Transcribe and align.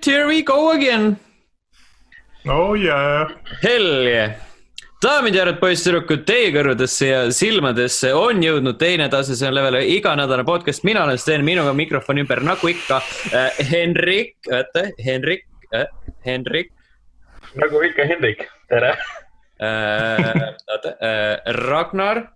right, 0.00 0.04
here 0.04 0.26
we 0.26 0.42
go 0.42 0.72
again. 0.72 1.16
oh 2.46 2.74
yeah. 2.74 3.28
Hell 3.62 4.06
yeah. 4.08 4.34
daamid 5.02 5.34
ja 5.34 5.44
härrad, 5.44 5.60
poisssüdrukud, 5.60 6.26
teie 6.28 6.50
kõrvadesse 6.52 7.06
ja 7.08 7.20
silmadesse 7.32 8.12
on 8.14 8.42
jõudnud 8.44 8.76
teine 8.80 9.08
tase, 9.08 9.36
see 9.36 9.48
on 9.48 9.54
level 9.56 9.78
iganädalane 9.80 10.44
podcast, 10.44 10.84
mina 10.84 11.04
olen 11.06 11.18
Sten, 11.18 11.44
minuga 11.44 11.72
mikrofoni 11.72 12.20
ümber 12.24 12.42
nagu 12.44 12.68
ikka 12.68 13.00
äh,. 13.32 13.62
Henrik, 13.70 14.36
oota, 14.52 14.90
Henrik 15.04 15.46
äh,, 15.72 15.88
Henrik. 16.26 16.72
nagu 17.56 17.80
ikka 17.88 18.04
Hendrik, 18.12 18.44
tere 18.68 18.92
äh,. 19.56 20.44
oota 20.68 20.94
äh,, 21.00 21.54
Ragnar 21.64 22.26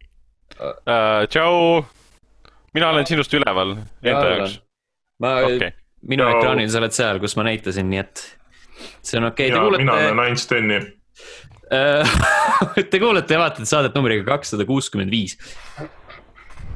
uh,. 0.56 1.28
tšau, 1.28 1.84
mina 2.72 2.92
olen 2.96 3.12
sinust 3.12 3.36
üleval 3.36 3.76
enda 4.00 4.28
jaoks. 4.36 4.60
ma 5.20 5.36
okay., 5.44 5.74
minu 6.08 6.24
Ciao. 6.26 6.38
ekraanil 6.38 6.70
sa 6.70 6.82
oled 6.82 6.96
seal, 6.96 7.20
kus 7.22 7.36
ma 7.36 7.46
näitasin, 7.48 7.90
nii 7.90 8.02
et 8.02 8.24
see 9.02 9.18
on 9.20 9.30
okei 9.30 9.48
okay.. 9.48 9.56
ja 9.56 9.62
kuulete... 9.62 9.84
mina 9.84 9.92
olen 10.00 10.26
Einsteini 10.28 10.80
Te 12.90 12.98
kuulete 13.00 13.34
ja 13.34 13.40
vaatate 13.40 13.66
saadet 13.66 13.94
numbriga 13.96 14.24
kakssada 14.24 14.66
kuuskümmend 14.68 15.10
viis. 15.10 15.38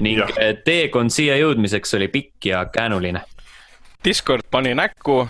ning 0.00 0.20
ja. 0.20 0.54
Teekond 0.64 1.10
siia 1.10 1.36
jõudmiseks 1.40 1.96
oli 1.98 2.08
pikk 2.08 2.46
ja 2.52 2.64
käänuline. 2.72 3.20
Discord 4.04 4.46
pani 4.50 4.74
näkku, 4.78 5.24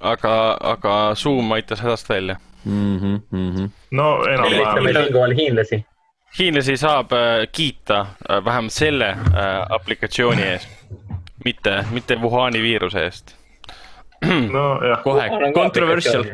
aga, 0.00 0.34
aga 0.60 0.94
Zoom 1.18 1.52
aitas 1.52 1.82
hädast 1.82 2.08
välja 2.08 2.36
mm. 2.64 2.98
-hmm, 2.98 3.20
mm 3.30 3.50
-hmm. 3.56 3.70
no 3.90 4.24
enam-vähem. 4.24 5.36
hiinlasi. 5.36 5.84
hiinlasi 6.38 6.76
saab 6.76 7.12
äh, 7.12 7.48
kiita 7.52 8.00
äh, 8.00 8.44
vähemalt 8.44 8.72
selle 8.72 9.08
äh, 9.08 9.18
aplikatsiooni 9.68 10.42
eest, 10.42 10.68
mitte, 11.44 11.84
mitte 11.90 12.16
Wuhani 12.20 12.62
viiruse 12.62 13.04
eest. 13.04 13.41
Nojah. 14.56 15.02
kohe, 15.02 15.28
controversial 15.54 16.24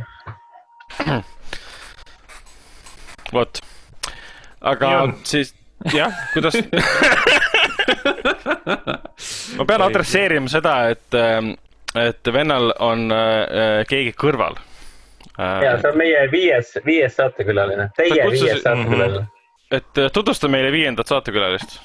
vot, 3.32 3.60
aga 4.60 4.90
ja. 4.92 5.08
siis 5.24 5.54
jah, 5.94 6.12
kuidas 6.32 6.54
ma 9.58 9.64
pean 9.68 9.82
adresseerima 9.84 10.48
seda, 10.52 10.88
et, 10.94 11.14
ähm, 11.14 11.52
et 11.96 12.32
vennal 12.32 12.72
on 12.84 13.12
äh, 13.12 13.84
keegi 13.88 14.12
kõrval 14.18 14.58
äh,. 15.38 15.60
ja 15.64 15.76
see 15.80 15.92
on 15.92 16.00
meie 16.00 16.24
viies, 16.32 16.74
viies 16.86 17.16
saatekülaline, 17.20 17.90
teie 17.96 18.22
kutsus... 18.24 18.42
viies 18.46 18.62
saatekülaline 18.64 19.20
mm. 19.20 19.28
-hmm. 19.28 19.76
et 19.76 20.02
äh, 20.04 20.10
tutvusta 20.12 20.48
meile 20.48 20.72
viiendat 20.72 21.06
saatekülalist. 21.06 21.80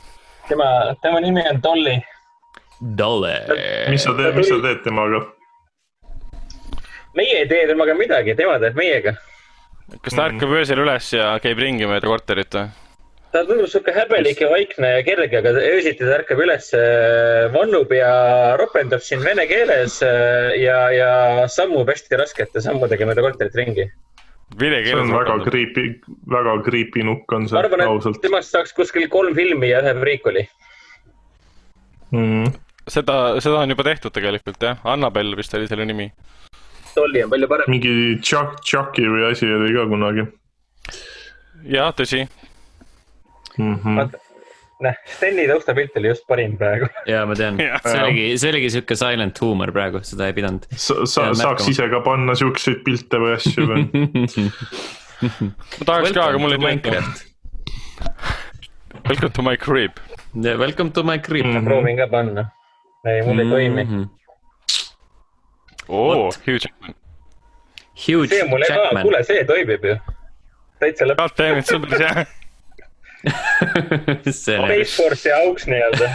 tema, 0.48 0.95
tema 1.02 1.20
nimi 1.20 1.44
on 1.50 1.64
Dolly. 1.64 2.02
Dolly. 2.98 3.38
mis 3.90 4.04
sa 4.04 4.14
teed, 4.17 4.36
mis 4.36 4.50
sa 4.50 4.62
teed 4.62 4.84
temaga? 4.84 5.26
Meie 7.17 7.44
ei 7.44 7.50
tee 7.50 7.67
temaga 7.69 7.95
midagi, 7.97 8.36
tema 8.39 8.59
teeb 8.61 8.80
meiega 8.80 9.17
kas 10.02 10.16
ta 10.16 10.30
ärkab 10.30 10.56
öösel 10.59 10.81
üles 10.83 11.09
ja 11.14 11.33
käib 11.44 11.59
ringi 11.61 11.88
mööda 11.89 12.09
korterit 12.09 12.55
või? 12.55 12.70
ta 13.33 13.42
tundub 13.47 13.70
sihuke 13.70 13.94
häbelik 13.95 14.42
ja 14.44 14.50
vaikne 14.52 14.89
ja 14.92 15.03
kerge, 15.05 15.39
aga 15.42 15.53
öösiti 15.58 16.05
ta 16.05 16.20
ärkab 16.20 16.42
üles, 16.45 16.70
äh, 16.78 17.50
vannub 17.53 17.92
ja 17.95 18.14
ropendab 18.61 19.02
siin 19.05 19.23
vene 19.25 19.45
keeles 19.50 20.00
äh, 20.05 20.53
ja, 20.61 20.80
ja 20.94 21.11
sammub 21.50 21.89
hästi 21.89 22.20
raskete 22.22 22.61
sammudega 22.64 23.09
mööda 23.09 23.25
korterit 23.25 23.58
ringi. 23.58 23.88
see 24.53 24.98
on 24.98 25.14
väga 25.14 25.39
creepy, 25.48 25.88
väga 26.30 26.59
creepy 26.66 27.03
nukk 27.03 27.31
on 27.33 27.48
see. 27.48 27.58
ma 27.58 27.64
arvan, 27.66 27.88
et 28.14 28.22
temast 28.22 28.53
saaks 28.53 28.75
kuskil 28.77 29.09
kolm 29.09 29.33
filmi 29.36 29.72
ja 29.72 29.81
ühe 29.81 29.95
prequel'i 29.98 30.45
mm.. 32.11 32.53
seda, 32.86 33.17
seda 33.42 33.64
on 33.64 33.73
juba 33.73 33.89
tehtud 33.89 34.14
tegelikult 34.14 34.61
jah, 34.61 34.77
Annabel 34.86 35.33
vist 35.39 35.58
oli 35.58 35.67
selle 35.72 35.89
nimi 35.89 36.11
Dolly 36.95 37.23
on 37.23 37.30
palju 37.30 37.47
parem. 37.49 37.69
mingi 37.72 37.93
Chuck, 38.21 38.61
Chucky 38.65 39.08
või 39.09 39.26
asi 39.31 39.49
oli 39.49 39.73
ka 39.76 39.86
kunagi. 39.89 40.27
jah, 41.64 41.93
tõsi 41.98 42.23
mm. 43.58 43.76
-hmm. 43.83 44.14
näh, 44.83 44.99
Steni 45.15 45.48
taustapilt 45.49 45.98
oli 45.99 46.11
just 46.11 46.27
parim 46.27 46.58
praegu. 46.58 46.89
ja 47.14 47.26
ma 47.30 47.37
tean, 47.39 47.59
see 47.59 47.99
oligi, 47.99 48.26
see 48.37 48.53
oligi 48.53 48.71
sihuke 48.77 48.98
silent 48.99 49.42
huumor 49.42 49.73
praegu, 49.76 50.03
seda 50.05 50.30
ei 50.30 50.37
pidanud. 50.37 50.67
sa, 50.76 51.03
sa 51.09 51.30
saaks 51.43 51.70
ise 51.73 51.89
ka 51.89 52.02
panna 52.05 52.37
siukseid 52.39 52.83
pilte 52.87 53.21
või 53.21 53.37
asju 53.37 53.70
või 53.70 53.86
ma 55.80 55.86
tahaks 55.86 56.11
ka, 56.11 56.30
aga 56.30 56.42
mul 56.42 56.58
ei 56.58 56.65
meeldi. 56.65 56.98
Welcome 59.03 59.33
to 59.36 59.43
my 59.43 59.58
crib. 59.59 59.98
Welcome 60.33 60.92
to 60.95 61.03
my 61.03 61.17
crib 61.20 61.45
mm. 61.45 61.55
-hmm. 61.58 61.65
proovin 61.67 61.98
ka 61.98 62.08
panna. 62.11 62.49
ei, 63.08 63.21
mul 63.27 63.39
ei 63.39 63.49
toimi 63.49 63.83
mm. 63.83 63.89
-hmm 63.89 64.23
oo, 65.89 66.30
Hugh 66.45 66.60
Jackman. 66.60 66.95
Hugh 67.94 68.27
see 68.30 68.44
mulle 68.49 68.66
ka, 68.70 68.89
kuule, 69.02 69.23
see 69.27 69.44
toimib 69.49 69.86
ju. 69.86 69.98
täitsa 70.80 71.05
lõpp. 71.10 71.21
God 71.21 71.38
damn 71.38 71.60
it, 71.61 71.67
see 71.67 71.77
on 71.77 71.86
päris 71.88 72.08
hea 72.08 72.26
Space 74.33 74.95
Force'i 74.98 75.32
auks 75.32 75.64
nii-öelda 75.71 76.10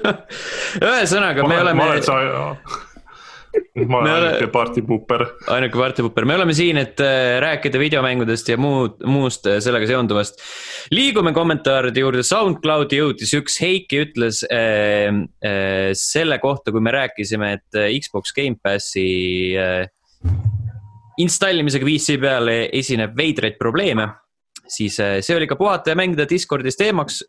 ühesõnaga, 0.88 1.44
me 1.44 1.58
oleme. 1.60 1.76
ma 1.76 1.88
olen 1.90 2.06
sa 2.06 2.14
ma 3.86 4.00
olen 4.00 4.12
ainuke 4.12 4.48
partipuper. 4.52 5.24
ainuke 5.54 5.78
partipuper, 5.78 6.26
me 6.28 6.36
oleme 6.38 6.54
siin, 6.56 6.80
et 6.80 7.00
äh, 7.04 7.38
rääkida 7.42 7.80
videomängudest 7.80 8.52
ja 8.52 8.58
muud, 8.60 8.98
muust 9.08 9.46
äh, 9.50 9.58
sellega 9.62 9.88
seonduvast. 9.90 10.40
liigume 10.94 11.32
kommentaaride 11.36 12.04
juurde, 12.04 12.24
SoundCloudi 12.26 13.00
jõudis 13.00 13.34
üks, 13.38 13.60
Heiki 13.62 14.02
ütles 14.06 14.42
äh, 14.46 15.10
äh, 15.44 15.90
selle 15.98 16.40
kohta, 16.42 16.74
kui 16.74 16.82
me 16.84 16.94
rääkisime, 16.94 17.54
et 17.58 17.78
äh, 17.78 17.92
Xbox 18.00 18.34
Gamepassi 18.36 19.06
äh, 19.58 19.84
installimisega 21.20 21.86
PC 21.86 22.18
peale 22.20 22.58
esineb 22.76 23.16
veidraid 23.18 23.58
probleeme 23.60 24.08
siis 24.70 24.94
see 24.94 25.34
oli 25.34 25.48
ka 25.50 25.56
puhata 25.58 25.90
ja 25.90 25.98
mängida 25.98 26.22
Discordis 26.30 26.76
teemaks. 26.78 27.24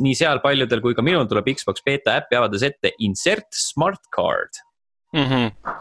nii 0.00 0.14
seal 0.16 0.40
paljudel 0.40 0.80
kui 0.80 0.96
ka 0.96 1.04
minul 1.04 1.26
tuleb 1.28 1.50
Xbox 1.52 1.84
beeta 1.84 2.14
äppi 2.22 2.38
avades 2.38 2.64
ette 2.64 2.94
insert 3.04 3.52
smart 3.52 4.00
card 4.16 4.56
mm. 5.12 5.22
-hmm. 5.22 5.76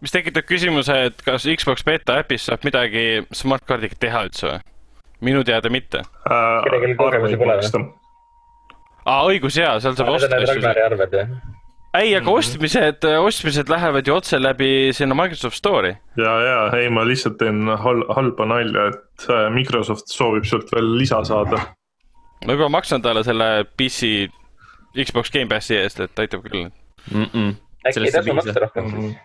mis 0.00 0.12
tekitab 0.12 0.46
küsimuse, 0.48 1.00
et 1.10 1.22
kas 1.26 1.48
Xbox 1.56 1.84
beta 1.84 2.18
äpis 2.22 2.46
saab 2.50 2.64
midagi 2.64 3.24
smart 3.32 3.66
card'iga 3.68 3.98
teha 4.00 4.24
üldse 4.28 4.52
või? 4.52 4.62
minu 5.24 5.44
teada 5.44 5.70
mitte 5.70 5.98
äh,. 5.98 6.62
kellelgi 6.66 6.96
kogemusi 7.00 7.36
pole 7.40 7.58
või? 7.58 7.84
aa, 9.04 9.20
õigus 9.30 9.58
jaa, 9.58 9.78
seal 9.80 9.96
saab 9.98 10.16
osta 10.16 10.36
asju. 10.36 11.26
Ei, 11.94 12.10
aga 12.16 12.26
mhm. 12.26 12.38
ostmised, 12.40 13.04
ostmised 13.22 13.68
lähevad 13.70 14.08
ju 14.08 14.16
otse 14.16 14.38
läbi 14.40 14.90
sinna 14.92 15.14
Microsoft 15.14 15.60
Store'i. 15.60 15.94
ja, 16.18 16.32
ja 16.42 16.56
ei, 16.80 16.88
ma 16.90 17.04
lihtsalt 17.06 17.38
teen 17.38 17.68
hal 17.70 18.02
halba 18.16 18.48
nalja, 18.50 18.88
et 18.90 19.28
äh, 19.30 19.46
Microsoft 19.54 20.10
soovib 20.10 20.48
sealt 20.50 20.72
veel 20.74 20.96
lisa 20.98 21.22
saada. 21.24 21.60
ma 22.46 22.56
juba 22.56 22.68
maksan 22.68 23.02
talle 23.02 23.22
selle 23.24 23.50
PC 23.78 24.26
Xbox 25.04 25.30
Gamepassi 25.30 25.78
eest, 25.78 26.02
et 26.02 26.24
aitab 26.24 26.42
küll 26.48 26.66
mm. 26.66 27.30
-mm 27.30 27.54
äkki 27.88 28.06
ei 28.08 28.12
tasu 28.14 28.34
maksta 28.34 28.60
rohkem 28.64 28.90
siis? 28.90 29.16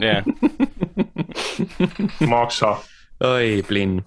jah. 0.00 0.24
maksa 2.34 2.76
oi, 3.24 3.62
plinn 3.68 4.00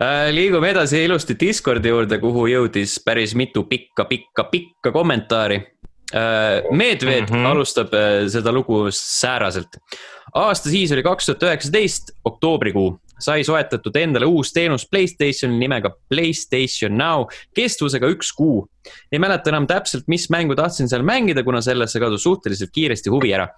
äh,. 0.00 0.30
liigume 0.34 0.72
edasi 0.72 1.04
ilusti 1.04 1.36
Discordi 1.40 1.92
juurde, 1.92 2.18
kuhu 2.22 2.46
jõudis 2.50 2.98
päris 3.04 3.36
mitu 3.38 3.64
pikka, 3.68 4.06
pikka, 4.10 4.48
pikka 4.52 4.92
kommentaari 4.94 5.60
äh,. 6.14 6.70
Medved 6.70 7.28
mm 7.30 7.36
-hmm. 7.36 7.46
alustab 7.52 7.94
äh, 7.94 8.26
seda 8.28 8.52
lugu 8.52 8.86
sääraselt. 8.90 9.78
aasta 10.34 10.70
siis 10.70 10.92
oli 10.92 11.02
kaks 11.02 11.26
tuhat 11.26 11.42
üheksateist, 11.42 12.16
oktoobrikuu 12.24 12.98
sai 13.22 13.44
soetatud 13.46 13.96
endale 13.96 14.26
uus 14.28 14.52
teenus 14.52 14.84
Playstationi 14.90 15.58
nimega 15.60 15.92
Playstation 16.10 16.96
Now 16.98 17.28
kestvusega 17.56 18.10
üks 18.12 18.32
kuu. 18.36 18.66
ei 19.12 19.18
mäleta 19.22 19.52
enam 19.52 19.66
täpselt, 19.70 20.08
mis 20.10 20.26
mängu 20.30 20.56
tahtsin 20.58 20.88
seal 20.90 21.04
mängida, 21.06 21.44
kuna 21.46 21.60
sellesse 21.62 22.00
kadus 22.02 22.22
suhteliselt 22.26 22.70
kiiresti 22.74 23.10
huvi 23.10 23.32
ära. 23.34 23.48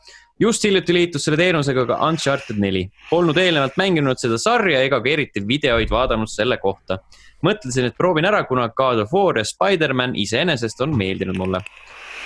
just 0.40 0.64
hiljuti 0.64 0.94
liitus 0.94 1.24
selle 1.24 1.36
teenusega 1.36 1.86
ka 1.86 1.98
Uncharted 2.08 2.58
neli. 2.58 2.88
Polnud 3.10 3.38
eelnevalt 3.38 3.76
mänginud 3.76 4.20
seda 4.20 4.38
sarja 4.38 4.82
ega 4.82 5.00
ka 5.00 5.10
eriti 5.10 5.44
videoid 5.48 5.90
vaadanud 5.90 6.28
selle 6.28 6.58
kohta. 6.58 6.98
mõtlesin, 7.44 7.88
et 7.88 7.96
proovin 7.96 8.24
ära, 8.24 8.44
kuna 8.44 8.68
God 8.68 8.98
of 8.98 9.12
War 9.12 9.38
ja 9.38 9.44
Spider-man 9.44 10.16
iseenesest 10.16 10.80
on 10.80 10.96
meeldinud 10.96 11.36
mulle 11.36 11.60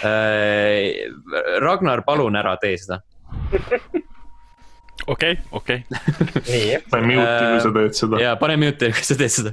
äh,. 0.04 1.08
Ragnar, 1.60 2.02
palun 2.06 2.36
ära 2.36 2.56
tee 2.56 2.76
seda 2.78 3.00
okei, 5.06 5.38
okei. 5.52 5.82
nii. 6.48 6.78
pane 6.90 7.12
mute'i, 7.14 7.50
kui 7.52 7.60
sa 7.64 7.74
teed 7.74 7.98
seda. 7.98 8.22
ja 8.22 8.36
pane 8.40 8.56
mute'i, 8.60 8.94
kui 8.94 9.06
sa 9.06 9.16
teed 9.18 9.34
seda. 9.34 9.52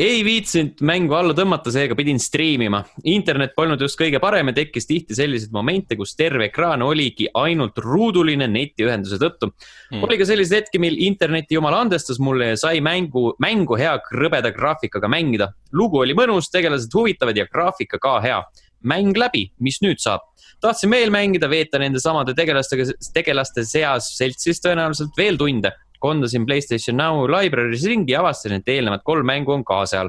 ei 0.00 0.22
viitsinud 0.24 0.80
mängu 0.88 1.16
alla 1.16 1.34
tõmmata, 1.36 1.72
seega 1.72 1.96
pidin 1.98 2.20
striimima. 2.22 2.82
internet 3.12 3.52
polnud 3.56 3.80
just 3.80 3.98
kõige 4.00 4.20
parem 4.22 4.52
ja 4.52 4.56
tekkis 4.60 4.88
tihti 4.88 5.16
selliseid 5.16 5.52
momente, 5.52 5.96
kus 5.96 6.14
terve 6.16 6.48
ekraan 6.48 6.82
oligi 6.86 7.28
ainult 7.34 7.78
ruuduline 7.78 8.48
netiühenduse 8.48 9.20
tõttu 9.20 9.50
mm.. 9.50 10.02
oli 10.06 10.18
ka 10.20 10.28
selliseid 10.28 10.64
hetki, 10.64 10.80
mil 10.82 10.96
interneti 11.06 11.58
jumal 11.58 11.76
andestas 11.82 12.20
mulle 12.22 12.52
ja 12.52 12.60
sai 12.60 12.80
mängu, 12.84 13.34
mängu 13.42 13.78
hea 13.80 13.96
krõbeda 14.06 14.54
graafikaga 14.56 15.10
mängida. 15.10 15.52
lugu 15.72 16.02
oli 16.04 16.16
mõnus, 16.16 16.50
tegelased 16.52 16.92
huvitavad 16.94 17.36
ja 17.36 17.48
graafika 17.50 18.00
ka 18.00 18.18
hea 18.24 18.42
mäng 18.82 19.16
läbi, 19.18 19.48
mis 19.60 19.80
nüüd 19.84 20.02
saab? 20.02 20.26
tahtsin 20.60 20.90
veel 20.92 21.08
mängida, 21.12 21.48
veeta 21.48 21.78
nende 21.80 22.00
samade 22.02 22.34
tegelastega, 22.36 22.84
tegelaste 23.16 23.64
seas 23.64 24.10
seltsis 24.18 24.60
tõenäoliselt 24.60 25.16
veel 25.16 25.38
tunde. 25.40 25.72
kondasin 26.00 26.46
Playstation 26.46 26.96
Now 26.96 27.26
library's 27.28 27.84
ringi 27.84 28.12
ja 28.12 28.20
avastasin, 28.20 28.60
et 28.60 28.68
eelnevad 28.68 29.02
kolm 29.04 29.26
mängu 29.26 29.52
on 29.52 29.64
ka 29.64 29.84
seal 29.86 30.08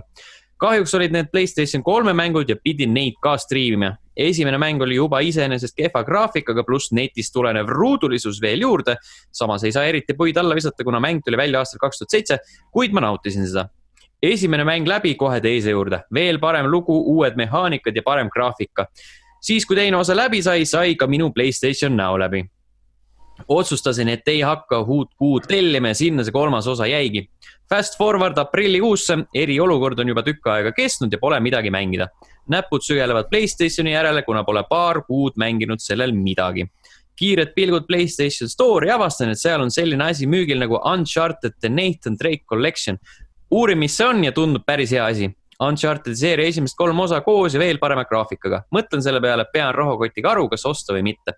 kahjuks 0.61 0.93
olid 0.97 1.15
need 1.15 1.31
Playstation 1.33 1.83
kolme 1.83 2.13
mängud 2.13 2.49
ja 2.49 2.55
pidin 2.63 2.93
neid 2.93 3.17
ka 3.23 3.35
striimima. 3.37 3.95
esimene 4.17 4.57
mäng 4.59 4.81
oli 4.83 4.95
juba 4.95 5.21
iseenesest 5.23 5.73
kehva 5.75 6.03
graafikaga, 6.05 6.63
pluss 6.67 6.91
netist 6.91 7.33
tulenev 7.33 7.69
ruudulisus 7.69 8.41
veel 8.41 8.61
juurde. 8.61 8.95
samas 9.31 9.63
ei 9.63 9.71
saa 9.71 9.85
eriti 9.89 10.13
puid 10.13 10.37
alla 10.37 10.55
visata, 10.55 10.83
kuna 10.83 10.99
mäng 10.99 11.21
tuli 11.25 11.37
välja 11.37 11.59
aastal 11.59 11.79
kaks 11.81 11.97
tuhat 11.97 12.09
seitse, 12.09 12.37
kuid 12.71 12.93
ma 12.93 13.01
nautisin 13.01 13.47
seda. 13.47 13.69
Esimene 14.23 14.63
mäng 14.63 14.87
läbi, 14.87 15.15
kohe 15.15 15.41
teise 15.41 15.73
juurde, 15.73 16.03
veel 16.13 16.39
parem 16.39 16.69
lugu, 16.69 16.95
uued 17.15 17.35
mehaanikad 17.35 17.95
ja 17.95 18.01
parem 18.05 18.29
graafika. 18.29 18.87
siis, 19.41 19.65
kui 19.65 19.75
teine 19.75 19.97
osa 19.97 20.15
läbi 20.15 20.41
sai, 20.41 20.65
sai 20.65 20.95
ka 20.95 21.07
minu 21.07 21.31
Playstation 21.33 21.95
Now 21.97 22.19
läbi 22.19 22.45
otsustasin, 23.47 24.09
et 24.09 24.27
ei 24.27 24.41
hakka 24.41 24.81
uut 24.81 25.13
kuud 25.17 25.47
tellima 25.47 25.91
ja 25.91 25.97
sinna 25.97 26.23
see 26.23 26.33
kolmas 26.33 26.67
osa 26.67 26.87
jäigi. 26.89 27.25
Fast 27.69 27.97
forward 27.97 28.37
aprillikuusse, 28.37 29.17
eriolukord 29.35 29.99
on 29.99 30.11
juba 30.11 30.23
tükk 30.25 30.49
aega 30.51 30.73
kestnud 30.75 31.13
ja 31.13 31.19
pole 31.21 31.39
midagi 31.39 31.71
mängida. 31.71 32.07
näpud 32.51 32.83
sügelevad 32.83 33.29
Playstationi 33.29 33.93
järele, 33.93 34.23
kuna 34.23 34.43
pole 34.43 34.63
paar 34.69 35.03
kuud 35.07 35.37
mänginud 35.37 35.79
sellel 35.79 36.11
midagi. 36.11 36.67
kiired 37.15 37.53
pilgud 37.55 37.85
Playstation 37.87 38.49
Store'i 38.49 38.89
avastan, 38.89 39.29
et 39.29 39.39
seal 39.39 39.61
on 39.61 39.71
selline 39.71 40.03
asi 40.03 40.25
müügil 40.25 40.57
nagu 40.57 40.79
Uncharted 40.93 41.53
The 41.61 41.69
Nathan 41.69 42.17
Drake 42.17 42.43
Collection. 42.49 42.97
Uurin, 43.51 43.79
mis 43.79 43.97
see 43.97 44.07
on 44.07 44.23
ja 44.23 44.31
tundub 44.31 44.65
päris 44.65 44.91
hea 44.91 45.05
asi. 45.05 45.29
Uncharted 45.61 46.15
seeria 46.17 46.49
esimest 46.49 46.73
kolm 46.77 46.99
osa 46.99 47.19
koos 47.21 47.53
ja 47.53 47.59
veel 47.61 47.77
parema 47.77 48.03
graafikaga. 48.09 48.63
mõtlen 48.73 49.01
selle 49.01 49.21
peale, 49.21 49.45
pean 49.53 49.75
rahakotiga 49.75 50.31
aru, 50.31 50.49
kas 50.49 50.65
osta 50.65 50.93
või 50.93 51.03
mitte 51.11 51.37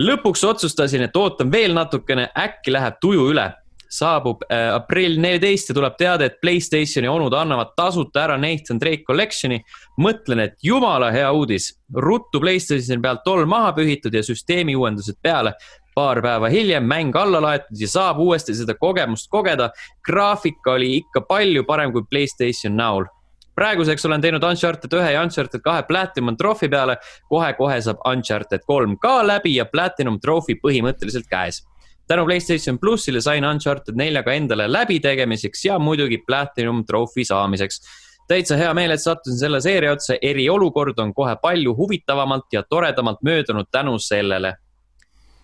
lõpuks 0.00 0.44
otsustasin, 0.46 1.06
et 1.06 1.16
ootan 1.16 1.50
veel 1.52 1.74
natukene, 1.76 2.28
äkki 2.38 2.72
läheb 2.72 3.00
tuju 3.00 3.32
üle. 3.32 3.52
saabub 3.92 4.40
äh, 4.48 4.70
aprill 4.72 5.18
neliteist 5.20 5.68
ja 5.68 5.74
tuleb 5.76 5.98
teade, 6.00 6.24
et 6.24 6.38
Playstationi 6.40 7.10
onud 7.12 7.34
annavad 7.36 7.74
tasuta 7.76 8.22
ära 8.22 8.38
Nathan 8.40 8.78
Drake 8.80 9.04
Collection'i. 9.04 9.60
mõtlen, 10.00 10.40
et 10.40 10.54
jumala 10.62 11.10
hea 11.12 11.32
uudis. 11.32 11.78
ruttu 11.94 12.40
Playstationi 12.40 13.02
pealt 13.02 13.20
tolm 13.24 13.48
maha 13.48 13.72
pühitud 13.72 14.14
ja 14.14 14.22
süsteemi 14.22 14.76
uuendused 14.76 15.16
peale. 15.22 15.52
Paar 15.94 16.22
päeva 16.22 16.48
hiljem 16.48 16.84
mäng 16.88 17.16
alla 17.16 17.40
laetud 17.42 17.80
ja 17.80 17.88
saab 17.88 18.18
uuesti 18.18 18.54
seda 18.54 18.74
kogemust 18.74 19.30
kogeda. 19.30 19.70
graafika 20.04 20.72
oli 20.72 20.96
ikka 20.96 21.20
palju 21.20 21.64
parem 21.64 21.92
kui 21.92 22.02
Playstation 22.10 22.76
Now'l 22.76 23.06
praeguseks 23.54 24.06
olen 24.06 24.20
teinud 24.20 24.44
Uncharted 24.44 24.94
ühe 24.96 25.10
ja 25.12 25.22
Uncharted 25.22 25.60
kahe 25.64 25.82
Platinum 25.82 26.36
Trophy 26.36 26.68
peale 26.68 26.96
kohe,. 26.96 27.52
kohe-kohe 27.52 27.80
saab 27.82 28.00
Uncharted 28.08 28.64
kolm 28.66 28.96
ka 28.98 29.20
läbi 29.26 29.56
ja 29.56 29.64
Platinum 29.64 30.20
Trophy 30.20 30.56
põhimõtteliselt 30.62 31.28
käes. 31.28 31.62
tänu 32.06 32.24
Playstation 32.24 32.78
plussile 32.78 33.20
sain 33.20 33.44
Uncharted 33.44 33.96
neljaga 33.96 34.32
endale 34.32 34.72
läbitegemiseks 34.72 35.64
ja 35.64 35.78
muidugi 35.78 36.22
Platinum 36.26 36.84
Trophy 36.84 37.24
saamiseks 37.24 37.80
täitsa 38.28 38.56
hea 38.56 38.74
meel, 38.74 38.90
et 38.90 39.02
sattusin 39.02 39.38
selle 39.38 39.60
seeria 39.60 39.92
otsa, 39.92 40.16
eriolukord 40.22 40.98
on 40.98 41.14
kohe 41.14 41.36
palju 41.42 41.74
huvitavamalt 41.76 42.52
ja 42.52 42.62
toredamalt 42.62 43.22
möödunud 43.22 43.68
tänu 43.70 43.98
sellele. 43.98 44.54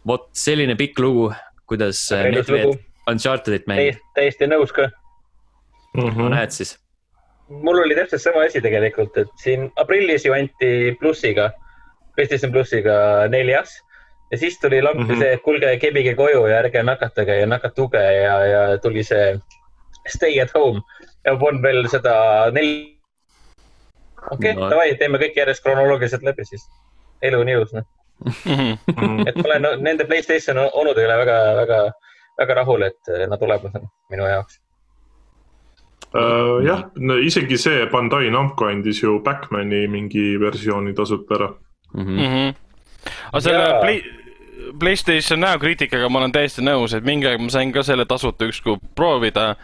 Vot 0.08 0.28
selline 0.32 0.76
pikk 0.78 1.00
lugu, 1.04 1.30
kuidas 1.68 2.00
Medved 2.10 2.78
Unchartedit 3.08 3.68
mängib. 3.70 4.02
täiesti 4.16 4.48
nõus 4.50 4.72
ka 4.74 4.88
mm. 4.88 6.08
-hmm. 6.08 6.28
näed 6.34 6.52
siis 6.52 6.76
mul 7.48 7.80
oli 7.80 7.96
täpselt 7.96 8.22
sama 8.22 8.44
asi 8.46 8.60
tegelikult, 8.60 9.16
et 9.16 9.30
siin 9.42 9.68
aprillis 9.76 10.26
ju 10.26 10.34
anti 10.36 10.96
plussiga, 11.00 11.50
PlayStation 12.16 12.52
plussiga 12.52 13.28
neljas 13.32 13.72
ja 14.30 14.38
siis 14.38 14.60
tuli 14.60 14.82
lampi 14.82 15.02
mm 15.02 15.10
-hmm. 15.10 15.18
see, 15.18 15.32
et 15.32 15.42
kuulge, 15.42 15.76
kebige 15.78 16.14
koju 16.14 16.46
ja 16.46 16.58
ärge 16.58 16.82
nakatage 16.82 17.40
ja 17.40 17.46
nakatuge 17.46 18.02
ja, 18.22 18.44
ja 18.46 18.78
tuli 18.78 19.04
see 19.04 19.38
stay 20.08 20.40
at 20.40 20.54
home 20.54 20.80
ja 21.24 21.36
polnud 21.36 21.62
veel 21.62 21.88
seda 21.88 22.14
nel-. 22.50 22.96
okei 24.30 24.50
okay, 24.50 24.54
no., 24.54 24.70
davai, 24.70 24.94
teeme 24.94 25.18
kõik 25.18 25.36
järjest 25.36 25.62
kronoloogiliselt 25.62 26.22
läbi 26.22 26.44
siis. 26.44 26.68
elu 27.22 27.40
on 27.40 27.48
ilus, 27.48 27.72
noh. 27.72 27.84
et 29.28 29.36
ma 29.36 29.44
olen 29.44 29.68
nende 29.84 30.04
Playstation 30.04 30.58
onudega 30.58 31.18
väga, 31.18 31.36
väga, 31.62 31.82
väga 32.38 32.54
rahul, 32.62 32.82
et 32.82 33.12
nad 33.28 33.42
olemas 33.42 33.74
on 33.78 33.86
minu 34.10 34.26
jaoks 34.26 34.60
uh,. 36.14 36.58
jah, 36.66 36.84
no 36.96 37.18
isegi 37.18 37.58
see 37.58 37.86
Bandai 37.92 38.30
Namco 38.34 38.68
andis 38.68 39.02
ju 39.02 39.18
Backmani 39.24 39.86
mingi 39.88 40.36
versiooni 40.40 40.94
tasuta 40.94 41.34
ära 41.34 41.48
mm. 41.94 42.04
-hmm. 42.04 42.20
Mm 42.20 42.32
-hmm. 42.34 42.54
aga 43.32 43.40
selle 43.40 43.68
ja. 43.68 43.80
Play, 43.80 44.02
Playstation 44.78 45.40
Now 45.40 45.58
kriitikaga 45.58 46.08
ma 46.08 46.18
olen 46.18 46.32
täiesti 46.32 46.62
nõus, 46.62 46.96
et 46.96 47.04
mingi 47.04 47.26
aeg 47.26 47.40
ma 47.40 47.50
sain 47.50 47.72
ka 47.72 47.82
selle 47.82 48.04
tasuta 48.04 48.44
ükskord 48.44 48.80
proovida. 48.94 49.56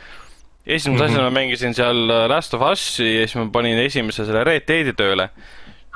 esimese 0.66 1.02
mm 1.02 1.08
-hmm. 1.08 1.10
asjana 1.10 1.30
ma 1.30 1.40
mängisin 1.40 1.74
seal 1.74 2.06
Last 2.28 2.54
of 2.54 2.60
Us'i 2.60 3.20
ja 3.20 3.26
siis 3.26 3.34
ma 3.34 3.50
panin 3.52 3.78
esimese 3.78 4.24
selle 4.24 4.44
Red 4.44 4.62
Deadi 4.68 4.92
tööle. 4.92 5.28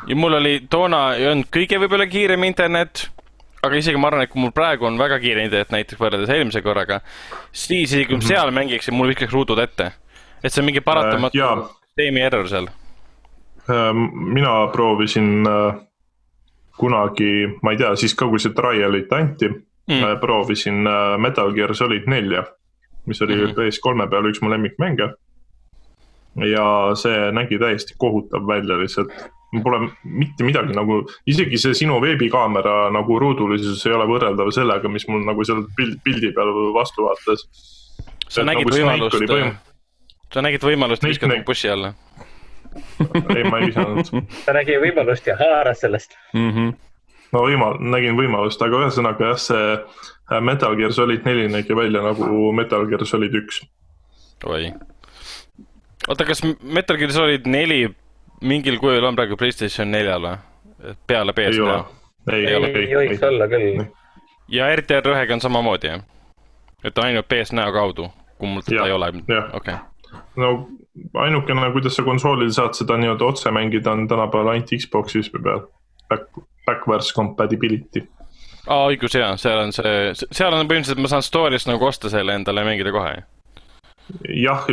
Ja 0.06 0.16
mul 0.16 0.38
oli 0.38 0.60
toona 0.70 1.14
ei 1.14 1.26
olnud 1.26 1.48
kõige 1.54 1.78
võib-olla 1.82 2.06
kiirem 2.06 2.44
internet 2.44 3.08
aga 3.62 3.76
isegi 3.76 3.98
ma 3.98 4.08
arvan, 4.08 4.22
et 4.22 4.30
kui 4.30 4.40
mul 4.40 4.54
praegu 4.54 4.86
on 4.86 4.98
väga 4.98 5.18
kiire 5.18 5.44
internet 5.44 5.72
näiteks 5.74 6.00
võrreldes 6.00 6.30
eelmise 6.30 6.62
korraga, 6.62 7.00
siis 7.52 7.90
isegi 7.90 8.06
kui 8.06 8.16
mm 8.16 8.20
-hmm. 8.20 8.28
seal 8.28 8.50
mängiksin, 8.50 8.94
mul 8.94 9.08
viskaks 9.08 9.32
ruudud 9.32 9.58
ette 9.58 9.92
et 10.42 10.52
see 10.52 10.62
on 10.62 10.66
mingi 10.68 10.80
paratamatu 10.80 11.38
äh, 11.42 11.62
süsteemi 11.82 12.20
error 12.20 12.48
seal 12.48 12.68
äh,? 12.68 13.94
mina 14.34 14.66
proovisin 14.72 15.46
äh, 15.46 15.80
kunagi, 16.78 17.58
ma 17.62 17.74
ei 17.74 17.80
tea, 17.80 17.94
siis 17.96 18.14
ka, 18.14 18.28
kui 18.30 18.38
see 18.38 18.54
trial'it 18.54 19.12
anti 19.12 19.48
mm., 19.48 20.02
äh, 20.02 20.14
proovisin 20.20 20.86
äh, 20.86 21.16
Metal 21.18 21.52
Gear 21.52 21.74
Solid 21.74 22.06
nelja, 22.06 22.44
mis 23.06 23.22
oli 23.22 23.34
mm 23.34 23.46
-hmm. 23.46 23.56
PS3 23.58 24.10
peal 24.10 24.30
üks 24.30 24.42
mu 24.42 24.50
lemmikmänge. 24.50 25.14
ja 26.38 26.94
see 26.94 27.32
nägi 27.32 27.58
täiesti 27.58 27.94
kohutav 27.98 28.46
välja 28.46 28.78
lihtsalt 28.78 29.10
pole 29.64 29.78
mitte 30.04 30.44
midagi 30.44 30.76
nagu, 30.76 31.00
isegi 31.26 31.60
see 31.60 31.76
sinu 31.84 32.00
veebikaamera 32.04 32.90
nagu 32.94 33.18
ruudulisus 33.22 33.86
ei 33.86 33.94
ole 33.96 34.04
võrreldav 34.10 34.50
sellega, 34.54 34.90
mis 34.92 35.08
mul 35.08 35.24
nagu 35.24 35.46
seal 35.46 35.64
pildi 35.76 36.34
peal 36.36 36.52
vastu 36.76 37.06
vaatas. 37.08 37.46
sa 38.28 38.44
nägid 38.44 38.68
nagu 38.68 38.76
võimalust 38.76 39.24
võim 39.24 39.56
sa 40.32 40.44
nägid 40.44 40.64
võimalust 40.64 41.04
viskada 41.04 41.38
mu 41.38 41.46
bussi 41.46 41.70
alla? 41.72 41.94
ei, 43.36 43.44
ma 43.48 43.60
ei 43.60 43.70
visanud. 43.70 44.10
ta 44.44 44.54
nägi 44.56 44.76
võimalust 44.82 45.26
ja 45.28 45.36
haaras 45.38 45.80
sellest 45.84 46.16
mm. 46.34 46.50
-hmm. 46.50 46.74
no 47.32 47.44
võimal-, 47.46 47.80
nägin 47.94 48.18
võimalust, 48.18 48.62
aga 48.64 48.84
ühesõnaga 48.84 49.32
jah, 49.32 49.40
see 49.40 49.64
äh, 49.74 50.40
Metal 50.44 50.76
Gear 50.76 50.92
Solid 50.92 51.24
neli 51.28 51.48
nägi 51.52 51.76
välja 51.76 52.04
nagu 52.04 52.52
Metal 52.52 52.86
Gear 52.90 53.06
Solid 53.06 53.34
üks. 53.34 53.62
oi. 54.44 54.72
oota, 56.08 56.28
kas 56.28 56.44
Metal 56.62 57.00
Gear 57.00 57.12
Solid 57.16 57.48
neli 57.48 57.86
mingil 58.40 58.78
kujul 58.78 59.04
on 59.04 59.16
praegu 59.16 59.36
Playstation 59.36 59.90
neljal 59.90 60.22
või? 60.22 60.94
peale 61.06 61.34
PS4? 61.34 61.78
ei, 62.32 62.46
ei, 62.46 62.54
ei, 62.54 62.64
ei, 62.64 62.86
ei 62.86 62.96
võiks 63.12 63.26
olla 63.26 63.48
küll. 63.50 63.84
ja 64.48 64.70
RTR 64.76 65.12
ühega 65.14 65.34
on 65.34 65.44
samamoodi, 65.44 65.92
jah? 65.92 66.02
et 66.84 66.98
ainult 67.04 67.28
PS4 67.32 67.70
kaudu, 67.74 68.10
kui 68.38 68.50
mul 68.50 68.66
teda 68.66 68.86
ei 68.86 68.96
ole? 68.96 69.12
okei 69.52 69.78
no 70.36 70.52
ainukene, 71.14 71.72
kuidas 71.72 71.96
sa 71.96 72.02
konsoolil 72.02 72.52
saad 72.54 72.76
seda 72.78 72.96
nii-öelda 72.98 73.24
otse 73.24 73.50
mängida, 73.54 73.92
on 73.92 74.08
tänapäeval 74.08 74.54
ainult 74.54 74.70
Xbox'is 74.82 75.30
peal. 75.32 75.66
Back, 76.08 76.38
backwards 76.66 77.12
compatibility. 77.14 78.06
aa, 78.66 78.86
õigus 78.88 79.14
jaa, 79.16 79.36
seal 79.40 79.58
on 79.62 79.72
see, 79.72 80.12
seal 80.32 80.54
on 80.54 80.68
põhimõtteliselt, 80.68 81.00
ma 81.02 81.10
saan 81.12 81.24
store'ist 81.24 81.68
nagu 81.68 81.84
osta 81.84 82.10
selle 82.12 82.34
endale 82.36 82.64
ja 82.64 82.68
mängida 82.68 82.92
kohe. 82.92 83.12
jah, 83.14 83.26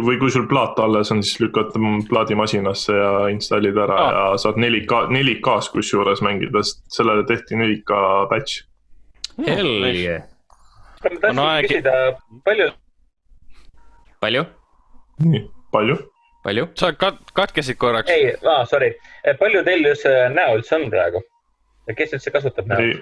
või 0.06 0.18
kui 0.20 0.32
sul 0.32 0.48
plaat 0.48 0.80
alles 0.80 1.12
on, 1.12 1.24
siis 1.24 1.42
lükkad 1.44 1.74
plaadimasinasse 2.10 2.96
ja 2.96 3.12
installid 3.34 3.77
ära 3.77 3.98
aa. 4.00 4.13
ja 4.13 4.38
saad 4.39 4.60
4K, 4.62 5.01
4K-s 5.12 5.70
kusjuures 5.74 6.24
mängida, 6.25 6.63
sest 6.63 6.84
sellele 7.00 7.25
tehti 7.27 7.60
4K 7.60 8.00
patch. 8.32 8.63
Hell 9.46 9.84
yeah. 9.92 10.24
ma 11.04 11.20
tahtsin 11.20 11.68
küsida, 11.68 11.96
palju. 12.48 12.70
palju? 14.24 14.46
nii, 15.25 15.44
palju? 15.75 15.98
palju? 16.44 16.68
sa 16.80 16.94
kat-, 16.96 17.20
katkesid 17.36 17.77
korraks. 17.82 18.12
ei 18.12 18.32
ah,, 18.48 18.63
sorry, 18.70 18.94
palju 19.39 19.63
teil 19.68 19.84
üldse 19.92 20.13
näo 20.36 20.56
üldse 20.60 20.80
on 20.80 20.88
praegu? 20.94 21.24
kes 21.98 22.15
üldse 22.15 22.32
kasutab 22.32 22.72
näo? 22.72 22.80
ei, 22.80 22.96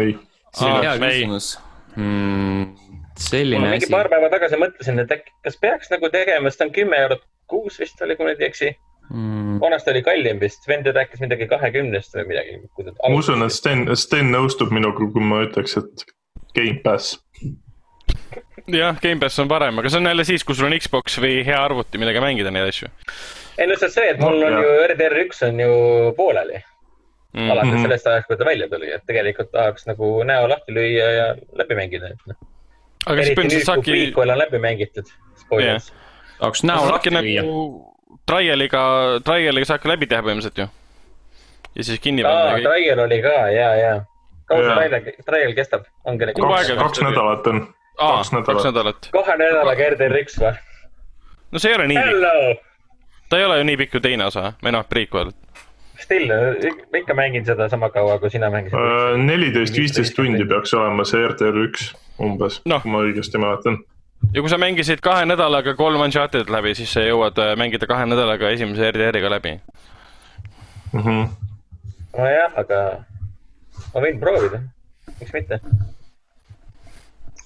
ei. 0.00 0.16
see 0.56 0.72
on 0.72 0.80
hea 0.86 0.96
küsimus 1.04 1.52
mm,. 1.96 2.89
Selline 3.20 3.62
ma 3.62 3.72
mingi 3.74 3.86
asi. 3.86 3.94
paar 3.94 4.10
päeva 4.12 4.30
tagasi 4.32 4.60
mõtlesin, 4.60 5.02
et 5.02 5.16
äkki, 5.16 5.34
kas 5.46 5.58
peaks 5.60 5.92
nagu 5.92 6.10
tegema, 6.12 6.50
sest 6.50 6.62
ta 6.62 6.68
on 6.68 6.76
kümme 6.76 7.00
eurot 7.06 7.26
kuus 7.50 7.80
vist 7.82 8.00
oli, 8.04 8.16
kui 8.16 8.26
ma 8.26 8.32
nüüd 8.32 8.44
ei 8.44 8.50
eksi 8.50 8.70
mm.. 9.10 9.58
vanasti 9.62 9.92
oli 9.94 10.04
kallim 10.06 10.40
vist, 10.42 10.68
vend 10.70 10.88
rääkis 10.94 11.22
midagi 11.24 11.48
kahekümnest 11.50 12.16
või 12.20 12.28
midagi. 12.32 12.60
ma 12.86 13.12
usun, 13.16 13.44
et 13.46 13.56
Sten, 13.56 13.88
Sten 13.98 14.32
nõustub 14.34 14.72
minuga, 14.74 15.10
kui 15.14 15.26
ma 15.32 15.44
ütleks, 15.46 15.76
et 15.80 16.06
Gamepass 16.56 17.18
jah, 18.70 18.96
Gamepass 19.02 19.42
on 19.42 19.50
parem, 19.50 19.78
aga 19.80 19.92
see 19.92 20.00
on 20.00 20.10
jälle 20.10 20.26
siis, 20.28 20.44
kui 20.46 20.58
sul 20.58 20.70
on 20.70 20.76
Xbox 20.78 21.20
või 21.22 21.40
hea 21.46 21.60
arvuti, 21.60 22.00
millega 22.00 22.22
mängida 22.24 22.52
neid 22.54 22.70
asju. 22.70 22.90
ei 23.58 23.68
no 23.70 23.78
see 23.78 23.90
on 23.90 23.96
see, 23.96 24.10
et 24.14 24.20
mul 24.22 24.38
no, 24.38 24.46
on 24.48 24.58
jah. 24.58 24.66
ju 24.66 24.90
RDR 24.90 25.22
üks 25.26 25.42
on 25.46 25.60
ju 25.60 25.72
pooleli 26.16 26.60
mm 26.60 27.40
-hmm. 27.40 27.50
alates 27.52 27.82
sellest 27.82 28.06
ajast, 28.06 28.26
kui 28.26 28.36
ta 28.36 28.44
välja 28.44 28.68
tuli, 28.68 28.92
et 28.92 29.06
tegelikult 29.06 29.52
tahaks 29.52 29.86
nagu 29.86 30.22
näo 30.24 30.48
lahti 30.48 30.74
lüüa 30.74 31.10
ja 31.18 31.26
läbi 31.62 31.74
mängida, 31.74 32.14
et 32.14 32.26
noh. 32.26 32.36
Eriti 33.08 33.46
nüüd, 33.48 33.84
kui 33.84 33.94
prequel 33.94 34.34
on 34.34 34.42
läbi 34.42 34.60
mängitud, 34.62 35.08
spoilers 35.40 35.88
yeah.. 35.90 36.02
tahaks 36.40 36.64
näo 36.68 36.90
lahti 36.90 37.12
lüüa 37.14 37.44
nagu 37.44 37.62
trial'iga, 38.30 38.82
trial'iga 39.26 39.68
saab 39.68 39.82
ka 39.84 39.92
läbi 39.92 40.08
teha 40.10 40.22
põhimõtteliselt 40.26 40.62
ju. 40.62 40.68
ja 41.76 41.86
siis 41.86 42.00
kinni 42.02 42.24
panna. 42.26 42.54
aa, 42.54 42.62
trial 42.64 43.04
oli 43.06 43.20
ka 43.24 43.36
ja, 43.54 43.68
ja. 43.78 43.92
kaua 44.50 44.64
see 44.64 44.88
trial, 44.88 45.12
trial 45.28 45.54
kestab? 45.58 45.86
ongi 46.04 46.30
nagu. 46.30 46.48
kaks, 46.48 46.72
kaks 46.80 47.04
nädalat 47.06 47.52
on. 47.52 47.62
kaks 48.00 48.34
nädalat. 48.68 49.12
kahe 49.14 49.38
nädalaga 49.40 49.92
RDR1 49.94 50.42
või? 50.44 50.56
no 51.50 51.62
see 51.62 51.72
ei 51.72 51.78
ole 51.78 51.88
nii 51.92 52.04
pikk. 52.08 52.66
ta 53.30 53.40
ei 53.40 53.48
ole 53.48 53.60
ju 53.60 53.68
nii 53.70 53.80
pikk 53.84 53.96
kui 53.96 54.04
teine 54.08 54.28
osa, 54.30 54.52
või 54.64 54.74
noh, 54.76 54.86
prequel. 54.88 55.34
Still, 56.10 56.32
ikka 56.98 57.14
mängin 57.14 57.44
seda 57.46 57.68
sama 57.70 57.86
kaua, 57.94 58.16
kui 58.18 58.32
sina 58.34 58.48
mängisid. 58.50 58.74
Äh, 58.74 59.12
neliteist, 59.22 59.76
viisteist 59.78 60.16
tundi 60.18 60.42
peaks 60.42 60.74
olema 60.74 61.04
see 61.06 61.22
RDR1 61.22 61.92
umbes 62.26 62.56
no., 62.66 62.80
kui 62.82 62.90
ma 62.90 63.02
õigesti 63.06 63.38
mäletan 63.38 63.78
ja 64.34 64.42
kui 64.42 64.50
sa 64.50 64.58
mängisid 64.60 65.02
kahe 65.04 65.22
nädalaga 65.28 65.76
kolm 65.78 66.02
Uncharted'it 66.04 66.50
läbi, 66.52 66.74
siis 66.78 66.90
sa 66.94 67.04
jõuad 67.04 67.38
äh, 67.38 67.54
mängida 67.58 67.86
kahe 67.90 68.08
nädalaga 68.10 68.50
esimese 68.56 68.90
RDR-iga 68.90 69.30
läbi 69.30 69.54
mm. 70.92 71.00
-hmm. 71.00 71.30
nojah, 72.18 72.58
aga 72.64 72.82
ma 73.94 74.04
võin 74.04 74.20
proovida, 74.20 74.62
miks 75.20 75.32
mitte. 75.32 75.60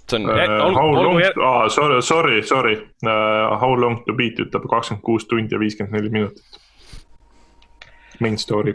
see 0.09 0.18
on 0.18 0.30
uh,. 0.30 0.75
How 0.75 0.90
long, 0.92 1.21
ah, 1.44 1.68
sorry, 1.68 2.02
sorry, 2.02 2.42
sorry 2.42 2.76
uh,, 3.04 3.61
how 3.61 3.76
long 3.76 4.04
to 4.06 4.12
beat 4.12 4.40
ütleb 4.40 4.68
kakskümmend 4.71 5.04
kuus 5.04 5.28
tundi 5.28 5.54
ja 5.54 5.61
viiskümmend 5.61 5.97
neli 5.97 6.11
minutit. 6.11 6.63
Main 8.21 8.38
story 8.38 8.75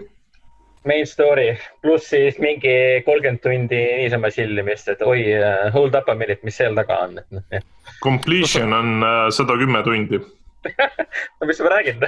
main 0.88 1.08
story, 1.08 1.58
pluss 1.82 2.10
siis 2.10 2.40
mingi 2.40 2.72
kolmkümmend 3.06 3.42
tundi 3.44 3.80
niisama 4.00 4.32
sillimist, 4.34 4.88
et 4.94 5.02
oi, 5.06 5.22
uh, 5.36 5.68
hold 5.74 5.96
up 5.98 6.10
a 6.10 6.16
minute, 6.16 6.40
mis 6.48 6.58
seal 6.58 6.78
taga 6.78 7.02
on, 7.06 7.18
et 7.20 7.36
noh. 7.36 7.64
Completion 8.04 8.74
on 8.74 9.04
uh, 9.04 9.28
sada 9.36 9.58
kümme 9.60 9.84
tundi 9.84 10.22
no 11.40 11.48
mis 11.48 11.60
ma 11.64 11.70
räägin 11.76 12.02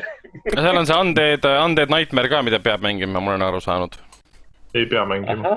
seal 0.56 0.78
on 0.78 0.88
see 0.88 0.98
Undead, 1.00 1.48
Undead 1.66 1.92
Nightmare 1.94 2.32
ka, 2.32 2.42
mida 2.44 2.60
peab 2.64 2.84
mängima, 2.84 3.20
ma 3.20 3.34
olen 3.34 3.46
aru 3.48 3.62
saanud. 3.64 3.96
ei 4.76 4.86
pea 4.92 5.06
mängima. 5.08 5.56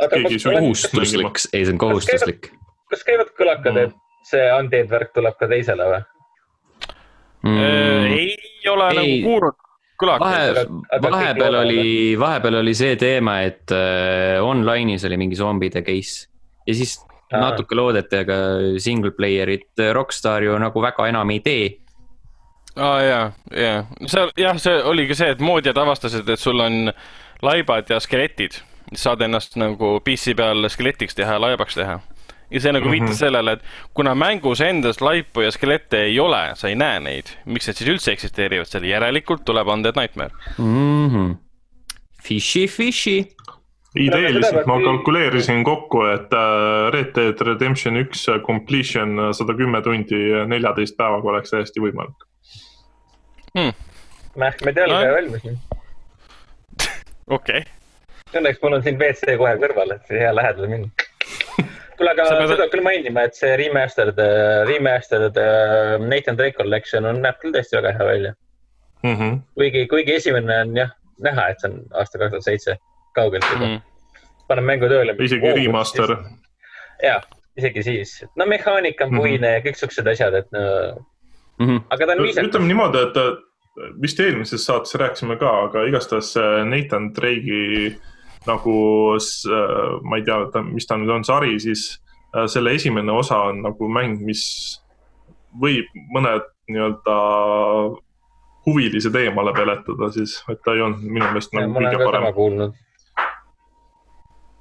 kohustuslik, 0.00 1.44
ei 1.52 1.64
see 1.64 1.72
on 1.72 1.80
kohustuslik. 1.80 2.52
kas 2.92 3.04
käivad 3.08 3.32
kõlakad 3.38 3.72
mm., 3.72 3.88
et 3.88 4.28
see 4.32 4.52
Undead 4.58 4.92
värk 4.92 5.16
tuleb 5.16 5.36
ka 5.40 5.48
teisele 5.48 5.88
või 5.92 6.04
mm.? 7.48 7.58
ei 8.16 8.70
ole 8.72 8.92
ei. 8.92 9.00
nagu 9.00 9.18
kuulnud 9.28 9.66
vahe, 10.06 10.66
vahepeal 11.02 11.60
oli, 11.62 11.84
vahepeal 12.18 12.60
oli 12.62 12.74
see 12.74 12.96
teema, 13.00 13.40
et 13.46 13.72
äh, 13.74 14.40
online'is 14.44 15.04
oli 15.08 15.18
mingi 15.20 15.38
zombide 15.38 15.82
case 15.86 16.28
ja 16.66 16.74
siis 16.74 16.98
Aa. 17.32 17.40
natuke 17.40 17.76
loodeti, 17.78 18.22
aga 18.24 18.36
single 18.82 19.12
player'it 19.14 19.84
Rockstar 19.94 20.42
ju 20.42 20.56
nagu 20.58 20.82
väga 20.82 21.06
enam 21.10 21.30
ei 21.30 21.40
tee. 21.44 21.68
aa 22.76 22.96
ah, 22.96 23.02
jaa, 23.02 23.24
jaa, 23.56 23.84
seal 24.06 24.32
jah, 24.38 24.58
see 24.58 24.82
oligi 24.82 25.14
see, 25.18 25.30
et 25.34 25.40
moodjad 25.42 25.78
avastasid, 25.78 26.28
et 26.28 26.40
sul 26.40 26.60
on 26.60 26.92
laibad 27.42 27.90
ja 27.90 28.00
skeletid. 28.00 28.60
saad 28.94 29.20
ennast 29.22 29.54
nagu 29.60 30.00
PC 30.02 30.34
peal 30.34 30.66
skeletiks 30.68 31.14
teha 31.14 31.36
ja 31.36 31.40
laibaks 31.40 31.76
teha 31.78 32.00
ja 32.50 32.60
see 32.60 32.72
nagu 32.72 32.86
mm 32.86 32.92
-hmm. 32.92 33.00
viitas 33.00 33.18
sellele, 33.18 33.52
et 33.52 33.62
kuna 33.94 34.14
mängus 34.14 34.60
endas 34.60 35.00
laipu 35.00 35.40
ja 35.40 35.50
skelette 35.50 36.02
ei 36.02 36.20
ole, 36.20 36.50
sa 36.54 36.68
ei 36.68 36.74
näe 36.74 37.00
neid, 37.00 37.30
miks 37.44 37.66
need 37.66 37.76
siis 37.76 37.90
üldse 37.90 38.12
eksisteerivad 38.12 38.66
seal, 38.66 38.84
järelikult 38.84 39.44
tuleb 39.44 39.68
Undead 39.68 39.96
Nightmare 39.96 40.30
mm. 40.58 41.08
-hmm. 41.08 41.36
Fishy, 42.22 42.66
fishy 42.66 43.26
ideeliselt 43.98 44.66
ma 44.66 44.78
kalkuleerisin 44.82 45.64
kokku, 45.64 46.04
et 46.04 46.32
äh, 46.32 46.92
Red 46.92 47.14
Dead 47.16 47.40
Redemption 47.46 47.96
üks 47.96 48.26
completion 48.46 49.34
sada 49.34 49.54
kümme 49.54 49.82
tundi 49.82 50.20
neljateist 50.46 50.96
päevaga 50.96 51.28
oleks 51.28 51.50
täiesti 51.50 51.82
võimalik 51.82 52.26
hmm.. 53.54 53.72
Mähkmed 54.38 54.76
jalga 54.76 55.00
ja 55.02 55.12
valmis. 55.12 55.42
okei. 57.36 57.64
Õnneks 58.30 58.60
mul 58.62 58.76
on 58.76 58.82
siin 58.84 58.98
WC 59.00 59.34
kohe 59.40 59.56
kõrval, 59.58 59.96
et 59.96 60.12
hea 60.14 60.30
lähedale 60.34 60.68
minna 60.70 60.99
kuule, 62.00 62.12
aga 62.14 62.28
pead... 62.32 62.52
seda 62.54 62.68
küll 62.72 62.84
mainima, 62.84 63.24
et 63.28 63.36
see 63.38 63.50
remastered, 63.60 64.20
äh, 64.22 64.60
remastered 64.68 65.40
äh, 65.40 65.96
Nathan 66.02 66.38
Drake 66.38 66.56
collection 66.58 67.08
on, 67.08 67.20
näeb 67.24 67.40
küll 67.42 67.54
tõesti 67.54 67.76
väga 67.78 67.92
hea 67.98 68.06
välja 68.08 68.32
mm. 69.02 69.16
-hmm. 69.16 69.40
kuigi, 69.60 69.84
kuigi 69.90 70.16
esimene 70.16 70.60
on 70.64 70.78
jah, 70.80 70.94
näha, 71.26 71.50
et 71.52 71.60
see 71.60 71.70
on 71.72 71.82
aasta 71.92 72.22
kaks 72.22 72.32
tuhat 72.36 72.48
seitse, 72.48 72.78
kaugelt 73.18 73.44
juba 73.52 73.66
mm. 73.66 73.76
-hmm. 73.76 74.32
paneb 74.48 74.68
mängu 74.72 74.88
tööle. 74.92 75.16
isegi 75.28 75.52
remaster. 75.60 76.16
jah, 77.04 77.28
isegi 77.60 77.82
siis, 77.90 78.16
no 78.36 78.46
mehaanika 78.46 79.04
on 79.04 79.16
puine 79.16 79.38
mm 79.38 79.44
-hmm. 79.44 79.54
ja 79.54 79.66
kõik 79.68 79.82
siuksed 79.82 80.06
asjad, 80.14 80.34
et 80.34 80.52
no 80.52 80.60
mm. 81.58 81.66
-hmm. 81.66 81.82
aga 81.90 82.06
ta 82.06 82.12
on 82.12 82.22
viisakas. 82.22 82.48
ütleme 82.48 82.72
niimoodi, 82.72 83.04
et 83.08 83.16
vist 84.02 84.20
eelmises 84.20 84.64
saates 84.66 84.94
rääkisime 84.94 85.36
ka, 85.36 85.50
aga 85.64 85.84
igastahes 85.88 86.34
Nathan 86.64 87.12
Drake'i 87.14 87.92
nagu 88.48 88.76
äh, 89.16 90.00
ma 90.02 90.20
ei 90.20 90.24
tea, 90.24 90.62
mis 90.70 90.88
ta 90.88 90.98
nüüd 90.98 91.12
on, 91.12 91.24
sari, 91.26 91.58
siis 91.60 92.00
äh, 92.34 92.46
selle 92.50 92.74
esimene 92.76 93.12
osa 93.12 93.42
on 93.50 93.62
nagu 93.66 93.88
mäng, 93.92 94.22
mis 94.24 94.44
võib 95.60 95.88
mõned 96.14 96.46
nii-öelda 96.70 97.16
huvilised 98.66 99.16
eemale 99.16 99.52
peletada 99.56 100.10
siis, 100.14 100.38
et 100.52 100.60
ta 100.64 100.76
ei 100.76 100.84
olnud 100.84 101.02
minu 101.02 101.26
meelest 101.26 101.56
nagu 101.56 101.74
kõige 101.74 102.04
parem. 102.04 102.72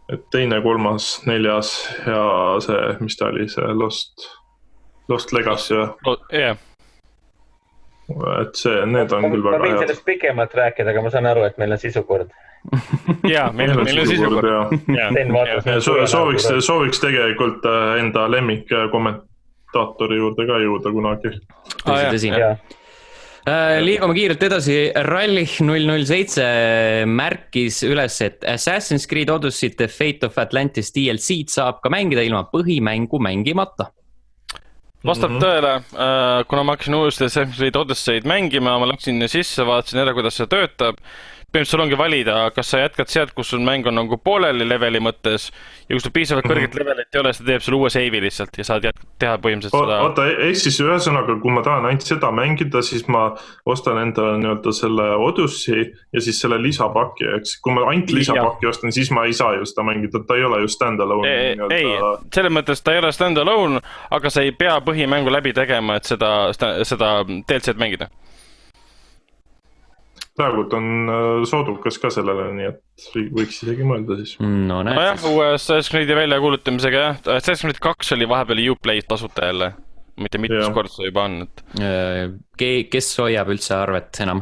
et 0.10 0.24
teine, 0.34 0.62
kolmas, 0.66 1.12
neljas 1.30 1.76
ja 2.08 2.24
see, 2.66 2.96
mis 3.04 3.20
ta 3.20 3.30
oli, 3.30 3.46
see 3.52 3.76
Lost, 3.78 4.26
Lost 5.12 5.36
Legacy 5.36 5.78
või? 5.78 6.18
jah 6.34 6.58
et 8.42 8.58
see, 8.58 8.86
need 8.90 9.14
on 9.16 9.26
ma, 9.26 9.32
küll 9.34 9.44
väga 9.46 9.58
head. 9.58 9.64
ma 9.64 9.68
võin 9.68 9.84
sellest 9.84 10.06
pikemalt 10.08 10.56
rääkida, 10.60 10.94
aga 10.94 11.04
ma 11.06 11.12
saan 11.14 11.30
aru, 11.30 11.46
et 11.50 11.60
meil 11.62 11.76
on 11.76 11.82
sisukord 11.82 12.34
ja, 13.36 13.48
meil, 13.56 13.76
meil 13.78 14.02
on 14.04 14.10
sisukord. 14.10 14.50
sooviks, 16.12 16.50
sooviks 16.66 17.04
tegelikult 17.04 17.66
äh, 17.70 18.00
enda 18.02 18.26
lemmik 18.32 18.72
kommentaatori 18.92 20.20
juurde 20.20 20.50
ka 20.50 20.60
jõuda 20.66 20.94
kunagi. 20.96 21.38
tõsi, 21.86 22.34
tõsi. 22.34 22.78
Äh, 23.50 23.78
liigume 23.82 24.14
kiirelt 24.18 24.42
edasi, 24.50 24.80
Rallih 25.08 25.54
null 25.66 25.88
null 25.88 26.04
seitse 26.06 26.44
märkis 27.08 27.80
üles, 27.88 28.20
et 28.26 28.44
Assassin's 28.44 29.08
Creed 29.10 29.32
Odyssey 29.32 29.72
The 29.78 29.88
Fate 29.88 30.28
of 30.28 30.38
Atlantis 30.42 30.92
DLC-d 30.94 31.54
saab 31.54 31.80
ka 31.84 31.94
mängida 31.94 32.26
ilma 32.28 32.44
põhimängu 32.52 33.22
mängimata 33.24 33.94
vastab 35.06 35.32
mm 35.32 35.38
-hmm. 35.38 35.44
tõele, 35.44 35.74
äh, 35.76 36.46
kuna 36.48 36.64
ma 36.64 36.76
hakkasin 36.76 36.96
uuesti 36.96 37.26
Assassin's 37.26 37.58
Creed 37.58 37.76
Odyssey'd 37.76 38.28
mängima, 38.28 38.80
ma 38.80 38.88
läksin 38.90 39.28
sisse, 39.28 39.66
vaatasin 39.66 40.02
ära, 40.04 40.14
kuidas 40.14 40.36
see 40.36 40.48
töötab 40.48 41.00
põhimõtteliselt 41.50 41.74
sul 41.74 41.82
ongi 41.82 41.98
valida, 41.98 42.38
kas 42.54 42.70
sa 42.70 42.80
jätkad 42.84 43.10
sealt, 43.10 43.32
kus 43.34 43.50
sul 43.50 43.62
mäng 43.66 43.88
on 43.90 43.96
nagu 43.98 44.18
pooleli 44.22 44.68
leveli 44.70 45.02
mõttes 45.02 45.50
ja 45.88 45.96
kui 45.96 46.04
sul 46.04 46.14
piisavalt 46.14 46.46
-hmm. 46.46 46.54
kõrget 46.54 46.76
levelit 46.78 47.16
ei 47.16 47.20
ole, 47.20 47.34
siis 47.34 47.42
ta 47.42 47.48
teeb 47.52 47.64
sulle 47.66 47.80
uue 47.80 47.90
save'i 47.90 48.22
lihtsalt 48.22 48.58
ja 48.58 48.64
saad 48.68 48.86
teha 49.20 49.38
põhimõtteliselt 49.42 49.74
seda. 49.74 49.98
oota, 50.06 50.28
ehk 50.30 50.60
siis 50.62 50.78
ühesõnaga, 50.84 51.40
kui 51.42 51.52
ma 51.52 51.64
tahan 51.66 51.86
ainult 51.90 52.06
seda 52.06 52.32
mängida, 52.32 52.84
siis 52.86 53.08
ma 53.08 53.24
ostan 53.66 53.98
endale 53.98 54.38
nii-öelda 54.44 54.76
selle 54.78 55.10
Odyssey 55.16 55.90
ja 56.14 56.22
siis 56.22 56.42
selle 56.42 56.62
lisapaki, 56.62 57.26
eks. 57.40 57.58
kui 57.62 57.74
ma 57.74 57.88
ainult 57.90 58.14
lisapaki 58.14 58.66
ja. 58.66 58.70
ostan, 58.70 58.94
siis 58.94 59.12
ma 59.12 59.26
ei 59.26 59.34
saa 59.34 59.56
ju 59.58 59.66
seda 59.66 59.84
mängida, 59.90 60.22
ta 60.28 60.38
ei 60.38 60.44
ole 60.44 60.62
ju 60.62 60.68
stand-alone. 60.68 61.28
ei, 61.28 61.58
ei, 61.82 61.92
selles 62.34 62.54
mõttes 62.54 62.84
ta 62.84 62.94
ei 62.94 63.02
ole 63.02 63.12
stand-alone, 63.12 63.82
aga 64.10 64.30
sa 64.30 64.46
ei 64.46 64.52
pea 64.52 64.78
põhimängu 64.86 65.34
läbi 65.34 65.54
tegema, 65.54 65.98
et 65.98 66.06
seda, 66.06 66.54
seda 66.54 67.24
DLC-d 67.26 67.78
mängida 67.82 68.10
praegult 70.40 70.74
on 70.78 71.12
äh, 71.12 71.28
soodukas 71.50 72.00
ka 72.02 72.08
sellele, 72.14 72.44
nii 72.56 72.68
et 72.70 72.80
võiks 73.36 73.58
isegi 73.66 73.84
mõelda 73.88 74.14
siis. 74.22 74.32
no 74.44 74.78
nojah, 74.88 75.18
uue 75.30 75.46
Assassin's 75.56 75.92
Creed'i 75.92 76.16
väljakuulutamisega 76.18 76.98
jah, 77.04 77.16
Assassin's 77.36 77.64
Creed 77.68 77.82
kaks 77.84 78.08
oli 78.16 78.26
vahepeal 78.30 78.60
Uplay 78.74 78.98
tasuta 79.08 79.42
jälle. 79.52 79.68
mitte 80.20 80.38
mitmes 80.42 80.70
kord 80.76 80.92
see 80.92 81.06
juba 81.08 81.22
on, 81.30 81.34
et. 81.46 81.56
Äh, 81.80 82.24
kes 82.92 83.08
hoiab 83.22 83.48
üldse 83.54 83.74
arvet 83.78 84.12
enam? 84.26 84.40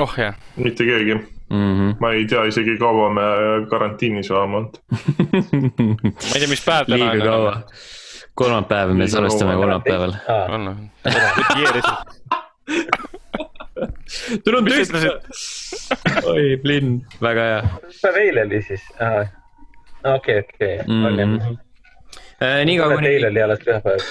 oh 0.00 0.12
jah. 0.18 0.34
mitte 0.56 0.84
keegi 0.84 1.14
mm. 1.14 1.22
-hmm. 1.56 1.96
ma 2.00 2.12
ei 2.12 2.26
tea 2.26 2.44
isegi, 2.50 2.78
kaua 2.78 3.10
me 3.10 3.22
karantiinis 3.70 4.30
oleme 4.30 4.56
olnud 4.56 4.74
ma 6.28 6.34
ei 6.34 6.40
tea, 6.40 6.48
mis 6.48 6.64
päev 6.64 6.84
täna 6.88 7.04
on. 7.04 7.10
liiga 7.10 7.24
kaua. 7.30 7.52
kolmapäev, 8.34 8.88
me 8.96 9.08
salvestame 9.08 9.54
kolmapäeval. 9.60 10.12
on 10.48 10.62
või? 10.70 10.76
tul 14.44 14.58
on 14.60 14.68
tõesti. 14.68 15.04
oi, 16.30 16.56
Blinn, 16.62 17.02
väga 17.22 17.50
hea. 17.50 17.60
mis 17.88 18.00
päev 18.04 18.22
eile 18.22 18.48
oli 18.48 18.62
siis? 18.66 18.88
okei, 20.04 20.38
okei. 20.44 20.78
Mhm. 20.86 21.54
Äh, 22.42 22.64
niikaua 22.64 22.94
kuni. 22.94 23.08
eile 23.08 23.28
oli 23.30 23.42
alles 23.42 23.60
pühapäev. 23.62 24.08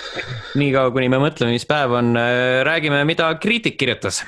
niikaua, 0.55 0.91
kuni 0.95 1.09
me 1.11 1.19
mõtleme, 1.21 1.53
mis 1.57 1.67
päev 1.67 1.91
on, 1.99 2.15
äh, 2.17 2.61
räägime, 2.65 3.03
mida 3.05 3.27
kriitik 3.35 3.77
kirjutas. 3.77 4.23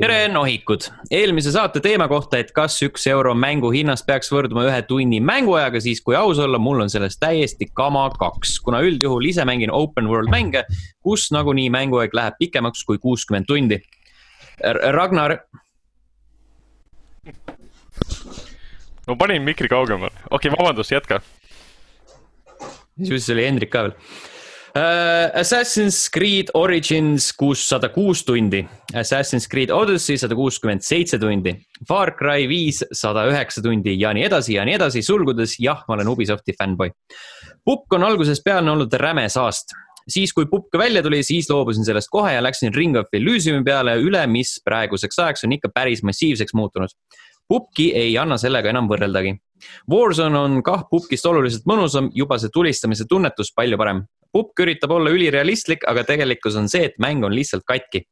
tere, 0.00 0.28
nohikud. 0.28 0.88
eelmise 1.10 1.52
saate 1.54 1.80
teema 1.80 2.08
kohta, 2.08 2.38
et 2.38 2.52
kas 2.52 2.76
üks 2.82 3.06
euro 3.10 3.34
mängu 3.34 3.70
hinnast 3.74 4.06
peaks 4.06 4.30
võrduma 4.32 4.66
ühe 4.68 4.82
tunni 4.86 5.20
mänguajaga, 5.20 5.80
siis 5.80 6.02
kui 6.02 6.16
aus 6.16 6.38
olla, 6.38 6.58
mul 6.58 6.80
on 6.80 6.90
sellest 6.90 7.20
täiesti 7.20 7.70
kama 7.74 8.08
kaks, 8.18 8.58
kuna 8.60 8.82
üldjuhul 8.82 9.30
ise 9.30 9.44
mängin 9.44 9.72
open 9.72 10.10
world 10.10 10.30
mänge, 10.30 10.64
kus 11.02 11.30
nagunii 11.30 11.70
mänguaeg 11.70 12.14
läheb 12.14 12.38
pikemaks 12.38 12.84
kui 12.84 12.98
kuuskümmend 12.98 13.46
tundi. 13.46 13.80
Ragnar, 14.62 15.38
ma 19.06 19.16
panin 19.18 19.42
mikri 19.42 19.68
kaugemale, 19.68 20.14
okei 20.30 20.50
okay,, 20.50 20.54
vabandust, 20.54 20.94
jätka. 20.94 21.20
siis 23.02 23.26
oli 23.34 23.48
Hendrik 23.48 23.72
ka 23.74 23.88
veel 23.88 23.96
uh,. 23.98 24.30
Assassin's 25.34 26.08
Creed 26.10 26.50
Origins 26.54 27.32
kuussada 27.38 27.88
kuus 27.94 28.24
tundi, 28.26 28.64
Assassin's 28.94 29.46
Creed 29.50 29.70
Odyssey 29.70 30.18
sada 30.18 30.34
kuuskümmend 30.34 30.82
seitse 30.82 31.18
tundi, 31.18 31.54
Far 31.88 32.14
Cry 32.18 32.48
viis 32.50 32.82
sada 32.92 33.26
üheksa 33.30 33.62
tundi 33.62 33.94
ja 34.00 34.12
nii 34.14 34.26
edasi 34.26 34.56
ja 34.58 34.64
nii 34.66 34.78
edasi, 34.78 35.02
sulgudes 35.02 35.58
jah, 35.62 35.84
ma 35.88 35.98
olen 35.98 36.10
Ubisofti 36.14 36.54
fännboi. 36.58 36.90
Pukk 37.64 37.94
on 37.96 38.04
algusest 38.04 38.44
peale 38.44 38.70
olnud 38.70 38.92
räme 39.00 39.28
saast 39.32 39.74
siis, 40.08 40.32
kui 40.32 40.46
Pukk 40.50 40.76
välja 40.78 41.02
tuli, 41.02 41.22
siis 41.22 41.48
loobusin 41.50 41.84
sellest 41.84 42.10
kohe 42.12 42.34
ja 42.34 42.42
läksin 42.42 42.74
Ring 42.74 42.96
of 42.96 43.12
Elysiumi 43.12 43.64
peale 43.64 43.96
üle, 44.02 44.24
mis 44.30 44.56
praeguseks 44.64 45.18
ajaks 45.18 45.44
on 45.46 45.56
ikka 45.56 45.70
päris 45.74 46.02
massiivseks 46.02 46.54
muutunud. 46.54 46.92
Pupki 47.48 47.90
ei 47.92 48.16
anna 48.18 48.38
sellega 48.40 48.70
enam 48.72 48.88
võrreldagi. 48.88 49.34
Warzone 49.90 50.38
on 50.38 50.62
kah 50.64 50.86
Pupkist 50.90 51.26
oluliselt 51.28 51.68
mõnusam, 51.68 52.08
juba 52.14 52.38
see 52.40 52.52
tulistamise 52.52 53.04
tunnetus 53.08 53.52
palju 53.56 53.78
parem. 53.80 54.04
Pupk 54.32 54.64
üritab 54.64 54.96
olla 54.96 55.12
ülirealistlik, 55.14 55.84
aga 55.86 56.04
tegelikkus 56.08 56.56
on 56.58 56.68
see, 56.68 56.88
et 56.88 56.98
mäng 56.98 57.24
on 57.24 57.36
lihtsalt 57.36 57.66
katki. 57.68 58.06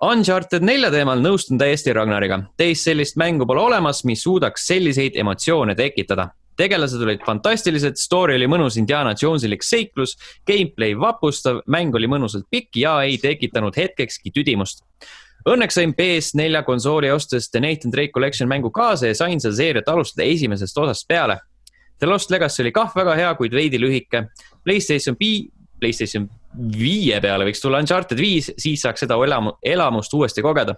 Uncharted 0.00 0.64
nelja 0.64 0.88
teemal 0.90 1.20
nõustun 1.20 1.60
täiesti 1.60 1.92
Ragnariga. 1.92 2.40
teist 2.56 2.88
sellist 2.88 3.16
mängu 3.20 3.46
pole 3.46 3.60
olemas, 3.60 4.04
mis 4.04 4.22
suudaks 4.24 4.66
selliseid 4.66 5.16
emotsioone 5.20 5.74
tekitada 5.76 6.30
tegelased 6.58 7.02
olid 7.02 7.22
fantastilised, 7.26 7.96
story 8.00 8.36
oli 8.38 8.48
mõnus 8.50 8.78
Indiana 8.80 9.14
Jonesilik 9.16 9.62
seiklus, 9.64 10.16
gameplay 10.48 10.96
vapustav, 10.98 11.62
mäng 11.70 11.94
oli 11.96 12.10
mõnusalt 12.10 12.48
pikk 12.50 12.80
ja 12.82 12.98
ei 13.06 13.18
tekitanud 13.22 13.76
hetkekski 13.76 14.32
tüdimust. 14.34 14.84
Õnneks 15.48 15.78
sain 15.78 15.94
PS4 15.96 16.60
konsooli 16.66 17.10
ostes 17.10 17.48
The 17.50 17.62
Nathan 17.64 17.92
Drake 17.92 18.12
Collection 18.12 18.48
mängu 18.48 18.70
kaasa 18.70 19.08
ja 19.08 19.16
sain 19.16 19.40
seda 19.40 19.56
seeriat 19.56 19.88
alustada 19.88 20.26
esimesest 20.28 20.76
osast 20.78 21.08
peale. 21.08 21.38
The 22.00 22.08
Lost 22.08 22.30
Legacy 22.30 22.62
oli 22.62 22.72
kah 22.76 22.92
väga 22.96 23.14
hea, 23.16 23.30
kuid 23.38 23.56
veidi 23.56 23.80
lühike. 23.80 24.26
Playstation 24.64 25.16
V, 25.20 25.48
Playstation 25.80 26.28
viie 26.76 27.20
peale 27.24 27.46
võiks 27.48 27.62
tulla 27.62 27.80
Uncharted 27.80 28.20
viis, 28.20 28.50
siis 28.60 28.82
saaks 28.84 29.04
seda 29.04 29.16
elamu- 29.16 29.56
elamust 29.64 30.12
uuesti 30.12 30.42
kogeda. 30.42 30.74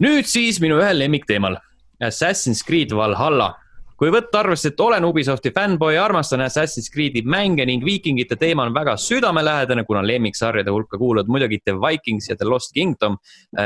nüüd 0.00 0.26
siis 0.30 0.60
minu 0.60 0.78
ühel 0.78 0.98
lemmikteemal, 0.98 1.56
Assassin's 2.00 2.62
Creed 2.64 2.94
Valhalla 2.94 3.54
kui 3.98 4.12
võtta 4.14 4.42
arvesse, 4.44 4.70
et 4.70 4.80
olen 4.80 5.04
Ubisofti 5.08 5.50
fännboi 5.54 5.96
armastan 5.98 6.44
Assassin's 6.44 6.86
Creed'i 6.94 7.24
mänge 7.26 7.66
ning 7.66 7.82
viikingite 7.84 8.36
teema 8.38 8.68
on 8.68 8.74
väga 8.74 8.94
südamelähedane, 8.96 9.84
kuna 9.84 10.04
lemmiksarjade 10.06 10.70
hulka 10.70 10.98
kuuluvad 10.98 11.30
muidugi 11.30 11.58
The 11.64 11.74
Vikings 11.74 12.30
ja 12.30 12.36
The 12.36 12.46
Lost 12.46 12.72
Kingdom. 12.74 13.18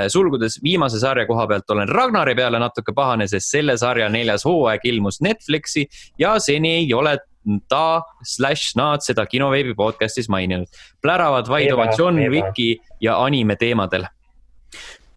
sulgudes 0.08 0.58
viimase 0.62 0.98
sarja 1.00 1.26
koha 1.26 1.46
pealt 1.46 1.70
olen 1.70 1.88
Ragnari 1.88 2.34
peale 2.34 2.58
natuke 2.58 2.94
pahane, 2.96 3.28
sest 3.28 3.50
selle 3.50 3.76
sarja 3.76 4.08
neljas 4.08 4.44
hooaeg 4.48 4.80
ilmus 4.88 5.20
Netflixi 5.20 5.86
ja 6.18 6.38
seni 6.40 6.76
ei 6.80 6.94
ole 6.94 7.18
ta 7.68 8.02
slaš 8.24 8.72
nad 8.78 9.02
seda 9.04 9.26
kinoveebi 9.26 9.74
podcast'is 9.74 10.28
maininud. 10.30 10.66
pläravad 11.02 11.48
vaid 11.48 11.72
oma 11.72 11.90
John. 11.98 12.16
Wicki 12.30 12.78
ja 13.00 13.18
anime 13.24 13.56
teemadel. 13.56 14.06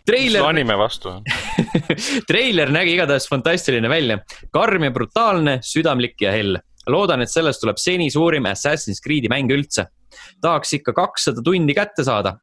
Treiler 0.06 0.46
anime 0.46 0.78
vastu. 0.78 1.14
treiler 2.30 2.72
nägi 2.74 2.96
igatahes 2.96 3.28
fantastiline 3.30 3.90
välja, 3.90 4.20
karm 4.54 4.88
ja 4.88 4.94
brutaalne, 4.94 5.60
südamlik 5.66 6.22
ja 6.22 6.34
hell. 6.36 6.60
loodan, 6.88 7.24
et 7.26 7.32
sellest 7.32 7.64
tuleb 7.64 7.80
seni 7.82 8.12
suurim 8.14 8.46
Assassin's 8.46 9.02
Creed'i 9.02 9.30
mäng 9.32 9.50
üldse. 9.52 9.88
tahaks 10.42 10.74
ikka 10.74 10.94
kakssada 10.94 11.42
tundi 11.44 11.74
kätte 11.74 12.04
saada. 12.04 12.38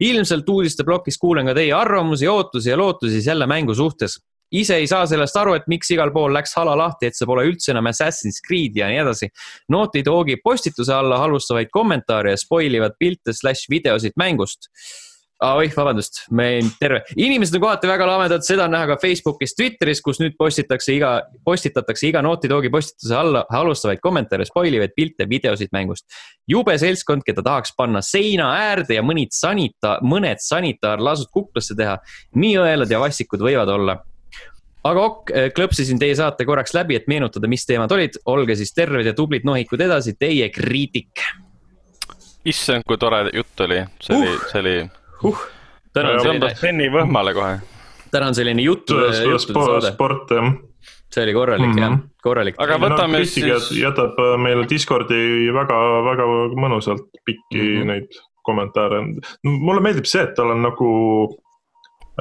ilmselt 0.00 0.48
uudisteplokis 0.48 1.18
kuulen 1.18 1.46
ka 1.46 1.54
teie 1.54 1.72
arvamusi, 1.72 2.28
ootusi 2.28 2.70
ja 2.70 2.76
lootusi 2.76 3.22
selle 3.22 3.46
mängu 3.46 3.74
suhtes. 3.74 4.18
ise 4.52 4.76
ei 4.76 4.86
saa 4.86 5.06
sellest 5.06 5.36
aru, 5.36 5.54
et 5.54 5.66
miks 5.66 5.90
igal 5.90 6.10
pool 6.12 6.32
läks 6.32 6.54
hala 6.56 6.76
lahti, 6.76 7.06
et 7.06 7.16
see 7.16 7.26
pole 7.26 7.44
üldse 7.44 7.72
enam 7.72 7.86
Assassin's 7.86 8.40
Creed 8.46 8.76
ja 8.76 8.88
nii 8.88 9.02
edasi. 9.02 9.28
Naughty 9.68 10.04
Dogi 10.04 10.36
postituse 10.44 10.94
alla 10.94 11.18
halvustavaid 11.18 11.68
kommentaare 11.72 12.30
ja 12.30 12.36
spoil 12.36 12.74
ivad 12.74 12.96
pilte 12.98 13.32
slaš 13.32 13.66
videosid 13.68 14.16
mängust 14.16 14.70
ah,. 15.40 15.56
oih, 15.58 15.72
vabandust, 15.76 16.24
me 16.34 16.48
terve, 16.80 17.02
inimesed 17.16 17.56
on 17.58 17.64
kohati 17.64 17.90
väga 17.90 18.06
lamedad, 18.08 18.44
seda 18.46 18.66
on 18.66 18.74
näha 18.74 18.90
ka 18.92 18.98
Facebookis, 19.02 19.54
Twitteris, 19.58 20.02
kus 20.04 20.20
nüüd 20.22 20.36
postitakse 20.38 20.94
iga, 20.96 21.12
postitatakse 21.46 22.08
iga 22.10 22.22
Naughty 22.24 22.50
Dogi 22.50 22.70
postituse 22.72 23.16
alla 23.16 23.44
halvustavaid 23.52 24.02
kommentaare, 24.04 24.46
spoilivaid 24.48 24.94
pilte, 24.96 25.28
videosid 25.30 25.72
mängust. 25.74 26.06
jube 26.48 26.78
seltskond, 26.80 27.24
keda 27.26 27.44
tahaks 27.44 27.74
panna 27.76 28.02
seina 28.02 28.52
äärde 28.58 28.98
ja 28.98 29.02
mõnid 29.04 29.34
sanita-, 29.36 29.98
mõned 30.02 30.42
sanitaarlasud 30.42 31.32
kuklasse 31.32 31.76
teha. 31.78 31.98
nii 32.34 32.54
õelad 32.58 32.90
ja 32.90 33.00
vastikud 33.00 33.42
võivad 33.42 33.68
olla 33.72 33.98
aga 34.88 35.02
ok, 35.04 35.32
klõpsisin 35.56 35.98
teie 36.00 36.14
saate 36.16 36.46
korraks 36.48 36.72
läbi, 36.72 36.96
et 36.96 37.08
meenutada, 37.10 37.50
mis 37.50 37.66
teemad 37.66 37.92
olid, 37.92 38.16
olge 38.30 38.56
siis 38.56 38.72
terved 38.72 39.04
ja 39.04 39.12
tublid 39.12 39.44
nohikud 39.44 39.82
edasi, 39.84 40.14
teie 40.16 40.48
kriitik 40.54 41.26
issand, 42.48 42.86
kui 42.88 42.98
tore 43.00 43.24
jutt 43.34 43.60
oli, 43.66 43.82
see 44.02 44.16
oli, 44.16 44.32
see 44.50 44.60
oli, 44.62 44.74
huh.. 45.22 45.38
täna 45.92 46.10
on 46.16 46.20
selline 46.20 46.52
Benny 46.62 46.88
võhmale 46.92 47.34
kohe. 47.34 47.58
täna 48.12 48.26
on 48.30 48.34
selline 48.34 48.62
jutu, 48.62 48.94
juttude 48.98 49.64
saade, 49.66 49.92
sport 49.94 50.30
jah. 50.30 50.52
see 51.10 51.22
oli 51.24 51.32
korralik 51.34 51.66
mm 51.66 51.72
Mhm. 51.74 51.84
-hmm. 51.84 51.98
jah, 51.98 52.08
korralik. 52.22 52.54
Aga 52.58 52.78
võtame 52.78 53.24
siis- 53.24 53.70
jätab 53.80 54.18
äh, 54.18 54.36
meile 54.38 54.66
Discordi 54.70 55.50
väga-väga 55.54 56.24
mõnusalt 56.56 57.06
pikki 57.24 57.58
mm 57.58 57.68
Mhm. 57.68 57.82
-hmm. 57.82 57.86
neid 57.86 58.08
kommentaare. 58.42 59.00
mulle 59.44 59.80
meeldib 59.80 60.04
see, 60.06 60.22
et 60.22 60.34
tal 60.34 60.50
on 60.50 60.62
nagu 60.62 60.88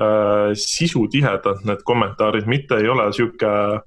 äh, 0.01 0.51
sisutihedad 0.53 1.65
need 1.65 1.81
kommentaarid, 1.83 2.45
mitte 2.45 2.75
ei 2.75 2.87
ole 2.89 3.13
sihuke 3.13 3.81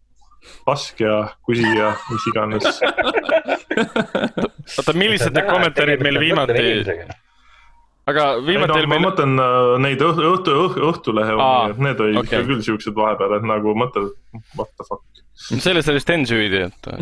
pask 0.64 1.00
ja 1.00 1.28
kusi 1.44 1.62
ja 1.76 1.94
mis 2.10 2.26
iganes. 2.26 2.64
oota, 4.78 4.92
millised 4.96 5.34
need 5.36 5.46
kommentaarid 5.50 6.00
meil 6.02 6.18
viimati, 6.20 6.62
aga 8.10 8.26
ei 8.38 8.46
viimati 8.46 8.72
no 8.72 8.78
oli 8.78 8.88
ma 8.88 8.94
meil, 8.96 9.04
mõtlen 9.06 9.44
äh, 9.44 9.70
neid 9.86 10.04
õhtu, 10.04 10.26
õhtu, 10.34 10.82
Õhtulehe 10.90 11.36
Aa, 11.36 11.62
omi, 11.62 11.74
et 11.74 11.82
need 11.86 12.02
olid 12.06 12.20
okay. 12.22 12.44
küll 12.48 12.62
siuksed 12.66 12.96
vahepeal, 12.96 13.36
et 13.38 13.46
nagu 13.48 13.74
mõtled, 13.78 14.12
what 14.58 14.70
the 14.76 14.86
fuck. 14.88 15.04
selles 15.50 15.88
oli 15.92 16.02
Sten 16.02 16.26
süüdi, 16.28 16.66
et 16.68 16.90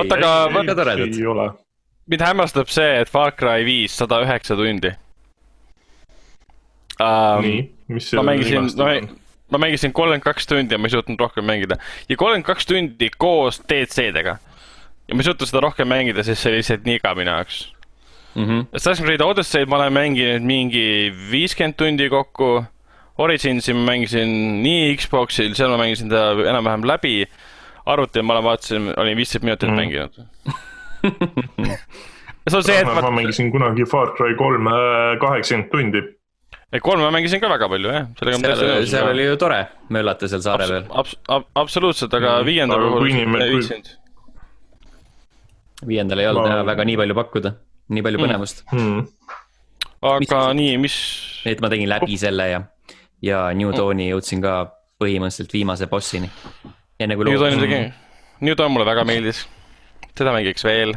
Oota, 0.00 0.16
aga 0.16 0.32
väga 0.54 0.76
toredad. 0.78 1.06
ei 1.08 1.26
ole. 1.26 1.50
mind 2.10 2.26
hämmastab 2.28 2.72
see, 2.72 3.00
et 3.02 3.10
Far 3.10 3.34
Cry 3.36 3.66
viis 3.68 3.96
sada 4.02 4.22
üheksa 4.24 4.58
tundi 4.58 4.94
um,. 7.00 7.42
nii, 7.44 7.64
mis 7.88 8.04
ma 8.04 8.10
selle 8.12 8.28
mängisin, 8.32 8.60
viimastel 8.60 9.18
ma, 9.50 9.58
mängisin 9.58 9.92
kolmkümmend 9.92 10.24
kaks 10.24 10.46
tundi 10.46 10.74
ja 10.74 10.78
ma 10.78 10.88
ei 10.88 10.94
suutnud 10.94 11.20
rohkem 11.20 11.44
mängida 11.44 11.78
ja 12.08 12.16
kolmkümmend 12.16 12.46
kaks 12.46 12.66
tundi 12.66 13.10
koos 13.18 13.60
DLC-dega. 13.68 14.36
ja 15.08 15.14
ma 15.14 15.22
ei 15.22 15.28
suutnud 15.28 15.50
seda 15.50 15.64
rohkem 15.64 15.88
mängida, 15.90 16.24
sest 16.26 16.42
see 16.42 16.52
oli 16.52 16.62
lihtsalt 16.62 16.86
nii 16.86 17.00
igav 17.00 17.18
minu 17.18 17.34
jaoks. 17.34 17.60
Mhm. 18.36 18.66
Assassin's 18.74 19.04
Creed 19.06 19.20
Odyssey'd 19.20 19.68
ma 19.68 19.76
olen 19.80 19.92
mänginud 19.92 20.42
mingi 20.46 21.10
viiskümmend 21.30 21.74
tundi 21.76 22.08
kokku. 22.08 22.64
Originsi 23.18 23.72
ma 23.74 23.82
mängisin 23.92 24.62
nii 24.62 24.94
Xbox'il, 24.96 25.54
seal 25.54 25.68
ma 25.70 25.76
mängisin 25.82 26.08
ta 26.08 26.30
enam-vähem 26.32 26.84
läbi. 26.86 27.26
arvutil 27.86 28.22
ma 28.22 28.34
olen- 28.36 28.44
vaatasin, 28.44 28.92
olin 28.96 29.16
viisteist 29.16 29.42
minutit 29.44 29.68
mm. 29.70 29.76
Mänginud. 29.76 30.12
see 32.48 32.56
on 32.56 32.62
see, 32.64 32.76
et 32.78 32.86
ma 32.86 33.00
ma, 33.00 33.10
mängisin 33.10 33.50
kunagi 33.52 33.84
Far 33.88 34.12
Cry 34.16 34.34
kolme 34.38 34.70
kaheksakümmend 35.20 35.70
tundi. 35.72 36.02
kolme 36.84 37.02
ma 37.02 37.10
mängisin 37.16 37.40
ka 37.40 37.48
väga 37.50 37.68
palju 37.72 37.88
jah, 37.94 38.06
sellega 38.20 38.38
ma 38.38 38.46
täitsa 38.46 38.60
seal, 38.60 38.76
nõus. 38.76 38.90
seal 38.92 39.08
oli 39.14 39.24
ju 39.26 39.36
tore 39.42 39.60
möllata 39.96 40.28
seal 40.30 40.42
saare 40.44 40.68
peal. 40.70 40.84
Abs-, 41.02 41.16
ab-, 41.28 41.48
absoluutselt, 41.64 42.14
aga 42.14 42.36
Mhm. 42.38 42.46
viienda 42.46 42.76
puhul 42.78 43.10
ei 43.10 43.50
viitsinud. 43.56 43.90
viiendal 45.88 46.18
ei 46.22 46.26
olnud 46.30 46.46
Ma- 46.46 46.54
enam 46.54 46.66
väga 46.68 46.84
nii 46.84 46.96
palju 47.00 47.14
pakkuda, 47.16 47.54
nii 47.90 48.02
palju 48.06 48.18
Mm. 48.18 48.24
põnevust 48.26 48.62
Hmm. 48.70 49.06
aga 50.02 50.18
Mis- 50.22 50.56
nii, 50.60 50.76
mis, 50.78 50.96
et 51.44 51.60
ma 51.60 51.68
tegin 51.72 51.88
läbi 51.90 52.16
selle 52.18 52.48
ja, 52.50 52.62
ja 53.22 53.40
New 53.54 53.72
Dawni 53.76 54.10
jõudsin 54.12 54.40
ka 54.42 54.54
põhimõtteliselt 55.00 55.52
viimase 55.52 55.86
bossini. 55.90 56.30
enne 57.00 57.16
kui 57.16 57.24
New 57.28 57.38
Dawn 57.40 57.56
loobusin. 57.56 57.70
tegi, 57.70 57.92
New 58.40 58.54
Dawn 58.56 58.72
mulle 58.72 58.86
väga 58.88 59.04
meeldis. 59.04 59.46
seda 60.16 60.32
mängiks 60.32 60.64
veel 60.64 60.94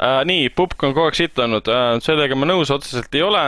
uh,. 0.00 0.22
nii, 0.24 0.48
Pupk 0.54 0.82
on 0.82 0.94
kogu 0.94 1.06
aeg 1.08 1.14
sitt 1.18 1.38
olnud 1.38 1.68
uh,, 1.68 1.98
sellega 2.04 2.36
ma 2.38 2.46
nõus 2.46 2.70
otseselt 2.74 3.14
ei 3.14 3.22
ole. 3.26 3.44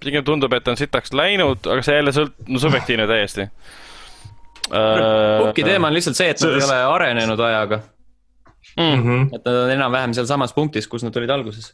pigem 0.00 0.22
tundub, 0.24 0.52
et 0.54 0.68
on 0.70 0.76
sitaks 0.78 1.10
läinud, 1.12 1.58
aga 1.66 1.82
see 1.82 1.96
jälle 1.96 2.12
sõlt-, 2.14 2.36
no 2.48 2.58
subjektiivne 2.62 3.06
täiesti 3.10 3.48
uh,. 4.70 5.46
Pukki 5.46 5.64
teema 5.66 5.88
on 5.90 5.94
lihtsalt 5.96 6.16
see, 6.18 6.30
et 6.34 6.40
nad 6.44 6.54
ei 6.54 6.62
ole 6.68 6.78
arenenud 6.94 7.40
ajaga, 7.40 7.80
mm,. 8.78 8.96
Mm 8.96 9.04
-hmm. 9.04 9.28
et 9.34 9.44
nad 9.44 9.54
on 9.64 9.70
enam-vähem 9.74 10.14
sealsamas 10.14 10.54
punktis, 10.56 10.88
kus 10.88 11.04
nad 11.04 11.16
olid 11.16 11.30
alguses. 11.30 11.72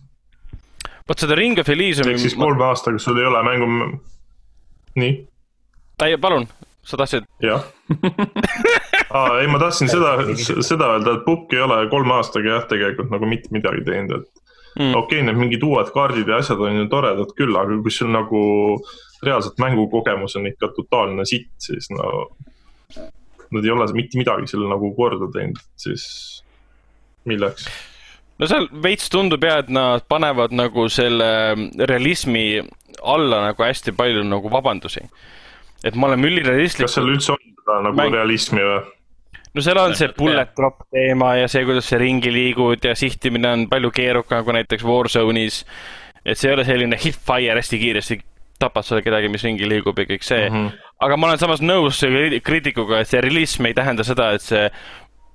vot 1.09 1.19
seda 1.19 1.35
Ring 1.35 1.59
of 1.59 1.69
Elysiumi 1.69 2.12
ehk 2.12 2.19
siis 2.19 2.35
kolme 2.35 2.64
aastaga 2.64 2.99
sul 2.99 3.19
ei 3.19 3.27
ole 3.27 3.43
mängu, 3.43 3.99
nii, 4.97 5.27
ei, 6.05 6.17
palun, 6.19 6.49
sa 6.83 6.97
tahtsid, 6.97 7.27
jah 7.43 7.64
ah,. 9.17 9.37
ei, 9.40 9.47
ma 9.47 9.59
tahtsin 9.59 9.88
seda, 9.88 10.17
seda 10.61 10.95
öelda, 10.95 11.19
et 11.19 11.25
Pukk 11.25 11.53
ei 11.53 11.61
ole 11.61 11.85
kolme 11.90 12.14
aastaga 12.14 12.57
jah, 12.57 12.64
tegelikult 12.69 13.11
nagu 13.11 13.27
mitte 13.27 13.53
midagi 13.53 13.85
teinud, 13.85 14.17
et 14.21 14.45
Mm. 14.75 14.95
okei 14.95 15.21
okay,, 15.21 15.27
need 15.27 15.38
mingid 15.38 15.62
uued 15.62 15.90
kaardid 15.95 16.27
ja 16.27 16.40
asjad 16.43 16.59
on 16.59 16.81
ju 16.81 16.88
toredad 16.90 17.31
küll, 17.38 17.55
aga 17.55 17.77
kui 17.83 17.93
sul 17.95 18.09
nagu 18.11 18.40
reaalselt 19.23 19.61
mängukogemus 19.62 20.35
on 20.40 20.49
ikka 20.51 20.73
totaalne 20.75 21.23
sitt, 21.31 21.53
siis 21.62 21.87
no 21.95 22.09
nad 23.55 23.62
ei 23.62 23.71
ole 23.71 23.87
mitte 23.95 24.19
midagi 24.19 24.51
seal 24.51 24.67
nagu 24.67 24.90
korda 24.97 25.29
teinud, 25.31 25.61
siis 25.79 26.34
milleks? 27.29 27.69
no 28.39 28.49
seal 28.51 28.69
veits 28.83 29.11
tundub 29.13 29.45
ja, 29.47 29.61
et 29.63 29.71
nad 29.73 30.05
panevad 30.11 30.55
nagu 30.57 30.89
selle 30.93 31.31
realismi 31.79 32.63
alla 33.03 33.45
nagu 33.49 33.63
hästi 33.63 33.95
palju 33.97 34.25
nagu 34.27 34.51
vabandusi. 34.51 35.05
et 35.85 35.95
me 35.95 36.07
oleme 36.07 36.29
ülirealistlikud. 36.31 36.89
kas 36.89 36.99
seal 36.99 37.11
üldse 37.13 37.33
on 37.37 37.43
seda 37.45 37.81
nagu 37.89 38.01
Mäng- 38.01 38.19
realismi 38.19 38.65
või? 38.65 38.83
no 39.55 39.65
seal 39.65 39.79
on 39.79 39.95
see 39.95 40.11
bullet 40.19 40.55
drop 40.57 40.87
teema 40.91 41.35
ja 41.39 41.49
see, 41.49 41.65
kuidas 41.65 41.89
sa 41.91 41.99
ringi 42.01 42.33
liigud 42.33 42.85
ja 42.85 42.95
sihtimine 42.99 43.53
on 43.57 43.67
palju 43.71 43.91
keerukam 43.95 44.45
kui 44.45 44.57
näiteks 44.59 44.87
Warzone'is. 44.87 45.65
et 46.25 46.39
see 46.39 46.51
ei 46.51 46.57
ole 46.59 46.65
selline 46.65 46.99
hip-fire 46.99 47.61
hästi 47.61 47.79
kiiresti 47.79 48.21
tapad 48.59 48.87
sa 48.87 49.01
kedagi, 49.03 49.29
mis 49.29 49.45
ringi 49.45 49.67
liigub 49.69 49.99
ja 49.99 50.07
kõik 50.09 50.27
see 50.27 50.49
mm. 50.49 50.55
-hmm. 50.55 50.91
aga 51.07 51.17
ma 51.17 51.31
olen 51.31 51.39
samas 51.39 51.63
nõus 51.63 52.03
kriitikuga, 52.43 53.01
et 53.01 53.09
see 53.09 53.21
realism 53.21 53.67
ei 53.67 53.75
tähenda 53.75 54.05
seda, 54.05 54.33
et 54.33 54.43
see 54.43 54.69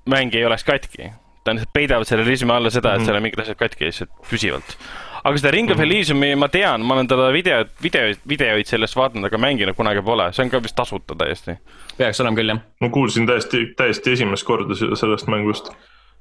mäng 0.10 0.36
ei 0.36 0.46
oleks 0.46 0.64
katki. 0.64 1.12
Ta 1.50 1.60
lihtsalt 1.60 1.74
peidavad 1.74 2.08
selle 2.08 2.24
realismi 2.26 2.52
alla 2.56 2.70
seda, 2.74 2.94
et 2.94 3.00
Mhm. 3.02 3.06
seal 3.06 3.16
on 3.20 3.24
mingid 3.24 3.40
asjad 3.46 3.58
katki 3.60 3.86
lihtsalt 3.90 4.10
püsivalt. 4.30 4.76
aga 5.24 5.38
seda 5.38 5.52
Ring 5.52 5.72
of 5.72 5.80
Elysiumi 5.84 6.36
ma 6.40 6.48
tean, 6.48 6.82
ma 6.86 6.94
olen 6.96 7.08
teda 7.08 7.32
video, 7.34 7.66
video, 7.84 8.14
videoid 8.28 8.66
sellest 8.66 8.96
vaadanud, 8.96 9.26
aga 9.28 9.38
mänginud 9.38 9.76
kunagi 9.76 10.02
pole, 10.02 10.30
see 10.34 10.44
on 10.46 10.50
ka 10.50 10.62
vist 10.64 10.76
tasuta 10.76 11.16
täiesti 11.16 11.58
peaks 11.98 12.22
olema 12.24 12.38
küll 12.38 12.54
jah. 12.54 12.62
ma 12.82 12.90
kuulsin 12.90 13.28
täiesti, 13.28 13.74
täiesti 13.76 14.12
esimest 14.16 14.46
korda 14.48 14.76
se- 14.76 14.96
sellest 14.96 15.28
mängust. 15.28 15.72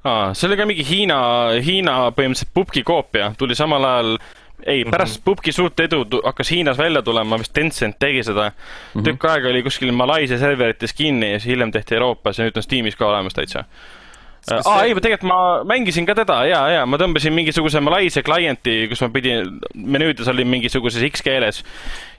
aa, 0.05 0.35
see 0.35 0.49
oli 0.49 0.57
ka 0.57 0.67
mingi 0.67 0.85
Hiina, 0.89 1.21
Hiina 1.65 2.11
põhimõtteliselt 2.11 2.53
pubgi 2.55 2.83
koopia, 2.83 3.33
tuli 3.39 3.55
samal 3.55 3.85
ajal, 3.85 4.19
ei, 4.67 4.83
pärast 4.85 5.23
pubgi 5.25 5.53
suurt 5.55 5.79
edu 5.81 6.03
hakkas 6.25 6.51
Hiinas 6.51 6.79
välja 6.79 7.03
tulema, 7.03 7.39
vist 7.39 7.53
Tencent 7.55 7.99
tegi 7.99 8.23
seda 8.27 8.49
mm. 8.51 8.55
-hmm. 9.01 9.05
tükk 9.05 9.25
aega 9.31 9.49
oli 9.49 9.63
kuskil 9.63 9.93
Malaisia 9.93 10.39
serverites 10.39 10.93
kinni 10.93 11.33
ja 11.33 11.39
siis 11.39 11.53
hiljem 11.55 11.71
tehti 11.73 11.95
Euroopas 11.95 12.39
ja 12.39 12.45
nüüd 12.45 12.57
on 12.57 12.63
Steamis 12.63 12.97
ka 12.97 13.07
olemas 13.07 13.35
täitsa. 13.35 13.65
Kas 14.49 14.67
aa, 14.67 14.79
see- 14.81 14.89
ei, 14.89 14.95
tegelikult 14.95 15.29
ma 15.29 15.39
mängisin 15.69 16.07
ka 16.09 16.15
teda 16.19 16.39
ja, 16.49 16.61
ja 16.73 16.87
ma 16.89 16.97
tõmbasin 17.01 17.35
mingisuguse 17.37 17.81
Malaisia 17.85 18.23
klienti, 18.27 18.87
kus 18.91 19.03
ma 19.05 19.11
pidin, 19.15 19.59
menüüdes 19.75 20.29
oli 20.33 20.45
mingisuguses 20.49 21.05
X 21.11 21.23
keeles 21.27 21.63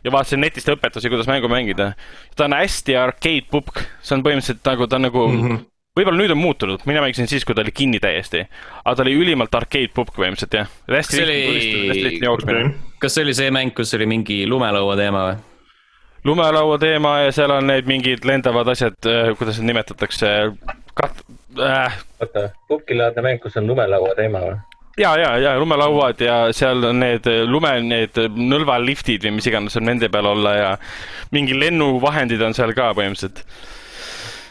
ja 0.03 0.13
vaatasin 0.13 0.41
netist 0.43 0.69
õpetusi, 0.71 1.09
kuidas 1.11 1.27
mängu 1.27 1.49
mängida. 1.51 1.93
ta 2.35 2.45
on 2.45 2.53
hästi 2.53 2.95
arcade 2.95 3.49
pubg, 3.51 3.81
see 4.01 4.15
on 4.17 4.23
põhimõtteliselt 4.23 4.63
nagu, 4.69 4.87
ta 4.87 4.95
on 4.99 5.07
nagu 5.09 5.27
mm 5.27 5.41
-hmm. 5.43 5.65
võib-olla 5.99 6.21
nüüd 6.21 6.31
on 6.31 6.41
muutunud, 6.41 6.85
mina 6.85 7.01
mängisin 7.01 7.27
siis, 7.27 7.45
kui 7.45 7.55
ta 7.55 7.61
oli 7.61 7.71
kinni 7.71 7.99
täiesti. 7.99 8.45
aga 8.85 8.95
ta 8.95 9.01
oli 9.03 9.15
ülimalt 9.17 9.55
arcade 9.55 9.91
pubg 9.93 10.13
põhimõtteliselt 10.15 10.53
jah. 10.53 10.67
hästi 10.87 11.15
See 11.15 11.25
lihtne 11.25 12.29
oli- 12.29 12.73
kas 12.99 13.13
see 13.15 13.23
oli 13.23 13.33
see 13.33 13.51
mäng, 13.51 13.73
kus 13.75 13.93
oli 13.93 14.05
mingi 14.05 14.45
lumelaua 14.47 14.95
teema 14.95 15.31
või? 15.31 15.37
lumelaua 16.23 16.77
teema 16.77 17.19
ja 17.19 17.31
seal 17.31 17.51
on 17.51 17.67
need 17.67 17.87
mingid 17.87 18.25
lendavad 18.27 18.67
asjad, 18.67 18.97
kuidas 19.37 19.59
need 19.59 19.71
nimetatakse, 19.71 20.27
kat- 21.01 21.23
äh,, 21.59 21.99
oota, 22.21 22.49
puhkilaadne 22.67 23.21
mäng, 23.25 23.39
kus 23.43 23.57
on 23.57 23.67
lumelaua 23.67 24.15
teema 24.17 24.39
või? 24.45 24.57
ja, 24.99 25.13
ja, 25.17 25.31
ja 25.37 25.53
lumelauad 25.59 26.19
ja 26.21 26.37
seal 26.55 26.83
on 26.83 26.99
need 26.99 27.27
lume, 27.47 27.71
need 27.87 28.17
nõlvaliftid 28.35 29.23
või 29.27 29.37
mis 29.39 29.47
iganes 29.47 29.73
saab 29.77 29.85
nende 29.87 30.09
peal 30.11 30.25
olla 30.33 30.55
ja 30.57 30.71
mingi 31.31 31.55
lennuvahendid 31.59 32.41
on 32.41 32.53
seal 32.57 32.73
ka 32.77 32.91
põhimõtteliselt. 32.97 33.43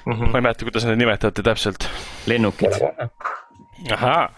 Mhm. 0.09 0.31
ma 0.33 0.39
ei 0.39 0.45
mäleta, 0.47 0.65
kuidas 0.65 0.87
neid 0.89 0.97
nimetati 1.03 1.43
täpselt. 1.45 1.85
lennukid 2.27 2.73
ahaa, 3.93 4.31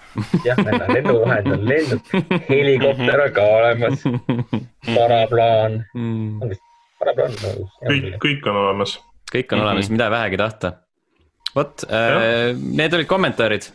jah, 0.45 0.59
lennuvahend 0.93 1.47
on 1.55 1.63
lennuk, 1.69 2.11
helikopter 2.49 3.23
on 3.25 3.33
ka 3.33 3.45
olemas, 3.59 4.03
paraplaan, 4.95 5.85
Mm. 5.95 6.43
on 6.43 6.49
vist 6.51 6.63
paraplaan 6.99 7.33
nagu. 7.43 7.69
kõik, 7.87 8.11
kõik 8.25 8.51
on 8.51 8.57
olemas. 8.65 8.99
kõik 9.33 9.53
on 9.55 9.61
olemas, 9.65 9.91
mida 9.91 10.11
vähegi 10.11 10.37
tahta. 10.37 10.73
vot, 11.57 11.85
need 12.61 12.95
olid 12.99 13.09
kommentaarid. 13.11 13.71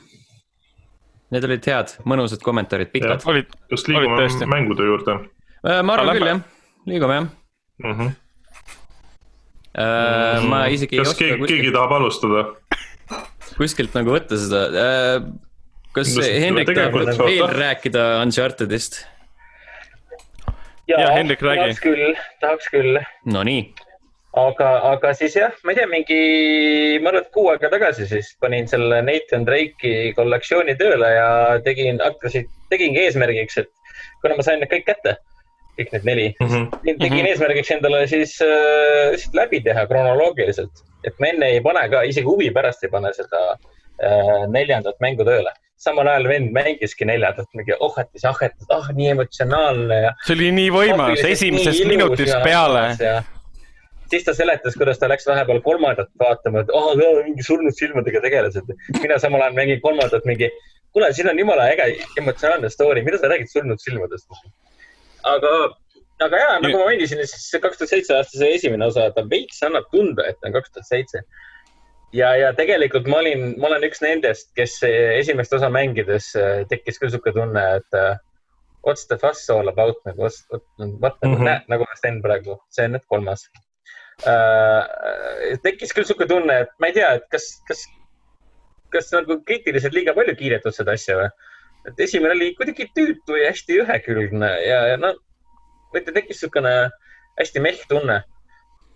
Need 1.34 1.44
olid 1.48 1.66
head, 1.66 1.96
mõnusad 2.08 2.44
kommentaarid, 2.46 2.92
pikad. 2.94 3.24
olid, 3.28 3.50
kas 3.72 3.88
liigume 3.90 4.28
mängude 4.52 4.86
juurde 4.88 5.16
ma 5.66 5.96
arvan 5.96 6.20
küll 6.20 6.30
jah, 6.30 6.42
liigume 6.90 7.16
jah. 7.18 7.28
mm? 7.82 7.96
-hmm. 7.98 8.12
ma 10.52 10.60
isegi 10.72 10.96
ei 10.96 11.02
kas 11.02 11.10
oska 11.12 11.24
keegi, 11.24 11.40
keegi 11.42 11.48
kuskilt, 11.48 11.74
tahab 11.76 11.92
alustada? 11.98 12.42
kuskilt 13.58 13.98
nagu 13.98 14.14
võtta 14.14 14.38
seda. 14.40 14.62
kas 15.96 16.14
Kas- 16.16 16.32
Hendrik 16.46 16.70
tahab 16.76 16.94
veel 16.94 17.42
oota. 17.42 17.58
rääkida 17.58 18.06
Unchartedist? 18.22 19.02
ja 20.88 21.00
Jaa, 21.02 21.12
Hendrik, 21.18 21.42
räägi. 21.42 21.62
tahaks 21.74 21.82
küll, 21.82 22.16
tahaks 22.40 22.68
küll, 22.70 23.02
Nonii, 23.26 23.74
aga, 24.36 24.70
aga 24.92 25.12
siis 25.16 25.36
jah, 25.38 25.54
ma 25.64 25.74
ei 25.74 25.80
tea, 25.80 25.88
mingi, 25.90 26.20
ma 27.04 27.12
arvan, 27.12 27.24
et 27.24 27.32
kuu 27.36 27.48
aega 27.52 27.70
tagasi 27.72 28.08
siis 28.10 28.34
panin 28.44 28.68
selle 28.70 29.00
Nathan 29.06 29.46
Drake'i 29.48 30.12
kollektsiooni 30.18 30.76
tööle 30.80 31.12
ja 31.14 31.30
tegin, 31.66 32.02
hakkasin, 32.04 32.50
tegingi 32.72 33.06
eesmärgiks, 33.06 33.62
et 33.64 33.72
kuna 34.24 34.38
ma 34.38 34.46
sain 34.46 34.60
need 34.62 34.72
kõik 34.72 34.88
kätte, 34.90 35.16
kõik 35.80 35.94
need 35.96 36.08
neli 36.08 36.28
Mm 36.40 36.48
-hmm. 36.48 36.66
tegin 36.84 36.98
mm. 36.98 37.06
-hmm. 37.12 37.30
eesmärgiks 37.32 37.72
endale 37.72 38.08
siis 38.08 38.40
äh, 38.42 39.16
läbi 39.34 39.62
teha 39.62 39.88
kronoloogiliselt, 39.88 40.84
et 41.04 41.20
ma 41.20 41.28
enne 41.28 41.52
ei 41.56 41.62
pane 41.62 41.90
ka, 41.90 42.02
isegi 42.02 42.28
huvi 42.28 42.52
pärast 42.52 42.84
ei 42.84 42.90
pane 42.90 43.14
seda 43.14 43.44
äh, 43.52 44.50
neljandat 44.52 45.00
mängu 45.00 45.24
tööle. 45.24 45.52
samal 45.78 46.08
ajal 46.08 46.28
vend 46.28 46.52
mängiski 46.52 47.06
neljandat, 47.06 47.48
mingi 47.54 47.74
ohhetis-ahhetis, 47.80 48.66
ah 48.70 48.88
nii 48.96 49.10
emotsionaalne 49.10 49.96
ja. 50.02 50.12
see 50.26 50.36
oli 50.36 50.52
nii 50.52 50.70
võimas, 50.72 51.24
esimesest 51.28 51.86
minutist 51.86 52.38
peale. 52.44 52.96
Siis 54.12 54.26
ta 54.28 54.34
seletas, 54.38 54.76
kuidas 54.80 55.00
ta 55.02 55.10
läks 55.12 55.28
vahepeal 55.30 55.62
kolmandat 55.66 56.12
vaatama, 56.22 56.64
et 56.66 56.74
ah, 56.76 56.92
mingi 57.24 57.46
surnud 57.46 57.76
silmadega 57.78 58.22
tegelased. 58.24 58.70
mina 59.02 59.18
samal 59.22 59.42
ajal 59.46 59.58
mängin 59.58 59.82
kolmandat 59.82 60.26
mingi, 60.30 60.52
kuule, 60.94 61.14
siin 61.14 61.30
on 61.32 61.40
jumala 61.40 61.70
äge 61.72 61.90
emotsionaalne 62.22 62.70
story, 62.70 63.04
mida 63.08 63.18
sa 63.22 63.32
räägid 63.32 63.52
surnud 63.54 63.82
silmadest? 63.84 64.30
aga, 65.24 65.56
aga 66.28 66.44
ja 66.44 66.54
nagu 66.62 66.78
ma 66.78 66.92
mainisin, 66.92 67.24
siis 67.26 67.50
see 67.52 67.64
kaks 67.64 67.82
tuhat 67.82 67.96
seitse 67.96 68.16
aasta 68.18 68.38
see 68.38 68.54
esimene 68.60 68.86
osa, 68.92 69.10
ta 69.16 69.26
veits 69.30 69.64
annab 69.66 69.90
tunda, 69.92 70.28
et 70.30 70.40
ta 70.40 70.52
on 70.52 70.58
kaks 70.60 70.76
tuhat 70.76 70.92
seitse. 70.92 71.24
ja, 72.14 72.36
ja 72.38 72.54
tegelikult 72.54 73.10
ma 73.12 73.24
olin, 73.24 73.56
ma 73.60 73.72
olen 73.72 73.90
üks 73.90 74.04
nendest, 74.06 74.52
kes 74.56 74.78
esimest 74.86 75.54
osa 75.58 75.70
mängides 75.74 76.32
äh, 76.40 76.64
tekkis 76.70 77.02
küll 77.02 77.12
sihuke 77.12 77.34
tunne, 77.36 77.66
et 77.82 77.98
äh, 77.98 78.16
what's 78.86 79.08
the 79.10 79.18
fuss 79.18 79.50
all 79.50 79.68
about 79.68 79.98
nagu, 80.06 80.22
what, 80.22 80.64
what 81.02 81.18
nagu 81.24 81.36
Mhm. 81.36 81.44
näed, 81.50 81.64
nagu 81.74 81.86
Sten 81.98 82.22
praegu, 82.22 82.60
see 82.70 82.86
on 82.86 82.94
nüüd 82.96 83.08
kolmas 83.10 83.48
äh,. 84.24 85.58
tekkis 85.64 85.94
küll 85.96 86.08
sihuke 86.08 86.28
tunne, 86.30 86.62
et 86.66 86.72
ma 86.80 86.92
ei 86.92 86.96
tea, 86.98 87.12
et 87.20 87.28
kas, 87.32 87.50
kas, 87.68 87.84
kas 88.94 89.12
nagu 89.16 89.42
kriitiliselt 89.48 89.96
liiga 89.98 90.16
palju 90.18 90.36
kiidetud 90.40 90.76
seda 90.76 90.96
asja 90.96 91.20
või? 91.20 91.30
et 91.90 92.00
esimene 92.08 92.34
oli 92.34 92.54
kuidagi 92.58 92.88
tüütu 92.98 93.38
ja 93.38 93.52
hästi 93.52 93.82
ühekülgne 93.84 94.52
ja, 94.66 94.80
ja 94.92 95.02
no, 95.02 95.12
võite 95.94 96.14
tekkis 96.16 96.40
niisugune 96.40 96.74
hästi 97.40 97.62
mehh 97.62 97.84
tunne. 97.90 98.22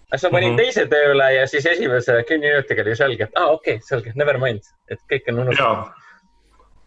siis 0.10 0.24
ma 0.24 0.30
panin 0.30 0.50
mm. 0.50 0.56
-hmm. 0.56 0.64
teise 0.64 0.86
tööle 0.86 1.32
ja 1.34 1.48
siis 1.48 1.66
esimese 1.66 2.24
kümne 2.28 2.54
minutiga 2.54 2.82
oli 2.82 2.96
selge, 2.96 3.24
et 3.24 3.38
aa 3.38 3.44
ah,, 3.44 3.52
okei 3.58 3.76
okay,, 3.76 3.88
selge, 3.88 4.14
never 4.16 4.40
mind, 4.42 4.62
et 4.90 5.00
kõik 5.12 5.30
on 5.30 5.44
unustatud. 5.46 5.92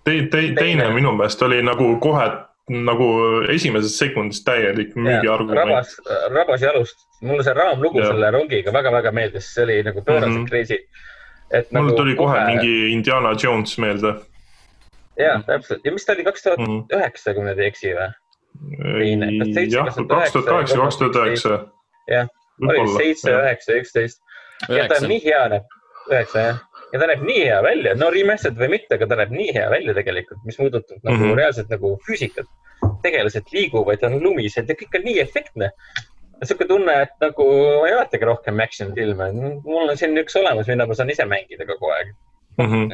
te, 0.05 0.17
te, 0.31 0.43
teine 0.59 0.91
minu 0.91 1.13
meelest 1.13 1.43
oli 1.43 1.63
nagu 1.63 1.97
kohe 2.01 2.27
nagu 2.71 3.07
esimesest 3.51 3.99
sekundist 3.99 4.45
täielik 4.47 4.95
müügiargument. 4.95 5.59
rabas, 5.59 5.97
rabas 6.31 6.63
jalust, 6.63 7.07
mulle 7.21 7.43
see 7.43 7.55
raamlugu 7.59 8.01
Jah. 8.01 8.13
selle 8.13 8.31
rongiga 8.31 8.75
väga-väga 8.75 9.13
meeldis, 9.13 9.49
see 9.55 9.65
oli 9.65 9.79
nagu 9.83 10.03
pööraselt 10.07 10.37
mm. 10.37 10.45
-hmm. 10.45 10.49
crazy. 10.49 10.79
et 11.51 11.73
mul 11.73 11.83
nagu 11.83 11.97
tuli 11.97 12.15
kohe 12.17 12.45
mingi 12.47 12.93
Indiana 12.93 13.35
Jones 13.43 13.79
meelde. 13.79 14.15
ja 15.19 15.41
täpselt 15.47 15.85
ja 15.85 15.93
mis 15.93 16.07
ta 16.07 16.13
oli, 16.13 16.25
kaks 16.25 16.43
tuhat 16.43 16.59
üheksa, 16.99 17.35
kui 17.35 17.45
ma 17.45 17.51
ei 17.51 17.67
eksi 17.67 17.95
või? 17.99 18.11
Jah, 19.73 19.87
kaks 20.09 20.33
tuhat 20.33 20.47
kaheksa, 20.47 20.79
kaks 20.79 20.97
tuhat 20.97 21.17
üheksa. 21.17 21.59
jah, 22.09 22.29
oli 22.63 22.89
seitse, 22.97 23.31
üheksa, 23.31 23.73
üksteist. 23.83 24.23
ja 24.69 24.89
ta 24.89 25.03
on 25.03 25.09
nii 25.09 25.25
hea 25.25 25.45
üheksa 26.11 26.39
jah, 26.39 26.63
ja 26.93 27.01
ta 27.01 27.09
näeb 27.09 27.25
nii 27.27 27.43
hea 27.47 27.59
välja, 27.65 27.95
no 27.99 28.11
remastered 28.13 28.59
või 28.61 28.75
mitte, 28.77 28.97
aga 28.99 29.09
ta 29.09 29.19
näeb 29.23 29.35
nii 29.35 29.53
hea 29.57 29.69
välja 29.73 29.95
tegelikult, 29.97 30.41
mis 30.49 30.59
puudutab 30.61 30.99
nagu 31.01 31.17
mm. 31.17 31.25
-hmm. 31.25 31.39
reaalselt 31.41 31.73
nagu 31.73 31.97
füüsikat. 32.07 32.49
tegelased 33.03 33.51
liiguvad, 33.55 34.03
on 34.07 34.19
lumised 34.23 34.69
ja 34.69 34.75
kõik 34.79 34.97
on 34.99 35.05
nii 35.07 35.21
efektne. 35.21 35.71
sihuke 36.43 36.67
tunne, 36.67 36.95
et 37.03 37.13
nagu 37.23 37.45
ma 37.81 37.89
ei 37.89 37.95
vaatagi 37.95 38.27
rohkem 38.27 38.61
action 38.61 38.95
filme, 38.95 39.29
mul 39.65 39.91
on 39.91 39.97
siin 39.97 40.19
üks 40.19 40.35
olemas, 40.37 40.67
mida 40.67 40.87
ma 40.87 40.95
saan 40.95 41.11
ise 41.11 41.25
mängida 41.25 41.67
kogu 41.67 41.91
aeg. 41.95 42.15
Mhm. 42.59 42.93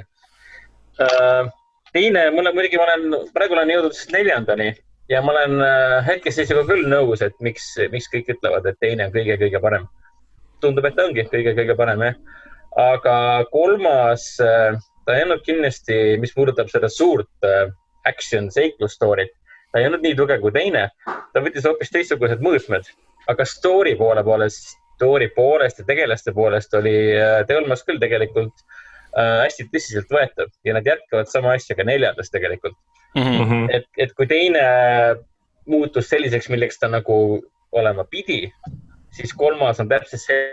Äh, 1.00 1.48
teine, 1.92 2.30
mulle 2.30 2.52
muidugi, 2.52 2.76
ma 2.76 2.84
olen, 2.84 3.30
praegu 3.34 3.56
olen 3.56 3.72
jõudnud 3.72 3.96
siis 3.96 4.12
neljandani 4.12 4.74
ja 5.08 5.22
ma 5.22 5.32
olen 5.32 5.62
äh, 5.64 6.06
hetkeseisuga 6.06 6.66
küll 6.68 6.88
nõus, 6.90 7.22
et 7.24 7.37
miks, 7.40 7.70
miks 7.92 8.11
kõik 8.12 8.28
ütlevad, 8.37 8.66
et 8.68 8.76
teine 8.80 9.08
on 9.08 9.14
kõige-kõige 9.14 9.61
parem. 9.62 9.88
tundub, 10.61 10.84
et 10.84 10.98
ongi 10.98 11.24
kõige-kõige 11.30 11.76
parem 11.78 12.02
jah. 12.02 12.14
Aga 12.76 13.44
kolmas, 13.52 14.31
äh, 14.44 14.76
ta 15.07 15.16
ei 15.16 15.24
olnud 15.26 15.44
kindlasti, 15.46 16.18
mis 16.20 16.35
puudutab 16.35 16.70
seda 16.72 16.90
suurt 16.92 17.46
äh, 17.46 17.70
action 18.09 18.50
seiklus 18.54 18.98
story't, 18.98 19.35
ta 19.72 19.81
ei 19.81 19.88
olnud 19.88 20.04
nii 20.04 20.16
tugev 20.18 20.42
kui 20.42 20.54
teine. 20.54 20.88
ta 21.33 21.44
võttis 21.44 21.66
hoopis 21.68 21.92
teistsugused 21.94 22.42
mõõtmed, 22.44 22.90
aga 23.28 23.46
story 23.48 23.94
poole 23.96 24.24
poolest, 24.24 24.76
story 24.98 25.28
poolest 25.35 25.83
ja 25.83 25.87
tegelaste 25.88 26.33
poolest 26.35 26.74
oli 26.74 26.94
The 27.46 27.57
Olmas 27.57 27.85
küll 27.87 28.00
tegelikult 28.02 28.54
äh, 29.16 29.44
hästi 29.44 29.68
tõsiseltvõetav 29.72 30.52
ja 30.66 30.76
nad 30.76 30.87
jätkavad 30.88 31.31
sama 31.31 31.54
asja 31.54 31.76
ka 31.78 31.87
neljandas 31.87 32.33
tegelikult 32.35 32.76
mm. 33.14 33.22
-hmm. 33.22 33.68
et, 33.76 33.87
et 33.96 34.14
kui 34.16 34.26
teine 34.26 34.64
muutus 35.68 36.09
selliseks, 36.09 36.48
milleks 36.48 36.81
ta 36.81 36.88
nagu 36.88 37.44
olema 37.72 38.04
pidi, 38.04 38.48
siis 39.12 39.35
kolmas 39.37 39.81
on 39.81 39.88
täpselt 39.88 40.22
see, 40.22 40.44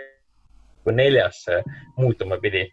kui 0.86 0.94
neljas 0.96 1.44
muutuma 1.96 2.38
pidi. 2.42 2.66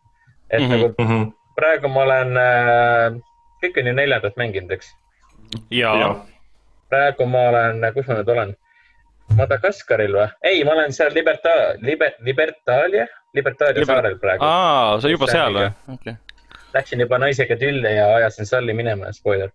et 0.50 0.62
mm 0.62 0.68
-hmm. 0.68 0.72
nagu 0.72 0.96
mm 0.98 1.08
-hmm. 1.08 1.32
praegu 1.56 1.88
ma 1.90 2.02
olen, 2.04 2.38
äh, 2.38 3.22
kõik 3.64 3.80
on 3.80 3.88
ju 3.88 3.94
neljandat 3.94 4.38
mänginud, 4.38 4.72
eks? 4.72 4.96
ja. 5.70 6.16
praegu 6.90 7.26
ma 7.26 7.50
olen, 7.50 7.94
kus 7.94 8.08
ma 8.08 8.14
nüüd 8.14 8.30
olen? 8.30 8.56
Madagaskaril 9.38 10.14
või? 10.14 10.30
ei, 10.44 10.64
ma 10.64 10.72
olen 10.72 10.94
seal 10.94 11.14
Liberta-, 11.14 11.74
Liber-, 11.82 12.20
Libertalia, 12.20 13.08
Libertalia 13.34 13.80
Liber... 13.80 13.96
saarel 13.96 14.20
praegu. 14.20 14.44
aa, 14.44 15.00
sa 15.00 15.10
juba 15.10 15.28
seal 15.28 15.54
või? 15.54 15.72
okei 15.88 16.14
okay 16.14 16.16
läksin 16.74 17.00
juba 17.00 17.20
naisega 17.22 17.58
tülli 17.58 17.96
ja 17.96 18.08
ajasin 18.16 18.46
salli 18.46 18.74
minema, 18.74 19.12
spoiler 19.12 19.50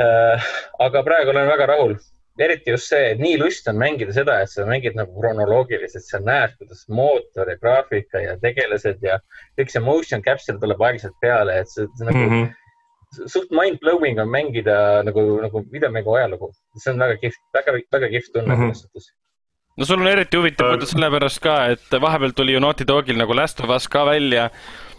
äh,. 0.00 0.48
aga 0.78 1.02
praegu 1.02 1.30
olen 1.30 1.48
väga 1.48 1.66
rahul, 1.66 1.94
eriti 2.38 2.70
just 2.74 2.90
see, 2.92 3.12
et 3.12 3.22
nii 3.22 3.38
lust 3.40 3.68
on 3.70 3.78
mängida 3.80 4.12
seda, 4.16 4.40
et 4.42 4.52
sa 4.52 4.66
mängid 4.68 4.96
nagu 4.98 5.14
kronoloogiliselt, 5.20 6.04
sa 6.04 6.20
näed, 6.20 6.56
kuidas 6.60 6.84
mootor 6.92 7.50
ja 7.52 7.56
graafika 7.62 8.22
ja 8.22 8.36
tegelased 8.42 9.02
ja 9.04 9.18
kõik 9.58 9.72
see 9.72 9.84
motion 9.84 10.24
capture 10.26 10.58
tuleb 10.60 10.82
aeglaselt 10.82 11.16
peale, 11.24 11.60
et 11.62 11.72
see, 11.72 11.88
see 11.98 12.08
nagu 12.10 12.22
mm 12.22 12.32
-hmm 12.38 12.54
suht 13.32 13.52
mind-blowing 13.54 14.18
on 14.20 14.28
mängida 14.28 15.02
nagu, 15.06 15.22
nagu 15.40 15.62
videomängu 15.72 16.16
ajalugu. 16.18 16.50
see 16.76 16.92
on 16.92 16.98
väga 16.98 17.16
kihvt, 17.22 17.40
väga, 17.54 17.72
väga 17.92 18.08
kihvt 18.14 18.32
tunne 18.32 18.54
mm 18.54 18.60
-hmm. 18.60 18.74
selles 18.74 18.82
suhtes 18.82 19.06
no 19.76 19.84
sul 19.84 20.00
on 20.00 20.08
eriti 20.08 20.40
huvitav 20.40 20.74
mõte 20.74 20.88
sellepärast 20.88 21.42
ka, 21.44 21.56
et 21.76 22.00
vahepeal 22.00 22.34
tuli 22.36 22.56
ju 22.56 22.60
Naughty 22.64 22.86
Dogil 22.88 23.18
nagu 23.20 23.36
Last 23.36 23.60
of 23.60 23.72
Us 23.74 23.88
ka 23.92 24.04
välja 24.08 24.50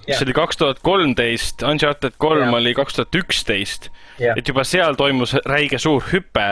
mis 0.08 0.22
oli 0.24 0.34
kaks 0.34 0.58
tuhat 0.58 0.80
kolmteist, 0.84 1.64
Uncharted 1.68 2.16
kolm 2.18 2.54
oli 2.56 2.74
kaks 2.78 2.96
tuhat 2.96 3.16
üksteist. 3.16 3.90
et 4.20 4.48
juba 4.48 4.64
seal 4.64 4.96
toimus 4.98 5.36
räige 5.46 5.80
suur 5.80 6.04
hüpe 6.12 6.48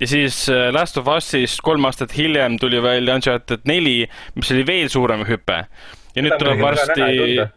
ja 0.00 0.06
siis 0.06 0.48
äh, 0.52 0.68
Last 0.74 0.98
of 0.98 1.06
Us'ist 1.08 1.62
kolm 1.62 1.84
aastat 1.88 2.16
hiljem 2.16 2.58
tuli 2.58 2.82
välja 2.82 3.14
Uncharted 3.14 3.64
neli, 3.64 4.08
mis 4.34 4.50
oli 4.52 4.66
veel 4.66 4.90
suurem 4.92 5.24
hüpe. 5.28 5.64
ja 6.16 6.22
nüüd 6.24 6.36
tuleb 6.38 6.60
varsti, 6.60 7.10
ja, 7.36 7.48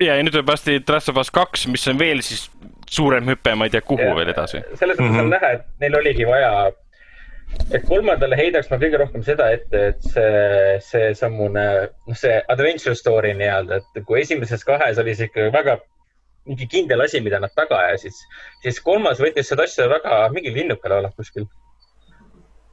ja 0.00 0.18
nüüd 0.22 0.34
tuleb 0.34 0.50
varsti 0.50 0.80
Last 0.88 1.12
of 1.12 1.22
Us 1.22 1.30
kaks, 1.30 1.66
mis 1.70 1.86
on 1.88 1.98
veel 1.98 2.22
siis 2.26 2.48
suurem 2.90 3.28
hüpe, 3.30 3.54
ma 3.54 3.66
ei 3.66 3.74
tea, 3.74 3.84
kuhu 3.86 4.02
ja, 4.02 4.14
veel 4.18 4.34
edasi. 4.34 4.62
selles 4.74 4.98
mõttes 4.98 5.06
mm 5.06 5.14
-hmm. 5.14 5.20
on 5.20 5.30
mhm. 5.30 5.34
näha, 5.38 5.52
et 5.52 5.64
neil 5.80 6.00
oligi 6.02 6.26
vaja 6.26 6.50
et 7.74 7.82
kolmandale 7.88 8.38
heidaks 8.38 8.70
ma 8.70 8.78
kõige 8.82 9.00
rohkem 9.02 9.24
seda 9.26 9.50
ette, 9.56 9.82
et 9.92 10.08
see, 10.12 10.78
seesamune, 10.86 11.66
noh, 12.08 12.18
see 12.18 12.38
adventure 12.52 12.96
story 12.98 13.34
nii-öelda, 13.38 13.80
et 13.82 14.06
kui 14.08 14.20
esimeses 14.22 14.64
kahes 14.66 15.00
oli 15.02 15.16
see 15.18 15.30
ikka 15.30 15.50
väga 15.54 15.78
mingi 16.46 16.68
kindel 16.70 17.02
asi, 17.02 17.20
mida 17.20 17.40
nad 17.42 17.50
taga 17.58 17.80
ajasid, 17.88 18.14
siis 18.62 18.78
kolmas 18.84 19.18
võttis 19.22 19.48
seda 19.50 19.66
asja 19.66 19.88
väga, 19.90 20.20
mingi 20.34 20.52
linnukal 20.54 20.98
olema 21.00 21.14
kuskil 21.18 21.48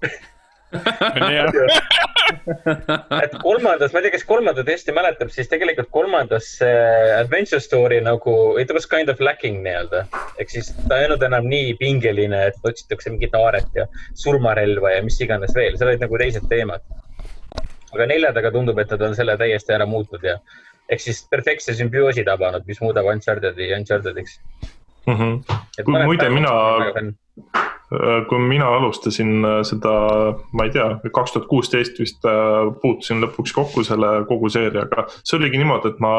et 3.24 3.34
kolmandas, 3.42 3.94
ma 3.94 4.00
ei 4.00 4.04
tea, 4.06 4.14
kes 4.16 4.26
kolmandat 4.28 4.68
hästi 4.70 4.92
mäletab, 4.96 5.30
siis 5.34 5.50
tegelikult 5.52 5.90
kolmandas 5.94 6.46
see 6.60 6.78
adventure 7.18 7.62
story 7.64 8.00
nagu, 8.04 8.34
it 8.62 8.70
was 8.76 8.86
kind 8.90 9.10
of 9.14 9.18
lacking 9.24 9.58
nii-öelda. 9.66 10.00
ehk 10.42 10.50
siis 10.56 10.68
ta 10.90 10.94
ei 11.00 11.06
olnud 11.10 11.24
enam 11.30 11.44
nii 11.52 11.70
pingeline, 11.82 12.40
et 12.50 12.70
otsitakse 12.70 13.08
mingit 13.14 13.34
haaret 13.38 13.72
ja 13.78 13.86
surmarelva 14.26 14.90
ja 14.96 15.02
mis 15.06 15.18
iganes 15.22 15.54
veel, 15.56 15.74
seal 15.78 15.90
olid 15.94 16.04
nagu 16.06 16.16
teised 16.22 16.46
teemad. 16.52 16.84
aga 17.94 18.04
neljandaga 18.10 18.50
tundub, 18.54 18.78
et 18.82 18.92
nad 18.96 19.02
on 19.10 19.14
selle 19.18 19.36
täiesti 19.38 19.76
ära 19.76 19.86
muutnud 19.90 20.24
ja 20.26 20.36
ehk 20.90 21.02
siis 21.02 21.20
perfektse 21.30 21.72
sümbioosi 21.78 22.24
tabanud, 22.28 22.64
mis 22.68 22.82
muudab 22.82 23.06
Uncharted'i 23.14 23.66
Uncharted'iks 23.78 24.34
mm. 25.08 25.14
-hmm. 25.14 26.06
muide, 26.06 26.30
mina 26.30 26.52
Äh, 27.94 28.26
kui 28.26 28.40
mina 28.40 28.68
alustasin 28.74 29.46
äh, 29.46 29.60
seda, 29.68 29.92
ma 30.56 30.66
ei 30.66 30.72
tea, 30.74 30.86
kaks 31.14 31.34
tuhat 31.34 31.50
kuusteist 31.50 32.00
vist 32.02 32.26
äh, 32.26 32.72
puutusin 32.82 33.22
lõpuks 33.22 33.54
kokku 33.54 33.84
selle 33.86 34.24
kogu 34.30 34.50
seeriaga. 34.50 35.06
see 35.22 35.38
oligi 35.38 35.60
niimoodi, 35.62 35.92
et 35.94 36.00
ma 36.02 36.14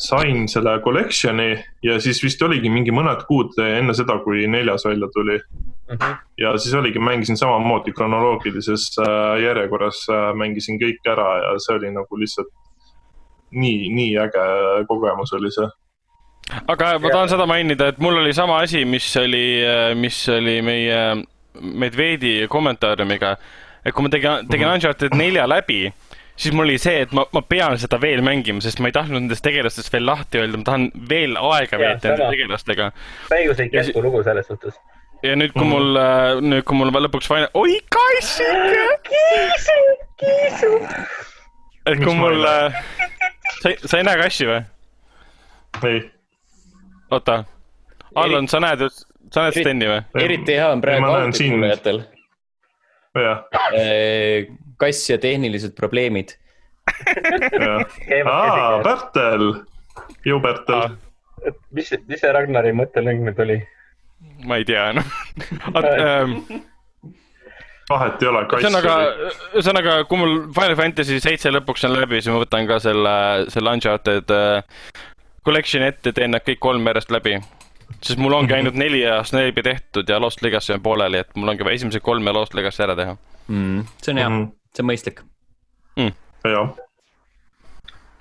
sain 0.00 0.48
selle 0.50 0.72
collection'i 0.82 1.52
ja 1.86 2.00
siis 2.02 2.18
vist 2.24 2.42
oligi 2.42 2.72
mingi 2.72 2.90
mõned 2.90 3.22
kuud 3.28 3.54
enne 3.62 3.94
seda, 3.94 4.16
kui 4.24 4.48
neljas 4.50 4.88
välja 4.88 5.10
tuli 5.14 5.38
mm. 5.38 5.94
-hmm. 5.94 6.16
ja 6.42 6.56
siis 6.58 6.74
oligi, 6.74 6.98
mängisin 6.98 7.38
samamoodi 7.38 7.94
kronoloogilises 7.94 8.88
järjekorras, 9.44 10.06
mängisin 10.34 10.80
kõik 10.82 11.12
ära 11.14 11.28
ja 11.44 11.54
see 11.62 11.78
oli 11.78 11.94
nagu 11.94 12.18
lihtsalt 12.18 12.50
nii, 13.54 13.92
nii 13.94 14.18
äge 14.18 14.48
kogemus 14.88 15.36
oli 15.38 15.52
see 15.54 15.68
aga 16.68 16.94
ma 17.00 17.10
tahan 17.10 17.30
seda 17.32 17.46
mainida, 17.48 17.90
et 17.92 18.00
mul 18.02 18.18
oli 18.20 18.34
sama 18.36 18.60
asi, 18.64 18.84
mis 18.84 19.06
oli, 19.20 19.46
mis 19.98 20.24
oli 20.32 20.60
meie 20.64 21.00
Medvedi 21.54 22.48
kommentaariumiga. 22.50 23.36
et 23.84 23.92
kui 23.94 24.02
ma 24.02 24.10
tegin, 24.10 24.48
tegin 24.48 24.66
mhm. 24.66 24.74
Uncharted 24.74 25.14
nelja 25.14 25.44
läbi, 25.48 25.92
siis 26.36 26.54
mul 26.54 26.64
oli 26.66 26.78
see, 26.80 27.04
et 27.04 27.12
ma, 27.12 27.26
ma 27.32 27.42
pean 27.46 27.76
seda 27.78 28.00
veel 28.00 28.24
mängima, 28.24 28.62
sest 28.64 28.80
ma 28.80 28.90
ei 28.90 28.96
tahtnud 28.96 29.22
nendest 29.22 29.44
tegelastest 29.44 29.92
veel 29.92 30.06
lahti 30.08 30.40
öelda, 30.40 30.60
ma 30.60 30.68
tahan 30.70 30.88
veel 31.10 31.36
aega 31.38 31.78
veeta 31.80 32.10
nende 32.10 32.30
tegelastega. 32.32 32.90
täiuslik 33.30 33.76
jätkulugu 33.76 34.24
selles 34.26 34.48
suhtes 34.50 34.80
ja 35.24 35.36
nüüd, 35.38 35.54
kui 35.56 35.68
mul, 35.68 36.00
nüüd, 36.44 36.64
kui 36.68 36.76
mul 36.76 36.92
lõpuks 37.06 37.28
final, 37.30 37.48
oi 37.56 37.78
kassike! 37.92 38.88
kiisu, 39.08 39.78
kiisu. 40.20 40.72
et 41.92 42.02
kui 42.02 42.16
mul, 42.18 42.44
sa, 43.60 43.76
sa 43.84 44.00
ei 44.00 44.08
näe 44.08 44.20
kassi 44.20 44.48
või? 44.50 44.60
ei 45.84 46.02
oota, 47.14 47.42
Allan, 48.14 48.48
sa 48.50 48.60
näed, 48.62 48.84
sa 49.32 49.46
näed 49.46 49.58
Steni 49.58 49.90
või? 49.90 50.00
eriti 50.22 50.56
hea 50.58 50.70
on 50.72 50.82
praegu 50.84 51.10
autokuulajatel. 51.10 52.02
kass 54.82 55.10
ja 55.10 55.18
tehnilised 55.22 55.74
probleemid. 55.78 56.36
aa, 58.26 58.82
Pärtel, 58.84 59.46
ju 60.26 60.40
Pärtel. 60.40 60.98
mis, 61.70 61.94
mis 62.08 62.20
see 62.20 62.32
Ragnari 62.32 62.74
mõttelõng 62.76 63.24
nüüd 63.28 63.42
oli? 63.46 63.58
ma 64.48 64.60
ei 64.60 64.64
tea, 64.68 64.92
noh 64.96 65.04
ähm, 65.84 66.38
vahet 67.90 68.22
ei 68.22 68.28
ole, 68.30 68.44
kass. 68.48 68.64
ühesõnaga, 68.64 68.94
ühesõnaga, 69.54 69.96
kui 70.08 70.20
mul 70.20 70.36
Final 70.56 70.76
Fantasy 70.78 71.18
seitse 71.22 71.52
lõpuks 71.52 71.84
on 71.88 71.96
läbi, 71.98 72.20
siis 72.20 72.32
ma 72.32 72.40
võtan 72.42 72.68
ka 72.68 72.78
selle, 72.82 73.16
selle 73.52 73.74
Uncharted 73.76 74.32
äh, 74.34 74.84
collection'i 75.44 75.90
ette, 75.92 76.12
teen 76.12 76.34
nad 76.34 76.44
kõik 76.46 76.62
kolm 76.62 76.86
järjest 76.86 77.12
läbi. 77.14 77.38
sest 78.00 78.18
mul 78.18 78.32
ongi 78.32 78.54
ainult 78.54 78.74
neli 78.74 79.00
ja 79.02 79.22
Snape'i 79.24 79.62
tehtud 79.62 80.08
ja 80.08 80.20
Lost 80.20 80.42
Legacy 80.42 80.72
on 80.72 80.82
pooleli, 80.82 81.18
et 81.18 81.36
mul 81.36 81.48
ongi 81.48 81.64
vaja 81.64 81.80
esimesed 81.80 82.02
kolm 82.02 82.26
ja 82.26 82.32
Lost 82.32 82.54
Legacy 82.54 82.82
ära 82.82 82.96
teha 82.96 83.16
mm,. 83.48 83.84
see 84.02 84.12
on 84.12 84.18
hea 84.18 84.28
mm, 84.28 84.42
-hmm. 84.44 84.50
see 84.76 84.82
on 84.82 84.90
mõistlik 84.90 85.20
mm.. 85.96 86.12
jah 86.44 86.74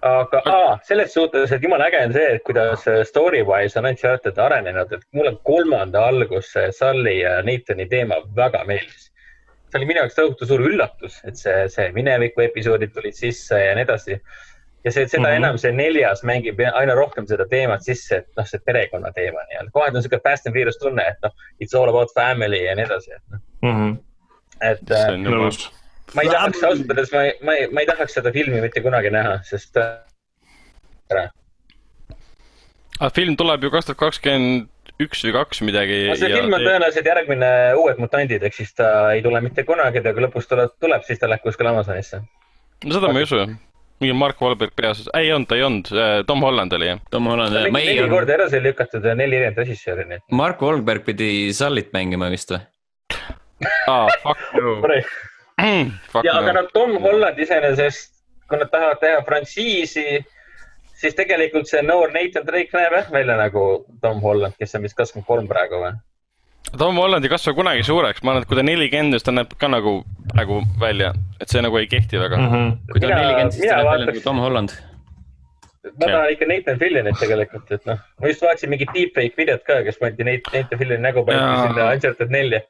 aga 0.03 0.41
aa, 0.45 0.79
selles 0.83 1.13
suhtes, 1.13 1.51
et 1.51 1.63
jumala 1.63 1.87
äge 1.87 2.01
on 2.05 2.13
see, 2.13 2.35
et 2.35 2.43
kuidas 2.43 2.83
story 3.07 3.41
wise 3.47 3.79
on 3.79 3.87
Uncharted 3.87 4.37
arenenud, 4.37 4.91
et 4.91 5.05
mulle 5.15 5.35
kolmanda 5.47 6.05
algus 6.11 6.51
Sully 6.77 7.17
ja 7.21 7.37
Nathani 7.47 7.87
teema 7.89 8.19
väga 8.35 8.63
meeldis. 8.67 9.09
see 9.71 9.79
oli 9.79 9.87
minu 9.89 10.03
jaoks 10.03 10.15
tohutu 10.15 10.45
suur 10.45 10.61
üllatus, 10.61 11.21
et 11.27 11.39
see, 11.39 11.67
see 11.75 11.91
mineviku 11.95 12.43
episoodid 12.43 12.91
tulid 12.93 13.15
sisse 13.17 13.57
ja 13.63 13.71
nii 13.75 13.87
edasi 13.87 14.19
ja 14.83 14.91
see, 14.91 15.07
seda 15.07 15.21
mm 15.21 15.25
-hmm. 15.25 15.35
enam 15.35 15.57
see 15.57 15.71
neljas 15.71 16.23
mängib 16.27 16.59
aina 16.73 16.95
rohkem 16.95 17.27
seda 17.27 17.45
teemat 17.49 17.85
sisse, 17.85 18.21
et 18.21 18.27
noh, 18.37 18.47
see 18.47 18.61
perekonna 18.65 19.11
teema 19.15 19.43
nii-öelda. 19.49 19.71
kohati 19.71 19.97
on 19.97 20.03
sihuke 20.03 20.19
Fast 20.23 20.47
and 20.47 20.55
Furious 20.55 20.79
tunne, 20.81 21.05
et 21.07 21.23
noh, 21.23 21.31
it's 21.61 21.77
all 21.79 21.89
about 21.89 22.11
family 22.15 22.63
ja 22.65 22.75
nii 22.75 22.85
edasi, 22.85 23.13
et 23.15 23.23
noh 23.31 23.39
mm 23.61 23.77
-hmm.. 23.77 23.97
et 24.71 24.91
äh, 24.91 25.71
ma 26.15 26.21
ei 26.21 26.29
tahaks 26.29 26.63
ausalt 26.63 26.91
öeldes, 26.91 27.13
ma 27.13 27.23
ei, 27.23 27.37
ma 27.41 27.55
ei, 27.55 27.67
ma 27.67 27.85
ei 27.85 27.87
tahaks 27.87 28.19
seda 28.19 28.31
filmi 28.31 28.61
mitte 28.61 28.81
kunagi 28.81 29.09
näha, 29.09 29.39
sest 29.43 29.77
äh,. 29.77 29.87
aga 31.09 31.29
ah, 32.99 33.11
film 33.15 33.35
tuleb 33.35 33.63
ju 33.63 33.71
kaks 33.71 33.85
tuhat 33.85 33.97
kakskümmend 34.05 34.69
üks 35.01 35.23
või 35.25 35.33
kaks 35.33 35.61
midagi. 35.61 35.99
see 36.15 36.29
ja... 36.29 36.37
film 36.37 36.53
on 36.53 36.61
tõenäoliselt 36.61 37.05
järgmine 37.05 37.51
Uued 37.79 37.97
mutandid, 37.97 38.43
ehk 38.43 38.53
siis 38.53 38.73
ta 38.73 39.11
ei 39.11 39.21
tule 39.21 39.41
mitte 39.41 39.63
kunagi, 39.63 40.01
ta 40.01 40.13
kui 40.13 40.27
lõpus 40.27 40.47
tuleb, 40.47 40.75
tuleb, 40.79 41.03
siis 41.07 41.19
ta 41.19 41.29
läheb 41.29 41.41
kuskile 41.41 41.69
Amazonisse. 41.69 42.21
no 42.85 42.99
seda 42.99 43.13
ma 43.13 43.19
ei 43.19 43.31
usu 43.31 43.39
jah 43.39 43.55
mingi 44.01 44.15
Mark 44.17 44.41
Wahlberg 44.41 44.73
peaosas, 44.75 45.09
ei 45.17 45.29
olnud, 45.33 45.51
ei 45.55 45.63
olnud, 45.63 45.91
Tom 46.27 46.41
Holland 46.43 46.73
oli 46.75 46.89
jah. 46.89 47.01
Tom 47.13 47.29
Holland, 47.31 47.55
ma 47.71 47.81
ei. 47.81 47.93
neli 47.93 48.09
korda 48.11 48.37
edasi 48.37 48.61
lükatud 48.63 49.05
ja 49.05 49.15
neli 49.15 49.37
erinevat 49.39 49.61
režissööri, 49.63 50.07
nii 50.09 50.21
et. 50.21 50.25
Mark 50.31 50.61
Wahlberg 50.65 51.05
pidi 51.07 51.29
Sullit 51.55 51.93
mängima 51.95 52.31
vist 52.33 52.51
või? 52.51 52.63
aa, 53.87 54.07
fuck 54.23 54.57
you. 54.57 54.79
Fuck 56.11 56.25
ja, 56.25 56.33
aga 56.39 56.51
no. 56.51 56.61
noh, 56.61 56.69
Tom 56.73 56.95
Holland 56.99 57.37
iseenesest, 57.39 58.09
kui 58.49 58.57
nad 58.59 58.71
tahavad 58.73 58.99
teha 58.99 59.21
frantsiisi, 59.23 60.23
siis 60.99 61.15
tegelikult 61.15 61.69
see 61.69 61.83
noor 61.85 62.11
Nathan 62.11 62.45
Drake 62.47 62.75
näeb 62.75 62.95
jah 62.97 63.11
välja 63.13 63.37
nagu 63.39 63.67
Tom 64.01 64.19
Holland, 64.25 64.57
kes 64.59 64.75
on 64.75 64.83
vist 64.83 64.97
kakskümmend 64.97 65.29
kolm 65.29 65.47
praegu 65.47 65.79
või? 65.83 65.93
Tom 66.77 66.97
Holland 66.97 67.25
ei 67.25 67.29
kasva 67.29 67.53
kunagi 67.53 67.83
suureks, 67.85 68.23
ma 68.23 68.33
arvan, 68.33 68.45
et 68.45 68.49
kui 68.49 68.57
ta 68.57 68.63
nelikümmend, 68.65 69.13
siis 69.13 69.25
ta 69.27 69.33
näeb 69.35 69.51
ka 69.59 69.69
nagu 69.69 69.99
praegu 70.31 70.61
välja, 70.81 71.11
et 71.41 71.51
see 71.51 71.61
nagu 71.61 71.77
ei 71.77 71.89
kehti 71.91 72.17
väga 72.21 72.39
mm. 72.39 72.49
-hmm. 72.49 72.71
kui 72.91 73.01
ta 73.01 73.07
on 73.07 73.13
nelikümmend, 73.13 73.53
siis 73.53 73.67
ta 73.67 73.75
näeb 73.75 73.85
välja 73.85 73.91
vaataks- 73.91 74.09
nagu 74.13 74.23
Tom 74.23 74.39
Holland. 74.41 74.73
ma 75.83 76.07
tahan 76.07 76.31
ikka 76.31 76.45
Nathan 76.49 76.79
Fillionit 76.79 77.19
tegelikult, 77.19 77.71
et 77.71 77.85
noh, 77.85 77.99
ma 78.21 78.31
just 78.31 78.41
vaatasin 78.41 78.69
mingit 78.69 78.93
deepfake 78.95 79.37
videot 79.37 79.63
ka, 79.67 79.83
kes 79.83 79.99
pandi 80.01 80.23
Nathan 80.23 80.79
Fillioni 80.79 81.03
nägu 81.03 81.25
pandi 81.25 81.43
Jaa. 81.43 81.67
sinna 81.67 81.91
Uncharted 81.91 82.29
nelja. 82.29 82.61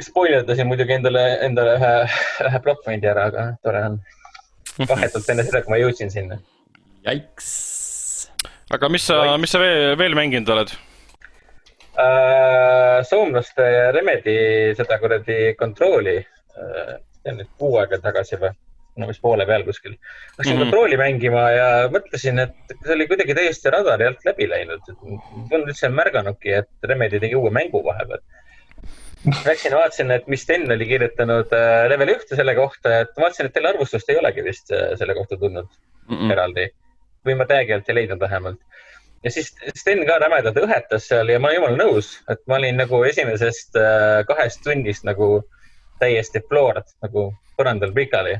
spoilerdasin 0.00 0.66
muidugi 0.66 0.92
endale, 0.92 1.24
endale 1.40 1.76
ühe, 1.76 1.92
ühe 2.48 2.62
plot 2.64 2.84
point'i 2.84 3.08
ära, 3.12 3.28
aga 3.32 3.46
tore 3.62 3.84
on. 3.90 4.00
vahetult 4.88 5.30
enne 5.32 5.44
seda, 5.44 5.62
kui 5.62 5.72
ma 5.72 5.78
jõudsin 5.80 6.10
sinna. 6.10 6.38
Jaiks. 7.04 7.52
aga 8.70 8.88
mis 8.88 9.06
sa, 9.06 9.36
mis 9.38 9.50
sa 9.50 9.58
veel, 9.58 9.96
veel 9.98 10.14
mänginud 10.14 10.48
oled? 10.48 10.76
Äh, 12.02 13.00
soomlaste 13.08 13.66
Remedi 13.96 14.36
seda 14.78 14.98
kuradi 15.02 15.54
kontrolli 15.58 16.16
äh,, 16.20 16.94
see 17.22 17.32
on 17.32 17.42
nüüd 17.42 17.50
kuu 17.58 17.76
aega 17.80 18.00
tagasi 18.04 18.40
või? 18.42 18.52
no 18.96 19.10
vist 19.10 19.20
poole 19.20 19.44
peal 19.44 19.60
kuskil. 19.66 19.92
Hakkasin 19.92 20.54
mm. 20.54 20.56
-hmm. 20.56 20.70
kontrolli 20.70 20.96
mängima 20.96 21.42
ja 21.52 21.66
mõtlesin, 21.92 22.40
et 22.40 22.76
see 22.78 22.94
oli 22.94 23.06
kuidagi 23.10 23.34
täiesti 23.36 23.72
radari 23.74 24.06
alt 24.06 24.24
läbi 24.24 24.46
läinud. 24.48 24.88
Polnud 25.50 25.68
üldse 25.68 25.90
märganudki, 25.92 26.54
et 26.62 26.88
Remedi 26.88 27.20
tegi 27.20 27.36
uue 27.36 27.50
mängu 27.52 27.82
vahepeal. 27.84 28.22
Läksin, 29.44 29.74
vaatasin, 29.76 30.14
et 30.16 30.30
mis 30.32 30.46
Sten 30.46 30.64
oli 30.72 30.86
kirjutanud 30.88 31.52
äh, 31.52 31.82
level 31.92 32.14
ühte 32.14 32.38
selle 32.38 32.54
kohta, 32.56 33.02
et 33.02 33.12
vaatasin, 33.20 33.50
et 33.50 33.52
teil 33.52 33.68
arvustust 33.68 34.08
ei 34.08 34.16
olegi 34.16 34.44
vist 34.48 34.72
äh, 34.72 34.94
selle 34.96 35.18
kohta 35.18 35.36
tulnud 35.36 35.68
Mm. 36.08 36.30
eraldi 36.30 36.68
või 37.26 37.34
ma 37.38 37.46
alt 37.50 37.88
ei 37.90 37.94
leidnud 37.94 38.20
vähemalt. 38.20 38.60
Ja 39.24 39.30
siis 39.30 39.52
Sten 39.74 40.04
ka 40.06 40.18
rämedalt 40.22 40.58
õhetas 40.60 41.08
seal 41.10 41.30
ja 41.32 41.40
ma 41.40 41.50
olen 41.50 41.60
jumala 41.60 41.78
nõus, 41.80 42.12
et 42.30 42.42
ma 42.50 42.58
olin 42.60 42.78
nagu 42.80 43.02
esimesest 43.08 43.78
äh, 43.80 44.22
kahest 44.28 44.62
tunnist 44.64 45.06
nagu 45.08 45.40
täiesti 46.00 46.42
floored 46.48 46.88
nagu 47.04 47.30
põrandal 47.56 47.94
pikali. 47.96 48.38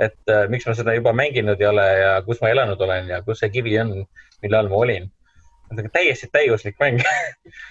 et 0.00 0.32
äh, 0.32 0.46
miks 0.48 0.66
ma 0.66 0.74
seda 0.76 0.94
juba 0.96 1.12
mänginud 1.12 1.60
ei 1.60 1.66
ole 1.68 1.86
ja 2.00 2.12
kus 2.24 2.40
ma 2.40 2.52
elanud 2.52 2.80
olen 2.80 3.08
ja 3.08 3.22
kus 3.22 3.42
see 3.42 3.50
kivi 3.52 3.78
on, 3.80 4.04
mille 4.42 4.56
all 4.56 4.68
ma 4.68 4.76
olin. 4.84 5.10
täiesti 5.92 6.28
täiuslik 6.32 6.78
mäng. 6.80 7.02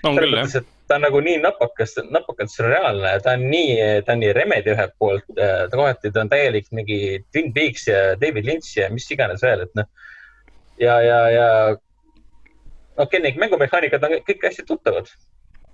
on 0.03 0.15
selles 0.19 0.35
mõttes, 0.35 0.61
et 0.61 0.67
ta 0.87 0.97
on 0.97 1.05
nagu 1.05 1.19
nii 1.21 1.39
napakas, 1.41 1.95
napakalt 2.09 2.51
sürreaalne, 2.53 3.15
ta 3.23 3.35
on 3.37 3.49
nii, 3.49 3.75
ta 4.05 4.15
on 4.15 4.23
nii 4.23 4.33
Remedi 4.33 4.73
ühelt 4.73 4.95
poolt, 4.99 5.25
ta 5.35 5.69
kohati 5.73 6.11
ta 6.11 6.23
on 6.25 6.31
täielik 6.31 6.71
mingi 6.71 7.19
Twin 7.31 7.53
Peaks 7.53 7.87
ja 7.87 7.99
David 8.21 8.47
Lynch 8.49 8.77
ja 8.77 8.89
mis 8.93 9.09
iganes 9.11 9.43
veel, 9.45 9.65
et 9.67 9.77
noh. 9.77 9.89
ja, 10.81 11.01
ja, 11.05 11.19
ja 11.33 11.49
okei, 12.99 13.21
need 13.23 13.39
mängumehaanikad 13.41 14.03
on 14.03 14.17
kõik 14.27 14.45
hästi 14.47 14.65
tuttavad. 14.67 15.09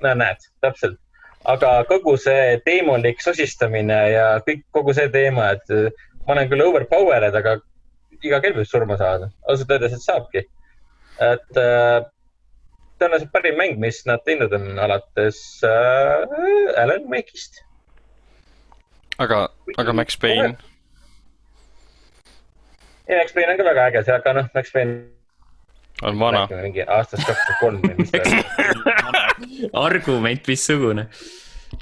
no 0.04 0.14
näed, 0.14 0.48
täpselt. 0.62 1.00
aga 1.46 1.72
kogu 1.90 2.16
see 2.18 2.58
teemonlik 2.66 3.22
sosistamine 3.22 4.00
ja 4.12 4.26
kõik, 4.48 4.66
kogu 4.76 4.94
see 4.98 5.10
teema, 5.14 5.52
et 5.58 5.74
äh, 5.74 6.04
ma 6.26 6.36
olen 6.36 6.50
küll 6.52 6.66
overpowered, 6.66 7.38
aga 7.38 7.58
iga 8.22 8.42
kell 8.42 8.58
võib 8.58 8.70
surma 8.70 8.98
saada. 9.02 9.30
ausalt 9.48 9.72
öeldes, 9.72 9.96
et 9.98 10.06
saabki. 10.06 10.46
et 11.32 11.62
äh, 11.62 12.04
tõenäoliselt 13.00 13.32
parim 13.34 13.58
mäng, 13.60 13.80
mis 13.80 14.04
nad 14.08 14.24
teinud 14.26 14.54
on 14.56 14.80
alates 14.80 15.42
äh, 15.64 16.80
Alan 16.84 17.10
Wake'ist. 17.12 17.64
aga, 19.18 19.48
aga 19.78 19.94
Max 19.94 20.18
Payne, 20.20 20.56
ja 23.10 23.20
Max 23.22 23.34
Payne 23.34 23.52
on 23.52 23.58
ka 23.58 23.70
väga 23.70 23.92
äge, 23.92 24.08
aga 24.14 24.40
noh, 24.42 24.50
Max 24.56 24.74
Payne. 24.74 25.15
On 26.04 26.20
vana. 26.20 26.48
mingi 26.62 26.84
aastast 26.88 27.26
kaks 27.28 27.42
tuhat 27.48 27.60
kolm 27.60 27.82
või 27.84 27.96
mis 28.00 28.12
ta 28.12 28.22
oli. 28.24 28.44
argument 29.88 30.48
missugune. 30.48 31.08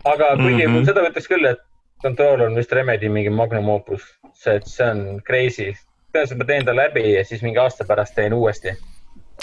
aga 0.04 0.36
kuigi 0.38 0.68
mm. 0.68 0.76
-hmm. 0.76 0.86
seda 0.86 1.06
ütleks 1.10 1.30
küll, 1.32 1.50
et 1.50 1.62
Control 2.04 2.42
on 2.48 2.56
vist 2.60 2.72
Remedi 2.76 3.10
mingi 3.10 3.32
magnum 3.32 3.70
opus, 3.72 4.04
see, 4.34 4.56
et 4.60 4.68
see 4.68 4.88
on 4.90 5.22
crazy. 5.28 5.72
tõenäoliselt 6.14 6.42
ma 6.42 6.50
teen 6.50 6.66
ta 6.66 6.76
läbi 6.76 7.06
ja 7.14 7.24
siis 7.26 7.42
mingi 7.42 7.62
aasta 7.62 7.86
pärast 7.90 8.16
teen 8.16 8.34
uuesti. 8.34 8.76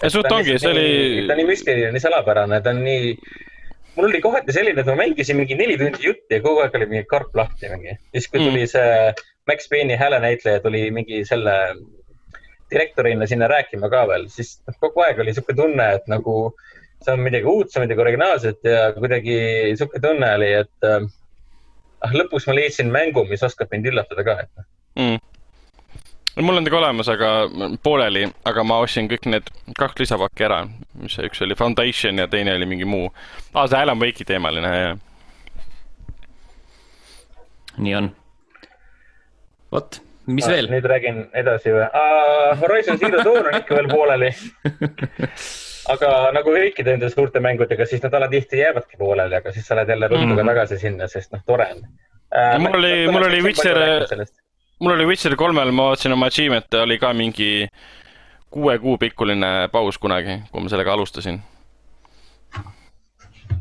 ja 0.03 0.11
suht 0.11 0.33
ongi, 0.33 0.59
see 0.59 0.71
oli 0.71 1.25
ta 1.27 1.35
on 1.35 1.43
nii 1.43 1.49
müstiline, 1.53 1.93
nii 1.93 2.05
salapärane, 2.07 2.61
ta 2.61 2.71
on 2.71 2.85
nii, 2.85 3.15
mul 3.97 4.11
oli 4.11 4.21
kohati 4.21 4.53
selline, 4.53 4.81
et 4.81 4.87
ma 4.87 4.99
mängisin 5.03 5.41
mingi 5.41 5.59
neli 5.59 5.79
tundi 5.79 6.07
jutti 6.07 6.39
ja 6.39 6.45
kogu 6.45 6.63
aeg 6.63 6.77
oli 6.79 6.87
mingi 6.95 7.09
karp 7.11 7.35
lahti 7.35 7.73
mingi. 7.73 7.97
siis, 8.13 8.29
kui 8.29 8.45
tuli 8.45 8.67
see 8.71 9.15
Max 9.49 9.67
Payne'i 9.73 9.97
häälenäitleja 9.99 10.61
tuli 10.61 10.91
mingi 10.95 11.25
selle 11.25 11.57
direktorina 12.71 13.27
sinna 13.27 13.49
rääkima 13.51 13.91
ka 13.93 14.05
veel, 14.09 14.29
siis 14.33 14.59
noh, 14.67 14.77
kogu 14.83 15.05
aeg 15.05 15.21
oli 15.23 15.35
sihuke 15.37 15.57
tunne, 15.59 15.87
et 15.99 16.07
nagu 16.11 16.53
see 17.05 17.15
on 17.15 17.25
midagi 17.25 17.49
uut, 17.49 17.71
see 17.71 17.81
on 17.81 17.87
midagi 17.87 18.05
originaalset 18.05 18.69
ja 18.69 18.93
kuidagi 18.97 19.39
sihuke 19.79 20.01
tunne 20.03 20.35
oli, 20.37 20.53
et 20.61 20.89
äh, 20.89 21.09
ah, 22.05 22.15
lõpuks 22.17 22.49
ma 22.49 22.57
leidsin 22.57 22.93
mängu, 22.93 23.25
mis 23.29 23.45
oskab 23.47 23.73
mind 23.73 23.91
üllatada 23.93 24.25
ka, 24.27 24.37
et 24.45 24.51
noh. 24.61 24.67
mm.. 25.01 26.45
mul 26.45 26.61
on 26.61 26.67
ta 26.67 26.75
ka 26.75 26.81
olemas, 26.83 27.11
aga 27.13 27.31
pooleli, 27.85 28.27
aga 28.49 28.65
ma 28.67 28.81
ostsin 28.85 29.09
kõik 29.11 29.31
need 29.33 29.53
kaks 29.79 30.05
lisapakki 30.05 30.49
ära, 30.49 30.63
mis 31.01 31.17
see 31.17 31.31
üks 31.31 31.45
oli 31.47 31.59
Foundation 31.59 32.21
ja 32.21 32.29
teine 32.31 32.57
oli 32.59 32.69
mingi 32.69 32.89
muu. 32.89 33.09
aa, 33.55 33.67
see 33.67 33.81
Alan 33.81 34.01
Wake'i 34.03 34.29
teemaline, 34.29 34.75
jah. 34.85 35.01
nii 37.81 37.97
on. 37.97 38.13
vot, 39.73 40.03
mis 40.37 40.47
Ah, 40.49 40.53
veel? 40.55 40.69
nüüd 40.73 40.87
räägin 40.91 41.21
edasi 41.35 41.73
või 41.75 41.87
uh,? 41.89 42.61
Horizon 42.61 42.99
Zero 42.99 43.23
Dawn 43.25 43.47
on 43.51 43.57
ikka 43.61 43.75
veel 43.79 43.89
pooleli. 43.91 44.31
aga 45.95 46.11
nagu 46.37 46.53
kõikide 46.55 46.93
nende 46.95 47.09
suurte 47.11 47.41
mängudega, 47.43 47.87
siis 47.89 48.03
nad 48.05 48.15
alatihti 48.15 48.61
jäävadki 48.61 48.99
pooleli, 49.01 49.35
aga 49.41 49.53
siis 49.55 49.67
sa 49.67 49.75
lähed 49.79 49.89
jälle 49.95 50.09
ruttu 50.13 50.29
ka 50.37 50.43
Mhm. 50.43 50.51
tagasi 50.53 50.79
sinna, 50.79 51.09
sest 51.09 51.33
noh, 51.33 51.41
tore 51.47 51.67
on 51.73 51.81
uh, 51.83 52.59
mul 52.63 52.79
oli- 52.79 53.09
mul 53.11 53.25
oli 53.27 53.41
Witcher- 53.43 54.27
mul 54.81 54.93
oli 54.95 55.07
Witcher 55.07 55.35
kolmel, 55.37 55.71
ma 55.73 55.89
vaatasin 55.91 56.13
oma 56.13 56.27
achievement'e 56.31 56.83
oli 56.85 56.99
ka 56.99 57.13
mingi 57.13 57.69
kuue 58.51 58.79
kuu 58.79 58.97
pikkuline 58.99 59.69
paus 59.73 59.99
kunagi, 59.99 60.41
kui 60.53 60.61
ma 60.63 60.69
sellega 60.69 60.93
alustasin. 60.93 61.41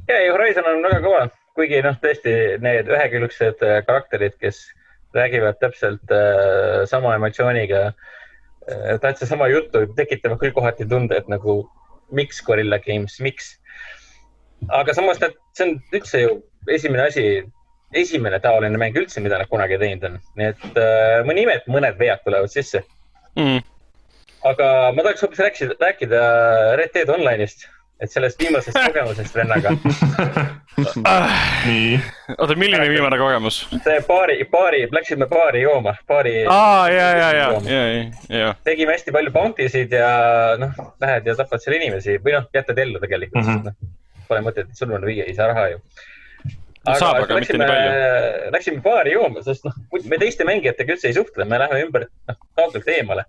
ja, 0.07 0.17
ei 0.17 0.29
Horizon 0.33 0.65
on 0.67 0.83
väga 0.85 0.99
kõva, 1.05 1.23
kuigi 1.55 1.81
noh, 1.85 1.95
tõesti 2.01 2.33
need 2.63 2.87
ühekülgsed 2.89 3.63
äh, 3.65 3.81
karakterid, 3.85 4.37
kes 4.41 4.61
räägivad 5.15 5.59
täpselt 5.59 6.11
äh, 6.11 6.85
sama 6.85 7.15
emotsiooniga 7.15 7.85
äh,, 7.87 8.99
täitsa 9.01 9.25
sama 9.25 9.47
juttu, 9.47 9.85
tekitavad 9.95 10.39
küll 10.41 10.53
kohati 10.55 10.87
tunde, 10.89 11.17
et 11.17 11.29
nagu 11.31 11.63
miks 12.11 12.41
Gorilla 12.45 12.79
Games, 12.79 13.19
miks. 13.19 13.55
aga 14.67 14.93
samas 14.93 15.21
nad, 15.21 15.35
see 15.55 15.65
on 15.69 15.75
üldse 15.95 16.21
ju 16.21 16.35
esimene 16.67 17.07
asi, 17.07 17.25
esimene 17.95 18.39
taoline 18.43 18.77
mäng 18.77 18.97
üldse, 18.99 19.21
mida 19.23 19.39
nad 19.39 19.49
kunagi 19.49 19.79
teinud 19.81 20.05
on, 20.09 20.21
nii 20.39 20.51
et 20.53 20.79
äh, 20.81 21.19
mõni 21.27 21.45
ime, 21.45 21.57
et 21.59 21.69
mõned 21.71 21.99
vead 21.99 22.23
tulevad 22.25 22.51
sisse. 22.53 22.83
Mm. 23.39 23.61
aga 24.49 24.67
ma 24.95 25.03
tahaks 25.05 25.21
hoopis 25.23 25.41
rääkida, 25.45 25.75
rääkida 25.79 26.21
Red 26.79 26.93
Dead 26.95 27.11
Online'ist, 27.13 27.67
et 27.99 28.11
sellest 28.11 28.39
viimasest 28.39 28.77
kogemusest 28.87 29.35
vennaga. 29.35 29.73
nii, 31.65 31.99
oota, 32.37 32.55
milline 32.55 32.85
viimane 32.89 33.17
kogemus? 33.19 33.61
see 33.83 33.97
baari, 34.07 34.37
baari, 34.51 34.83
läksime 34.95 35.27
baari 35.31 35.63
jooma, 35.65 35.95
baari. 36.07 36.35
aa, 36.49 36.89
ja, 36.89 37.09
ja, 37.17 37.31
ja, 37.37 37.47
ja, 37.65 37.81
ja, 37.87 38.37
ja. 38.39 38.53
tegime 38.67 38.95
hästi 38.95 39.11
palju 39.15 39.33
bounty 39.35 39.69
sid 39.71 39.91
ja 39.95 40.11
noh, 40.61 40.77
lähed 41.01 41.27
ja 41.27 41.35
tapad 41.39 41.63
seal 41.63 41.75
inimesi 41.79 42.17
või 42.23 42.37
noh, 42.37 42.47
jätad 42.55 42.79
ellu 42.85 43.01
tegelikult 43.03 43.43
mm, 43.43 43.49
Mhm. 43.49 43.67
-hmm. 43.67 43.73
noh, 43.73 44.25
pole 44.29 44.45
mõtet 44.45 44.71
surma 44.77 45.01
viia, 45.03 45.25
ei 45.25 45.33
saa 45.35 45.47
raha 45.51 45.67
ju. 45.73 45.79
No 46.87 46.93
saab, 46.95 47.23
aga 47.25 47.35
mitte 47.35 47.57
nii 47.57 47.67
palju. 47.67 48.51
Läksime 48.53 48.81
baari 48.85 49.11
jooma, 49.15 49.41
sest 49.43 49.65
noh, 49.67 49.73
me 50.09 50.17
teiste 50.21 50.45
mängijatega 50.47 50.95
üldse 50.95 51.09
ei 51.09 51.15
suhtle, 51.17 51.45
me 51.49 51.57
läheme 51.59 51.81
ümber, 51.87 52.05
noh, 52.29 52.37
kaugelt 52.55 52.87
eemale. 52.93 53.25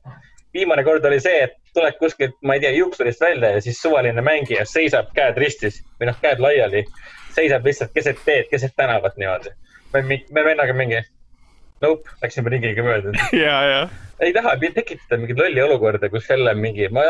Viimane 0.54 0.84
kord 0.84 1.04
oli 1.04 1.20
see, 1.20 1.44
et 1.46 1.56
tuled 1.74 1.96
kuskilt, 2.00 2.36
ma 2.42 2.56
ei 2.56 2.64
tea, 2.64 2.72
juuksurist 2.74 3.20
välja 3.20 3.54
ja 3.54 3.62
siis 3.64 3.80
suvaline 3.82 4.22
mängija 4.24 4.66
seisab 4.66 5.12
käed 5.14 5.38
ristis 5.38 5.80
või 6.00 6.10
noh, 6.10 6.18
käed 6.22 6.42
laiali. 6.42 6.84
seisab 7.34 7.66
lihtsalt 7.66 7.92
keset 7.94 8.18
teed, 8.24 8.48
keset 8.50 8.72
tänavat 8.76 9.16
niimoodi. 9.16 9.54
me, 9.92 10.20
me 10.30 10.44
vennaga 10.44 10.74
mingi, 10.74 11.02
nope, 11.82 12.10
läksime 12.22 12.50
ringiga 12.50 12.82
mööda 12.82 13.14
ja, 13.44 13.62
ja. 13.70 13.88
ei 14.20 14.32
taha 14.32 14.56
tekitada 14.74 15.20
mingit 15.20 15.38
lolli 15.38 15.62
olukorda, 15.62 16.10
kus 16.10 16.30
jälle 16.30 16.54
mingi, 16.54 16.88
ma. 16.88 17.06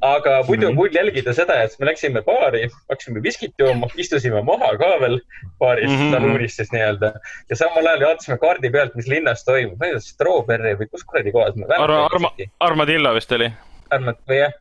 Aga 0.00 0.42
muidu 0.46 0.66
on 0.68 0.72
Mhm. 0.72 0.76
pull 0.78 0.94
jälgida 0.94 1.32
seda, 1.34 1.56
et 1.62 1.74
me 1.80 1.86
läksime 1.86 2.22
baari, 2.22 2.68
hakkasime 2.90 3.22
viskit 3.22 3.54
jooma, 3.58 3.86
istusime 3.96 4.42
maha 4.44 4.70
ka 4.78 4.90
veel 5.00 5.20
baaris 5.58 5.90
Mhm. 5.90 5.92
mm 6.00 6.08
-hmm. 6.08 6.12
saluunis 6.14 6.56
siis 6.56 6.72
nii-öelda. 6.72 7.12
ja 7.50 7.56
samal 7.56 7.86
ajal 7.86 8.00
vaatasime 8.06 8.38
kaardi 8.38 8.70
pealt, 8.70 8.94
mis 8.94 9.06
linnas 9.08 9.44
toimub, 9.44 9.78
ma 9.80 9.86
ei 9.86 9.92
tea, 9.92 10.00
Strawberry 10.00 10.74
või 10.74 10.88
kus 10.90 11.04
kuradi 11.04 11.32
kohas 11.32 11.56
me. 11.56 11.66
Arma, 11.78 12.08
Arma, 12.12 12.30
Armadillo 12.60 13.14
vist 13.14 13.32
oli. 13.32 13.52
arvad 13.90 14.16
või 14.28 14.38
jah. 14.38 14.52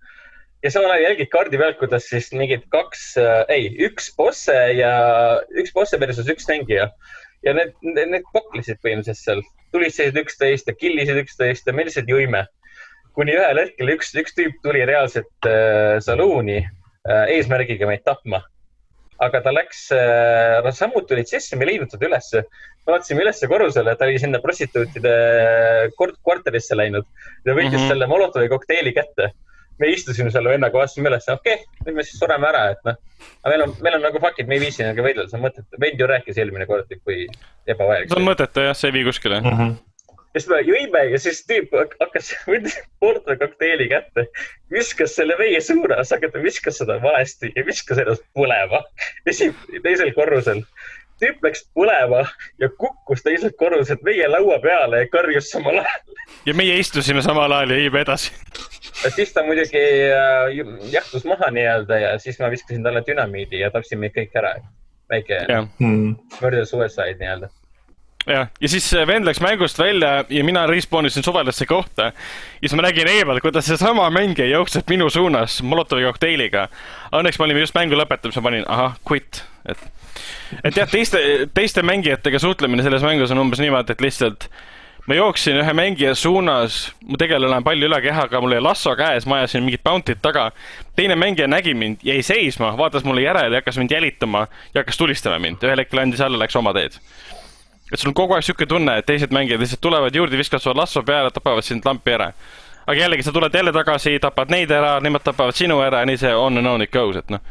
ja 0.64 0.72
samal 0.72 0.92
ajal 0.92 1.04
jälgid 1.12 1.30
kaardi 1.30 1.58
pealt, 1.58 1.78
kuidas 1.78 2.10
siis 2.10 2.32
mingid 2.34 2.64
kaks 2.70 3.18
äh,, 3.18 3.46
ei, 3.50 3.70
üks 3.80 4.16
bosse 4.18 4.54
ja 4.74 5.42
üks 5.62 5.74
bosse 5.74 6.00
versus 6.00 6.28
üks 6.28 6.48
mängija. 6.50 6.90
ja 7.44 7.54
need, 7.54 7.74
need, 7.82 8.10
need 8.10 8.24
paklesid 8.34 8.78
põhimõtteliselt 8.84 9.18
seal, 9.24 9.42
tulistasid 9.72 10.16
üksteist 10.18 10.68
ja 10.68 10.74
killisid 10.74 11.18
üksteist 11.22 11.68
ja 11.68 11.74
me 11.74 11.84
lihtsalt 11.86 12.08
jõime. 12.10 12.46
Kuni 13.18 13.34
ühel 13.38 13.64
hetkel 13.64 13.96
üks, 13.96 14.14
üks 14.22 14.38
tüüp 14.38 14.62
tuli 14.66 14.86
reaalselt 14.86 15.50
äh, 15.50 15.98
saluuni 16.06 16.60
äh, 16.62 17.26
eesmärgiga 17.38 17.90
meid 17.90 18.06
tapma 18.06 18.44
aga 19.24 19.42
ta 19.42 19.54
läks 19.54 19.88
äh,, 19.96 20.70
sammud 20.76 21.08
tulid 21.10 21.30
sisse, 21.30 21.58
me 21.58 21.66
ei 21.66 21.74
leidnud 21.74 21.92
teda 21.94 22.10
ülesse. 22.10 22.44
me 22.86 22.94
vaatasime 22.94 23.24
ülesse 23.26 23.50
korrusele, 23.52 23.96
ta 23.98 24.06
oli 24.06 24.22
sinna 24.22 24.40
prostituutide 24.44 25.16
kort-, 26.00 26.20
korterisse 26.24 26.78
läinud 26.78 27.06
ja 27.46 27.56
võttis 27.56 27.74
mm 27.74 27.82
-hmm. 27.82 27.92
selle 27.92 28.08
Molotovi 28.08 28.50
kokteili 28.54 28.94
kätte. 28.94 29.32
me 29.80 29.92
istusime 29.94 30.32
selle 30.34 30.50
vennaga, 30.50 30.78
vaatasime 30.78 31.10
üles, 31.10 31.28
okei 31.30 31.54
okay,, 31.54 31.66
nüüd 31.86 31.98
me 31.98 32.04
siis 32.04 32.20
sureme 32.20 32.48
ära, 32.48 32.64
et 32.74 32.80
noh. 32.86 32.96
aga 33.44 33.52
meil 33.54 33.66
on, 33.68 33.76
meil 33.82 33.98
on 33.98 34.08
nagu 34.10 34.22
fuck 34.22 34.40
it, 34.40 34.48
me 34.48 34.58
ei 34.58 34.64
viitsi 34.66 34.84
nendega 34.84 35.06
võidelda, 35.06 35.30
see 35.30 35.38
on 35.38 35.46
mõttetu. 35.46 35.82
vend 35.82 36.00
ju 36.02 36.08
rääkis 36.14 36.38
eelmine 36.38 36.66
kord, 36.66 36.94
kui 37.04 37.28
ebavajalik. 37.66 38.10
see 38.10 38.22
on 38.22 38.30
mõttetu 38.30 38.66
jah, 38.70 38.78
see 38.78 38.90
ei 38.90 38.98
vii 39.00 39.06
kuskile 39.10 39.42
mm. 39.42 39.54
-hmm 39.54 39.87
ja 40.38 40.42
siis 40.42 40.52
me 40.52 40.60
jõime 40.62 41.04
ja 41.12 41.20
siis 41.20 41.40
tüüp 41.50 41.74
hakkas, 42.02 42.30
võttis 42.50 42.78
Porto 43.02 43.36
kokteili 43.40 43.90
kätte, 43.90 44.28
viskas 44.74 45.16
selle 45.18 45.38
meie 45.40 45.62
suunas, 45.64 46.14
aga 46.14 46.30
ta 46.34 46.44
viskas 46.44 46.78
seda 46.82 47.00
valesti 47.02 47.52
ja 47.56 47.66
viskas 47.66 48.04
ennast 48.04 48.26
põlema. 48.38 48.84
esi, 49.26 49.50
teisel 49.84 50.14
korrusel. 50.14 50.62
tüüp 51.18 51.42
läks 51.42 51.64
põlema 51.74 52.22
ja 52.62 52.70
kukkus 52.70 53.24
teiselt 53.26 53.56
korruselt 53.58 54.04
meie 54.06 54.28
laua 54.30 54.60
peale 54.62 55.00
ja 55.02 55.08
karjus 55.10 55.50
samal 55.50 55.80
ajal. 55.82 56.18
ja 56.46 56.54
meie 56.54 56.78
istusime 56.78 57.22
samal 57.26 57.52
ajal 57.52 57.74
ja 57.74 57.82
jõime 57.82 58.06
edasi. 58.06 58.32
siis 59.16 59.34
ta 59.34 59.44
muidugi 59.44 59.86
äh, 60.14 60.66
jahtus 60.94 61.26
maha 61.26 61.50
nii-öelda 61.52 62.00
ja 62.04 62.18
siis 62.20 62.38
ma 62.40 62.52
viskasin 62.54 62.84
talle 62.84 63.02
dünamiidi 63.08 63.66
ja 63.66 63.72
tapsin 63.74 64.00
meid 64.00 64.14
kõik 64.14 64.38
ära. 64.38 64.54
väike 65.10 65.46
hmm. 65.50 66.14
murder 66.42 66.66
suicide 66.66 67.18
nii-öelda 67.18 67.50
jah, 68.28 68.48
ja 68.62 68.70
siis 68.70 68.88
vend 69.08 69.28
läks 69.28 69.42
mängust 69.44 69.80
välja 69.80 70.24
ja 70.30 70.44
mina 70.44 70.66
respawn 70.68 71.06
isin 71.06 71.24
suvelasse 71.24 71.66
kohta. 71.66 72.12
ja 72.12 72.12
siis 72.62 72.76
ma 72.76 72.86
nägin 72.88 73.08
eemal, 73.08 73.40
kuidas 73.42 73.66
seesama 73.66 74.10
mängija 74.10 74.48
jookseb 74.48 74.90
minu 74.90 75.10
suunas 75.10 75.62
Molotovi 75.64 76.04
kokteiliga. 76.04 76.68
Õnneks 77.16 77.40
me 77.40 77.48
olime 77.48 77.64
just 77.64 77.76
mängu 77.76 78.00
lõpetamas, 78.00 78.40
ma 78.40 78.50
panin 78.50 78.66
ahah, 78.68 78.98
quit, 79.08 79.44
et. 79.66 79.78
et 80.64 80.78
jah, 80.78 80.90
teiste, 80.92 81.22
teiste 81.54 81.84
mängijatega 81.84 82.40
suhtlemine 82.40 82.84
selles 82.84 83.06
mängus 83.06 83.32
on 83.32 83.46
umbes 83.46 83.64
niimoodi, 83.64 83.96
et 83.96 84.04
lihtsalt 84.04 84.50
ma 85.08 85.16
jooksin 85.16 85.62
ühe 85.62 85.74
mängija 85.74 86.16
suunas, 86.16 86.82
mu 87.08 87.18
tegelane 87.20 87.62
on 87.62 87.64
palju 87.64 87.88
üle 87.88 88.02
kehaga, 88.04 88.42
mul 88.44 88.52
oli 88.52 88.64
lasso 88.64 88.92
käes, 89.00 89.26
ma 89.26 89.40
ajasin 89.40 89.64
mingit 89.64 89.84
bounty't 89.88 90.20
taga. 90.22 90.52
teine 90.96 91.16
mängija 91.16 91.48
nägi 91.48 91.74
mind, 91.74 92.04
jäi 92.04 92.20
seisma, 92.22 92.74
vaatas 92.78 93.08
mulle 93.08 93.24
järele 93.24 93.56
ja 93.56 93.64
hakkas 93.64 93.78
mind 93.78 93.92
jälitama 93.92 94.48
ja 94.74 94.82
hakkas 94.82 94.98
tulistama 94.98 95.40
mind. 95.40 95.64
ühel 95.64 95.80
hetkel 95.80 96.04
andis 96.04 96.22
alla, 96.22 96.40
läks 96.40 96.56
oma 96.56 96.74
teed 96.76 97.00
et 97.92 98.00
sul 98.00 98.12
on 98.12 98.16
kogu 98.18 98.36
aeg 98.36 98.46
sihuke 98.46 98.68
tunne, 98.70 98.98
et 99.00 99.08
teised 99.08 99.34
mängijad 99.36 99.62
lihtsalt 99.64 99.82
tulevad 99.84 100.16
juurde, 100.16 100.40
viskavad 100.40 100.64
sulle 100.64 100.80
lasso 100.82 101.04
peale, 101.08 101.32
tapavad 101.32 101.66
sind 101.66 101.86
lampi 101.86 102.16
ära. 102.18 102.32
aga 102.88 103.00
jällegi, 103.00 103.24
sa 103.24 103.32
tuled 103.36 103.54
jälle 103.54 103.74
tagasi, 103.76 104.20
tapad 104.24 104.52
neid 104.52 104.72
ära, 104.72 105.00
nemad 105.04 105.24
tapavad 105.24 105.56
sinu 105.56 105.82
ära 105.84 106.00
ja 106.04 106.08
nii 106.08 106.18
see 106.18 106.34
on 106.36 106.58
and 106.58 106.68
on 106.68 106.82
it 106.82 106.92
goes, 106.92 107.18
et 107.18 107.30
noh. 107.30 107.44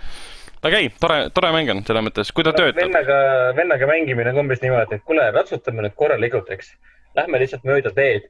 aga 0.62 0.80
ei, 0.80 0.90
tore, 1.00 1.18
tore 1.34 1.52
mäng 1.52 1.70
on 1.70 1.84
selles 1.84 2.04
mõttes, 2.08 2.32
kui 2.32 2.44
ta 2.44 2.52
töötab. 2.56 2.82
vennaga, 2.82 3.20
vennaga 3.56 3.88
mängimine 3.92 4.32
on 4.32 4.44
umbes 4.44 4.64
niimoodi, 4.64 5.00
et 5.00 5.04
kuule, 5.04 5.30
ratsutame 5.32 5.84
nüüd 5.84 5.96
korralikult, 5.96 6.50
eks. 6.50 6.74
Lähme 7.16 7.40
lihtsalt 7.40 7.64
mööda 7.64 7.92
teed. 7.96 8.28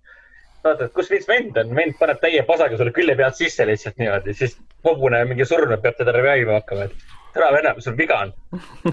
vaata, 0.67 0.87
et 0.87 0.93
kus 0.95 1.11
viis 1.11 1.27
vend 1.29 1.59
on, 1.63 1.75
vend 1.75 1.95
paneb 1.99 2.19
täie 2.23 2.43
pasaga 2.47 2.79
sulle 2.79 2.91
külje 2.95 3.15
pealt 3.19 3.39
sisse 3.39 3.67
lihtsalt 3.67 3.99
niimoodi, 4.03 4.35
siis 4.35 4.59
hobune 4.87 5.25
mingi 5.29 5.47
surnud 5.49 5.83
peab 5.83 5.99
teda 5.99 6.15
reviivima 6.17 6.61
hakkama, 6.61 6.89
et 6.89 7.17
ära 7.37 7.51
venna, 7.53 7.75
sul 7.85 7.97
viga 7.99 8.19
on. 8.25 8.33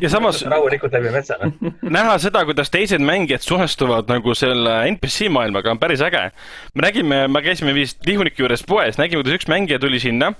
ja 0.01 0.09
samas 0.11 0.41
rahulikult 0.51 0.93
läbi 0.95 1.11
metsa, 1.13 1.37
noh. 1.41 1.73
näha 1.95 2.17
seda, 2.21 2.43
kuidas 2.47 2.71
teised 2.73 3.03
mängijad 3.03 3.45
suhestuvad 3.45 4.11
nagu 4.11 4.35
selle 4.37 4.75
NPC 4.91 5.29
maailmaga 5.33 5.71
on 5.71 5.81
päris 5.81 6.03
äge. 6.03 6.29
me 6.75 6.87
nägime, 6.87 7.27
me 7.27 7.41
käisime 7.45 7.73
vist 7.75 8.03
Lihuniki 8.07 8.43
juures 8.43 8.65
poes, 8.67 8.99
nägime, 9.01 9.23
kuidas 9.23 9.39
üks 9.39 9.51
mängija 9.51 9.79
tuli 9.79 10.01
sinna, 10.03 10.33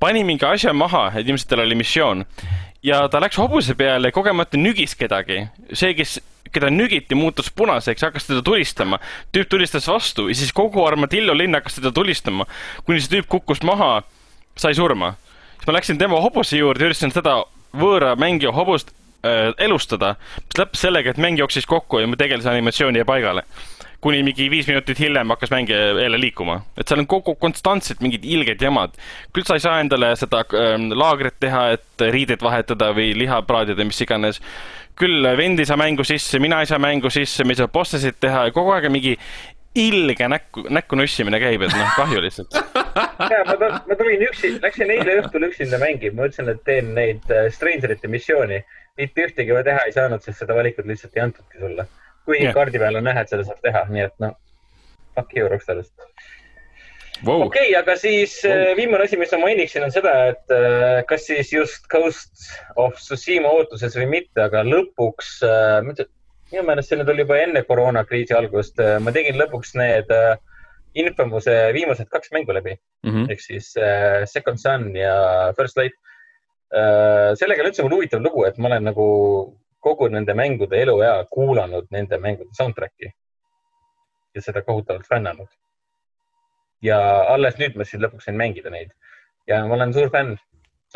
pani 0.00 0.24
mingi 0.26 0.46
asja 0.46 0.74
maha, 0.76 1.08
et 1.14 1.28
ilmselt 1.28 1.52
tal 1.52 1.64
oli 1.66 1.78
missioon. 1.78 2.24
ja 2.82 3.06
ta 3.08 3.20
läks 3.22 3.38
hobuse 3.40 3.74
peale 3.74 4.10
ja 4.10 4.16
kogemata 4.16 4.58
nügis 4.58 4.96
kedagi. 4.98 5.46
see, 5.72 5.94
kes 5.94 6.18
keda 6.52 6.70
nügiti, 6.70 7.16
muutus 7.18 7.50
punaseks, 7.50 8.02
hakkas 8.02 8.28
teda 8.28 8.42
tulistama. 8.42 9.00
tüüp 9.34 9.48
tulistas 9.50 9.88
vastu 9.88 10.28
ja 10.28 10.34
siis 10.34 10.52
kogu 10.52 10.84
Armadillo 10.86 11.36
linn 11.36 11.54
hakkas 11.54 11.80
teda 11.80 11.92
tulistama, 11.92 12.46
kuni 12.84 13.00
see 13.00 13.16
tüüp 13.16 13.30
kukkus 13.30 13.62
maha, 13.66 14.02
sai 14.56 14.74
surma 14.74 15.14
siis 15.66 15.66
ma 15.66 15.76
läksin 15.78 15.98
tema 15.98 16.20
hobuse 16.20 16.58
juurde, 16.60 16.86
üritasin 16.86 17.12
seda 17.14 17.40
võõra 17.76 18.14
mängija 18.18 18.52
hobust 18.54 18.92
äh, 19.26 19.50
elustada, 19.58 20.14
mis 20.44 20.60
lõppes 20.60 20.84
sellega, 20.86 21.10
et 21.10 21.22
mäng 21.22 21.40
jooksis 21.40 21.66
kokku 21.66 22.00
ja 22.00 22.06
mu 22.06 22.16
tegelase 22.16 22.50
animatsioon 22.52 22.96
jäi 22.96 23.04
paigale. 23.04 23.44
kuni 24.00 24.22
mingi 24.22 24.50
viis 24.50 24.66
minutit 24.68 24.98
hiljem 25.00 25.30
hakkas 25.32 25.50
mängija 25.50 25.78
jälle 26.02 26.20
liikuma, 26.20 26.60
et 26.78 26.88
seal 26.88 27.00
on 27.00 27.06
kogu 27.06 27.34
konstantselt 27.34 28.00
mingid 28.00 28.24
ilged 28.24 28.62
jamad. 28.62 28.90
küll 29.32 29.44
sa 29.44 29.54
ei 29.54 29.60
saa 29.60 29.80
endale 29.80 30.14
seda 30.16 30.44
äh, 30.44 30.76
laagrit 30.94 31.40
teha, 31.40 31.70
et 31.72 32.06
riideid 32.10 32.42
vahetada 32.42 32.92
või 32.94 33.14
liha 33.16 33.42
praadida, 33.42 33.84
mis 33.84 34.00
iganes 34.00 34.40
küll 34.96 35.26
vend 35.36 35.60
ei 35.60 35.66
saa 35.66 35.76
mängu 35.76 36.04
sisse, 36.04 36.38
mina 36.38 36.60
ei 36.60 36.66
saa 36.66 36.78
mängu 36.78 37.10
sisse, 37.10 37.44
me 37.44 37.52
ei 37.52 37.60
saa 37.60 37.68
bossesid 37.68 38.16
teha 38.20 38.46
ja 38.46 38.52
kogu 38.52 38.72
aeg 38.72 38.86
on 38.88 38.94
mingi 38.94 39.16
ilge 39.76 40.28
näkku, 40.28 40.66
näkku 40.72 40.98
nussimine 40.98 41.40
käib, 41.42 41.66
et 41.66 41.74
noh, 41.76 41.92
kahju 41.98 42.22
lihtsalt. 42.24 42.56
ja 43.32 43.42
ma, 43.48 43.70
ma 43.76 43.98
tulin 43.98 44.24
üksi, 44.28 44.54
läksin 44.62 44.92
eile 44.94 45.18
õhtul 45.22 45.48
üksinda 45.50 45.80
mängima, 45.82 46.22
mõtlesin, 46.22 46.50
et 46.52 46.62
teen 46.68 46.92
neid 46.96 47.30
äh, 47.32 47.50
Strangerite 47.54 48.10
missiooni. 48.12 48.62
mitte 48.96 49.26
ühtegi 49.26 49.52
ma 49.52 49.60
teha 49.62 49.84
ei 49.84 49.92
saanud, 49.92 50.22
sest 50.24 50.40
seda 50.40 50.56
valikut 50.56 50.86
lihtsalt 50.88 51.16
ei 51.18 51.26
antudki 51.26 51.60
sulle. 51.60 51.86
kuigi 52.24 52.48
yeah. 52.48 52.54
kaardi 52.56 52.80
peal 52.82 52.96
on 52.98 53.04
näha, 53.06 53.22
et 53.22 53.30
seda 53.30 53.44
saab 53.46 53.60
teha, 53.62 53.84
nii 53.92 54.06
et 54.08 54.16
noh, 54.24 54.32
fuck 55.14 55.36
you 55.36 55.48
Rockstarist 55.48 55.94
wow.. 57.24 57.42
okei 57.46 57.70
okay,, 57.70 57.74
aga 57.78 57.96
siis 58.00 58.38
wow. 58.44 58.52
Äh, 58.52 58.72
viimane 58.76 59.04
asi, 59.04 59.16
mis 59.20 59.32
ma 59.36 59.42
mainiksin, 59.44 59.84
on 59.86 59.92
seda, 59.94 60.14
et 60.32 60.54
äh, 60.54 61.02
kas 61.08 61.26
siis 61.28 61.52
just 61.52 61.88
Ghost 61.92 62.48
of 62.76 62.96
Tsushima 63.00 63.52
ootuses 63.58 63.96
või 64.00 64.08
mitte, 64.18 64.40
aga 64.48 64.64
lõpuks 64.66 65.38
äh, 65.46 65.78
minu 66.56 66.70
meelest 66.70 66.88
see 66.90 66.96
nüüd 67.00 67.10
oli 67.12 67.24
juba 67.24 67.38
enne 67.42 67.62
koroonakriisi 67.68 68.34
algust. 68.36 68.80
ma 69.04 69.12
tegin 69.12 69.36
lõpuks 69.40 69.74
need 69.76 70.12
äh, 70.14 70.36
Infamuse 70.96 71.52
viimased 71.76 72.08
kaks 72.08 72.32
mängu 72.32 72.54
läbi 72.56 72.72
mm 73.04 73.10
-hmm. 73.10 73.30
ehk 73.32 73.40
siis 73.40 73.76
äh, 73.76 74.24
Second 74.24 74.58
Son 74.58 74.96
ja 74.96 75.52
First 75.56 75.76
Light 75.76 75.94
äh,. 76.72 77.34
sellega 77.36 77.62
on 77.62 77.68
üldse 77.68 77.82
mul 77.82 77.96
huvitav 77.98 78.22
lugu, 78.22 78.44
et 78.44 78.58
ma 78.58 78.68
olen 78.68 78.84
nagu 78.84 79.06
kogu 79.80 80.08
nende 80.08 80.34
mängude 80.34 80.80
eluea 80.82 81.24
kuulanud 81.30 81.86
nende 81.90 82.18
mängude 82.18 82.50
soundtrack'i 82.52 83.12
ja 84.34 84.42
seda 84.42 84.62
kohutavalt 84.62 85.06
fännanud. 85.06 85.48
ja 86.82 86.98
alles 87.34 87.58
nüüd 87.58 87.76
ma 87.76 87.84
siis 87.84 88.02
lõpuks 88.02 88.24
sain 88.24 88.36
mängida 88.36 88.70
neid 88.70 88.90
ja 89.46 89.66
ma 89.66 89.74
olen 89.74 89.92
suur 89.92 90.10
fänn. 90.10 90.38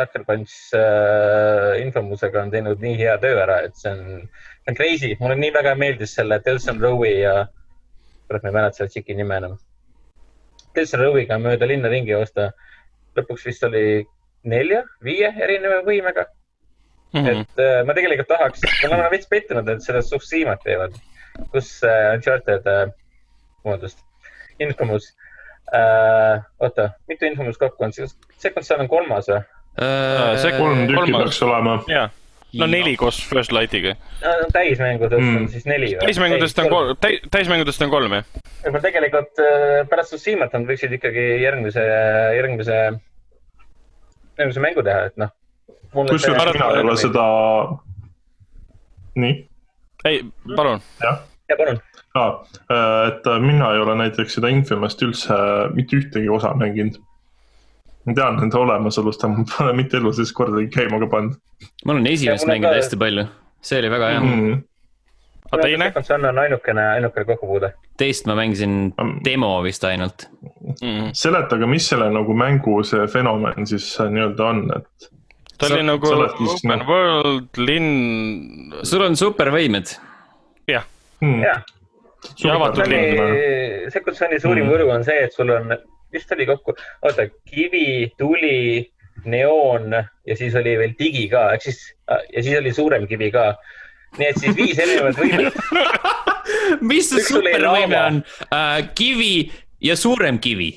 Sucker 0.01 0.24
Punch 0.24 0.72
äh, 0.76 1.80
Infamusega 1.84 2.40
on 2.42 2.53
teinud 2.55 2.80
nii 2.80 2.96
hea 2.96 3.18
töö 3.20 3.36
ära, 3.42 3.61
et 3.66 3.76
see 3.76 3.92
on 3.92 4.22
see 4.64 4.72
on 4.72 4.76
crazy, 4.78 5.16
mulle 5.20 5.36
nii 5.36 5.53
väga 5.55 5.74
meeldis 5.76 6.14
selle 6.16 6.40
Delson 6.44 6.80
Rowe'i 6.80 7.20
ja, 7.20 7.34
kurat, 8.28 8.42
ma 8.42 8.48
ei 8.48 8.57
mäleta 8.57 8.80
selle 8.80 8.94
tšiki 8.94 9.16
nime 9.18 9.36
enam. 9.36 9.57
Delson 10.76 11.03
Rowe'iga 11.05 11.38
mööda 11.42 11.68
linna 11.68 11.92
ringi 11.92 12.14
joosta. 12.14 12.53
lõpuks 13.18 13.42
vist 13.44 13.64
oli 13.66 14.05
nelja, 14.46 14.84
viie 15.03 15.28
erineva 15.42 15.80
võimega 15.82 16.24
mm. 17.12 17.20
-hmm. 17.20 17.40
et 17.40 17.59
äh, 17.59 17.80
ma 17.86 17.94
tegelikult 17.94 18.28
tahaks, 18.28 18.62
ma 18.88 18.96
olen 18.96 19.11
veits 19.11 19.26
pettunud, 19.28 19.68
et 19.68 19.82
seda 19.82 20.01
Tsushimat 20.01 20.62
teevad, 20.64 20.94
kus 21.51 21.82
äh, 21.84 22.14
Uncharted 22.14 22.66
äh,, 22.70 22.92
vabandust, 23.64 23.98
Infamous 24.59 25.11
äh,. 25.74 26.38
oota, 26.61 26.90
mitu 27.09 27.26
Infamous 27.26 27.59
kokku 27.59 27.84
on, 27.84 27.92
Second 27.92 28.64
Son 28.64 28.80
on 28.80 28.88
kolmas 28.88 29.28
või? 29.28 29.42
See 29.81 30.57
kolm 30.59 30.87
tükki 30.89 31.12
peaks 31.16 31.43
olema. 31.47 31.76
no 32.61 32.66
neli 32.66 32.97
koos 33.01 33.20
First 33.28 33.53
Lightiga 33.53 33.95
no,. 33.95 34.33
täismängudest 34.53 35.22
mm. 35.22 35.37
on 35.37 35.49
siis 35.49 35.66
neli 35.70 35.93
või? 35.95 36.07
täismängudest 36.09 36.59
on 36.59 36.70
kolm, 36.72 36.97
täismängudest 37.31 37.85
on 37.87 37.93
kolm, 37.93 38.16
jah. 38.18 38.41
aga 38.68 38.83
tegelikult 38.87 39.45
äh, 39.45 39.76
pärast 39.91 40.14
Tsushimat 40.14 40.57
nad 40.57 40.66
võiksid 40.68 40.97
ikkagi 40.99 41.26
järgmise, 41.45 41.85
järgmise, 42.37 42.81
järgmise 44.41 44.66
mängu 44.66 44.85
teha, 44.87 45.07
et 45.12 45.20
noh. 45.20 45.33
kusjuures 45.95 46.53
mina 46.53 46.72
ei 46.74 46.85
ole 46.85 46.97
seda, 47.01 47.26
nii? 49.24 49.37
ei, 50.11 50.24
palun. 50.57 50.83
jah 51.05 51.22
ja 51.51 51.57
palun 51.59 51.81
ah,. 52.14 52.41
et 53.09 53.31
mina 53.43 53.72
ei 53.74 53.85
ole 53.85 53.97
näiteks 54.05 54.39
seda 54.39 54.51
Infamust 54.53 55.03
üldse 55.07 55.39
mitte 55.74 55.99
ühtegi 55.99 56.31
osa 56.33 56.53
mänginud 56.59 56.99
ma 58.11 58.16
tean 58.18 58.40
nende 58.40 58.58
olemasolust, 58.58 59.22
aga 59.26 59.36
ma 59.42 59.46
pole 59.52 59.76
mitte 59.78 60.00
elu 60.00 60.12
sees 60.16 60.32
kordagi 60.36 60.70
käima 60.74 60.98
ka 61.04 61.11
pannud. 61.14 61.38
ma 61.84 61.94
olen 61.94 62.11
esimest 62.11 62.48
mänginud 62.50 62.76
hästi 62.78 62.98
palju, 63.00 63.28
see 63.62 63.78
oli 63.82 63.92
väga 63.92 64.11
hea 64.14 64.24
mm. 64.24 64.34
-hmm. 64.34 64.58
aga 65.52 65.62
teine? 65.62 65.92
see 66.08 66.18
on 66.18 66.42
ainukene, 66.44 66.88
ainukene 66.96 67.24
kokkupuude. 67.32 67.72
teist 68.00 68.26
ma 68.26 68.36
mängisin 68.38 68.92
demo 69.24 69.54
vist 69.62 69.84
ainult. 69.84 70.28
mm.. 70.82 71.11
seletage, 71.12 71.66
mis 71.66 71.88
selle 71.88 72.11
nagu 72.11 72.34
mängu 72.34 72.82
see 72.84 73.06
fenomen 73.06 73.66
siis 73.66 73.92
nii-öelda 74.00 74.52
on, 74.52 74.62
et 74.76 75.11
ta 75.61 75.68
oli 75.68 75.82
nagu 75.84 76.08
open 76.08 76.78
noh- 76.78 76.88
world 76.88 77.58
linn, 77.61 78.72
sul 78.82 79.04
on 79.04 79.16
supervõimed. 79.16 79.92
jah, 80.68 80.86
hmm, 81.20 81.42
jah, 81.44 81.62
ja 82.44 82.54
avatud 82.56 82.84
Super- 82.84 82.92
linn. 82.96 83.90
Second 83.90 84.16
suurim 84.40 84.66
Mm. 84.66 84.72
võlu 84.72 84.90
on 84.94 85.04
see, 85.04 85.24
et 85.24 85.32
sul 85.32 85.50
on, 85.50 85.72
vist 86.12 86.32
oli 86.32 86.46
kokku, 86.48 86.74
oota, 87.06 87.28
kivi, 87.48 88.12
tuli, 88.18 88.90
neoon 89.24 89.92
ja 90.26 90.36
siis 90.36 90.54
oli 90.54 90.76
veel 90.78 90.94
digi 90.98 91.26
ka, 91.28 91.50
ehk 91.54 91.64
siis 91.68 91.80
ja 92.32 92.42
siis 92.42 92.58
oli 92.58 92.72
suurem 92.72 93.06
kivi 93.11 93.30
ka. 93.34 93.54
nii 94.18 94.26
et 94.26 94.38
siis 94.42 94.56
viis 94.56 94.78
erinevat 94.78 95.18
võimet. 95.20 95.58
mis 96.90 97.11
see 97.12 97.24
supervõime 97.26 97.98
on 98.00 98.22
uh,? 98.22 98.78
kivi 98.98 99.50
ja 99.84 99.96
suurem 99.96 100.38
kivi. 100.42 100.72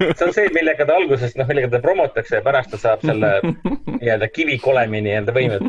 see 0.00 0.26
on 0.26 0.34
see, 0.34 0.50
millega 0.52 0.86
ta 0.86 0.96
alguses, 0.98 1.36
noh, 1.38 1.48
millega 1.48 1.70
ta 1.76 1.80
promotakse 1.84 2.40
ja 2.40 2.44
pärast 2.44 2.74
ta 2.74 2.80
saab 2.80 3.04
selle 3.06 3.30
nii-öelda 4.00 4.28
kivikolemi 4.34 5.04
nii-öelda 5.06 5.36
võimed. 5.36 5.68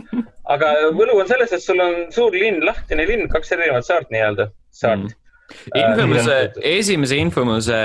aga 0.56 0.72
võlu 0.98 1.20
on 1.22 1.30
selles, 1.30 1.54
et 1.54 1.64
sul 1.64 1.80
on 1.82 2.08
suur 2.16 2.34
linn, 2.34 2.66
lahtine 2.66 3.06
linn, 3.08 3.30
kaks 3.32 3.54
erinevat 3.56 3.88
saart 3.88 4.12
nii-öelda, 4.14 4.50
saart 4.74 5.06
Mm. 5.06 5.22
Äh, 5.46 5.82
Infomuse 5.82 6.24
nii-öelda-, 6.26 6.66
esimese 6.72 7.18
Infomuse 7.22 7.80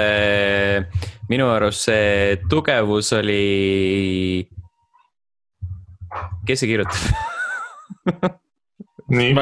minu 1.31 1.51
arust 1.53 1.89
see 1.89 2.37
tugevus 2.51 3.13
oli. 3.19 4.47
kes 6.47 6.65
see 6.65 6.71
kirjutab? 6.71 8.39
nii, 9.11 9.35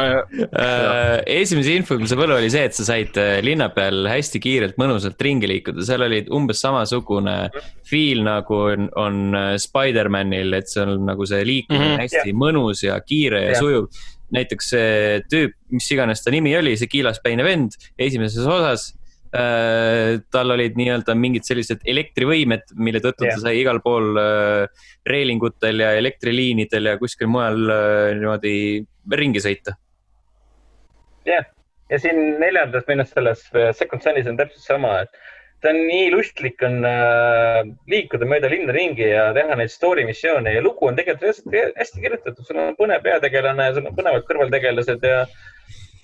Äh, 0.48 1.20
esimese 1.38 1.74
Infomuse 1.76 2.16
võlu 2.18 2.36
oli 2.38 2.50
see, 2.52 2.66
et 2.68 2.76
sa 2.76 2.86
said 2.88 3.16
äh, 3.20 3.38
linna 3.44 3.68
peal 3.74 4.08
hästi 4.08 4.40
kiirelt 4.42 4.78
mõnusalt 4.80 5.20
ringi 5.24 5.50
liikuda, 5.50 5.84
seal 5.86 6.04
oli 6.06 6.22
umbes 6.34 6.62
samasugune 6.64 7.36
feel 7.88 8.24
nagu 8.26 8.62
on, 8.72 8.88
on 8.98 9.38
äh, 9.38 9.50
Spider-manil, 9.60 10.56
et 10.58 10.72
see 10.72 10.84
on 10.84 11.04
nagu 11.08 11.28
see 11.28 11.44
liikumine 11.46 11.84
mm. 11.84 11.96
-hmm. 11.96 12.04
hästi 12.04 12.24
yeah. 12.24 12.40
mõnus 12.44 12.84
ja 12.86 13.00
kiire 13.04 13.44
ja 13.44 13.52
Jah. 13.54 13.62
sujuv. 13.62 13.90
Näiteks 14.34 14.70
see 14.74 15.18
tüüp, 15.32 15.56
mis 15.72 15.88
iganes 15.94 16.22
ta 16.24 16.32
nimi 16.34 16.54
oli, 16.58 16.76
see 16.78 16.90
kiilaspäine 16.90 17.44
vend 17.46 17.76
esimeses 18.00 18.46
osas 18.48 18.90
äh, 19.32 20.18
tal 20.32 20.54
olid 20.54 20.76
nii-öelda 20.78 21.16
mingid 21.18 21.46
sellised 21.48 21.84
elektrivõimed, 21.88 22.74
mille 22.76 23.02
tõttu 23.04 23.26
Jah. 23.26 23.36
ta 23.36 23.48
sai 23.48 23.60
igal 23.62 23.80
pool 23.84 24.18
äh, 24.20 24.88
reelingutel 25.08 25.84
ja 25.84 25.92
elektriliinidel 25.98 26.92
ja 26.92 26.96
kuskil 27.00 27.30
mujal 27.32 27.62
äh, 27.72 28.02
niimoodi 28.18 28.56
ringi 29.18 29.44
sõita. 29.44 29.76
jah, 31.28 31.48
ja 31.90 31.98
siin 32.00 32.38
neljandas 32.40 32.86
minu 32.88 33.04
selles 33.08 33.44
äh, 33.54 33.72
Second 33.76 34.04
Sunis 34.04 34.28
on 34.30 34.38
täpselt 34.40 34.64
sama, 34.64 35.00
et 35.04 35.12
ta 35.62 35.72
on 35.72 35.78
nii 35.88 36.10
lustlik 36.14 36.62
on 36.66 36.84
äh, 36.86 37.60
liikuda 37.90 38.26
mööda 38.30 38.50
linna 38.52 38.74
ringi 38.74 39.08
ja 39.10 39.28
teha 39.36 39.56
neid 39.58 39.72
story 39.72 40.04
missioone 40.06 40.52
ja 40.54 40.62
lugu 40.62 40.86
on 40.86 40.98
tegelikult 40.98 41.48
hästi 41.78 42.02
kirjutatud, 42.04 42.44
sul 42.46 42.60
on 42.62 42.76
põnev 42.78 43.02
peategelane, 43.06 43.70
sul 43.74 43.88
on 43.90 43.96
põnevad 43.96 44.26
kõrvaltegelased 44.28 45.06
ja 45.06 45.24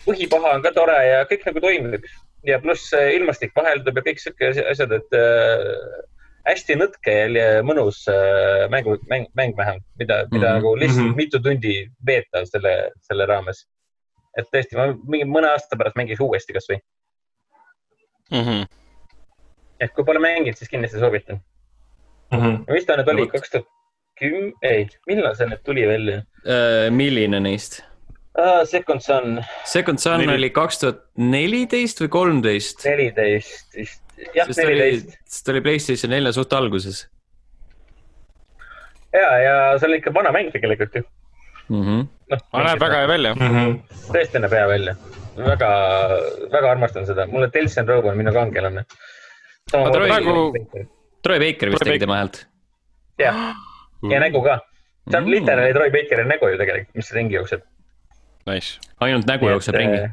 põhipaha 0.05 0.57
on 0.57 0.65
ka 0.65 0.75
tore 0.77 0.97
ja 1.07 1.21
kõik 1.31 1.47
nagu 1.49 1.63
toimib 1.65 2.09
ja 2.49 2.59
pluss 2.63 2.91
äh, 2.97 3.13
ilmastik 3.19 3.55
vaheldub 3.57 4.01
ja 4.01 4.07
kõik 4.09 4.23
sihuke 4.23 4.51
asjad, 4.73 4.97
et 4.99 5.19
äh, 5.19 5.63
hästi 6.49 6.79
nõtke 6.81 7.15
ja 7.37 7.47
mõnus 7.65 8.03
äh, 8.11 8.65
mängu, 8.73 8.99
mäng, 9.11 9.31
mäng 9.39 9.55
vähemalt, 9.57 9.87
mida, 10.01 10.25
mida 10.33 10.49
mm 10.49 10.51
-hmm. 10.51 10.59
nagu 10.59 10.75
lihtsalt 10.83 11.07
mm. 11.07 11.13
-hmm. 11.13 11.23
mitu 11.23 11.41
tundi 11.41 11.77
veeta 12.07 12.45
selle, 12.51 12.75
selle 13.07 13.27
raames. 13.31 13.67
et 14.39 14.47
tõesti, 14.51 14.75
ma 14.75 14.91
mingi 15.07 15.25
mõne 15.31 15.47
aasta 15.47 15.77
pärast 15.79 15.97
mängiks 15.97 16.21
uuesti 16.21 16.53
kasvõi, 16.53 16.81
Mhm. 18.31 18.84
Et 19.85 19.95
kui 19.95 20.07
pole 20.07 20.22
mänginud, 20.22 20.59
siis 20.59 20.72
kindlasti 20.72 21.01
soovitan. 21.03 21.41
Mhm. 22.32 22.64
mis 22.72 22.87
ta 22.89 22.97
nüüd 22.99 23.11
oli, 23.12 23.26
kaks 23.30 23.53
tuhat 23.53 23.68
kümme, 24.18 24.53
ei, 24.64 24.87
millal 25.07 25.35
see 25.39 25.51
nüüd 25.51 25.64
tuli 25.66 25.85
välja? 25.89 26.22
Äh, 26.45 26.89
milline 26.91 27.41
neist? 27.45 27.82
Second 28.66 28.99
Son 29.05 29.37
Second 29.64 30.01
Son 30.03 30.18
Neli- 30.18 30.35
oli 30.35 30.49
kaks 30.51 30.80
tuhat 30.82 31.05
neliteist 31.22 32.01
või 32.03 32.09
kolmteist? 32.11 32.82
neliteist 32.82 33.76
vist, 33.78 34.01
jah, 34.35 34.49
oli 34.51 34.72
neliteist., 34.72 35.12
sest 35.28 35.47
ta 35.47 35.55
oli 35.55 35.62
Playstation 35.62 36.11
nelja 36.11 36.32
suht 36.35 36.57
alguses 36.59 37.05
ja, 39.14 39.28
ja 39.39 39.55
see 39.78 39.89
on 39.89 39.97
ikka 39.99 40.12
vana 40.14 40.32
mäng 40.35 40.51
tegelikult 40.53 40.95
ju. 40.99 41.03
mm. 41.68 41.82
-hmm. 41.82 42.07
noh, 42.30 42.41
aga 42.53 42.64
näeb 42.68 42.80
väga 42.80 43.03
hea 43.03 43.09
välja. 43.09 43.35
Mhm. 43.35 43.76
tõesti 44.12 44.43
näeb 44.43 44.57
hea 44.59 44.68
välja. 44.68 44.97
väga, 45.37 45.68
väga 46.53 46.70
armastan 46.70 47.07
seda, 47.07 47.26
mulle 47.26 47.51
Delson 47.55 47.89
Rowe 47.89 48.11
on 48.11 48.16
minu 48.16 48.32
kangelane. 48.32 48.85
Oli- 48.85 48.89
praegu. 49.73 50.53
Troy 51.25 51.39
Baker 51.41 51.71
vist 51.73 51.83
tegi 51.85 51.91
Baker. 51.95 51.99
tema 52.05 52.17
häält. 52.21 52.47
jah, 53.19 53.55
ja 54.11 54.21
nägu 54.21 54.43
ka. 54.45 54.59
see 55.11 55.19
on 55.19 55.25
Mm. 55.25 55.31
literaali 55.31 55.73
Troy 55.73 55.91
Bakeri 55.91 56.25
nägu 56.29 56.49
ju 56.51 56.59
tegelikult, 56.59 56.95
mis 56.95 57.12
ringi 57.12 57.35
jookseb. 57.35 57.61
Nice. 58.47 58.79
ainult 59.01 59.27
nägu 59.27 59.49
jookseb 59.49 59.75
ringi, 59.75 60.09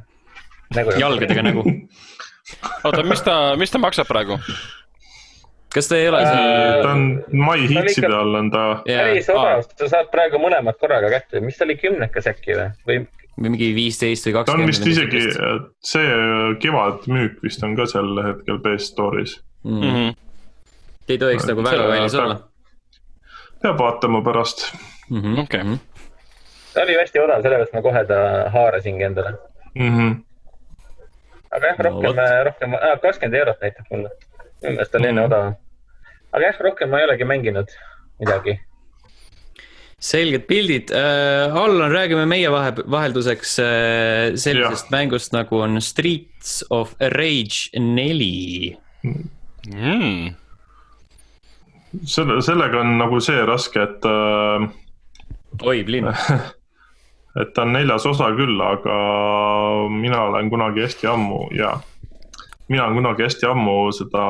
nägu 0.76 0.92
jalgadega 1.00 1.42
nägu. 1.44 1.64
oota, 2.86 3.04
mis 3.04 3.22
ta, 3.22 3.56
mis 3.56 3.72
ta 3.72 3.78
maksab 3.80 4.08
praegu? 4.08 4.40
kas 5.74 5.88
ta 5.88 5.96
ei 5.96 6.08
ole 6.10 6.22
Äh, 6.22 6.82
ta 6.84 6.90
on 6.92 7.24
My 7.32 7.68
Hitside 7.68 8.14
all 8.14 8.36
on 8.36 8.52
ta, 8.52 8.82
päris 8.86 9.30
odav, 9.30 9.64
sa 9.80 9.88
saad 9.88 10.10
praegu 10.12 10.40
mõlemad 10.40 10.76
korraga 10.80 11.10
kätte, 11.10 11.40
mis 11.40 11.58
ta 11.58 11.64
oli, 11.66 11.78
kümnekas 11.80 12.28
äkki 12.28 12.56
või 12.56 12.72
või 12.88 13.08
mingi 13.38 13.72
viisteist 13.76 14.28
või 14.28 14.34
ta 14.34 14.40
on 14.40 14.46
kakskümmend? 14.46 14.68
vist 14.72 14.88
isegi, 14.88 15.22
see 15.80 16.08
kevadmüük 16.64 17.40
vist 17.44 17.64
on 17.64 17.76
ka 17.76 17.86
sel 17.86 18.12
hetkel 18.26 18.60
PS 18.60 18.92
Store'is. 18.92 19.38
mm.. 19.64 20.12
ei 21.10 21.18
tohiks 21.18 21.48
nagu 21.48 21.64
väga 21.64 21.88
kallis 21.88 22.16
olla 22.16 22.40
peab 23.62 23.78
vaatama 23.80 24.22
pärast 24.22 24.66
-hmm. 25.12 25.40
Okei. 25.40 25.78
ta 26.74 26.82
oli 26.82 26.96
hästi 26.98 27.20
odav, 27.20 27.42
sellepärast 27.42 27.74
ma 27.74 27.82
kohe 27.82 28.06
ta 28.06 28.20
haarasingi 28.54 29.04
endale. 29.04 29.32
mm. 29.76 29.98
-hmm. 29.98 30.16
aga 31.52 31.68
jah, 31.68 31.78
No 31.78 31.90
rohkem 31.90 32.16
vot., 32.16 32.46
rohkem, 32.46 32.72
kakskümmend 33.02 33.40
eurot 33.40 33.62
näitab 33.62 33.86
mulle. 33.92 34.10
minu 34.62 34.74
meelest 34.76 34.96
oli 34.96 35.08
enne 35.08 35.22
Mhm. 35.22 35.28
odavam. 35.32 35.56
aga 36.32 36.46
jah, 36.46 36.60
rohkem 36.60 36.90
ma 36.90 37.00
ei 37.00 37.06
olegi 37.06 37.24
mänginud 37.26 37.70
midagi. 38.20 38.60
Selged 40.02 40.48
pildid 40.50 40.92
äh,, 40.92 41.56
Allan, 41.56 41.92
räägime 41.94 42.26
meie 42.26 42.50
vahe, 42.52 42.74
vahelduseks 42.90 43.58
äh, 43.62 44.36
sellisest 44.36 44.90
ja. 44.90 44.96
mängust 44.98 45.34
nagu 45.36 45.62
on 45.62 45.82
Streets 45.82 46.64
of 46.70 46.96
Rage 47.00 47.70
neli. 47.78 48.78
Mm. 49.04 50.34
selle, 52.06 52.40
sellega 52.42 52.82
on 52.82 52.98
nagu 52.98 53.20
see 53.22 53.46
raske, 53.46 53.84
et 53.84 54.10
äh, 54.10 54.66
oi, 55.62 55.84
Blin. 55.86 56.10
et 57.42 57.54
ta 57.56 57.66
on 57.68 57.76
neljas 57.76 58.06
osa 58.10 58.32
küll, 58.38 58.58
aga 58.58 58.98
mina 59.94 60.26
olen 60.32 60.50
kunagi 60.50 60.86
hästi 60.88 61.08
ammu 61.14 61.44
ja 61.56 61.76
mina 62.72 62.88
olen 62.88 63.02
kunagi 63.02 63.28
hästi 63.28 63.48
ammu 63.52 63.76
seda 63.96 64.24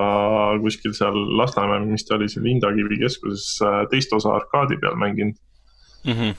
kuskil 0.63 0.93
seal 0.97 1.15
Lasnamäel, 1.37 1.87
mis 1.87 2.03
ta 2.07 2.17
oli 2.17 2.27
seal 2.31 2.49
Indakivi 2.51 2.99
keskuses 3.05 3.55
äh, 3.63 3.85
teist 3.93 4.13
osa 4.17 4.35
arkaadi 4.35 4.79
peal 4.81 4.99
mänginud. 4.99 5.39
Mm 6.03 6.13
-hmm. 6.13 6.35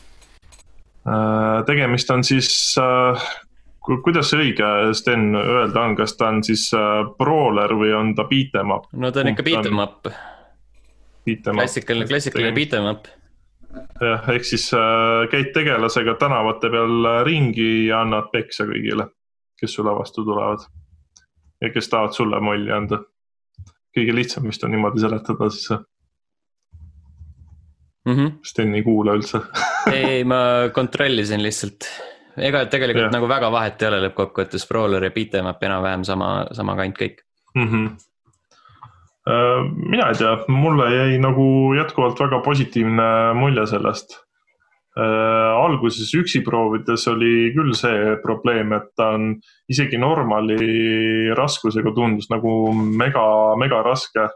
tegemist 1.67 2.11
on 2.11 2.25
siis, 2.25 2.75
kuidas 3.83 4.31
see 4.31 4.43
õige, 4.43 4.69
Sten, 4.95 5.33
öelda 5.39 5.87
on, 5.87 5.97
kas 5.99 6.15
ta 6.19 6.31
on 6.33 6.43
siis 6.47 6.69
äh, 6.77 7.03
brawler 7.19 7.75
või 7.79 7.93
on 7.97 8.15
ta 8.19 8.27
beat 8.31 8.55
em 8.61 8.71
up? 8.75 8.87
no 8.93 9.11
ta 9.11 9.23
on 9.23 9.33
ikka 9.33 9.47
beat 9.47 9.67
em 9.67 9.83
up, 9.83 10.07
klassikaline, 11.49 12.07
klassikaline 12.07 12.55
beat 12.55 12.77
em 12.79 12.87
up. 12.93 13.09
jah, 14.01 14.29
ehk 14.35 14.47
siis 14.47 14.69
äh, 14.77 15.25
käid 15.33 15.51
tegelasega 15.57 16.15
tänavate 16.21 16.71
peal 16.71 17.11
äh, 17.11 17.23
ringi 17.27 17.89
ja 17.89 18.05
annad 18.07 18.31
peksa 18.33 18.69
kõigile, 18.71 19.09
kes 19.61 19.75
sulle 19.79 19.95
vastu 19.99 20.25
tulevad. 20.25 20.69
ja 21.61 21.71
kes 21.71 21.89
tahavad 21.89 22.15
sulle 22.15 22.41
molli 22.41 22.73
anda. 22.73 23.03
kõige 23.97 24.15
lihtsam 24.15 24.47
vist 24.47 24.63
on 24.65 24.71
niimoodi 24.71 25.01
seletada 25.01 25.51
siis, 25.51 25.69
Mm 28.03 28.17
-hmm. 28.17 28.31
Sten 28.43 28.75
ei 28.75 28.83
kuula 28.83 29.15
üldse 29.15 29.41
ei, 29.99 30.25
ma 30.25 30.71
kontrollisin 30.75 31.43
lihtsalt. 31.43 31.87
ega 32.37 32.65
tegelikult 32.67 33.05
yeah. 33.05 33.13
nagu 33.13 33.29
väga 33.29 33.51
vahet 33.53 33.83
ei 33.83 33.89
ole 33.89 34.01
lõppkokkuvõttes, 34.07 34.67
brawler 34.69 35.05
ja 35.05 35.11
beat 35.15 35.35
em 35.39 35.47
up 35.47 35.63
enam-vähem 35.63 36.05
sama, 36.05 36.47
sama 36.53 36.77
kant 36.77 36.99
kõik. 36.99 37.23
mm. 37.55 37.69
-hmm. 37.69 37.97
mina 39.91 40.09
ei 40.09 40.19
tea, 40.19 40.35
mulle 40.49 40.91
jäi 40.91 41.19
nagu 41.19 41.75
jätkuvalt 41.79 42.21
väga 42.21 42.41
positiivne 42.43 43.35
mulje 43.35 43.67
sellest. 43.67 44.19
alguses 45.63 46.15
üksi 46.15 46.43
proovides 46.45 47.07
oli 47.09 47.53
küll 47.55 47.73
see 47.73 48.17
probleem, 48.23 48.73
et 48.73 48.91
ta 48.97 49.15
on 49.15 49.37
isegi 49.69 49.99
normali 49.99 51.33
raskusega 51.35 51.95
tundus 51.95 52.29
nagu 52.31 52.73
mega, 52.75 53.57
mega 53.57 53.83
raske. 53.83 54.29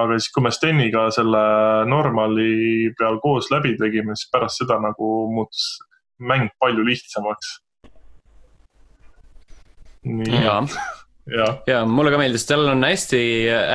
Aga 0.00 0.18
siis, 0.18 0.30
kui 0.34 0.44
me 0.46 0.52
Steniga 0.54 1.06
selle 1.14 1.42
normali 1.90 2.90
peal 2.98 3.18
koos 3.22 3.50
läbi 3.52 3.74
tegime, 3.80 4.16
siis 4.18 4.30
pärast 4.32 4.62
seda 4.62 4.78
nagu 4.82 5.12
muutus 5.32 5.76
mäng 6.22 6.50
palju 6.62 6.84
lihtsamaks. 6.86 7.52
ja, 10.42 10.56
ja, 11.30 11.46
ja 11.66 11.84
mulle 11.86 12.10
ka 12.10 12.18
meeldis, 12.18 12.46
tal 12.48 12.66
on 12.72 12.82
hästi 12.86 13.22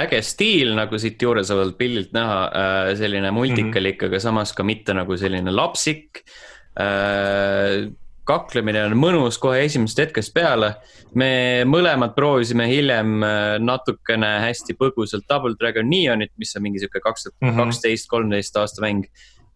äge 0.03 0.22
stiil 0.26 0.74
nagu 0.76 0.99
siit 0.99 1.22
juuresolevalt 1.24 1.78
pildilt 1.80 2.11
näha, 2.15 2.39
äh, 2.47 2.91
selline 2.99 3.32
multikalik 3.32 4.01
mm, 4.01 4.05
-hmm. 4.05 4.11
aga 4.11 4.20
samas 4.20 4.53
ka 4.53 4.63
mitte 4.63 4.93
nagu 4.93 5.18
selline 5.18 5.51
lapsik. 5.51 6.24
Äh, 8.28 8.34
kaklemine 8.34 8.84
on 8.86 8.95
mõnus 8.99 9.39
kohe 9.39 9.63
esimesest 9.65 10.03
hetkest 10.03 10.34
peale. 10.36 10.75
me 11.15 11.63
mõlemad 11.65 12.13
proovisime 12.15 12.67
hiljem 12.67 13.23
äh, 13.23 13.55
natukene 13.59 14.39
hästi 14.43 14.75
põgusalt 14.75 15.23
Double 15.30 15.55
Dragon 15.59 15.88
Neonit, 15.89 16.34
mis 16.38 16.55
on 16.55 16.63
mingi 16.63 16.80
sihuke 16.80 16.99
kaks 16.99 17.23
tuhat 17.30 17.55
kaksteist, 17.55 18.07
kolmteist 18.07 18.55
aasta 18.57 18.82
mäng. 18.82 19.07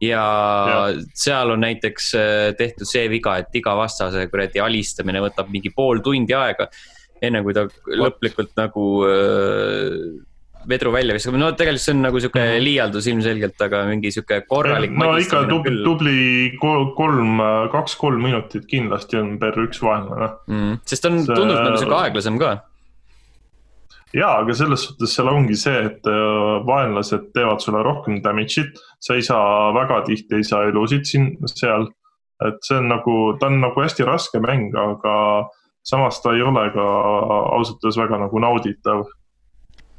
ja, 0.02 0.24
ja 0.70 1.04
seal 1.14 1.52
on 1.52 1.60
näiteks 1.62 2.14
tehtud 2.58 2.88
see 2.88 3.10
viga, 3.10 3.38
et 3.38 3.54
iga 3.54 3.76
vastase 3.76 4.28
kuradi 4.32 4.60
alistamine 4.60 5.22
võtab 5.22 5.52
mingi 5.52 5.70
pool 5.76 6.02
tundi 6.02 6.34
aega 6.34 6.70
enne 7.22 7.44
kui 7.46 7.54
ta 7.54 7.68
lõplikult 7.86 8.56
nagu 8.58 8.86
äh, 9.06 9.98
vedru 10.70 10.92
välja 10.94 11.16
viskab, 11.18 11.38
no 11.40 11.52
tegelikult 11.58 11.84
see 11.84 11.96
on 11.96 12.04
nagu 12.06 12.22
sihuke 12.22 12.42
mhm. 12.42 12.64
liialdus 12.66 13.08
ilmselgelt, 13.12 13.62
aga 13.68 13.84
mingi 13.90 14.12
sihuke 14.14 14.42
korralik. 14.50 14.94
no 14.98 15.14
ikka 15.22 15.46
tubli, 15.50 15.78
tubli 15.86 16.18
kolm, 16.62 17.40
kaks-kolm 17.74 18.22
minutit 18.24 18.68
kindlasti 18.70 19.22
on 19.22 19.38
per 19.42 19.58
üks 19.64 19.82
vaenlane 19.84 20.34
mm,. 20.48 20.84
sest 20.88 21.08
on, 21.10 21.24
tundub 21.26 21.56
see... 21.56 21.64
nagu 21.66 21.82
sihuke 21.82 22.02
aeglasem 22.02 22.42
ka 22.42 22.58
jaa, 24.16 24.34
aga 24.42 24.56
selles 24.58 24.86
suhtes 24.88 25.16
seal 25.16 25.32
ongi 25.32 25.56
see, 25.60 25.86
et 25.88 26.10
äh, 26.10 26.60
vaenlased 26.68 27.32
teevad 27.36 27.64
sulle 27.64 27.84
rohkem 27.86 28.20
damage'it, 28.26 28.80
sa 29.00 29.16
ei 29.18 29.26
saa 29.26 29.72
väga 29.76 30.02
tihti 30.10 30.40
ei 30.42 30.48
saa 30.48 30.68
elusid 30.70 31.08
siin, 31.08 31.34
seal. 31.48 31.90
et 32.42 32.58
see 32.66 32.78
on 32.82 32.90
nagu, 32.90 33.16
ta 33.40 33.52
on 33.52 33.60
nagu 33.62 33.84
hästi 33.84 34.06
raske 34.08 34.42
mäng, 34.44 34.74
aga 34.76 35.16
samas 35.86 36.22
ta 36.22 36.34
ei 36.36 36.42
ole 36.42 36.68
ka 36.74 36.86
ausalt 37.58 37.84
öeldes 37.84 38.00
väga 38.02 38.18
nagu 38.26 38.42
nauditav 38.42 39.06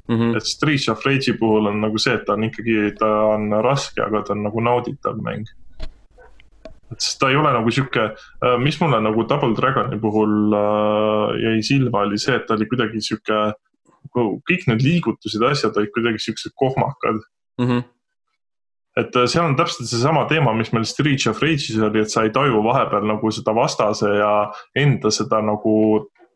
mm. 0.08 0.16
-hmm. 0.16 0.36
et 0.36 0.46
Streets 0.46 0.88
of 0.88 1.06
Rage'i 1.06 1.38
puhul 1.38 1.66
on 1.66 1.80
nagu 1.80 1.98
see, 1.98 2.14
et 2.14 2.24
ta 2.26 2.32
on 2.32 2.44
ikkagi, 2.44 2.94
ta 2.98 3.10
on 3.34 3.50
raske, 3.64 4.02
aga 4.02 4.22
ta 4.22 4.32
on 4.32 4.42
nagu 4.48 4.60
nauditav 4.60 5.18
mäng. 5.22 5.46
et 6.92 7.00
sest 7.00 7.20
ta 7.20 7.30
ei 7.30 7.36
ole 7.36 7.52
nagu 7.52 7.70
sihuke, 7.70 8.02
äh, 8.44 8.58
mis 8.60 8.80
mulle 8.80 9.00
nagu 9.00 9.24
Double 9.24 9.54
Dragoni 9.56 10.00
puhul 10.00 10.52
äh, 10.52 11.40
jäi 11.42 11.62
silma, 11.62 12.04
oli 12.04 12.18
see, 12.18 12.36
et 12.36 12.46
ta 12.46 12.54
oli 12.54 12.66
kuidagi 12.68 13.00
sihuke, 13.00 13.54
kõik 14.12 14.66
need 14.68 14.82
liigutused 14.82 15.40
ja 15.40 15.48
asjad 15.54 15.76
olid 15.76 15.92
kuidagi 15.94 16.18
siuksed 16.18 16.52
kohmakad 16.54 17.22
mm. 17.58 17.66
-hmm 17.66 17.82
et 18.96 19.16
äh, 19.16 19.26
seal 19.26 19.46
on 19.48 19.56
täpselt 19.56 19.88
seesama 19.88 20.26
teema, 20.28 20.52
mis 20.56 20.72
meil 20.72 20.84
Streets 20.88 21.26
of 21.30 21.40
Rage'is 21.42 21.80
oli, 21.80 22.02
et 22.02 22.12
sa 22.12 22.26
ei 22.26 22.32
taju 22.34 22.60
vahepeal 22.66 23.06
nagu 23.08 23.30
seda 23.32 23.54
vastase 23.56 24.10
ja 24.18 24.32
enda 24.76 25.12
seda 25.14 25.40
nagu 25.44 25.74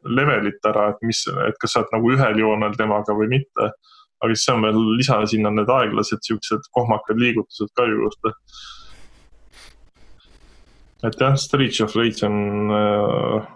levelit 0.09 0.69
ära, 0.69 0.91
et 0.93 1.03
mis, 1.07 1.25
et 1.49 1.59
kas 1.61 1.75
sa 1.75 1.83
oled 1.83 1.95
nagu 1.97 2.15
ühel 2.15 2.41
joonel 2.43 2.79
temaga 2.79 3.17
või 3.17 3.29
mitte. 3.39 3.73
aga 4.17 4.33
siis 4.33 4.49
on 4.49 4.63
veel 4.65 4.79
lisa 4.97 5.19
sinna 5.29 5.51
need 5.53 5.69
aeglased 5.69 6.23
siuksed 6.25 6.71
kohmakad 6.73 7.19
liigutused 7.21 7.73
ka 7.77 7.85
juurde. 7.85 8.33
et 11.05 11.21
jah, 11.21 11.37
Streets 11.37 11.81
of 11.81 11.97
Rage 11.97 12.27
on 12.27 12.73
äh, 12.73 13.53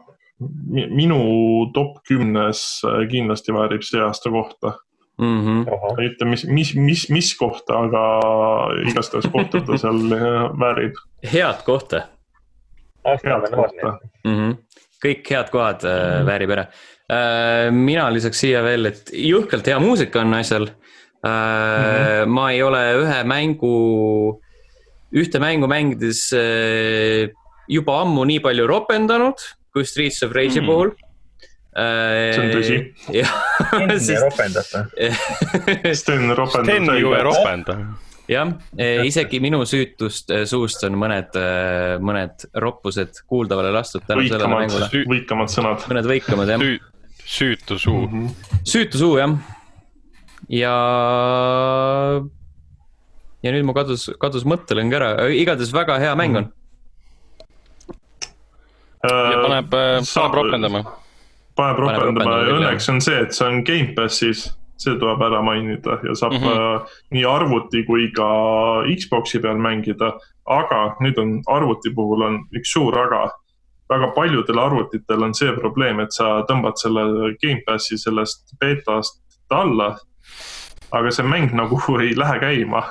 minu 1.01 1.21
top 1.75 2.03
kümnes 2.09 2.83
äh, 2.85 3.09
kindlasti 3.09 3.53
väärib 3.53 3.85
see 3.85 4.01
aasta 4.01 4.31
kohta 4.31 4.77
mm. 5.21 5.41
-hmm. 5.45 6.01
ei 6.01 6.09
ütle, 6.09 6.29
mis, 6.29 6.45
mis, 6.45 6.75
mis, 6.75 7.09
mis 7.11 7.35
kohta, 7.39 7.79
aga 7.87 8.05
igastahes 8.91 9.29
kohta 9.33 9.61
ta 9.67 9.79
seal 9.79 10.01
väärib. 10.61 10.97
head 11.33 11.65
kohta. 11.65 12.03
head 13.05 13.51
kohta 13.55 13.99
mm. 14.25 14.35
-hmm. 14.37 14.57
Kõik 15.05 15.31
head 15.33 15.51
kohad 15.51 15.85
mm 15.85 15.91
-hmm. 15.91 16.29
väärib 16.29 16.55
ära 16.57 16.67
äh,. 17.11 17.71
mina 17.73 18.11
lisaks 18.11 18.39
siia 18.39 18.63
veel, 18.63 18.87
et 18.87 19.11
jõhkralt 19.13 19.67
hea 19.67 19.79
muusika 19.81 20.21
on 20.21 20.35
asjal 20.35 20.69
äh,. 20.69 20.71
Mm 20.71 21.27
-hmm. 21.27 22.27
ma 22.27 22.51
ei 22.53 22.63
ole 22.63 22.83
ühe 23.03 23.21
mängu, 23.25 24.41
ühte 25.13 25.39
mängu 25.39 25.67
mängides 25.67 26.33
äh, 26.33 27.31
juba 27.69 28.01
ammu 28.01 28.25
nii 28.25 28.41
palju 28.41 28.67
ropendanud 28.67 29.39
kui 29.73 29.85
Streets 29.85 30.23
of 30.23 30.33
Rage'i 30.33 30.61
mm 30.61 30.67
-hmm. 30.67 30.67
puhul 30.67 30.91
see 31.71 32.41
on 32.43 32.51
tõsi. 32.51 32.79
Sten 34.01 34.23
ropendab 34.25 34.67
või? 34.75 35.95
Sten 36.01 36.31
ropendab. 36.35 36.75
Sten 36.75 36.97
ju 36.99 37.13
ei 37.15 37.23
ropenda. 37.23 37.77
Jah, 38.31 38.53
isegi 39.07 39.41
minu 39.43 39.63
süütust 39.69 40.31
eh, 40.35 40.45
suust 40.49 40.85
on 40.87 40.99
mõned, 41.01 41.35
eh, 41.39 41.97
mõned 42.03 42.47
roppused 42.63 43.23
kuuldavale 43.31 43.73
lastud 43.75 44.07
tänu 44.09 44.27
sellele 44.29 44.51
mängule. 44.53 44.91
võikamad 45.11 45.53
sõnad. 45.53 45.87
mõned 45.91 46.11
võikamad 46.11 46.55
jah 46.55 46.63
Süü,. 46.63 46.79
süütu 47.31 47.79
suu 47.79 48.05
mm. 48.07 48.13
-hmm. 48.13 48.63
süütu 48.65 49.03
suu 49.03 49.19
jah. 49.19 49.35
ja, 50.49 50.77
ja 53.43 53.53
nüüd 53.57 53.67
mu 53.67 53.77
kadus, 53.77 54.11
kadus 54.23 54.47
mõttelõng 54.47 54.95
ära, 54.95 55.13
igatahes 55.35 55.75
väga 55.75 55.99
hea 56.03 56.15
mäng 56.19 56.43
on. 56.45 56.51
ja 59.05 59.37
paneb, 59.45 59.71
paneb 59.71 60.41
ropendama 60.41 60.85
paneb 61.61 61.83
ropendama 61.83 62.39
ja 62.45 62.57
õnneks 62.59 62.89
on 62.93 63.01
see, 63.05 63.21
et 63.25 63.37
see 63.37 63.47
on 63.47 63.63
Gamepassis, 63.67 64.49
see 64.81 64.97
tuleb 65.01 65.23
ära 65.25 65.43
mainida 65.45 65.99
ja 66.05 66.15
saab 66.17 66.33
mm 66.37 66.47
-hmm. 66.47 66.89
nii 67.17 67.25
arvuti 67.29 67.85
kui 67.85 68.09
ka 68.17 68.29
Xbox'i 68.97 69.41
peal 69.43 69.59
mängida. 69.59 70.13
aga 70.47 70.97
nüüd 71.01 71.19
on 71.19 71.43
arvuti 71.47 71.91
puhul 71.95 72.23
on 72.23 72.39
üks 72.59 72.73
suur 72.73 72.99
aga. 72.99 73.31
väga 73.91 74.07
paljudel 74.15 74.59
arvutitel 74.59 75.23
on 75.23 75.35
see 75.35 75.53
probleem, 75.53 76.01
et 76.01 76.13
sa 76.13 76.45
tõmbad 76.49 76.77
selle 76.77 77.35
Gamepassi 77.43 77.99
sellest 77.99 78.55
beetast 78.61 79.23
alla. 79.51 79.99
aga 80.93 81.11
see 81.11 81.27
mäng 81.27 81.53
nagu 81.53 81.81
ei 82.01 82.17
lähe 82.17 82.39
käima 82.39 82.83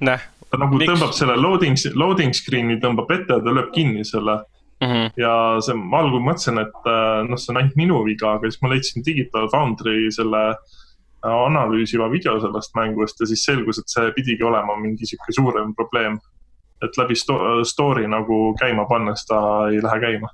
Näh, 0.00 0.20
ta 0.50 0.58
nagu 0.58 0.76
miks? 0.76 0.92
tõmbab 0.92 1.12
selle 1.12 1.36
loading, 1.36 1.76
loading 1.94 2.34
screen'i 2.34 2.80
tõmbab 2.80 3.10
ette 3.10 3.32
ja 3.32 3.40
ta 3.40 3.50
lööb 3.50 3.72
kinni 3.72 4.04
selle 4.04 4.44
Mm 4.82 4.90
-hmm. 4.90 5.10
ja 5.16 5.60
see, 5.60 5.74
ma 5.74 5.98
algul 5.98 6.20
mõtlesin, 6.20 6.58
et 6.60 6.86
äh, 6.86 7.28
noh, 7.28 7.38
see 7.38 7.52
on 7.52 7.56
ainult 7.56 7.76
minu 7.76 8.04
viga, 8.04 8.34
aga 8.34 8.50
siis 8.50 8.62
ma 8.62 8.68
leidsin 8.68 9.04
Digital 9.06 9.48
Foundry 9.48 10.10
selle 10.10 10.42
äh, 10.50 10.56
analüüsiva 11.24 12.10
video 12.12 12.36
sellest 12.40 12.74
mängust 12.76 13.20
ja 13.20 13.26
siis 13.26 13.44
selgus, 13.46 13.78
et 13.80 13.88
see 13.88 14.12
pidigi 14.16 14.44
olema 14.44 14.76
mingi 14.80 15.06
sihuke 15.08 15.32
suurem 15.32 15.74
probleem. 15.74 16.18
et 16.82 16.96
läbi 16.98 17.14
sto 17.16 17.38
story 17.64 18.04
nagu 18.10 18.54
käima 18.60 18.84
pannes 18.84 19.22
ta 19.26 19.38
ei 19.70 19.82
lähe 19.82 20.00
käima. 20.00 20.28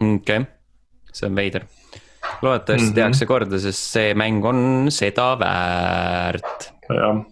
okei 0.00 0.14
okay., 0.14 0.44
see 1.12 1.26
on 1.28 1.36
veider. 1.36 1.66
loodetavasti 2.42 2.86
mm 2.86 2.90
-hmm. 2.90 2.94
tehakse 2.94 3.26
korda, 3.26 3.58
sest 3.58 3.90
see 3.92 4.14
mäng 4.14 4.44
on 4.44 4.86
seda 4.90 5.36
väärt. 5.38 6.72
jah 6.88 7.24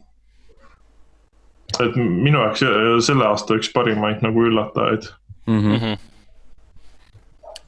et 1.81 1.97
minu 1.97 2.39
jaoks 2.39 2.63
selle 3.07 3.27
aasta 3.27 3.55
üks 3.55 3.71
parimaid 3.75 4.23
nagu 4.23 4.43
üllatajaid 4.45 5.13
mm. 5.47 5.61
-hmm 5.61 6.10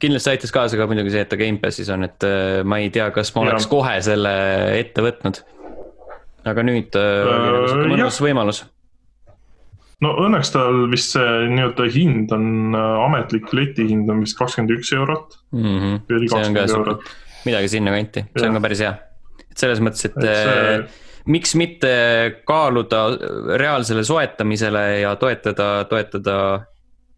kindlasti 0.03 0.33
aitas 0.33 0.53
kaasa 0.53 0.79
ka 0.79 0.87
muidugi 0.89 1.13
see, 1.13 1.23
et 1.23 1.31
ta 1.31 1.39
Gamepassis 1.39 1.89
on, 1.93 2.05
et 2.07 2.27
äh, 2.27 2.61
ma 2.67 2.79
ei 2.83 2.91
tea, 2.93 3.07
kas 3.15 3.33
ma 3.35 3.45
oleks 3.47 3.67
ja. 3.67 3.71
kohe 3.71 3.95
selle 4.05 4.33
ette 4.79 5.05
võtnud. 5.05 5.41
aga 6.51 6.65
nüüd 6.67 6.95
äh, 6.99 7.23
oli 7.23 7.43
nagu 7.47 7.67
sihuke 7.71 7.91
mõnus 7.93 8.19
võimalus. 8.25 8.63
no 10.03 10.15
õnneks 10.25 10.51
tal 10.55 10.81
vist 10.91 11.15
see 11.15 11.37
nii-öelda 11.53 11.87
hind 11.95 12.33
on, 12.35 12.49
äh, 12.75 13.05
ametlik 13.05 13.53
letihind 13.55 14.11
on 14.11 14.25
vist 14.25 14.37
kakskümmend 14.39 14.75
üks 14.77 14.91
eurot 14.97 15.39
mm. 15.55 15.79
-hmm. 15.79 16.27
see 16.27 16.43
on 16.43 16.59
ka 16.59 16.67
sihuke, 16.71 17.15
midagi 17.47 17.71
sinnakanti, 17.77 18.27
see 18.35 18.49
on 18.49 18.59
ka 18.59 18.65
päris 18.67 18.83
hea. 18.83 18.93
et 19.47 19.65
selles 19.65 19.81
mõttes, 19.83 20.09
et, 20.09 20.19
et 20.19 20.43
see... 20.43 20.77
miks 21.31 21.55
mitte 21.55 21.95
kaaluda 22.47 23.05
reaalsele 23.61 24.03
soetamisele 24.03 24.85
ja 25.05 25.15
toetada, 25.15 25.71
toetada 25.87 26.37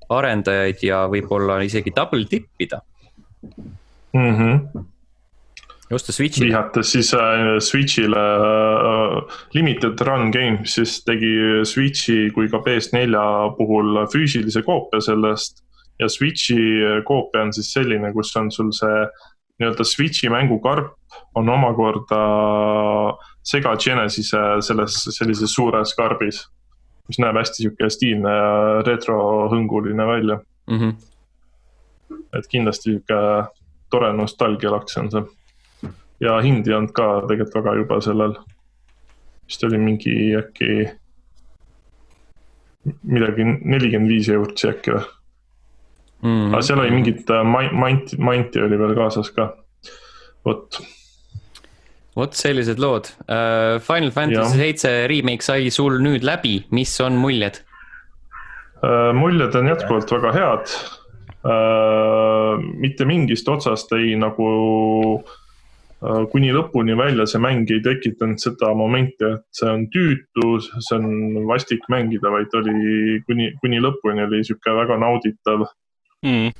arendajaid 0.09 0.83
ja 0.85 1.05
võib-olla 1.11 1.61
isegi 1.65 1.93
double 1.95 2.27
tippida 2.29 2.81
mm. 4.13 4.35
-hmm 4.35 4.85
osta 5.93 6.11
Switch'ile. 6.11 6.47
vihates 6.47 6.91
siis 6.91 7.13
äh, 7.13 7.59
Switch'ile 7.59 8.17
äh, 8.17 9.37
Limited 9.53 10.01
Run 10.01 10.31
Games 10.31 10.73
siis 10.75 11.03
tegi 11.05 11.61
Switch'i 11.63 12.31
kui 12.33 12.49
ka 12.49 12.57
PS4 12.65 13.21
puhul 13.57 14.01
füüsilise 14.13 14.63
koopia 14.65 15.01
sellest. 15.01 15.63
ja 15.99 16.09
Switch'i 16.09 16.57
koopia 17.05 17.41
on 17.41 17.53
siis 17.53 17.73
selline, 17.73 18.11
kus 18.13 18.35
on 18.35 18.51
sul 18.51 18.71
see 18.75 19.05
nii-öelda 19.59 19.85
Switch'i 19.87 20.29
mängukarp 20.29 20.97
on 21.35 21.49
omakorda 21.49 22.21
Sega 23.45 23.75
Genesis'e 23.77 24.61
selles 24.65 24.97
sellises 25.15 25.53
suures 25.53 25.93
karbis 25.95 26.41
mis 27.07 27.19
näeb 27.21 27.37
hästi 27.37 27.63
sihuke 27.63 27.89
stiilne 27.93 28.31
ja 28.33 28.51
retrohõnguline 28.87 30.07
välja 30.07 30.39
mm. 30.67 30.79
-hmm. 30.79 32.19
et 32.37 32.47
kindlasti 32.51 32.91
sihuke 32.91 33.19
tore 33.89 34.13
nostalgialaks 34.13 34.97
on 34.97 35.11
see. 35.11 35.23
ja 36.19 36.37
hind 36.41 36.67
ei 36.67 36.73
olnud 36.73 36.93
ka 36.95 37.07
tegelikult 37.27 37.55
väga 37.55 37.75
juba 37.81 38.01
sellel. 38.01 38.37
vist 39.47 39.63
oli 39.63 39.77
mingi 39.77 40.15
äkki 40.37 40.71
midagi 43.03 43.45
nelikümmend 43.45 44.09
viis 44.09 44.29
eurot 44.29 44.65
äkki 44.69 44.91
või 44.91 45.05
mm. 46.21 46.29
-hmm. 46.29 46.53
aga 46.53 46.61
seal 46.61 46.79
oli 46.79 46.91
mingit 46.91 47.29
äh, 47.29 47.45
manti, 47.71 48.17
manti 48.17 48.61
oli 48.61 48.79
veel 48.79 48.95
kaasas 48.95 49.31
ka. 49.31 49.49
vot, 50.45 50.81
vot 52.15 52.35
sellised 52.37 52.79
lood. 52.79 53.09
Final 53.85 54.11
Fantasy 54.15 54.59
seitse 54.59 54.91
remake 55.11 55.45
sai 55.45 55.71
sul 55.73 55.99
nüüd 56.03 56.25
läbi, 56.27 56.59
mis 56.75 56.93
on 57.03 57.19
muljed? 57.19 57.61
muljed 59.15 59.55
on 59.57 59.67
jätkuvalt 59.71 60.11
väga 60.13 60.31
head. 60.35 60.75
mitte 62.81 63.05
mingist 63.05 63.47
otsast 63.49 63.91
ei 63.97 64.13
nagu 64.17 64.49
kuni 66.31 66.51
lõpuni 66.53 66.93
välja 66.97 67.25
see 67.29 67.41
mäng 67.41 67.69
ei 67.71 67.81
tekitanud 67.81 68.41
seda 68.41 68.73
momenti, 68.77 69.25
et 69.25 69.45
see 69.55 69.69
on 69.71 69.87
tüütu, 69.93 70.59
see 70.61 70.97
on 70.99 71.47
vastik 71.49 71.85
mängida, 71.89 72.29
vaid 72.33 72.53
oli 72.59 73.19
kuni, 73.25 73.49
kuni 73.61 73.81
lõpuni 73.81 74.25
oli 74.27 74.43
sihuke 74.45 74.75
väga 74.83 74.99
nauditav 75.01 75.67
mm 76.25 76.53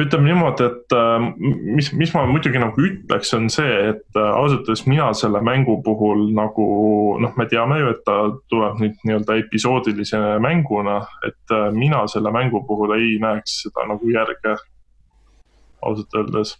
ütleme 0.00 0.26
niimoodi, 0.26 0.66
et 0.66 0.94
äh, 0.96 1.26
mis, 1.76 1.92
mis 1.94 2.12
ma 2.14 2.24
muidugi 2.26 2.58
nagu 2.58 2.82
ütleks, 2.82 3.30
on 3.36 3.46
see, 3.52 3.74
et 3.92 4.18
äh, 4.18 4.30
ausalt 4.34 4.66
öeldes 4.66 4.84
mina 4.90 5.12
selle 5.14 5.42
mängu 5.44 5.76
puhul 5.86 6.26
nagu 6.34 6.66
noh, 7.22 7.36
me 7.38 7.46
teame 7.50 7.78
ju, 7.78 7.92
et 7.94 8.02
ta 8.06 8.16
tuleb 8.50 8.80
nüüd 8.82 8.96
nii-öelda 9.06 9.38
episoodilise 9.44 10.20
mänguna, 10.42 10.98
et 11.26 11.54
äh, 11.54 11.68
mina 11.74 12.02
selle 12.10 12.34
mängu 12.34 12.64
puhul 12.66 12.96
ei 12.98 13.14
näeks 13.22 13.60
seda 13.66 13.86
nagu 13.90 14.10
järge. 14.10 14.56
ausalt 15.84 16.14
öeldes. 16.16 16.56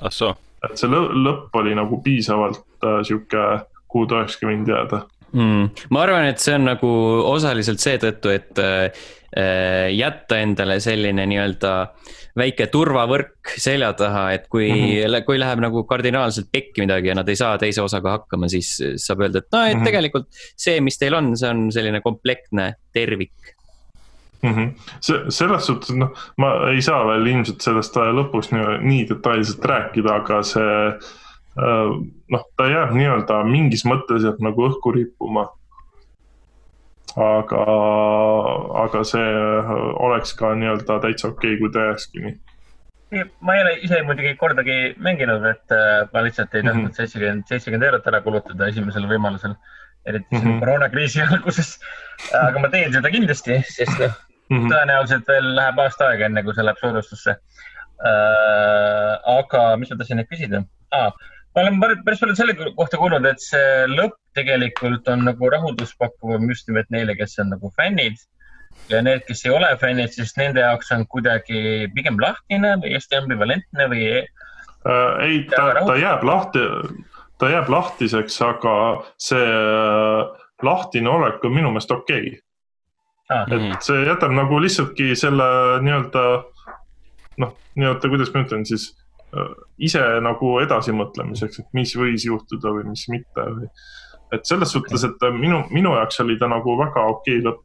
ah 0.00 0.10
soo. 0.10 0.34
et 0.64 0.80
see 0.80 0.88
lõpp 0.88 1.54
oli 1.60 1.74
nagu 1.78 2.00
piisavalt 2.02 2.64
äh, 2.82 3.02
sihuke, 3.06 3.44
kuhu 3.86 4.06
ta 4.06 4.18
olekski 4.18 4.48
võinud 4.48 4.70
jääda 4.72 5.04
mm,. 5.32 5.70
ma 5.90 6.02
arvan, 6.02 6.26
et 6.32 6.42
see 6.42 6.56
on 6.56 6.66
nagu 6.72 6.90
osaliselt 7.28 7.82
seetõttu, 7.82 8.32
et 8.34 8.58
äh, 8.62 9.04
jätta 9.92 10.38
endale 10.40 10.78
selline 10.80 11.26
nii-öelda 11.28 11.72
väike 12.38 12.68
turvavõrk 12.72 13.52
selja 13.60 13.90
taha, 13.98 14.22
et 14.32 14.46
kui 14.48 14.70
mm, 14.70 14.86
-hmm. 15.04 15.24
kui 15.26 15.36
läheb 15.40 15.60
nagu 15.60 15.82
kardinaalselt 15.84 16.48
pekki 16.52 16.80
midagi 16.86 17.10
ja 17.10 17.14
nad 17.18 17.28
ei 17.28 17.36
saa 17.36 17.58
teise 17.58 17.82
osaga 17.82 18.16
hakkama, 18.16 18.48
siis 18.48 18.70
saab 18.96 19.26
öelda, 19.26 19.42
et 19.42 19.52
noh, 19.52 19.66
et 19.66 19.74
mm 19.74 19.80
-hmm. 19.80 19.84
tegelikult 19.84 20.28
see, 20.56 20.80
mis 20.80 20.98
teil 20.98 21.14
on, 21.14 21.36
see 21.36 21.50
on 21.50 21.68
selline 21.72 22.00
komplektne 22.00 22.74
tervik 22.92 23.52
mm. 24.42 24.54
-hmm. 24.54 24.72
see, 25.00 25.20
selles 25.28 25.66
suhtes, 25.66 25.92
noh, 25.92 26.14
ma 26.36 26.70
ei 26.72 26.82
saa 26.82 27.04
veel 27.06 27.26
ilmselt 27.26 27.60
sellest 27.60 27.96
lõpus 27.96 28.52
nii, 28.52 28.80
nii 28.80 29.08
detailselt 29.08 29.64
rääkida, 29.64 30.14
aga 30.22 30.42
see 30.42 30.98
Äh, 31.58 31.92
noh, 32.30 32.42
ta 32.56 32.68
jääb 32.70 32.92
nii-öelda 32.94 33.40
mingis 33.48 33.82
mõttes 33.88 34.22
jääb 34.26 34.38
nagu 34.44 34.68
õhku 34.68 34.92
rippuma. 34.94 35.48
Aga, 37.16 37.62
aga 38.84 39.04
see 39.04 39.30
oleks 40.08 40.34
ka 40.38 40.52
nii-öelda 40.54 41.00
täitsa 41.04 41.32
okei 41.32 41.54
okay,, 41.54 41.60
kui 41.62 41.72
ta 41.72 41.88
jääkski 41.88 42.24
nii 42.26 42.36
ma 43.40 43.54
ei 43.56 43.62
ole 43.62 43.72
ise 43.86 44.02
muidugi 44.04 44.34
kordagi 44.36 44.78
mänginud, 45.00 45.44
et 45.48 45.72
äh, 45.72 46.04
ma 46.12 46.22
lihtsalt 46.26 46.54
ei 46.54 46.62
tahtnud 46.62 46.90
mhm. 46.90 46.96
seitsekümmend, 46.98 47.46
seitsekümmend 47.48 47.86
eurot 47.88 48.08
ära 48.10 48.20
kulutada 48.24 48.68
esimesel 48.68 49.08
võimalusel. 49.08 49.56
eriti 50.08 50.36
mm 50.36 50.40
-hmm. 50.40 50.60
koroonakriisi 50.60 51.22
alguses. 51.22 51.80
aga 52.40 52.60
ma 52.60 52.68
teen 52.68 52.92
seda 52.92 53.10
kindlasti, 53.10 53.62
sest 53.68 53.98
noh 53.98 54.12
mm 54.48 54.58
-hmm., 54.58 54.70
tõenäoliselt 54.72 55.26
veel 55.28 55.48
läheb 55.56 55.78
aasta 55.78 56.06
aega, 56.08 56.26
enne 56.26 56.42
kui 56.42 56.54
see 56.54 56.64
läheb 56.64 56.78
soodustusse 56.80 57.30
äh,. 57.30 59.14
aga 59.38 59.76
mis 59.76 59.90
ma 59.90 59.96
tahtsin 59.96 60.20
nüüd 60.20 60.30
küsida 60.32 60.62
ah,? 60.92 61.12
Ma 61.58 61.86
olen 61.88 62.02
päris 62.06 62.20
palju 62.22 62.36
selle 62.38 62.54
kohta 62.76 62.98
kuulnud, 63.00 63.26
et 63.28 63.42
see 63.42 63.84
lõpp 63.90 64.16
tegelikult 64.38 65.08
on 65.12 65.24
nagu 65.26 65.52
rahulduspakkuv 65.54 66.44
just 66.50 66.68
nimelt 66.70 66.90
neile, 66.94 67.16
kes 67.18 67.38
on 67.42 67.54
nagu 67.54 67.72
fännid. 67.76 68.18
ja 68.88 69.00
need, 69.02 69.24
kes 69.26 69.44
ei 69.44 69.52
ole 69.52 69.68
fännid, 69.80 70.12
siis 70.14 70.34
nende 70.38 70.62
jaoks 70.62 70.92
on 70.94 71.04
kuidagi 71.10 71.88
pigem 71.94 72.18
lahtine 72.22 72.76
või 72.82 72.94
hästi 72.94 73.18
ambivalentne 73.18 73.88
või 73.90 74.04
äh,? 74.14 75.14
ei, 75.24 75.40
ta, 75.50 75.72
ta 75.86 75.96
jääb 75.98 76.22
lahti, 76.24 76.62
ta 77.42 77.50
jääb 77.50 77.72
lahtiseks, 77.72 78.38
aga 78.46 78.74
see 79.20 79.42
äh, 79.42 80.46
lahtine 80.62 81.10
olek 81.10 81.44
on 81.44 81.56
minu 81.56 81.72
meelest 81.74 81.90
okei 81.94 82.30
okay. 82.30 82.38
ah.. 83.34 83.50
et 83.50 83.82
see 83.84 84.06
jätab 84.06 84.32
nagu 84.36 84.62
lihtsaltki 84.62 85.10
selle 85.18 85.48
nii-öelda 85.84 86.24
noh, 87.42 87.54
nii-öelda, 87.74 88.14
kuidas 88.14 88.32
ma 88.34 88.46
ütlen 88.46 88.64
siis 88.68 88.92
ise 89.78 90.02
nagu 90.24 90.56
edasimõtlemiseks, 90.62 91.62
et 91.62 91.72
mis 91.76 91.94
võis 91.98 92.26
juhtuda 92.26 92.72
või 92.76 92.90
mis 92.92 93.06
mitte 93.12 93.44
või. 93.44 93.70
et 94.32 94.44
selles 94.44 94.72
suhtes, 94.72 95.04
et 95.04 95.24
minu, 95.36 95.62
minu 95.72 95.94
jaoks 95.96 96.20
oli 96.24 96.38
ta 96.40 96.48
nagu 96.48 96.76
väga 96.78 97.04
okei 97.14 97.42
lõpp. 97.44 97.64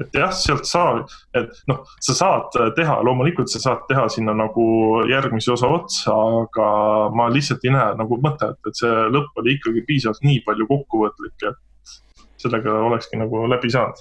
et 0.00 0.14
jah, 0.16 0.30
sealt 0.32 0.64
saab, 0.64 1.10
et 1.36 1.50
noh, 1.68 1.82
sa 2.00 2.14
saad 2.16 2.54
teha, 2.76 3.00
loomulikult 3.04 3.50
sa 3.52 3.60
saad 3.60 3.82
teha 3.88 4.06
sinna 4.08 4.32
nagu 4.32 4.64
järgmise 5.10 5.52
osa 5.52 5.68
otsa, 5.68 6.14
aga 6.44 6.68
ma 7.12 7.26
lihtsalt 7.28 7.66
ei 7.66 7.74
näe 7.74 7.98
nagu 7.98 8.16
mõtet, 8.22 8.56
et 8.66 8.80
see 8.80 9.02
lõpp 9.12 9.42
oli 9.42 9.58
ikkagi 9.58 9.84
piisavalt 9.90 10.22
nii 10.24 10.40
palju 10.46 10.68
kokkuvõtlik, 10.70 11.44
et 11.50 11.98
sellega 12.40 12.78
olekski 12.86 13.20
nagu 13.20 13.44
läbi 13.50 13.74
saanud. 13.74 14.00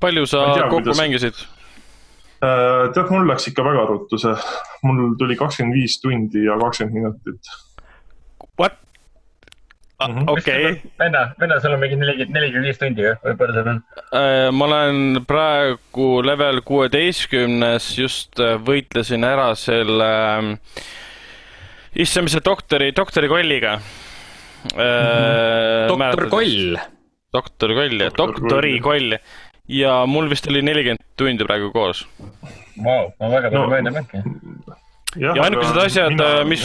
palju 0.00 0.26
sa 0.26 0.44
tea, 0.52 0.68
kokku 0.68 0.82
kuidas... 0.82 1.00
mängisid? 1.00 1.40
Äh, 2.40 2.86
tead, 2.96 3.10
mul 3.12 3.26
läks 3.28 3.50
ikka 3.50 3.64
väga 3.66 3.82
ruttu 3.90 4.16
see, 4.20 4.32
mul 4.88 5.10
tuli 5.20 5.34
kakskümmend 5.36 5.76
viis 5.76 5.98
tundi 6.00 6.46
ja 6.46 6.54
kakskümmend 6.60 6.96
minutit. 6.96 7.50
What? 8.56 8.78
Mhm. 10.00 10.24
okei. 10.32 10.70
venna, 10.98 11.26
venna, 11.40 11.58
sul 11.60 11.74
on 11.76 11.82
mingi 11.82 11.98
nelikümmend, 12.00 12.32
nelikümmend 12.32 12.70
viis 12.70 12.80
tundi 12.80 13.04
või 13.04 13.34
palju 13.42 13.56
sul 13.58 13.68
on? 13.74 13.82
Äh, 14.16 14.46
ma 14.56 14.68
olen 14.70 15.20
praegu 15.28 16.06
level 16.24 16.62
kuueteistkümnes, 16.64 17.90
just 17.98 18.40
äh, 18.40 18.56
võitlesin 18.56 19.28
ära 19.28 19.50
selle, 19.52 20.08
issand, 21.92 22.24
mis 22.24 22.38
see 22.38 22.46
doktori, 22.48 22.88
doktori 22.96 23.28
kolliga 23.28 23.76
mm. 23.76 24.80
-hmm. 24.80 25.92
doktor 25.92 26.32
Koll. 26.32 26.80
doktor 27.36 27.76
Koll, 27.82 28.00
jah, 28.00 28.16
doktori 28.16 28.74
Koll 28.80 29.20
ja 29.70 30.04
mul 30.06 30.28
vist 30.30 30.48
oli 30.50 30.62
nelikümmend 30.66 31.02
tundi 31.16 31.46
praegu 31.46 31.70
koos 31.74 32.04
wow,. 32.82 33.10
ma 33.20 33.30
väga 33.30 33.50
palju 33.50 33.64
no, 33.64 33.70
mööda 33.70 33.92
mängi. 33.94 34.22
ja 35.20 35.34
ainukesed 35.44 35.82
asjad, 35.84 36.22
äh, 36.24 36.40
mis, 36.48 36.64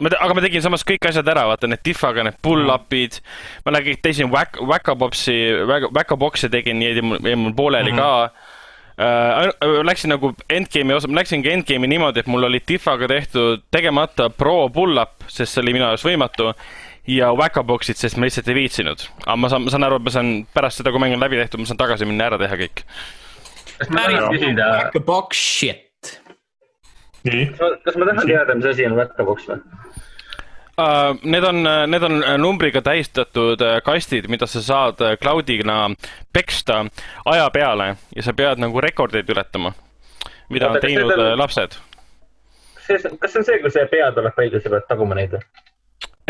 ma 0.00 0.12
te, 0.12 0.20
aga 0.20 0.36
ma 0.36 0.44
tegin 0.44 0.64
samas 0.64 0.86
kõik 0.86 1.10
asjad 1.10 1.28
ära, 1.32 1.46
vaata 1.50 1.70
need 1.70 1.84
diffaga 1.86 2.24
need 2.26 2.38
pull-up'id. 2.44 3.20
ma 3.66 3.76
nägin, 3.76 4.00
teisin 4.02 4.32
Whack, 4.32 4.60
Whack-a-Popsi, 4.60 5.38
Whack-a-Box'i 5.68 6.52
tegin, 6.52 6.82
jäi 6.84 7.04
mul, 7.04 7.20
jäi 7.24 7.36
mul 7.36 7.56
pooleli 7.56 7.92
mm 7.92 7.98
-hmm. 7.98 8.02
ka 8.02 8.48
äh,. 9.00 9.84
Läksin 9.84 10.12
nagu 10.12 10.34
endgame'i 10.48 10.96
osa, 10.96 11.08
ma 11.08 11.20
läksingi 11.20 11.52
endgame'i 11.52 11.88
niimoodi, 11.88 12.20
et 12.20 12.26
mul 12.26 12.44
oli 12.44 12.60
diffaga 12.68 13.08
tehtud 13.08 13.62
tegemata 13.70 14.30
pro 14.30 14.68
pull-up, 14.68 15.24
sest 15.26 15.52
see 15.52 15.62
oli 15.62 15.72
minu 15.72 15.84
jaoks 15.84 16.04
võimatu 16.04 16.54
ja 17.10 17.30
Wackaboxid, 17.36 17.98
sest 17.98 18.18
ma 18.18 18.28
lihtsalt 18.28 18.48
ei 18.50 18.58
viitsinud. 18.62 19.06
aga 19.24 19.36
ma 19.36 19.50
saan, 19.50 19.66
ma 19.66 19.74
saan 19.74 19.86
aru, 19.86 20.00
et 20.00 20.06
ma 20.06 20.14
saan 20.14 20.30
pärast 20.54 20.80
seda, 20.80 20.92
kui 20.94 21.02
mäng 21.02 21.16
on 21.16 21.22
läbi 21.22 21.40
tehtud, 21.40 21.62
ma 21.62 21.70
saan 21.70 21.80
tagasi 21.80 22.08
minna 22.08 22.26
ja 22.26 22.32
ära 22.32 22.40
teha 22.42 22.58
kõik. 22.60 22.84
kas 23.78 23.90
ma 23.90 24.04
tahan 24.06 24.36
küsida? 24.36 24.68
Wackabox 24.76 25.42
shit. 25.58 26.12
kas 27.26 27.98
ma 27.98 28.10
tahan 28.12 28.26
teada, 28.26 28.56
mis 28.58 28.70
asi 28.72 28.86
on 28.86 28.98
Wackabox 29.00 29.50
või? 29.50 29.60
Uh, 30.80 31.12
need 31.28 31.44
on, 31.44 31.58
need 31.92 32.04
on 32.06 32.22
numbriga 32.40 32.80
tähistatud 32.80 33.60
äh, 33.60 33.82
kastid, 33.84 34.30
mida 34.32 34.46
sa 34.48 34.62
saad 34.64 35.02
äh, 35.04 35.16
cloud'ina 35.20 35.90
peksta 36.32 36.86
aja 37.28 37.50
peale 37.52 37.90
ja 38.16 38.24
sa 38.24 38.32
pead 38.32 38.62
nagu 38.62 38.80
rekordeid 38.80 39.28
ületama, 39.28 39.74
mida 40.48 40.70
Oota, 40.70 40.78
on 40.78 40.86
teinud 40.86 41.12
on... 41.18 41.38
lapsed. 41.38 41.76
kas 42.86 43.02
see 43.02 43.42
on 43.42 43.44
see, 43.44 43.58
kui 43.60 43.74
see 43.74 43.84
pea 43.92 44.08
tuleb 44.16 44.40
välja, 44.40 44.62
sa 44.62 44.72
pead 44.72 44.88
taguma 44.88 45.18
neid 45.18 45.36
või? 45.36 45.44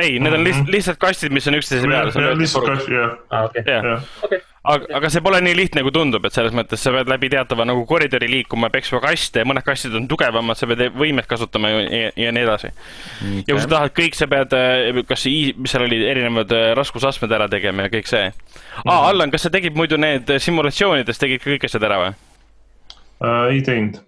Ei, 0.03 0.21
need 0.23 0.37
on 0.37 0.45
lihtsalt, 0.47 0.71
lihtsalt 0.73 1.01
kastid, 1.01 1.35
mis 1.35 1.49
on 1.51 1.59
üksteise 1.59 1.89
peal. 1.89 2.39
lihtsalt 2.39 2.69
kast, 2.69 2.89
jah. 2.93 3.19
okei. 3.45 4.41
aga, 4.73 4.89
aga 4.99 5.11
see 5.13 5.23
pole 5.25 5.41
nii 5.45 5.57
lihtne, 5.57 5.85
kui 5.87 5.95
tundub, 5.95 6.27
et 6.29 6.37
selles 6.37 6.55
mõttes 6.57 6.83
sa 6.85 6.93
pead 6.95 7.11
läbi 7.11 7.31
teatava 7.33 7.67
nagu 7.69 7.85
koridori 7.89 8.29
liikuma, 8.31 8.71
peksma 8.73 9.01
kaste 9.05 9.45
ja 9.45 9.49
mõned 9.49 9.65
kastid 9.67 9.97
on 9.99 10.09
tugevamad, 10.11 10.59
sa 10.59 10.69
pead 10.71 10.97
võimet 10.97 11.29
kasutama 11.31 11.73
ja, 11.73 11.85
ja, 11.87 12.11
ja 12.27 12.35
nii 12.37 12.45
edasi 12.47 12.73
okay.. 12.73 13.45
ja 13.47 13.55
kui 13.55 13.63
sa 13.63 13.73
tahad 13.77 13.97
kõik, 13.97 14.19
sa 14.19 14.29
pead, 14.31 14.57
äh, 14.59 15.01
kas, 15.09 15.27
mis 15.57 15.75
seal 15.75 15.87
oli, 15.87 16.03
erinevad 16.11 16.53
äh, 16.57 16.71
raskusastmed 16.79 17.33
ära 17.39 17.49
tegema 17.53 17.89
ja 17.89 17.95
kõik 17.95 18.11
see. 18.11 18.29
aa, 18.29 18.85
mhm. 18.85 19.09
Allan, 19.13 19.35
kas 19.35 19.49
sa 19.49 19.55
tegid 19.55 19.79
muidu 19.79 20.01
need 20.01 20.31
simulatsioonides, 20.41 21.23
tegid 21.23 21.45
ka 21.45 21.55
kõik 21.55 21.69
asjad 21.71 21.89
ära 21.91 22.05
või 22.05 22.13
äh,? 22.13 23.57
ei 23.57 23.65
teinud 23.65 24.01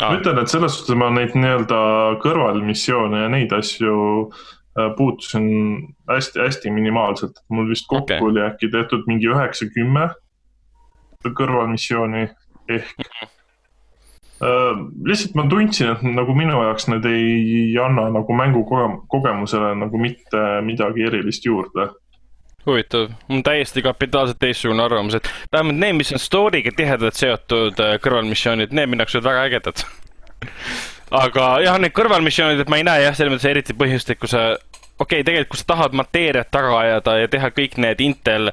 ah.. 0.00 0.10
ma 0.10 0.18
ütlen, 0.20 0.40
et 0.42 0.52
selles 0.52 0.78
suhtes 0.78 0.98
ma 0.98 1.10
neid 1.14 1.34
nii-öelda 1.38 1.80
kõrvalmissioone 2.22 3.24
ja 3.24 3.32
neid 3.32 3.54
asju 3.56 3.96
puutusin 4.96 5.46
hästi-hästi 6.10 6.70
minimaalselt, 6.70 7.40
mul 7.48 7.68
vist 7.68 7.86
kokku 7.88 8.12
okay. 8.12 8.20
oli 8.20 8.42
äkki 8.44 8.68
tehtud 8.72 9.06
mingi 9.08 9.30
üheksa, 9.32 9.68
kümme 9.74 10.10
kõrvalmissiooni 11.26 12.26
ehk 12.70 12.90
äh, 14.42 14.72
lihtsalt 15.06 15.36
ma 15.38 15.46
tundsin, 15.50 15.92
et 15.94 16.02
nagu 16.06 16.34
minu 16.36 16.60
jaoks 16.62 16.88
need 16.92 17.06
ei 17.10 17.76
anna 17.82 18.08
nagu 18.14 18.36
mängu 18.36 18.64
kogemusele 19.10 19.74
nagu 19.80 20.00
mitte 20.00 20.42
midagi 20.66 21.06
erilist 21.08 21.46
juurde. 21.46 21.88
huvitav, 22.66 23.08
mul 23.28 23.40
on 23.40 23.46
täiesti 23.46 23.82
kapitaalselt 23.82 24.38
teistsugune 24.42 24.82
arvamus, 24.82 25.14
et 25.14 25.30
vähemalt 25.52 25.78
need, 25.78 25.96
mis 26.00 26.12
on 26.12 26.22
story'ga 26.22 26.74
tihedalt 26.76 27.14
seotud 27.18 27.80
äh, 27.82 27.96
kõrvalmissioonid, 28.02 28.74
need 28.74 28.92
minu 28.92 29.04
jaoks 29.04 29.18
olid 29.18 29.30
väga 29.30 29.48
ägedad 29.50 29.86
aga 31.10 31.50
jah, 31.64 31.78
need 31.82 31.94
kõrvalmissioonid, 31.96 32.62
et 32.62 32.72
ma 32.72 32.80
ei 32.80 32.86
näe 32.86 33.04
jah, 33.06 33.14
selles 33.16 33.34
mõttes 33.34 33.50
eriti 33.50 33.76
põhjust, 33.76 34.10
et 34.10 34.18
kui 34.18 34.30
sa, 34.30 34.48
okei 34.98 35.20
okay,, 35.20 35.26
tegelikult 35.26 35.54
kui 35.54 35.62
sa 35.62 35.70
tahad 35.74 35.96
mateeriat 35.98 36.50
taga 36.50 36.74
ajada 36.80 37.18
ja 37.20 37.30
teha 37.30 37.52
kõik 37.54 37.78
need 37.82 38.02
Intel 38.04 38.52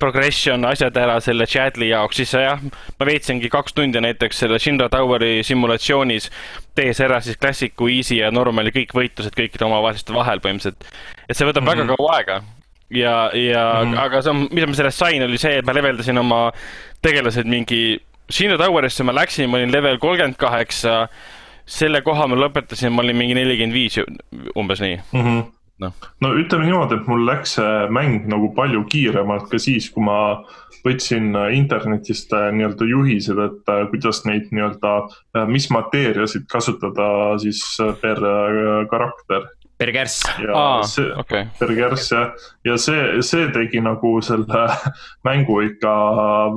progression 0.00 0.64
asjad 0.64 0.96
ära 0.96 1.18
selle 1.20 1.44
chat'i 1.50 1.90
jaoks, 1.90 2.22
siis 2.22 2.32
jah, 2.32 2.62
ma 2.62 3.08
veetsingi 3.08 3.50
kaks 3.52 3.76
tundi 3.76 4.00
näiteks 4.00 4.38
selle 4.44 4.58
Shinra 4.62 4.88
Toweri 4.92 5.42
simulatsioonis, 5.44 6.30
tehes 6.78 7.02
ära 7.04 7.20
siis 7.24 7.36
Classic'u, 7.40 7.90
Easy 7.92 8.22
ja 8.22 8.30
Normali 8.32 8.72
kõik 8.72 8.94
võitlused 8.96 9.36
kõikide 9.36 9.68
omavaheliste 9.68 10.16
vahel 10.16 10.40
põhimõtteliselt. 10.40 10.88
et 11.28 11.36
see 11.36 11.46
võtab 11.48 11.66
mm 11.66 11.68
-hmm. 11.68 11.84
väga 11.84 11.96
kaua 11.96 12.16
aega 12.16 12.40
ja, 12.90 13.30
ja 13.34 13.64
mm, 13.84 13.92
-hmm. 13.92 13.98
aga 14.04 14.22
see 14.22 14.30
on, 14.30 14.48
mida 14.50 14.66
ma 14.66 14.74
sellest 14.74 14.98
sain, 14.98 15.22
oli 15.22 15.38
see, 15.38 15.58
et 15.58 15.66
ma 15.66 15.74
leveldasin 15.76 16.18
oma 16.18 16.40
tegelased 17.02 17.46
mingi, 17.46 18.00
Shinra 18.30 18.58
Towerisse 18.58 19.04
ma 19.04 19.14
läksin, 19.14 19.50
ma 19.50 19.58
olin 19.58 19.72
level 19.72 19.98
kolmkümmend 19.98 20.36
kaheksa, 20.38 21.08
selle 21.70 22.02
koha 22.06 22.26
ma 22.30 22.38
lõpetasin, 22.38 22.92
ma 22.94 23.04
olin 23.04 23.18
mingi 23.18 23.38
nelikümmend 23.38 23.76
viis, 23.76 24.00
umbes 24.58 24.82
nii 24.82 24.98
mm. 24.98 25.24
-hmm 25.24 25.48
noh. 25.80 25.94
no 26.20 26.32
ütleme 26.38 26.66
niimoodi, 26.68 26.98
et 26.98 27.08
mul 27.08 27.24
läks 27.28 27.56
see 27.58 27.76
mäng 27.94 28.26
nagu 28.30 28.50
palju 28.56 28.82
kiiremalt 28.92 29.48
ka 29.50 29.60
siis, 29.62 29.88
kui 29.94 30.04
ma 30.04 30.18
võtsin 30.84 31.32
äh, 31.36 31.54
internetist 31.58 32.32
äh, 32.36 32.50
nii-öelda 32.56 32.88
juhised, 32.88 33.40
et 33.46 33.72
äh, 33.72 33.86
kuidas 33.92 34.22
neid 34.28 34.50
nii-öelda, 34.54 34.94
mis 35.50 35.70
mateeriasid 35.72 36.46
kasutada 36.50 37.08
siis 37.42 37.62
per 38.02 38.20
karakter. 38.90 39.48
Per 39.80 39.92
kärss. 39.96 40.26
Aa, 40.52 40.80
okay. 41.22 41.46
per 41.58 41.70
kärss 41.76 42.12
jah, 42.12 42.32
ja 42.68 42.76
see, 42.80 43.22
see 43.24 43.48
tegi 43.54 43.80
nagu 43.84 44.18
selle 44.24 44.66
mängu 45.28 45.62
ikka 45.70 45.92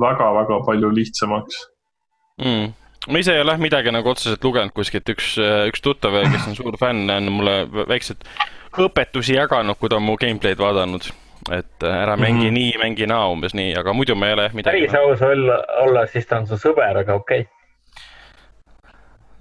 väga-väga 0.02 0.60
palju 0.68 0.92
lihtsamaks 1.00 1.68
mm 2.42 2.83
ma 3.08 3.20
ise 3.20 3.34
ei 3.34 3.40
ole 3.44 3.56
midagi 3.60 3.92
nagu 3.92 4.08
otseselt 4.12 4.44
lugenud 4.44 4.72
kuskilt, 4.76 5.08
üks, 5.12 5.34
üks 5.68 5.84
tuttav, 5.84 6.16
kes 6.32 6.48
on 6.50 6.56
suur 6.58 6.78
fänn, 6.80 7.10
on 7.12 7.32
mulle 7.32 7.56
väiksed 7.90 8.24
õpetusi 8.84 9.36
jaganud, 9.36 9.78
kui 9.78 9.88
ta 9.90 9.96
on 10.00 10.06
mu 10.06 10.16
gameplay'd 10.20 10.60
vaadanud. 10.60 11.12
et 11.52 11.82
äh, 11.84 12.02
ära 12.02 12.16
mängi 12.16 12.32
mm 12.32 12.48
-hmm. 12.48 12.52
nii, 12.52 12.78
mängi 12.78 13.06
naa, 13.06 13.28
umbes 13.28 13.54
nii, 13.54 13.74
aga 13.76 13.92
muidu 13.92 14.14
ma 14.16 14.26
ei 14.26 14.32
ole 14.32 14.50
midagi. 14.52 14.78
päris 14.80 14.94
aus 14.94 15.22
olla, 15.22 15.64
olla, 15.82 16.06
siis 16.06 16.26
ta 16.26 16.36
on 16.36 16.46
su 16.46 16.54
sõber, 16.54 16.96
aga 16.98 17.14
okei 17.14 17.40
okay.. 17.40 17.52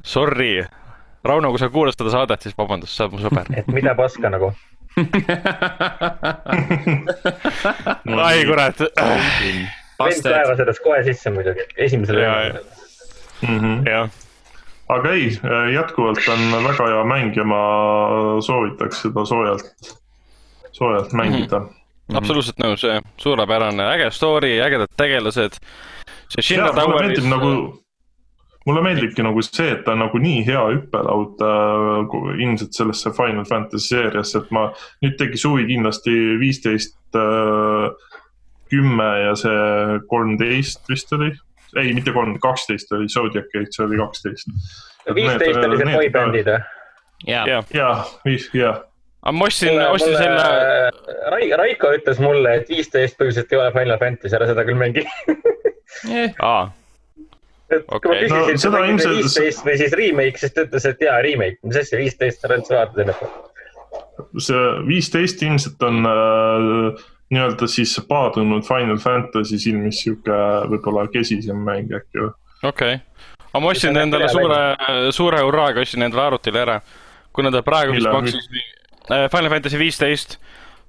Sorry, 0.03 0.65
Rauno, 1.23 1.49
kui 1.49 1.59
sa 1.59 1.69
kuulad 1.69 1.93
seda 1.97 2.09
saadet, 2.09 2.41
siis 2.41 2.57
vabandust, 2.57 2.95
sa 2.95 3.03
oled 3.03 3.13
mu 3.13 3.19
sõber. 3.19 3.45
et 3.55 3.67
mida 3.67 3.95
paska 3.95 4.29
nagu 4.29 4.53
ai 8.27 8.45
kurat. 8.45 8.79
vend 9.99 10.23
kaevas 10.23 10.57
sellest 10.57 10.83
kohe 10.83 11.03
sisse 11.03 11.29
muidugi, 11.29 11.61
esimesel 11.77 12.17
võimalusel. 13.47 13.89
jah 13.91 14.23
aga 14.91 15.13
ei, 15.15 15.29
jätkuvalt 15.73 16.27
on 16.27 16.49
väga 16.63 16.87
hea 16.89 17.03
mäng 17.07 17.37
ja 17.37 17.45
ma 17.47 17.61
soovitaks 18.43 19.03
seda 19.05 19.25
soojalt, 19.25 19.93
soojalt 20.71 21.13
mängida 21.13 21.59
mm. 21.59 21.67
-hmm. 21.67 22.17
absoluutselt 22.17 22.59
nõus, 22.63 22.83
suurepärane, 23.17 23.85
äge 23.95 24.11
story, 24.11 24.59
ägedad 24.61 24.91
tegelased. 24.97 25.59
see 26.29 26.41
Shinra 26.41 26.73
Toweris. 26.73 27.23
nagu, 27.23 27.79
mulle 28.65 28.81
meeldibki 28.81 29.23
nagu 29.23 29.41
see, 29.41 29.71
et 29.71 29.85
ta 29.85 29.91
on 29.91 29.99
nagu 29.99 30.17
nii 30.17 30.45
hea 30.45 30.63
hüppelaud 30.75 31.41
äh, 31.41 32.41
ilmselt 32.41 32.73
sellesse 32.73 33.11
Final 33.11 33.45
Fantasy 33.45 33.87
seeriasse, 33.87 34.39
et 34.39 34.51
ma 34.51 34.71
nüüd 35.01 35.15
tegi 35.17 35.37
suvi 35.37 35.67
kindlasti 35.69 36.11
viisteist 36.39 36.97
äh,, 37.15 37.89
kümme 38.69 39.09
ja 39.27 39.35
see 39.35 39.99
kolmteist 40.09 40.89
vist 40.89 41.13
oli 41.13 41.31
ei, 41.81 41.93
mitte 41.97 42.13
kolm, 42.15 42.35
kaksteist 42.43 42.91
oli 42.95 43.09
Zodiac 43.11 43.49
Gate, 43.53 43.71
see 43.71 43.85
oli 43.85 43.99
kaksteist. 44.01 44.49
viisteist 45.15 45.61
oli 45.67 45.81
see 45.81 45.95
boybändid 45.95 46.51
või? 46.51 46.59
ja, 47.27 47.45
ja, 47.49 47.63
ja, 47.73 47.89
viis, 48.25 48.49
ja. 48.57 48.75
aga 49.23 49.35
ma 49.37 49.49
ostsin, 49.49 49.81
ostsin 49.87 50.15
selle. 50.19 50.45
Rai-, 51.33 51.51
Raiko 51.57 51.93
ütles 51.97 52.21
mulle, 52.23 52.59
et 52.61 52.71
viisteist 52.71 53.19
põhiliselt 53.19 53.51
ei 53.51 53.61
ole 53.61 53.73
Final 53.75 53.99
Fantasy, 54.01 54.37
ära 54.39 54.49
seda 54.51 54.65
küll 54.67 54.79
mängi 54.79 55.05
aa 56.51 56.71
et 57.77 57.85
okay. 57.87 57.99
kui 57.99 58.11
ma 58.11 58.19
küsisin 58.19 58.71
no,, 58.71 58.77
see 58.77 58.91
ilmselt... 58.91 59.17
viisteist 59.17 59.65
või 59.67 59.79
siis 59.79 59.95
remake, 59.97 60.41
siis 60.41 60.53
ta 60.53 60.67
ütles, 60.67 60.85
et 60.89 61.01
jaa, 61.03 61.17
remake, 61.25 61.59
mis 61.65 61.79
asja, 61.79 61.99
viisteist, 62.01 62.45
ära 62.47 62.59
üldse 62.59 62.77
vaata 62.77 62.99
selle 62.99 63.15
peale. 63.19 64.39
see 64.47 64.63
viisteist 64.89 65.43
ilmselt 65.45 65.85
on 65.87 66.09
äh, 66.09 67.03
nii-öelda 67.33 67.67
siis 67.71 67.95
paadunud 68.09 68.65
Final 68.67 68.99
Fantasy 69.01 69.59
silmis 69.61 70.03
sihuke 70.03 70.39
võib-olla 70.71 71.07
kesisem 71.13 71.59
mäng 71.65 71.93
äkki 71.93 72.21
või. 72.21 72.33
okei 72.63 72.99
okay., 72.99 73.01
aga 73.49 73.63
ma 73.63 73.73
ostsin 73.73 73.97
endale 73.97 74.29
suure, 74.31 74.61
suure 75.11 75.41
hurraaga 75.45 75.83
ostsin 75.85 76.05
endale 76.05 76.27
arvutile 76.29 76.63
ära. 76.65 76.79
kuna 77.33 77.51
ta 77.51 77.63
praegu 77.65 77.97
vist 77.97 78.11
maksis 78.11 78.49
Final 79.03 79.49
Fantasy 79.51 79.79
viisteist 79.79 80.37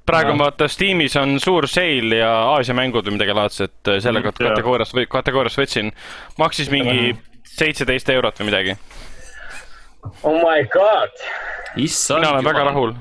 praegu 0.06 0.34
no. 0.34 0.44
vaata 0.44 0.68
Steamis 0.68 1.16
on 1.16 1.38
suur 1.40 1.66
sale 1.68 2.20
ja 2.20 2.30
Aasia 2.54 2.76
mängud 2.76 3.06
või 3.06 3.16
midagi 3.16 3.36
laadset, 3.36 3.76
äh, 3.88 4.00
selle 4.04 4.20
mm, 4.20 4.36
kategooriast, 4.44 4.98
kategooriast 5.10 5.60
võtsin. 5.60 5.92
maksis 6.38 6.70
mingi 6.72 7.14
seitseteist 7.54 8.10
eurot 8.12 8.40
või 8.40 8.50
midagi. 8.50 8.76
Oh 10.22 10.36
my 10.36 10.64
god. 10.72 11.14
mina 11.76 12.30
olen 12.30 12.44
väga 12.44 12.64
rahul. 12.70 12.94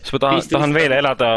sest 0.00 0.12
ma 0.12 0.18
tahan, 0.18 0.42
tahan 0.52 0.74
veel 0.74 0.92
elada 0.92 1.32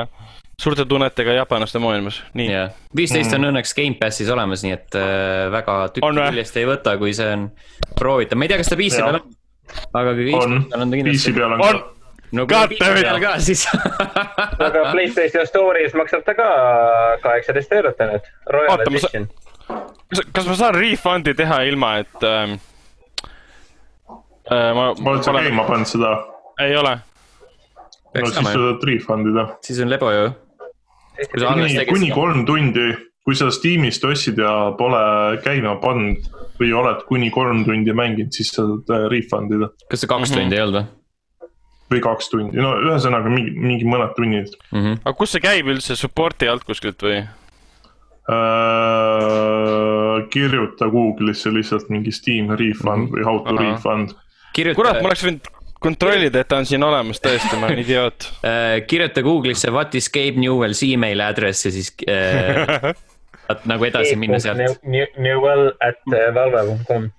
suurte 0.61 0.85
tunnetega 0.85 1.33
jaapanlaste 1.39 1.79
maailmas, 1.81 2.19
nii 2.37 2.49
yeah.. 2.49 2.73
viisteist 2.95 3.31
mm. 3.31 3.39
on 3.39 3.49
õnneks 3.51 3.73
Gamepassis 3.77 4.29
olemas, 4.33 4.63
nii 4.65 4.75
et 4.75 4.97
äh, 4.99 5.47
väga 5.53 5.77
tükki 5.95 6.11
küljest 6.17 6.59
ei 6.61 6.67
võta, 6.69 6.95
kui 7.01 7.13
see 7.17 7.29
on 7.33 7.47
proovitav, 7.97 8.39
ma 8.39 8.47
ei 8.47 8.53
tea, 8.53 8.59
kas 8.61 8.71
ta 8.71 8.77
PC 8.79 9.01
peal 9.01 9.19
on. 9.19 9.35
aga 10.01 10.15
kui 10.19 10.35
on, 10.37 10.59
PC 11.09 11.33
peal 11.35 11.55
on 11.55 11.63
ka. 11.63 11.71
no 12.37 12.45
kui 12.49 12.59
on 12.59 12.73
PC 12.73 12.91
peal 12.99 13.21
ka, 13.23 13.31
siis 13.47 13.63
aga 14.67 14.83
Playstation 14.91 15.49
Store'is 15.49 15.95
maksab 15.97 16.25
ta 16.27 16.37
ka 16.37 16.49
kaheksateist 17.25 17.73
eurot 17.79 18.05
on, 18.05 18.13
et 18.19 18.29
Royal 18.53 18.85
Edition. 18.85 19.25
kas, 19.65 20.21
kas 20.29 20.51
ma 20.51 20.59
saan 20.59 20.77
refund'i 20.77 21.33
teha 21.39 21.63
ilma, 21.71 21.95
et 22.03 22.29
ähm, 22.29 22.59
äh, 24.51 24.69
ma. 24.77 24.93
ma 24.93 25.15
olen 25.15 25.25
seda 25.25 25.43
käima 25.49 25.65
pannud 25.71 25.91
seda. 25.95 26.13
ei 26.61 26.77
ole 26.77 26.99
no 28.13 28.29
siis 28.29 28.37
sa 28.37 28.53
saad 28.53 28.87
refund 28.87 29.29
ida. 29.33 29.47
siis 29.65 29.79
on 29.81 29.89
lebo 29.89 30.11
ju. 30.13 30.31
Kuni, 31.13 31.85
kuni 31.89 32.11
kolm 32.13 32.45
tundi, 32.45 32.87
kui 33.23 33.35
sa 33.39 33.51
Steamist 33.53 34.03
ostsid 34.05 34.39
ja 34.41 34.73
pole 34.77 35.03
käima 35.45 35.75
pannud 35.83 36.25
või 36.59 36.73
oled 36.75 37.05
kuni 37.07 37.29
kolm 37.33 37.63
tundi 37.67 37.93
mänginud, 37.95 38.33
siis 38.35 38.51
sa 38.53 38.65
saad 38.65 38.91
äh, 38.93 39.07
refund 39.11 39.53
ida. 39.55 39.71
kas 39.89 40.03
see 40.03 40.09
kaks 40.11 40.29
mm 40.29 40.35
-hmm. 40.35 40.41
tundi 40.41 40.55
ei 40.55 40.65
olnud 40.65 40.79
või? 40.79 40.85
või 41.93 42.01
kaks 42.01 42.29
tundi, 42.33 42.57
no 42.57 42.73
ühesõnaga 42.81 43.29
mingi, 43.29 43.51
mingi 43.53 43.85
mõned 43.85 44.13
tunnid 44.17 44.49
mm. 44.71 44.79
-hmm. 44.79 44.99
aga 45.03 45.15
kus 45.17 45.31
see 45.35 45.43
käib 45.43 45.65
üldse, 45.73 45.95
support'i 45.99 46.49
alt 46.49 46.63
kuskilt 46.67 47.01
või? 47.03 47.23
Äh, 48.33 50.15
kirjuta 50.31 50.87
Google'isse 50.87 51.51
lihtsalt 51.51 51.89
mingi 51.91 52.11
Steam 52.11 52.53
refund 52.55 53.09
mm 53.09 53.09
-hmm. 53.09 53.13
või 53.17 53.23
how 53.27 53.43
to 53.43 53.55
Aha. 53.55 53.71
refund. 53.71 54.15
kurat, 54.75 55.01
ma 55.01 55.07
oleks 55.11 55.25
võinud 55.25 55.51
kontrollida, 55.83 56.43
et 56.43 56.49
ta 56.49 56.59
on 56.61 56.67
siin 56.67 56.83
olemas 56.85 57.21
tõesti, 57.23 57.57
ma 57.59 57.69
olen 57.69 57.83
idioot 57.85 58.29
uh,. 58.29 58.77
kirjuta 58.89 59.23
Google'isse 59.25 59.71
what 59.73 59.95
is 59.99 60.09
Gabe 60.13 60.41
Newell's 60.41 60.83
email 60.87 61.23
address 61.25 61.67
ja 61.67 61.73
siis 61.75 61.91
uh, 62.07 62.93
saad 63.43 63.67
nagu 63.69 63.87
edasi 63.87 64.15
minna 64.19 64.39
sealt. 64.43 64.81
Newell 64.87 65.71
at 65.83 66.01
uh, 66.09 66.25
valve.com. 66.35 67.11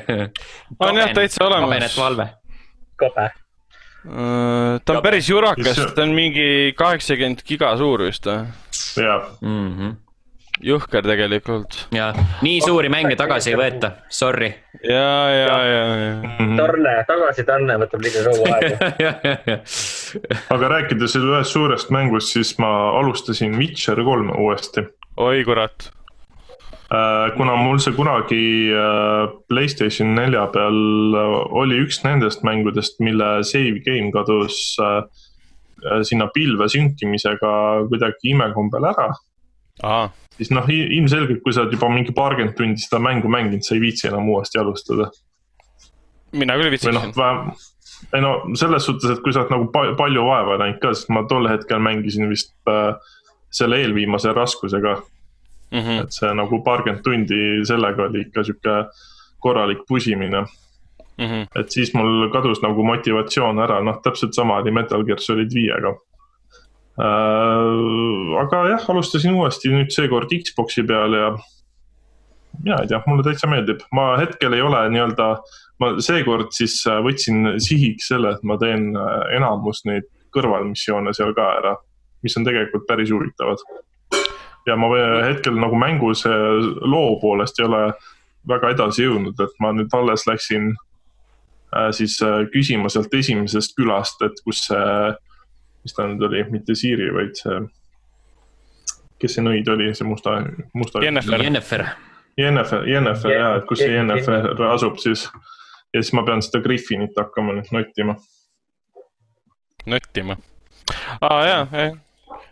on 0.88 1.00
jah 1.00 1.14
täitsa 1.16 1.46
olemas. 1.46 1.68
kabenet 1.68 1.98
valve. 1.98 2.28
kabe. 3.00 3.30
Uh, 4.04 4.76
ta 4.84 4.98
on 4.98 5.02
päris 5.02 5.28
jurakas, 5.30 5.78
ta 5.96 6.04
on 6.04 6.12
mingi 6.12 6.74
kaheksakümmend 6.76 7.40
giga 7.48 7.72
suur 7.80 8.04
vist 8.04 8.26
või? 8.28 8.42
jah 9.00 9.30
-hmm 9.40 10.03
jõhker 10.62 11.02
tegelikult. 11.06 11.86
ja, 11.94 12.12
nii 12.44 12.60
suuri 12.62 12.90
mänge 12.92 13.16
tagasi 13.18 13.52
ei 13.52 13.58
võeta, 13.58 13.90
sorry. 14.08 14.52
ja, 14.82 15.08
ja, 15.34 15.56
ja, 15.66 15.82
ja. 16.04 16.50
tarne, 16.58 16.94
tagasitarne 17.08 17.78
võtab 17.82 18.04
liiga 18.04 18.22
kaua 18.28 18.54
aega 18.58 19.58
aga 20.54 20.72
rääkides 20.76 21.18
ühest 21.18 21.56
suurest 21.56 21.90
mängust, 21.94 22.34
siis 22.36 22.54
ma 22.62 22.70
alustasin 23.00 23.58
Witcher 23.58 24.00
kolme 24.06 24.38
uuesti. 24.38 24.86
oi 25.16 25.44
kurat. 25.46 25.90
Äh, 26.94 27.32
kuna 27.36 27.56
mul 27.56 27.80
see 27.82 27.94
kunagi 27.96 28.70
äh, 28.70 29.26
Playstation 29.48 30.14
nelja 30.14 30.44
peal 30.52 31.16
oli 31.56 31.80
üks 31.82 32.02
nendest 32.04 32.44
mängudest, 32.46 33.00
mille 33.02 33.38
save 33.42 33.80
game 33.86 34.12
kadus 34.14 34.76
äh, 34.78 35.00
sinna 36.06 36.28
pilve 36.32 36.68
sünkimisega 36.70 37.54
kuidagi 37.90 38.30
imekombel 38.36 38.86
ära. 38.92 39.08
Siis 40.36 40.50
noh, 40.50 40.66
ilmselgelt, 40.68 41.42
kui 41.44 41.54
sa 41.54 41.64
oled 41.64 41.76
juba 41.76 41.90
mingi 41.92 42.14
paarkümmend 42.16 42.56
tundi 42.58 42.82
seda 42.82 43.00
mängu 43.02 43.30
mänginud, 43.30 43.62
sa 43.66 43.76
ei 43.76 43.84
viitsi 43.84 44.08
enam 44.10 44.28
uuesti 44.28 44.58
alustada. 44.58 45.10
mina 46.32 46.56
küll 46.58 46.70
viitsisin. 46.74 46.98
või 47.14 47.28
noh, 47.30 47.64
ei 48.12 48.20
no 48.20 48.34
selles 48.58 48.86
suhtes, 48.86 49.10
et 49.10 49.22
kui 49.24 49.32
sa 49.32 49.44
oled 49.44 49.54
nagu 49.54 49.96
palju 49.96 50.24
vaeva 50.26 50.58
näinud 50.60 50.80
ka, 50.82 50.92
sest 50.94 51.12
ma 51.14 51.24
tol 51.30 51.48
hetkel 51.48 51.82
mängisin 51.82 52.28
vist 52.28 52.54
äh, 52.70 52.96
selle 53.54 53.80
eelviimase 53.82 54.32
raskusega 54.32 54.96
mm. 55.70 55.80
-hmm. 55.80 56.02
et 56.02 56.12
see 56.12 56.34
nagu 56.34 56.62
paarkümmend 56.64 57.02
tundi 57.04 57.40
sellega 57.66 58.08
oli 58.08 58.26
ikka 58.26 58.44
sihuke 58.44 58.76
korralik 59.38 59.78
pusimine. 59.88 60.40
mm. 61.18 61.26
-hmm. 61.26 61.46
et 61.60 61.70
siis 61.70 61.94
mul 61.94 62.30
kadus 62.32 62.62
nagu 62.62 62.84
motivatsioon 62.84 63.58
ära, 63.58 63.80
noh, 63.80 64.00
täpselt 64.02 64.34
sama 64.34 64.56
oli 64.56 64.70
Metal 64.70 65.04
Gear 65.04 65.20
Solid 65.20 65.54
viiega. 65.54 65.94
Aga 66.94 68.60
jah, 68.70 68.84
alustasin 68.92 69.34
uuesti 69.34 69.72
nüüd 69.72 69.90
seekord 69.90 70.30
Xbox'i 70.30 70.84
peal 70.86 71.16
ja 71.18 71.32
mina 72.62 72.80
ei 72.82 72.90
tea, 72.90 73.00
mulle 73.06 73.24
täitsa 73.26 73.48
meeldib, 73.50 73.82
ma 73.94 74.14
hetkel 74.20 74.54
ei 74.54 74.62
ole 74.62 74.82
nii-öelda, 74.92 75.28
ma 75.82 75.90
seekord 76.04 76.52
siis 76.54 76.76
äh, 76.90 77.00
võtsin 77.04 77.56
sihiks 77.62 78.10
selle, 78.12 78.36
et 78.36 78.44
ma 78.46 78.58
teen 78.60 78.92
äh, 78.96 79.16
enamus 79.38 79.82
neid 79.88 80.06
kõrvalmissioone 80.34 81.14
seal 81.16 81.34
ka 81.36 81.48
ära, 81.58 81.74
mis 82.24 82.36
on 82.38 82.46
tegelikult 82.46 82.86
päris 82.88 83.12
huvitavad. 83.14 83.62
ja 84.66 84.76
ma 84.80 84.88
hetkel 85.26 85.58
nagu 85.60 85.76
mängus 85.76 86.24
äh, 86.26 86.32
loo 86.80 87.18
poolest 87.20 87.58
ei 87.60 87.66
ole 87.66 87.84
väga 88.48 88.74
edasi 88.74 89.04
jõudnud, 89.04 89.40
et 89.40 89.60
ma 89.60 89.72
nüüd 89.72 89.92
alles 89.96 90.26
läksin 90.28 90.72
äh, 91.74 91.90
siis 91.92 92.20
äh, 92.22 92.44
küsima 92.52 92.88
sealt 92.88 93.14
esimesest 93.14 93.76
külast, 93.76 94.22
et 94.22 94.40
kus 94.44 94.66
see, 94.68 95.14
mis 95.84 95.94
ta 95.96 96.06
nüüd 96.08 96.22
oli, 96.28 96.42
mitte 96.50 96.74
Siiri, 96.78 97.10
vaid 97.14 97.36
see, 97.38 97.58
kes 99.20 99.36
see 99.36 99.44
nõid 99.44 99.68
oli, 99.72 99.90
see 99.94 100.06
musta, 100.08 100.38
musta. 100.74 101.02
Jennifer. 101.04 101.42
Jennifer. 101.42 101.84
Jennifer, 102.38 102.86
Jennifer 102.88 103.30
Je- 103.30 103.38
ja, 103.38 103.50
et 103.56 103.66
kus 103.68 103.78
see 103.78 103.90
Je- 103.90 103.96
Jennifer 104.00 104.64
asub 104.72 104.96
siis. 104.98 105.28
ja 105.94 106.02
siis 106.02 106.12
ma 106.12 106.24
pean 106.26 106.42
seda 106.42 106.62
Griffinit 106.64 107.14
hakkama 107.16 107.52
nüüd 107.54 107.70
nottima. 107.72 108.16
nottima. 109.86 110.36
aa 111.20 111.46
jaa, 111.46 111.66
jah. 111.72 111.92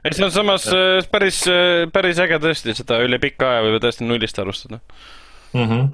ei, 0.05 0.13
see 0.13 0.25
on 0.25 0.31
samas 0.31 0.69
äh, 0.69 1.03
päris, 1.11 1.43
päris 1.93 2.21
äge 2.23 2.39
tõesti 2.39 2.77
seda 2.79 3.01
üle 3.03 3.19
pika 3.19 3.51
aja 3.57 3.65
võib 3.67 3.81
tõesti 3.83 4.07
nullist 4.07 4.39
alustada. 4.39 4.79
mm. 5.53 5.67
-hmm. 5.67 5.91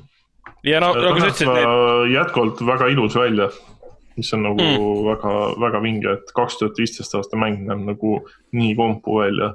ja 0.65 0.81
no 0.81 0.93
nagu 0.95 1.21
sa 1.21 1.33
ütlesid, 1.33 1.49
äh, 1.49 2.13
jätkuvalt 2.13 2.61
väga 2.67 2.91
ilus 2.93 3.17
välja, 3.17 3.49
mis 4.19 4.33
on 4.35 4.43
nagu 4.47 4.59
Mm. 4.59 4.79
mm. 4.79 5.05
väga, 5.09 5.35
väga 5.67 5.83
vinge, 5.83 6.15
et 6.19 6.33
kaks 6.35 6.59
tuhat 6.59 6.81
viisteist 6.81 7.15
aasta 7.15 7.39
mäng 7.41 7.63
näeb 7.69 7.85
nagu 7.87 8.17
nii 8.53 8.75
kompu 8.77 9.21
välja. 9.21 9.53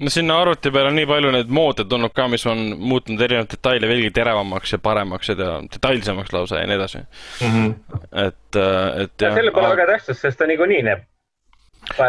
no 0.00 0.12
sinna 0.12 0.40
arvuti 0.42 0.70
peale 0.70 0.90
on 0.92 0.98
nii 0.98 1.06
palju 1.08 1.32
neid 1.32 1.52
moode 1.58 1.86
tulnud 1.88 2.12
ka, 2.12 2.28
mis 2.28 2.46
on 2.46 2.64
muutnud 2.78 3.20
erinevaid 3.26 3.52
detaile 3.54 3.88
veelgi 3.88 4.10
teravamaks 4.18 4.72
ja 4.76 4.78
paremaks 4.78 5.32
ja 5.32 5.36
detailsemaks 5.72 6.32
lausa 6.36 6.60
ja 6.60 6.66
nii 6.66 6.76
edasi. 6.76 6.98
Mm 7.40 7.52
-hmm. 7.52 8.00
et, 8.26 8.62
et 9.02 9.22
jah. 9.22 9.34
sellel 9.34 9.52
pole 9.52 9.70
väga 9.76 9.86
tähtsust, 9.92 10.20
sest 10.20 10.38
ta 10.38 10.46
niikuinii 10.46 10.82
näeb. 10.82 11.06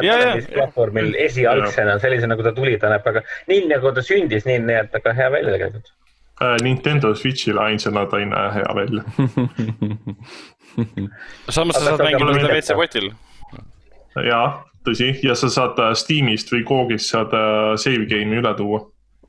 Ja, 0.02 0.18
ja. 0.18 0.36
platvormil 0.54 1.14
esialgsena 1.22 2.00
sellisena, 2.00 2.34
nagu 2.34 2.44
ta 2.44 2.52
tuli, 2.52 2.78
ta 2.82 2.90
näeb 2.90 3.06
väga, 3.06 3.22
nii 3.48 3.68
nagu 3.70 3.92
ta 3.94 4.02
sündis, 4.02 4.46
nii 4.50 4.60
näeb 4.66 4.90
ta 4.92 5.00
ka 5.00 5.14
hea 5.14 5.32
välja 5.32 5.54
tegelikult. 5.54 5.94
Äh, 6.42 6.56
Nintendo 6.62 7.16
Switch'ile 7.18 7.58
ainsana 7.64 8.04
ta 8.06 8.20
ei 8.22 8.26
näe 8.30 8.50
hea 8.54 8.74
välja. 8.78 9.02
samas 11.50 11.76
sa 11.80 11.86
saad 11.88 12.04
mängida 12.06 12.28
mõttekas. 12.30 12.70
WC-potil. 12.70 13.08
jaa, 14.28 14.44
tõsi, 14.86 15.08
ja 15.26 15.34
sa 15.40 15.50
saad 15.54 15.80
äh, 15.82 15.96
Steamist 15.98 16.54
või 16.54 16.62
Googist 16.68 17.10
saad 17.14 17.34
äh, 17.34 17.74
save 17.82 18.06
game'i 18.12 18.38
üle 18.44 18.54
tuua. 18.60 18.84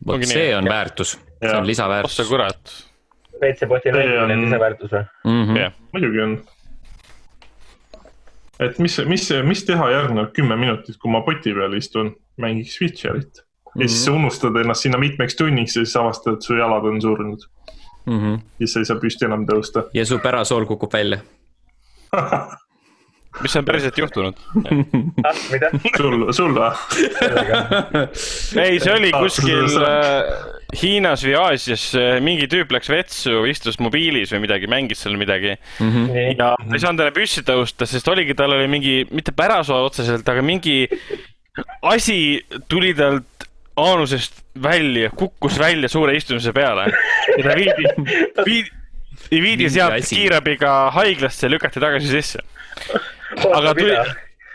vot 0.07 0.27
see 0.29 0.51
on 0.57 0.69
väärtus, 0.69 1.15
see 1.41 1.55
on 1.55 1.63
oh 1.65 1.71
lisaväärtus 1.71 2.21
sa. 2.21 2.29
kurat. 2.29 2.77
WC-poti 3.41 3.93
mängimine 3.95 4.21
on 4.27 4.31
on- 4.37 4.45
lisaväärtus 4.45 4.93
või? 4.99 5.05
Mhm. 5.25 5.81
muidugi 5.97 6.21
on. 6.27 6.37
et 8.61 8.79
mis, 8.85 8.99
mis, 9.07 9.31
mis 9.49 9.65
teha 9.65 9.91
järgnevad 9.97 10.33
kümme 10.37 10.57
minutit, 10.61 10.97
kui 11.01 11.09
ma 11.13 11.23
poti 11.25 11.55
peal 11.57 11.73
istun, 11.79 12.13
mängiks 12.37 12.81
Witcherit. 12.83 13.47
Ja 13.79 13.89
siis 13.89 14.05
sa 14.05 14.13
unustad 14.13 14.57
ennast 14.61 14.87
sinna 14.87 14.99
mitmeks 14.99 15.37
tunniks 15.39 15.77
ja 15.77 15.85
siis 15.85 15.97
avastad, 15.97 16.39
et 16.39 16.47
su 16.47 16.57
jalad 16.59 16.87
on 16.89 17.03
surnud. 17.03 17.49
siis 18.59 18.73
sa 18.73 18.81
ei 18.81 18.89
saa 18.89 19.01
püsti 19.03 19.29
enam 19.29 19.45
tõusta. 19.49 19.89
ja 19.95 20.07
su 20.07 20.19
pärasool 20.23 20.67
kukub 20.67 20.93
välja. 20.93 21.21
mis 23.43 23.57
on 23.57 23.65
päriselt 23.65 23.99
juhtunud? 23.99 24.39
ah, 25.25 25.41
mida? 25.53 25.71
sul, 25.97 26.29
sul 26.33 26.55
või? 26.57 26.71
ei, 28.65 28.79
see 28.81 28.95
oli 28.95 29.13
kuskil 29.15 29.77
äh, 29.83 30.31
Hiinas 30.83 31.23
või 31.25 31.35
Aasias, 31.41 31.85
mingi 32.25 32.49
tüüp 32.51 32.73
läks 32.75 32.91
vetsu, 32.93 33.45
istus 33.49 33.79
mobiilis 33.81 34.35
või 34.35 34.45
midagi, 34.45 34.69
mängis 34.71 35.05
seal 35.05 35.17
midagi 35.21 35.55
nii, 35.81 36.35
ja 36.35 36.53
ta 36.57 36.75
ei 36.75 36.83
saanud 36.83 37.05
enam 37.05 37.17
püsti 37.17 37.45
tõusta, 37.47 37.89
sest 37.89 38.09
oligi, 38.13 38.37
tal 38.37 38.57
oli 38.57 38.69
mingi, 38.71 39.01
mitte 39.13 39.33
pärasool 39.37 39.89
otseselt, 39.89 40.29
aga 40.29 40.45
mingi 40.45 40.83
asi 41.89 42.45
tuli 42.69 42.93
talt 42.95 43.38
aanusest 43.79 44.43
välja, 44.63 45.11
kukkus 45.11 45.59
välja 45.59 45.89
suure 45.89 46.17
istumise 46.17 46.53
peale 46.53 46.89
ja 46.91 47.45
ta 47.45 47.57
viidi, 47.59 47.93
viidi, 48.49 49.43
viidi 49.43 49.71
sealt 49.71 50.09
kiirabiga 50.09 50.91
haiglasse 50.97 51.47
ja 51.47 51.53
lükati 51.53 51.83
tagasi 51.83 52.11
sisse. 52.11 52.43
aga 53.55 53.75
tuli, 53.75 53.97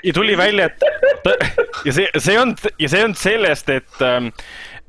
ja 0.04 0.14
tuli 0.14 0.38
välja, 0.38 0.66
et 0.66 0.84
ta, 1.24 1.38
ja 1.86 1.94
see, 1.94 2.08
see 2.18 2.38
on 2.40 2.56
ja 2.80 2.90
see 2.90 3.04
on 3.06 3.16
sellest, 3.16 3.70
et 3.70 4.06
ähm, 4.06 4.32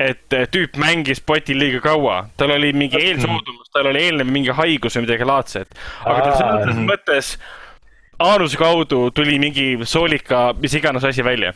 et 0.01 0.35
tüüp 0.51 0.75
mängis 0.81 1.21
potil 1.23 1.61
liiga 1.63 1.79
kaua, 1.85 2.25
tal 2.37 2.51
oli 2.57 2.73
mingi 2.75 2.99
eelsoodumus, 2.99 3.71
tal 3.73 3.87
oli 3.93 4.03
eelnev 4.09 4.27
mingi 4.27 4.55
haigus 4.55 4.97
või 4.99 5.07
midagi 5.07 5.29
laadset. 5.29 5.77
aga 6.03 6.17
ta 6.19 6.33
Aa. 6.33 6.41
selles 6.41 6.81
mõttes 6.83 7.29
aanuse 8.19 8.59
kaudu 8.59 9.11
tuli 9.15 9.39
mingi 9.39 9.69
soolika, 9.87 10.49
mis 10.59 10.75
iganes 10.75 11.07
asi 11.07 11.25
välja. 11.25 11.55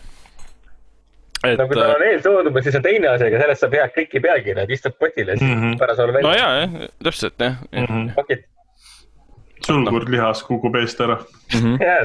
Et 1.53 1.61
no 1.61 1.66
kui 1.70 1.78
tal 1.78 1.94
on 1.94 2.05
eelsoodumus, 2.07 2.64
siis 2.66 2.78
on 2.78 2.84
teine 2.84 3.11
asi, 3.12 3.26
aga 3.28 3.40
sellest 3.42 3.64
saab 3.64 3.74
hea 3.78 3.88
kliki 3.94 4.22
pealkirja, 4.24 4.64
et 4.66 4.76
istud 4.76 4.96
potile, 5.01 5.36
siis 5.36 5.51
Mhm. 5.51 5.76
pärasool 5.80 6.12
no 6.12 6.16
välja. 6.18 6.36
ja, 6.38 6.49
jah, 6.61 6.88
täpselt 7.05 7.44
jah 7.44 7.57
mm. 7.72 7.84
-hmm. 7.84 8.14
pakid, 8.16 8.44
sulgurlihas 9.66 10.42
kukub 10.46 10.76
eest 10.80 11.01
ära. 11.01 11.18
jaa. 11.88 12.03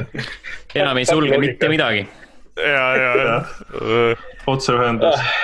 enam 0.74 0.96
ei 1.02 1.04
sulge 1.08 1.38
mitte. 1.38 1.68
midagi. 1.68 2.06
ja, 2.56 2.86
ja, 2.96 3.12
ja. 3.24 3.36
otseühendus. 4.46 5.14
Ah. 5.14 5.36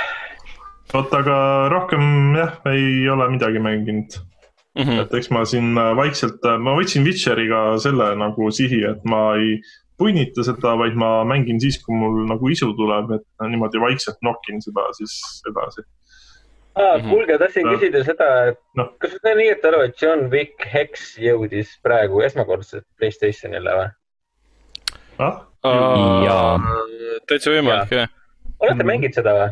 vot, 0.95 1.15
aga 1.15 1.37
rohkem 1.71 2.35
jah, 2.37 2.59
ei 2.73 3.09
ole 3.09 3.29
midagi 3.37 3.59
mänginud. 3.59 4.19
Mhm. 4.79 5.01
et 5.03 5.15
eks 5.19 5.31
ma 5.35 5.45
siin 5.45 5.75
äh, 5.79 5.97
vaikselt, 5.99 6.45
ma 6.63 6.77
võtsin 6.79 7.03
Witcheriga 7.05 7.79
selle 7.83 8.13
nagu 8.17 8.51
sihi, 8.55 8.85
et 8.87 9.03
ma 9.05 9.35
ei 9.35 9.57
punnita 10.01 10.43
seda, 10.47 10.73
vaid 10.81 10.97
ma 10.99 11.11
mängin 11.29 11.61
siis, 11.61 11.77
kui 11.85 11.95
mul 12.01 12.23
nagu 12.31 12.49
isu 12.51 12.73
tuleb, 12.79 13.13
et 13.19 13.25
niimoodi 13.53 13.81
vaikselt 13.83 14.17
nokin 14.25 14.63
seda 14.65 14.87
siis 14.97 15.15
edasi. 15.51 15.85
aa, 16.81 16.97
kuulge, 17.05 17.37
tahtsin 17.43 17.67
Noh. 17.67 17.75
küsida 17.77 18.01
seda, 18.07 18.29
et 18.53 18.59
Noh. 18.81 18.93
kas 19.03 19.17
nii 19.25 19.35
õieti 19.45 19.69
aru, 19.69 19.81
et 19.85 20.01
John 20.03 20.27
Wick 20.33 20.65
Hex 20.73 21.17
jõudis 21.21 21.77
praegu 21.85 22.23
esmakordselt 22.25 22.87
Playstationile 22.99 23.75
või? 23.81 23.89
ah, 25.21 25.41
Jaa. 26.25 26.55
täitsa 27.29 27.53
võimalik 27.53 27.91
jah. 27.93 28.09
olete 28.61 28.79
Mhm. 28.83 28.87
mänginud 28.89 29.15
seda 29.19 29.35
või? 29.37 29.51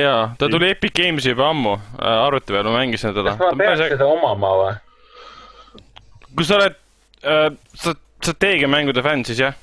jaa, 0.00 0.34
ta 0.38 0.48
tuli 0.48 0.70
Epic 0.70 0.92
Games'i 0.94 1.30
juba 1.34 1.48
ammu 1.50 1.74
äh, 1.76 2.26
arvuti 2.26 2.52
peal, 2.52 2.64
ma 2.66 2.78
mängisin 2.82 3.14
teda. 3.14 3.36
kas 3.36 3.38
ma 3.38 3.52
peaks 3.58 3.88
seda 3.94 4.06
omama 4.06 4.50
või? 4.60 4.74
kui 6.36 6.44
sa 6.46 6.56
oled 6.58 6.74
äh, 7.22 7.50
sa- 7.74 7.94
strateegiamängude 8.20 9.02
fänn, 9.04 9.24
siis 9.26 9.40
jah. 9.42 9.56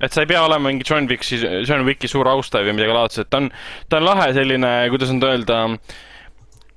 et 0.00 0.14
sa 0.14 0.22
ei 0.22 0.30
pea 0.30 0.40
olema 0.42 0.70
mingi 0.70 0.86
John 0.88 1.06
Wicki, 1.10 1.38
John 1.68 1.84
Wicki 1.86 2.08
suur 2.10 2.28
austaja 2.30 2.66
või 2.66 2.78
midagi 2.78 2.96
laadset, 2.96 3.30
ta 3.30 3.42
on, 3.42 3.50
ta 3.88 4.00
on 4.00 4.08
lahe 4.08 4.32
selline, 4.34 4.72
kuidas 4.90 5.12
nüüd 5.12 5.26
öelda, 5.28 5.58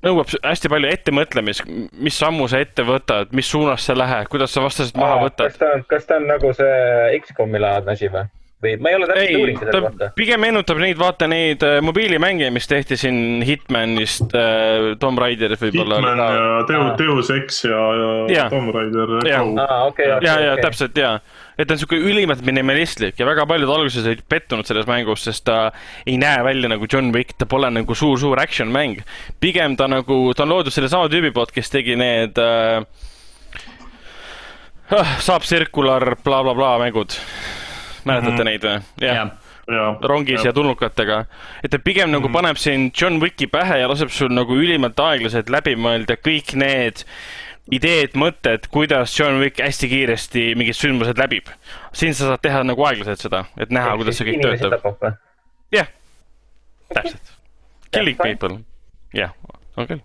nõuab 0.05 0.33
hästi 0.43 0.71
palju 0.71 0.91
ettemõtlemist, 0.93 1.65
mis 2.05 2.17
sammu 2.19 2.49
sa 2.51 2.61
ette 2.61 2.85
võtad, 2.85 3.31
mis 3.37 3.49
suunas 3.49 3.85
sa 3.87 3.95
lähed, 3.97 4.29
kuidas 4.31 4.53
sa 4.53 4.65
vastased 4.65 4.97
maha 4.99 5.17
kas 5.17 5.27
võtad. 5.29 5.59
ta 5.61 5.71
on, 5.77 5.85
kas 5.89 6.09
ta 6.09 6.19
on 6.19 6.27
nagu 6.29 6.51
see 6.57 7.21
X-komi 7.21 7.61
laadne 7.61 7.95
asi 7.95 8.11
või? 8.13 8.27
Või 8.63 8.75
ma 8.79 8.91
ei 8.91 8.97
ole 8.97 9.07
täpselt 9.09 9.39
uurinud, 9.39 9.59
selle 9.61 9.73
ta 9.73 9.81
kohta. 9.83 10.09
pigem 10.15 10.41
meenutab 10.41 10.79
neid, 10.81 10.97
vaata 10.99 11.27
neid 11.29 11.63
äh, 11.65 11.77
mobiilimänge, 11.85 12.49
mis 12.55 12.67
tehti 12.71 12.97
siin 12.99 13.43
Hitmanist 13.45 14.35
äh,, 14.35 14.91
Tomb 15.01 15.19
Raiderist 15.21 15.63
võib-olla. 15.65 15.99
Hitman 15.99 16.21
ja 16.23 16.61
Deus 16.69 16.93
Deus 16.99 17.31
Ex 17.35 17.63
ja, 17.67 17.81
ja 17.99 18.11
Jaa. 18.31 18.49
Tomb 18.53 18.71
Raider. 18.75 19.17
Go. 19.25 19.41
aa, 19.61 19.81
okei, 19.89 20.11
okei, 20.17 20.29
ja, 20.29 20.37
ja 20.47 20.53
okei. 20.55 20.65
täpselt 20.65 20.99
ja, 20.99 21.11
et 21.57 21.67
ta 21.67 21.75
on 21.75 21.81
siuke 21.81 21.99
ülimalt 21.99 22.45
minimalistlik 22.47 23.19
ja 23.19 23.27
väga 23.27 23.47
paljud 23.49 23.73
alguses 23.75 24.07
olid 24.07 24.23
pettunud 24.31 24.67
selles 24.67 24.87
mängus, 24.89 25.25
sest 25.27 25.45
ta 25.49 25.59
ei 26.05 26.15
näe 26.21 26.43
välja 26.47 26.71
nagu 26.71 26.87
John 26.91 27.11
Wick, 27.15 27.35
ta 27.39 27.49
pole 27.49 27.71
nagu 27.73 27.97
suur-suur 27.97 28.39
action 28.41 28.71
mäng. 28.71 29.03
pigem 29.43 29.75
ta 29.75 29.89
nagu, 29.91 30.29
ta 30.33 30.47
on 30.47 30.55
loodud 30.55 30.73
sellesama 30.73 31.11
tüübi 31.11 31.33
poolt, 31.35 31.51
kes 31.55 31.73
tegi 31.73 31.99
need 31.99 32.39
äh, 32.39 32.81
ah, 34.95 35.15
saab 35.19 35.43
circular 35.43 36.15
blablabla 36.23 36.55
bla, 36.55 36.73
bla 36.77 36.83
mängud. 36.85 37.19
Mäletate 38.05 38.31
mm 38.31 38.35
Mhm. 38.35 38.41
-hmm. 38.41 38.45
neid 38.45 38.63
või? 38.63 38.81
jah 39.01 39.15
jah, 39.15 39.31
ja, 39.67 39.85
rongis 40.07 40.43
ja 40.45 40.53
tulnukatega. 40.53 41.25
et 41.63 41.71
ta 41.71 41.79
pigem 41.79 42.11
nagu 42.11 42.29
paneb 42.29 42.57
sind 42.57 42.91
John 43.01 43.19
Wicki 43.21 43.47
pähe 43.47 43.79
ja 43.79 43.87
laseb 43.87 44.09
sul 44.09 44.29
nagu 44.29 44.53
ülimalt 44.55 44.99
aeglaselt 44.99 45.49
läbi 45.49 45.75
mõelda 45.75 46.15
kõik 46.17 46.53
need 46.55 47.05
ideed, 47.71 48.13
mõtted, 48.13 48.67
kuidas 48.69 49.19
John 49.19 49.39
Wick 49.41 49.57
hästi 49.57 49.87
kiiresti 49.89 50.55
mingid 50.55 50.75
sündmused 50.77 51.17
läbib. 51.17 51.47
siin 51.93 52.13
sa 52.13 52.27
saad 52.27 52.41
teha 52.41 52.63
nagu 52.63 52.83
aeglaselt 52.85 53.19
seda, 53.19 53.45
et 53.57 53.69
näha, 53.73 53.95
kuidas 53.97 54.17
see 54.17 54.27
kõik 54.27 54.41
töötab. 54.41 55.15
jah, 55.71 55.87
täpselt. 56.93 57.31
Killing 57.91 58.17
people, 58.21 58.59
jah, 59.13 59.31
on 59.77 59.87
küll, 59.87 60.01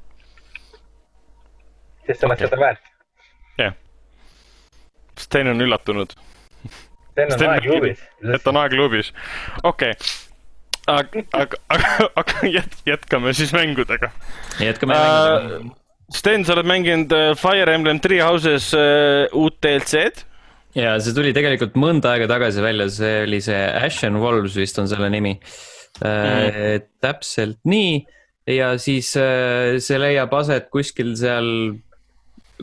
sest 2.07 2.21
sa 2.21 2.27
oled 2.27 2.37
Okei. 2.39 2.49
seda 2.49 2.57
väärt. 2.61 2.81
jah. 3.59 3.75
Sten 5.21 5.49
on 5.53 5.61
üllatunud. 5.61 6.15
Sten 7.13 7.35
on 7.37 7.55
aegluubis. 7.55 8.03
et 8.35 8.51
on 8.51 8.61
aegluubis, 8.63 9.13
okei 9.63 9.95
okay.. 9.97 10.11
aga, 10.87 11.25
aga, 11.43 11.61
aga, 11.77 12.09
aga 12.23 12.53
jät- 12.57 12.81
jätkame 12.89 13.35
siis 13.37 13.55
mängudega 13.57 14.13
jätkame 14.63 14.97
uh, 14.97 15.03
mängima.. 15.51 15.77
Sten, 16.11 16.43
sa 16.43 16.57
oled 16.57 16.67
mänginud 16.67 17.13
äh, 17.15 17.33
Fire 17.39 17.71
Emblem 17.71 18.01
Three 18.03 18.19
Houses 18.19 18.73
uh, 18.75 19.29
uut 19.39 19.61
DLC-d. 19.63 20.25
ja 20.79 20.97
see 21.03 21.15
tuli 21.15 21.35
tegelikult 21.37 21.77
mõnda 21.79 22.15
aega 22.15 22.31
tagasi 22.31 22.65
välja, 22.65 22.89
see 22.91 23.21
oli 23.27 23.43
see 23.45 23.61
Ashen 23.85 24.19
Wolves 24.23 24.57
vist 24.59 24.79
on 24.83 24.91
selle 24.91 25.11
nimi 25.13 25.37
mm.. 26.01 26.89
täpselt 27.03 27.61
nii 27.69 28.01
ja 28.49 28.73
siis 28.81 29.13
äh, 29.19 29.79
see 29.83 30.01
leiab 30.01 30.35
aset 30.39 30.71
kuskil 30.73 31.15
seal. 31.19 31.49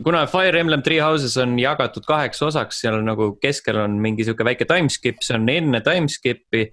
Kuna 0.04 0.26
Fire 0.30 0.60
Emblem 0.60 0.82
Three 0.82 1.00
Houses 1.02 1.36
on 1.40 1.56
jagatud 1.60 2.06
kaheks 2.08 2.42
osaks, 2.46 2.82
seal 2.82 2.98
on 2.98 3.08
nagu 3.08 3.32
keskel 3.42 3.80
on 3.82 3.98
mingi 4.02 4.26
sihuke 4.26 4.46
väike 4.46 4.68
timeskip, 4.68 5.22
see 5.24 5.38
on 5.38 5.48
enne 5.52 5.82
timeskip'i. 5.84 6.68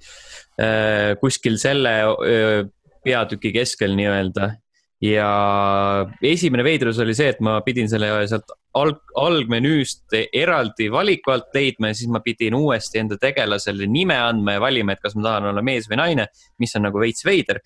kuskil 1.22 1.58
selle 1.60 1.96
peatüki 3.06 3.52
keskel 3.54 3.96
nii-öelda 3.98 4.54
ja 5.04 5.30
esimene 6.24 6.64
veidrus 6.64 7.00
oli 7.04 7.16
see, 7.18 7.34
et 7.34 7.42
ma 7.44 7.58
pidin 7.66 7.90
selle 7.92 8.10
sealt 8.30 8.54
alg, 8.80 9.02
algmenüüst 9.20 10.16
eraldi 10.32 10.88
valiku 10.92 11.34
alt 11.36 11.52
leidma 11.56 11.92
ja 11.92 11.98
siis 12.00 12.12
ma 12.12 12.22
pidin 12.24 12.56
uuesti 12.58 13.02
enda 13.02 13.20
tegelasele 13.22 13.90
nime 13.92 14.18
andma 14.18 14.56
ja 14.56 14.64
valima, 14.64 14.96
et 14.96 15.04
kas 15.04 15.18
ma 15.18 15.28
tahan 15.28 15.50
olla 15.52 15.64
mees 15.66 15.90
või 15.92 16.00
naine, 16.02 16.30
mis 16.62 16.76
on 16.80 16.88
nagu 16.88 17.02
veits 17.04 17.26
veider. 17.28 17.62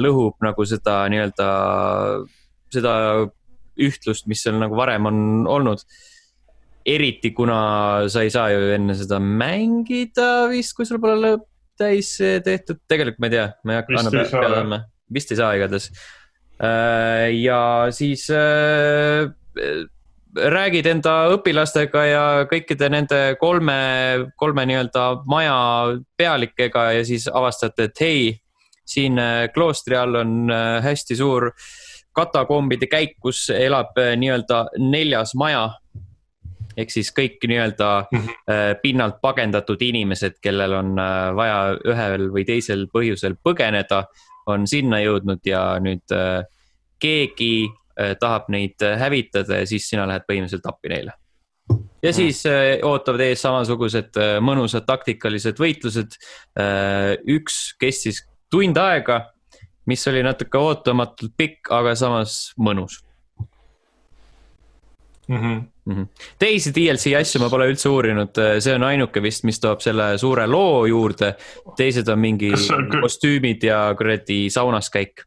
lõhub 0.00 0.40
nagu 0.40 0.64
seda 0.64 1.02
nii-öelda, 1.12 1.48
seda 2.72 2.92
ühtlust, 3.84 4.26
mis 4.30 4.42
seal 4.44 4.58
nagu 4.60 4.78
varem 4.78 5.08
on 5.10 5.18
olnud. 5.48 5.84
eriti 6.88 7.34
kuna 7.36 8.08
sa 8.08 8.22
ei 8.24 8.30
saa 8.32 8.48
ju 8.48 8.70
enne 8.72 8.94
seda 8.96 9.18
mängida 9.20 10.48
vist, 10.48 10.72
kui 10.76 10.86
sul 10.88 11.00
pole 11.02 11.18
lõpp 11.20 11.44
täis 11.78 12.14
tehtud, 12.44 12.80
tegelikult 12.88 13.20
ma 13.20 13.28
ei 13.28 13.34
tea, 13.34 13.44
ma 13.64 13.74
ei 13.74 13.80
hakka. 13.82 14.04
Saa, 14.08 14.40
jah. 14.42 14.56
andma, 14.62 14.78
vist 15.12 15.34
ei 15.34 15.38
saa 15.38 15.52
igatahes. 15.58 15.90
ja 17.38 17.60
siis 17.94 18.24
äh, 18.34 19.28
räägid 20.36 20.86
enda 20.86 21.14
õpilastega 21.34 22.04
ja 22.06 22.24
kõikide 22.50 22.88
nende 22.92 23.20
kolme, 23.40 23.78
kolme 24.38 24.64
nii-öelda 24.68 25.06
maja 25.30 25.56
pealikega 26.18 26.90
ja 26.98 27.06
siis 27.06 27.28
avastad, 27.28 27.78
et 27.82 28.02
hei, 28.02 28.22
siin 28.88 29.18
äh, 29.20 29.48
kloostri 29.54 29.96
all 29.98 30.16
on 30.20 30.52
äh, 30.52 30.78
hästi 30.84 31.18
suur 31.18 31.50
katakombide 32.18 32.88
käik, 32.90 33.16
kus 33.22 33.46
elab 33.54 33.98
äh, 34.00 34.14
nii-öelda 34.18 34.64
neljas 34.82 35.34
maja. 35.38 35.68
ehk 36.78 36.92
siis 36.94 37.08
kõik 37.10 37.42
nii-öelda 37.50 37.86
äh, 38.06 38.74
pinnalt 38.82 39.16
pagendatud 39.22 39.80
inimesed, 39.82 40.36
kellel 40.42 40.76
on 40.78 40.92
äh, 41.02 41.30
vaja 41.34 41.58
ühel 41.90 42.28
või 42.34 42.44
teisel 42.46 42.86
põhjusel 42.92 43.34
põgeneda, 43.42 44.04
on 44.48 44.66
sinna 44.66 45.00
jõudnud 45.02 45.44
ja 45.44 45.62
nüüd 45.82 46.06
keegi 46.98 47.68
tahab 48.22 48.46
neid 48.54 48.80
hävitada 48.80 49.58
ja 49.60 49.66
siis 49.66 49.88
sina 49.90 50.06
lähed 50.08 50.22
põhimõtteliselt 50.24 50.68
appi 50.70 50.88
neile. 50.88 51.12
ja 52.02 52.12
siis 52.14 52.44
äh, 52.46 52.78
ootavad 52.86 53.26
ees 53.26 53.42
samasugused 53.42 54.16
mõnusad 54.40 54.86
taktikalised 54.86 55.58
võitlused. 55.58 56.16
üks 57.26 57.58
kestis 57.80 58.22
tund 58.50 58.78
aega, 58.80 59.26
mis 59.88 60.04
oli 60.10 60.22
natuke 60.22 60.60
ootamatult 60.60 61.34
pikk, 61.36 61.70
aga 61.74 61.94
samas 61.98 62.52
mõnus. 62.60 63.00
Mhm. 65.28 66.04
teisi 66.40 66.70
DLC 66.72 67.12
asju 67.18 67.40
ma 67.42 67.50
pole 67.52 67.66
üldse 67.68 67.90
uurinud, 67.92 68.38
see 68.64 68.72
on 68.76 68.84
ainuke 68.88 69.20
vist, 69.20 69.44
mis 69.44 69.60
toob 69.60 69.82
selle 69.84 70.14
suure 70.20 70.46
loo 70.48 70.86
juurde. 70.88 71.34
teised 71.76 72.08
on 72.08 72.18
mingi 72.18 72.52
on 72.76 72.88
kostüümid 73.02 73.64
ja 73.64 73.82
kuradi 73.96 74.48
saunas 74.50 74.88
käik. 74.90 75.24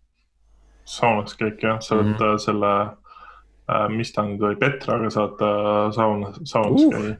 saunas 0.85 1.37
kõik 1.37 1.61
jah, 1.61 1.77
sa 1.81 1.95
oled 1.95 2.07
mm 2.07 2.15
-hmm. 2.15 2.37
selle 2.45 2.71
äh,, 2.81 3.89
mis 3.89 4.13
ta 4.13 4.25
nüüd 4.25 4.41
oli, 4.41 4.55
Petraga 4.55 5.09
saad 5.09 5.37
äh, 5.41 5.91
sauna, 5.93 6.33
saunas 6.43 6.81
Uh. 6.81 6.91
käia 6.93 7.15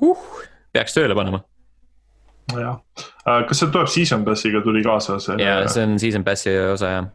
huh.. 0.00 0.42
peaks 0.72 0.94
tööle 0.94 1.14
panema 1.14 1.42
jah, 2.56 2.76
kas 3.48 3.60
see 3.60 3.70
tuleb 3.72 3.90
Season 3.92 4.24
Passiga 4.26 4.62
tuli 4.64 4.82
kaasa 4.84 5.18
see? 5.22 5.38
ja 5.42 5.60
see 5.68 5.84
on 5.84 5.98
season 6.00 6.24
pass'i 6.26 6.54
osa 6.72 6.92
jah, 6.94 7.08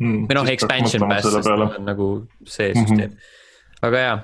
mm, 0.00 0.24
või 0.28 0.38
noh, 0.38 0.50
expansion 0.54 1.06
pass, 1.08 1.28
sest 1.28 1.46
see 1.46 1.58
on 1.58 1.76
nagu 1.86 2.08
see 2.42 2.72
süsteem 2.72 3.12
mm, 3.12 3.12
-hmm. 3.12 3.84
aga 3.88 4.02
jaa. 4.06 4.16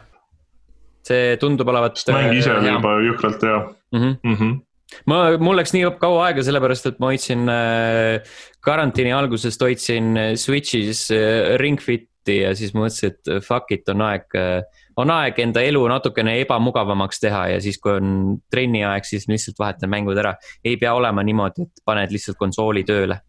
see 1.11 1.37
tundub 1.43 1.71
olevat. 1.73 2.03
mäng 2.17 2.35
ise 2.39 2.57
oli 2.57 2.75
juba 2.75 2.97
jõhkralt 3.07 3.47
hea 3.47 3.61
mm. 3.61 4.01
-hmm. 4.01 4.19
mm. 4.23 4.37
-hmm. 4.41 4.59
ma, 5.07 5.23
mul 5.39 5.61
läks 5.63 5.75
nii 5.77 5.95
kaua 6.03 6.27
aega, 6.29 6.43
sellepärast 6.43 6.91
et 6.91 7.01
ma 7.01 7.13
hoidsin 7.13 7.49
äh, 7.49 8.37
karantiini 8.61 9.13
algusest 9.13 9.63
hoidsin 9.63 10.17
äh, 10.17 10.33
Switch'is 10.35 11.09
äh, 11.15 11.57
Ring 11.63 11.81
Fit'i 11.81 12.43
ja 12.43 12.55
siis 12.55 12.75
ma 12.75 12.87
mõtlesin, 12.87 13.15
et 13.15 13.37
äh, 13.37 13.43
fuck 13.45 13.71
it, 13.71 13.89
on 13.89 14.09
aeg 14.11 14.27
äh,. 14.35 14.63
On 14.97 15.11
aeg 15.11 15.39
enda 15.39 15.63
elu 15.63 15.87
natukene 15.89 16.41
ebamugavamaks 16.41 17.21
teha 17.21 17.47
ja 17.55 17.61
siis, 17.61 17.79
kui 17.79 17.93
on 17.93 18.39
trenni 18.51 18.85
aeg, 18.85 19.05
siis 19.05 19.29
lihtsalt 19.29 19.59
vahetan 19.59 19.91
mängud 19.91 20.19
ära. 20.19 20.35
ei 20.65 20.77
pea 20.77 20.95
olema 20.95 21.23
niimoodi, 21.23 21.63
et 21.63 21.85
paned 21.85 22.11
lihtsalt 22.11 22.39
konsooli 22.39 22.85
tööle 22.85 23.21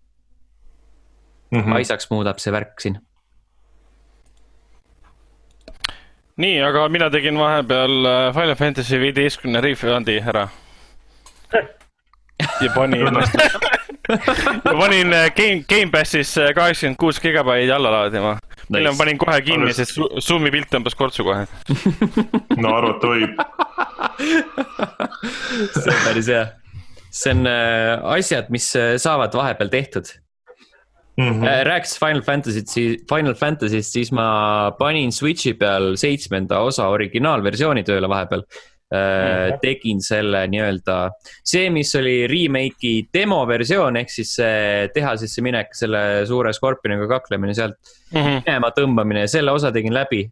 Mm 1.51 1.57
mm., 1.57 1.65
-hmm. 1.65 1.73
paisaks 1.73 2.09
muudab 2.09 2.37
see 2.39 2.51
värk 2.51 2.79
siin. 2.79 2.99
nii, 6.37 6.61
aga 6.63 6.89
mina 6.89 7.09
tegin 7.09 7.37
vahepeal 7.37 8.05
äh, 8.05 8.33
Final 8.33 8.55
Fantasy 8.55 8.99
viieteistkümne 8.99 9.61
refund'i 9.61 10.23
ära. 10.27 10.47
ja 12.61 12.71
panin, 12.75 13.05
panin 14.79 15.13
äh, 15.13 15.31
Game, 15.35 15.63
Gamepassis 15.69 16.37
äh, 16.37 16.53
kaheksakümmend 16.55 16.97
kuus 16.97 17.19
gigabaiti 17.19 17.71
alla 17.71 17.91
laadima. 17.91 18.37
Hiljem 18.79 18.97
panin 18.99 19.19
kohe 19.21 19.37
kinni, 19.45 19.69
Aga- 19.69 19.77
sest 19.81 19.99
Zoomi 20.23 20.51
pilt 20.53 20.71
tõmbas 20.71 20.97
kortsu 20.97 21.25
kohe. 21.27 21.45
no 22.63 22.73
arvata 22.77 23.11
võib. 23.11 23.37
see 25.75 25.91
on 25.91 26.01
päris 26.05 26.31
hea. 26.31 26.47
see 27.11 27.35
on 27.35 27.47
äh, 27.51 27.95
asjad, 28.17 28.51
mis 28.53 28.71
äh, 28.79 28.95
saavad 29.01 29.35
vahepeal 29.35 29.71
tehtud 29.73 30.11
Mm 31.17 31.27
mm.. 31.27 31.41
-hmm. 31.41 31.63
rääkides 31.67 31.99
Final 31.99 32.21
Fantasy't, 32.21 32.67
siis 32.67 33.03
Final 33.09 33.33
Fantasy'st, 33.33 33.91
siis 33.91 34.11
ma 34.11 34.71
panin 34.79 35.11
Switch'i 35.11 35.53
peal 35.53 35.95
seitsmenda 35.95 36.59
osa 36.59 36.87
originaalversiooni 36.87 37.83
tööle 37.83 38.09
vahepeal. 38.09 38.45
Tegin 39.61 40.01
selle 40.03 40.41
nii-öelda, 40.51 40.97
see, 41.43 41.69
mis 41.71 41.93
oli 41.95 42.27
remake'i 42.27 43.07
demoversioon 43.13 43.95
ehk 44.01 44.09
siis 44.11 44.33
see 44.35 44.87
tehasesse 44.93 45.41
minek, 45.41 45.71
selle 45.73 46.25
suure 46.27 46.51
skorpioniga 46.53 47.07
kaklemine 47.07 47.53
sealt 47.55 47.77
minema 48.11 48.71
tõmbamine 48.75 49.23
ja 49.23 49.27
selle 49.31 49.51
osa 49.51 49.71
tegin 49.71 49.93
läbi. 49.93 50.29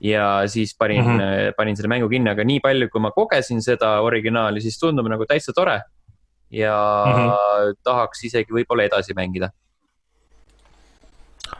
ja 0.00 0.42
siis 0.48 0.74
panin 0.78 1.02
mm, 1.04 1.08
Mhm. 1.10 1.18
-hmm. 1.20 1.52
panin 1.56 1.76
selle 1.76 1.88
mängu 1.88 2.08
kinni, 2.08 2.30
aga 2.30 2.44
nii 2.44 2.60
palju, 2.60 2.88
kui 2.88 3.00
ma 3.00 3.10
kogesin 3.10 3.60
seda 3.62 4.00
originaali, 4.00 4.60
siis 4.60 4.78
tundub 4.80 5.06
nagu 5.08 5.26
täitsa 5.26 5.52
tore. 5.52 5.80
ja 6.50 7.04
mm 7.06 7.12
Mhm. 7.12 7.28
-hmm. 7.28 7.74
tahaks 7.84 8.24
isegi 8.24 8.52
võib-olla 8.52 8.82
edasi 8.88 9.12
mängida. 9.14 9.50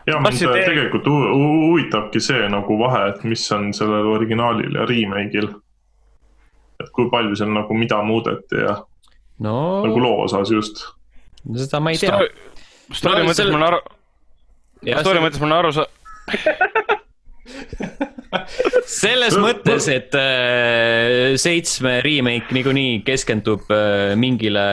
ja 0.07 0.21
mind 0.21 0.39
tegelikult 0.39 1.05
hu- 1.07 1.33
hu- 1.35 1.61
huvitabki 1.69 2.21
see 2.21 2.49
nagu 2.49 2.79
vahe, 2.79 3.09
et 3.11 3.25
mis 3.25 3.45
on 3.53 3.73
sellel 3.75 4.07
originaalil 4.07 4.75
ja 4.75 4.87
remake'il. 4.87 5.49
Et 6.81 6.91
kui 6.95 7.11
palju 7.13 7.37
seal 7.39 7.53
nagu 7.55 7.77
mida 7.77 8.01
muudeti 8.07 8.65
ja 8.65 8.77
no 9.45 9.57
nagu, 9.87 10.01
loo 10.03 10.25
osas 10.27 10.53
just. 10.53 10.85
no 11.45 11.61
seda 11.61 11.81
ma 11.81 11.95
ei 11.95 12.01
tea. 12.01 12.19
Story 12.91 13.23
mõttes 13.23 13.47
mul 13.47 13.61
on 13.61 13.69
aru, 13.69 13.79
story 15.05 15.21
mõttes 15.23 15.41
mul 15.43 15.53
on 15.53 15.59
aru 15.61 15.71
sa-, 15.77 15.91
selles 19.01 19.37
mõttes, 19.41 19.87
et 19.93 20.15
äh, 20.19 21.37
seitsme 21.41 21.99
remake 22.05 22.55
niikuinii 22.55 23.01
keskendub 23.07 23.71
äh, 23.75 24.13
mingile, 24.19 24.67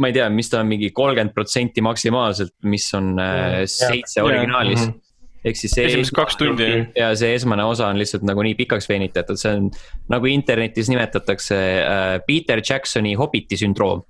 ma 0.00 0.10
ei 0.10 0.16
tea, 0.16 0.28
mis 0.32 0.50
ta 0.50 0.62
on, 0.62 0.70
mingi 0.70 0.90
kolmkümmend 0.94 1.34
protsenti 1.36 1.82
maksimaalselt, 1.84 2.54
mis 2.70 2.86
on 2.98 3.14
äh, 3.18 3.62
seitse 3.70 4.22
originaalis 4.26 4.86
Mhm. 4.88 4.98
Ehk 5.44 5.56
siis 5.56 5.72
see. 5.72 5.86
esimesed 5.88 6.14
kaks 6.16 6.36
tundi. 6.40 6.68
ja 6.96 7.10
see 7.16 7.34
esmane 7.34 7.64
osa 7.64 7.88
on 7.88 7.98
lihtsalt 8.00 8.24
nagu 8.28 8.42
nii 8.44 8.54
pikaks 8.58 8.88
venitatud, 8.90 9.40
see 9.40 9.52
on 9.56 9.68
nagu 10.12 10.30
internetis 10.30 10.90
nimetatakse 10.92 11.58
äh, 11.80 12.14
Peter 12.26 12.62
Jacksoni 12.64 13.14
Hobbiti 13.20 13.58
sündroom 13.60 14.04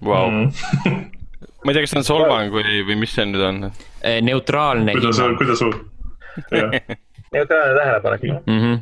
Vau, 0.00 0.30
Mhm. 0.30 0.52
ma 1.64 1.72
ei 1.72 1.74
tea, 1.76 1.82
kas 1.84 1.90
see 1.92 2.00
on 2.00 2.06
solvang 2.08 2.52
või, 2.54 2.78
või 2.88 2.96
mis 3.02 3.12
see 3.12 3.26
nüüd 3.28 3.42
on? 3.44 3.58
äh,. 4.00 4.20
neutraalne 4.24 4.94
kuidas, 4.96 5.20
kuidas, 5.36 5.60
jah, 6.54 6.72
neutraalne 7.36 7.74
tähelepanek. 7.76 8.24
mm. 8.46 8.62
-hmm. 8.62 8.78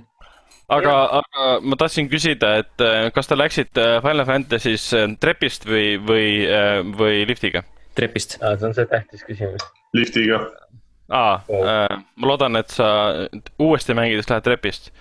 aga, 0.77 0.95
aga 1.23 1.49
ma 1.67 1.81
tahtsin 1.81 2.11
küsida, 2.13 2.53
et 2.63 2.87
äh, 2.87 3.09
kas 3.15 3.27
te 3.27 3.39
läksite 3.39 3.89
Final 4.05 4.29
Fantasy's 4.31 4.93
äh, 4.95 5.11
trepist 5.21 5.67
või, 5.67 5.99
või, 5.99 6.47
või 6.99 7.27
liftiga? 7.27 7.65
trepist. 7.99 8.39
see 8.39 8.67
on 8.69 8.75
see 8.75 8.87
tähtis 8.87 9.25
küsimus. 9.27 9.65
liftiga. 9.93 10.39
Aa 11.09 11.35
äh,, 11.41 11.99
ma 12.17 12.31
loodan, 12.33 12.57
et 12.61 12.73
sa 12.75 12.89
uuesti 13.59 13.97
mängides 13.97 14.31
lähed 14.31 14.47
trepist. 14.47 14.93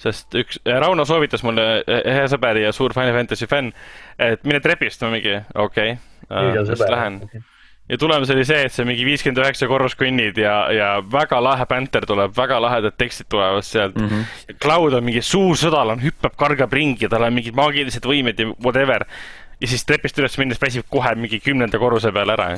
sest 0.00 0.34
üks, 0.34 0.60
Rauno 0.64 1.04
soovitas 1.04 1.42
mulle, 1.44 1.82
hea 1.86 2.26
sõber 2.32 2.56
ja 2.62 2.72
suur 2.72 2.94
Final 2.96 3.12
Fantasy 3.18 3.46
fänn, 3.46 3.72
et 4.18 4.44
mine 4.48 4.62
trepist, 4.64 5.02
ma 5.04 5.12
mingi, 5.12 5.36
okei 5.54 5.96
okay,, 6.28 6.54
just 6.64 6.88
lähen 6.88 7.22
okay 7.26 7.42
ja 7.90 7.98
tulemus 7.98 8.30
oli 8.30 8.44
see, 8.46 8.62
et 8.66 8.74
see 8.74 8.86
mingi 8.86 9.04
viiskümmend 9.06 9.40
üheksa 9.42 9.66
korrus 9.70 9.96
kõnnid 9.98 10.38
ja, 10.38 10.54
ja 10.74 10.88
väga 11.02 11.40
lahe 11.42 11.66
bänter 11.70 12.06
tuleb, 12.06 12.32
väga 12.36 12.60
lahedad 12.62 12.94
tekstid 12.98 13.26
tulevad 13.32 13.66
sealt 13.66 13.98
mm. 13.98 14.08
-hmm. 14.08 14.54
Cloud 14.62 14.94
on 14.94 15.04
mingi 15.04 15.22
suur 15.26 15.58
sõdalane, 15.58 16.04
hüppab, 16.04 16.36
kargab 16.38 16.72
ringi, 16.72 17.08
tal 17.10 17.26
on 17.26 17.34
mingid 17.34 17.58
maagilised 17.58 18.06
võimed 18.06 18.38
ja 18.38 18.52
whatever. 18.62 19.06
ja 19.60 19.68
siis 19.68 19.84
trepist 19.84 20.18
üles 20.18 20.38
minnes 20.38 20.60
väsib 20.62 20.86
kohe 20.88 21.14
mingi 21.14 21.40
kümnenda 21.40 21.78
korruse 21.78 22.12
peale 22.12 22.32
ära. 22.32 22.48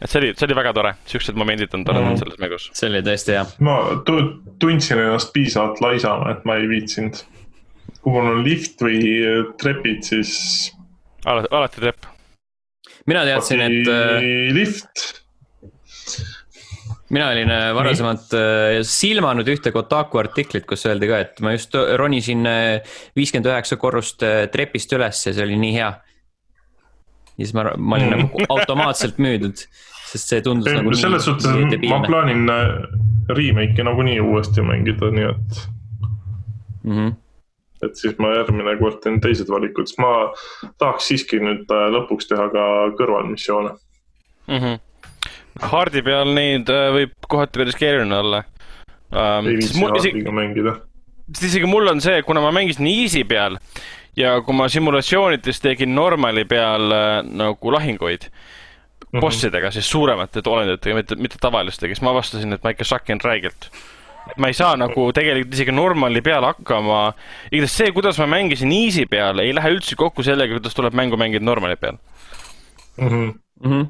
Et 0.00 0.10
see 0.10 0.20
oli, 0.22 0.32
see 0.36 0.46
oli 0.48 0.56
väga 0.56 0.72
tore, 0.76 0.94
siuksed 1.06 1.36
momendid 1.36 1.74
on 1.76 1.84
toredad 1.84 2.06
mm 2.06 2.14
-hmm. 2.14 2.22
selles 2.24 2.38
mängus. 2.38 2.70
see 2.72 2.90
oli 2.90 3.02
tõesti 3.06 3.36
hea. 3.36 3.46
ma 3.58 3.76
tundsin 4.58 4.98
ennast 4.98 5.32
piisavalt 5.32 5.80
laisana, 5.80 6.30
et 6.30 6.44
ma 6.44 6.56
ei 6.56 6.68
viitsinud. 6.68 7.24
kui 8.00 8.12
mul 8.12 8.30
on 8.36 8.44
lift 8.44 8.80
või 8.80 9.00
trepid, 9.60 10.02
siis. 10.02 10.72
alati, 11.24 11.48
alati 11.50 11.80
trepp 11.80 12.10
mina 13.10 13.24
teadsin, 13.28 13.64
et. 13.64 13.88
Äh, 13.88 14.52
lift. 14.54 15.06
mina 17.10 17.28
olin 17.32 17.50
äh, 17.50 17.72
varasemalt 17.74 18.34
äh, 18.38 18.80
silmanud 18.86 19.48
ühte 19.50 19.72
Kotaku 19.74 20.20
artiklit, 20.20 20.66
kus 20.68 20.86
öeldi 20.86 21.08
ka, 21.10 21.18
et 21.24 21.40
ma 21.42 21.56
just 21.56 21.74
ronisin 21.98 22.46
viiskümmend 23.18 23.50
üheksa 23.50 23.80
korrust 23.82 24.22
trepist 24.52 24.94
üles 24.94 25.24
ja 25.26 25.34
see 25.34 25.46
oli 25.46 25.58
nii 25.58 25.74
hea. 25.78 25.90
ja 25.90 27.40
siis 27.40 27.54
ma, 27.56 27.72
ma 27.76 27.98
olin 27.98 28.12
mm. 28.12 28.26
nagu 28.26 28.46
automaatselt 28.56 29.18
müüdud, 29.22 29.64
sest 30.10 30.34
see 30.34 30.44
tundus 30.44 30.70
ei, 30.70 30.80
nagu. 30.80 30.94
selles 30.98 31.26
suhtes, 31.28 31.48
et 31.74 31.88
ma 31.88 32.02
plaanin 32.04 32.46
remake'i 33.30 33.86
nagunii 33.86 34.20
uuesti 34.24 34.64
mängida, 34.66 35.10
nii 35.14 35.28
et 35.30 35.66
mm. 36.84 36.94
-hmm 36.94 37.18
et 37.84 37.96
siis 37.96 38.16
ma 38.20 38.34
järgmine 38.34 38.74
kord 38.80 39.00
teen 39.04 39.20
teised 39.24 39.48
valikud, 39.52 39.88
sest 39.88 40.00
ma 40.02 40.12
tahaks 40.80 41.08
siiski 41.10 41.40
nüüd 41.42 41.70
äh, 41.72 41.86
lõpuks 41.94 42.28
teha 42.30 42.48
ka 42.52 42.64
kõrvalmissioone 42.98 43.72
mm. 43.72 44.58
-hmm. 44.58 44.80
Hardi 45.72 46.02
peal 46.04 46.34
neid 46.36 46.70
äh, 46.72 46.90
võib 46.96 47.14
kohati 47.28 47.62
päris 47.62 47.78
keeruline 47.80 48.16
olla 48.16 48.42
um,. 48.44 49.48
ei 49.48 49.56
viitsi 49.60 49.80
Hardiga 49.80 50.34
mängida. 50.34 50.76
sest 51.32 51.48
isegi 51.52 51.70
mul 51.70 51.88
on 51.88 52.04
see, 52.04 52.22
kuna 52.26 52.44
ma 52.44 52.52
mängisin 52.52 52.88
easy 52.90 53.24
peal 53.24 53.58
ja 54.16 54.36
kui 54.44 54.56
ma 54.56 54.68
simulatsioonides 54.68 55.62
tegin 55.64 55.94
normali 55.94 56.44
peal 56.44 56.92
äh, 56.92 57.10
nagu 57.24 57.72
lahinguid. 57.72 58.28
Bossidega, 59.18 59.70
siis 59.74 59.88
suuremate 59.90 60.42
olenditega, 60.46 60.96
mitte, 61.00 61.16
mitte 61.16 61.40
tavalistega, 61.40 61.94
siis 61.94 62.04
ma 62.04 62.12
avastasin, 62.14 62.52
et 62.54 62.62
ma 62.64 62.74
ikka 62.74 62.86
sakin 62.86 63.22
räigelt 63.24 63.70
ma 64.36 64.50
ei 64.50 64.56
saa 64.56 64.76
nagu 64.78 65.08
tegelikult 65.16 65.54
isegi 65.56 65.74
normali 65.74 66.22
peal 66.24 66.44
hakkama. 66.46 67.00
igatahes 67.50 67.76
see, 67.80 67.92
kuidas 67.96 68.20
ma 68.20 68.28
mängisin 68.30 68.72
easy 68.74 69.06
peal, 69.10 69.42
ei 69.42 69.54
lähe 69.56 69.74
üldse 69.74 69.98
kokku 69.98 70.24
sellega, 70.26 70.58
kuidas 70.58 70.76
tuleb 70.76 70.96
mängu 70.98 71.18
mängida 71.20 71.44
normali 71.44 71.76
peal 71.80 71.96
mm. 72.98 73.08
-hmm. 73.08 73.34
Mm 73.64 73.70
-hmm. 73.72 73.86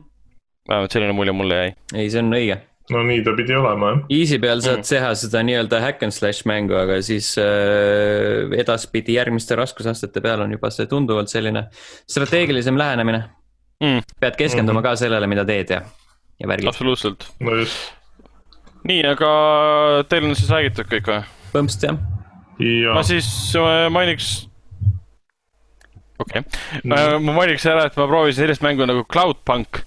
vähemalt 0.68 0.92
selline 0.92 1.12
mulje 1.12 1.32
mulle 1.32 1.54
jäi. 1.54 1.72
ei, 1.94 2.10
see 2.10 2.22
on 2.22 2.32
õige. 2.32 2.56
no 2.90 3.02
nii 3.02 3.24
ta 3.24 3.34
pidi 3.36 3.54
olema 3.54 3.90
jah. 3.90 4.00
Easy 4.10 4.38
peal 4.38 4.60
saad 4.60 4.76
mm 4.76 4.82
-hmm. 4.82 4.88
teha 4.88 5.14
seda 5.14 5.42
nii-öelda 5.42 5.80
hack 5.80 6.02
and 6.02 6.12
slash 6.12 6.46
mängu, 6.46 6.74
aga 6.74 7.02
siis 7.02 7.36
äh, 7.38 8.58
edaspidi 8.60 9.18
järgmiste 9.18 9.56
raskusastete 9.56 10.20
peal 10.20 10.40
on 10.40 10.52
juba 10.52 10.70
see 10.70 10.86
tunduvalt 10.86 11.28
selline 11.28 11.66
strateegilisem 12.06 12.78
lähenemine 12.78 13.24
mm.. 13.80 14.04
pead 14.20 14.36
keskenduma 14.36 14.80
mm 14.80 14.84
-hmm. 14.84 14.90
ka 14.90 14.96
sellele, 15.04 15.26
mida 15.30 15.44
teed 15.44 15.70
ja, 15.76 15.82
ja 16.40 16.48
värgid. 16.48 16.68
absoluutselt. 16.68 17.26
no 17.40 17.56
just 17.62 18.00
nii, 18.88 19.02
aga 19.06 19.32
teil 20.08 20.28
on 20.28 20.36
siis 20.38 20.50
räägitud 20.52 20.88
kõik 20.90 21.10
või? 21.10 21.20
põhimõtteliselt 21.52 21.84
jah. 21.90 22.94
ma 22.96 23.04
siis 23.06 23.28
äh, 23.58 23.84
mainiks. 23.92 24.30
okei 26.20 26.42
okay. 26.42 26.60
mm., 26.82 27.26
ma 27.26 27.36
mainiks 27.42 27.66
ära, 27.68 27.88
et 27.88 27.98
ma 28.00 28.08
proovisin 28.10 28.44
sellist 28.44 28.64
mängu 28.64 28.88
nagu 28.88 29.04
Cloudpunk, 29.10 29.82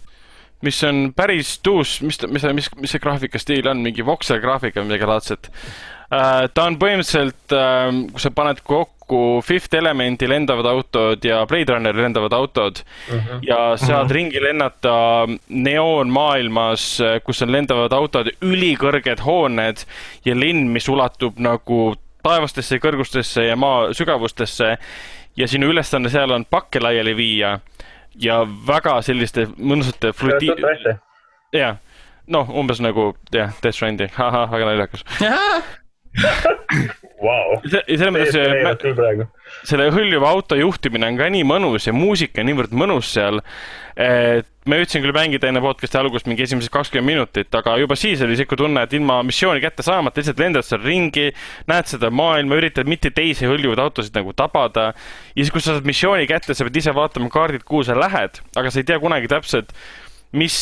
mis 0.63 0.79
on 0.87 1.07
päris 1.15 1.57
tuus, 1.65 1.99
mis, 2.05 2.19
mis, 2.29 2.45
mis, 2.59 2.69
mis 2.79 2.93
see 2.93 3.03
graafikastiil 3.03 3.67
on, 3.71 3.83
mingi 3.85 4.05
voxel 4.05 4.41
graafika 4.43 4.81
või 4.81 4.91
midagi 4.91 5.09
laadset 5.09 5.51
uh,. 5.53 6.45
ta 6.53 6.67
on 6.67 6.77
põhimõtteliselt 6.81 7.57
kui 8.13 8.21
sa 8.21 8.33
paned 8.35 8.61
kokku 8.67 8.91
kokku 9.13 9.41
Fifth 9.41 9.75
Elementi 9.75 10.29
lendavad 10.29 10.65
autod 10.65 11.23
ja 11.23 11.45
Blade 11.45 11.73
Runneri 11.73 12.01
lendavad 12.01 12.33
autod. 12.33 12.75
Mhm. 13.09 13.17
-huh. 13.19 13.39
ja 13.41 13.77
saad 13.77 14.03
mhm. 14.03 14.07
-huh. 14.07 14.11
ringi 14.11 14.41
lennata 14.41 15.27
neoonmaailmas, 15.49 16.99
kus 17.23 17.41
on 17.41 17.51
lendavad 17.51 17.91
autod, 17.91 18.27
ülikõrged 18.41 19.19
hooned 19.25 19.77
ja 20.25 20.35
linn, 20.39 20.67
mis 20.67 20.89
ulatub 20.89 21.37
nagu 21.37 21.95
taevastesse 22.23 22.77
kõrgustesse 22.77 23.41
ja 23.41 23.55
maa 23.55 23.93
sügavustesse. 23.93 24.77
ja 25.37 25.47
sinu 25.47 25.67
ülesanne 25.67 26.09
seal 26.09 26.31
on 26.31 26.45
pakke 26.45 26.79
laiali 26.79 27.15
viia 27.17 27.59
ja 28.21 28.47
väga 28.67 29.01
selliste 29.01 29.47
mõnusate 29.57 30.13
fluidi-. 30.13 30.97
jah, 31.53 31.77
noh, 32.27 32.49
umbes 32.49 32.79
nagu 32.79 33.15
jah, 33.33 33.49
Death 33.63 33.75
Stranding, 33.75 34.11
ahah, 34.17 34.51
väga 34.51 34.65
naljakas 34.65 35.03
wow.. 37.23 37.59
selles 37.63 38.13
mõttes 38.13 38.37
selle 39.63 39.89
hõljuva 39.93 40.31
auto 40.33 40.57
juhtimine 40.59 41.07
on 41.11 41.19
ka 41.19 41.29
nii 41.33 41.45
mõnus 41.47 41.87
ja 41.87 41.93
muusika 41.95 42.43
on 42.43 42.49
niivõrd 42.51 42.75
mõnus 42.75 43.13
seal. 43.15 43.41
et 43.95 44.49
ma 44.69 44.79
jõudsin 44.79 45.03
küll 45.03 45.13
mängida 45.15 45.49
enne 45.49 45.61
podcast'i 45.63 45.99
algust 45.99 46.27
mingi 46.29 46.45
esimesed 46.45 46.71
kakskümmend 46.73 47.09
minutit, 47.11 47.49
aga 47.55 47.75
juba 47.81 47.97
siis 47.99 48.21
oli 48.23 48.37
sihuke 48.39 48.57
tunne, 48.59 48.85
et 48.85 48.93
ilma 48.95 49.19
missiooni 49.27 49.61
kätte 49.63 49.85
saamata 49.85 50.21
lihtsalt 50.21 50.39
lendad 50.39 50.65
seal 50.67 50.81
ringi, 50.83 51.27
näed 51.69 51.91
seda 51.91 52.11
maailma, 52.13 52.57
üritad 52.61 52.89
mitte 52.89 53.11
teisi 53.13 53.49
hõljuvaid 53.49 53.81
autosid 53.83 54.15
nagu 54.17 54.33
tabada. 54.37 54.91
ja 55.35 55.41
siis, 55.41 55.51
kui 55.51 55.61
sa 55.63 55.75
saad 55.75 55.89
missiooni 55.89 56.29
kätte, 56.29 56.55
sa 56.55 56.67
pead 56.67 56.79
ise 56.79 56.95
vaatama 56.95 57.29
kaardilt, 57.33 57.67
kuhu 57.67 57.83
sa 57.87 57.97
lähed, 57.99 58.39
aga 58.55 58.71
sa 58.71 58.81
ei 58.81 58.87
tea 58.87 58.99
kunagi 59.03 59.31
täpselt 59.31 59.75
mis 60.33 60.55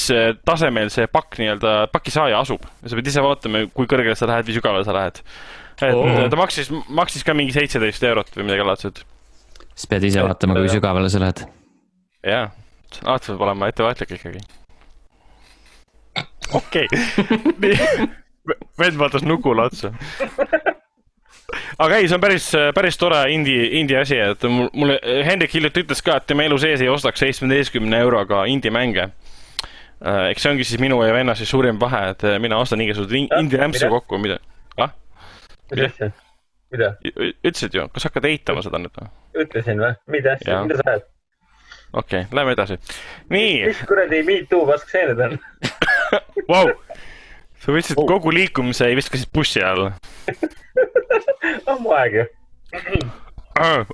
tasemel 0.44 0.90
see 0.92 1.08
pakk 1.08 1.38
nii-öelda, 1.40 1.88
pakisaaja 1.94 2.42
asub. 2.44 2.66
sa 2.84 2.98
pead 2.98 3.08
ise 3.14 3.24
vaatama, 3.24 3.66
kui 3.72 3.88
kõrgele 3.88 4.18
sa 4.20 4.28
lähed 4.28 4.50
või 4.50 4.58
sügavale 4.58 4.88
sa 4.88 4.98
lähed 4.98 5.22
et 5.82 5.98
oh. 5.98 6.30
ta 6.30 6.40
maksis, 6.40 6.72
maksis 6.90 7.26
ka 7.26 7.36
mingi 7.38 7.56
seitseteist 7.56 8.04
eurot 8.08 8.32
või 8.38 8.48
midagi 8.50 8.68
laadset. 8.68 9.04
siis 9.74 9.90
pead 9.90 10.08
ise 10.10 10.26
vaatama, 10.26 10.58
kui 10.60 10.72
sügavale 10.72 11.12
sa 11.12 11.22
lähed. 11.24 11.46
jaa, 12.28 12.50
alati 13.04 13.32
peab 13.32 13.46
olema 13.48 13.72
ettevaatlik 13.72 14.16
ikkagi. 14.18 14.44
okei 16.60 16.86
okay. 16.86 17.40
nii, 17.64 18.10
vend 18.82 19.00
vaatas 19.02 19.26
nukule 19.26 19.70
otsa 19.70 19.94
aga 21.82 21.98
ei, 21.98 22.08
see 22.08 22.18
on 22.18 22.24
päris, 22.24 22.52
päris 22.76 23.00
tore 23.00 23.24
indie, 23.34 23.66
indie 23.82 24.00
asi, 24.02 24.20
et 24.22 24.46
mul, 24.48 24.70
mulle 24.78 25.00
Hendrik 25.28 25.54
hiljuti 25.56 25.86
ütles 25.86 26.04
ka, 26.06 26.20
et 26.22 26.30
tema 26.30 26.46
elu 26.48 26.60
sees 26.62 26.84
ei 26.84 26.92
ostaks 26.92 27.24
seitsmeteistkümne 27.26 28.00
euroga 28.06 28.46
indie 28.48 28.72
mänge. 28.72 29.10
Äh, 30.02 30.30
eks 30.32 30.46
see 30.46 30.54
ongi 30.54 30.66
siis 30.66 30.80
minu 30.82 31.02
ja 31.04 31.14
venna 31.14 31.36
siis 31.38 31.52
suurim 31.52 31.80
vahe, 31.82 32.14
et 32.14 32.24
mina 32.42 32.62
ostan 32.62 32.82
igasuguseid 32.86 33.36
indie 33.42 33.60
rämpsu 33.60 33.90
kokku, 33.92 34.22
mida 34.22 34.40
mis 35.72 35.88
asja? 35.88 36.12
mida? 36.72 36.92
ütlesid 37.44 37.76
ju, 37.76 37.88
kas 37.94 38.08
hakkad 38.08 38.28
eitama 38.30 38.64
seda 38.66 38.82
nüüd 38.82 38.98
või? 38.98 39.10
ütlesin 39.46 39.82
või? 39.82 39.94
mida 40.16 40.36
asja, 40.38 40.62
mida 40.66 40.80
sa 40.82 40.88
ajad? 40.94 41.08
okei 41.94 42.24
okay,, 42.24 42.36
lähme 42.38 42.56
edasi. 42.56 42.78
nii. 43.32 43.56
mis 43.70 43.82
kuradi 43.88 44.22
me 44.28 44.42
too 44.52 44.66
pask 44.70 44.92
see 44.92 45.08
nüüd 45.10 45.24
on 45.28 45.40
Vau, 46.52 46.68
sa 47.62 47.74
võtsid 47.76 48.00
oh. 48.00 48.08
kogu 48.10 48.34
liikumise 48.36 48.90
ja 48.92 49.00
viskasid 49.00 49.32
bussi 49.36 49.64
alla 49.64 49.94
ammu 51.72 51.96
aeg 51.98 52.22
ju. 52.22 52.28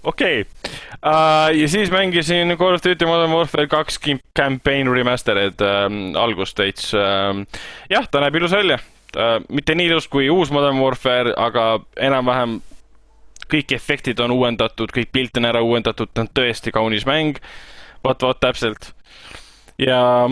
okei, 0.07 0.43
uh, 1.01 1.49
ja 1.57 1.69
siis 1.71 1.89
mängisin 1.93 2.53
Call 2.57 2.77
of 2.77 2.85
Duty 2.85 3.09
Modern 3.09 3.33
Warfare 3.33 3.69
kaks 3.71 3.99
campaign 4.37 4.93
remastered 4.93 5.65
uh, 5.65 5.89
algust 6.21 6.61
veits 6.61 6.93
uh,. 6.93 7.33
jah, 7.91 8.09
ta 8.09 8.21
näeb 8.23 8.37
ilus 8.41 8.53
välja 8.57 8.79
äh, 9.15 9.37
mitte 9.49 9.75
nii 9.75 9.91
ilus 9.91 10.07
kui 10.11 10.29
uus 10.29 10.51
Modern 10.51 10.81
Warfare, 10.81 11.33
aga 11.37 11.79
enam-vähem 11.95 12.59
kõik 13.51 13.73
efektid 13.75 14.19
on 14.19 14.33
uuendatud, 14.35 14.91
kõik 14.93 15.11
pilt 15.11 15.39
on 15.39 15.47
ära 15.47 15.63
uuendatud, 15.63 16.11
ta 16.13 16.25
on 16.25 16.31
tõesti 16.35 16.73
kaunis 16.75 17.07
mäng. 17.07 17.39
vot, 18.03 18.21
vot 18.21 18.39
täpselt. 18.39 18.93
ja 19.77 20.27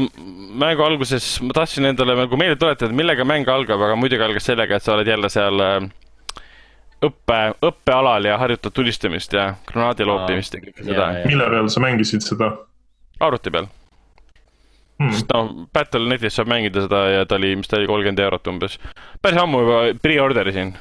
mängu 0.49 0.83
alguses 0.83 1.41
ma 1.41 1.53
tahtsin 1.53 1.85
endale 1.85 2.15
nagu 2.15 2.37
meelde 2.37 2.55
tuletada, 2.55 2.93
millega 2.93 3.23
mäng 3.23 3.47
algab, 3.47 3.81
aga 3.81 3.95
muidugi 3.95 4.23
algas 4.23 4.43
sellega, 4.43 4.75
et 4.75 4.83
sa 4.83 4.93
oled 4.93 5.07
jälle 5.07 5.29
seal 5.29 5.61
äh, 5.61 5.89
õppe, 7.05 7.39
õppealal 7.61 8.25
ja 8.25 8.37
harjutad 8.41 8.73
tulistamist 8.73 9.33
ja 9.33 9.53
granaadi 9.69 10.05
loopimist 10.05 10.53
ja 10.53 10.61
kõike 10.63 10.83
seda. 10.83 11.09
mille 11.25 11.49
peal 11.49 11.69
sa 11.69 11.83
mängisid 11.83 12.25
seda? 12.25 12.51
arvuti 13.19 13.53
peal 13.53 13.69
hmm.. 14.99 15.13
sest 15.13 15.31
noh, 15.33 15.51
Battle.net'is 15.73 16.37
saab 16.39 16.49
mängida 16.51 16.85
seda 16.85 17.01
ja 17.11 17.27
ta 17.29 17.39
oli, 17.39 17.53
mis 17.59 17.71
ta 17.71 17.79
oli, 17.79 17.89
kolmkümmend 17.89 18.21
eurot 18.25 18.51
umbes. 18.51 18.77
päris 19.21 19.41
ammu 19.41 19.61
juba 19.63 19.79
pre-order 20.01 20.51
isin, 20.51 20.73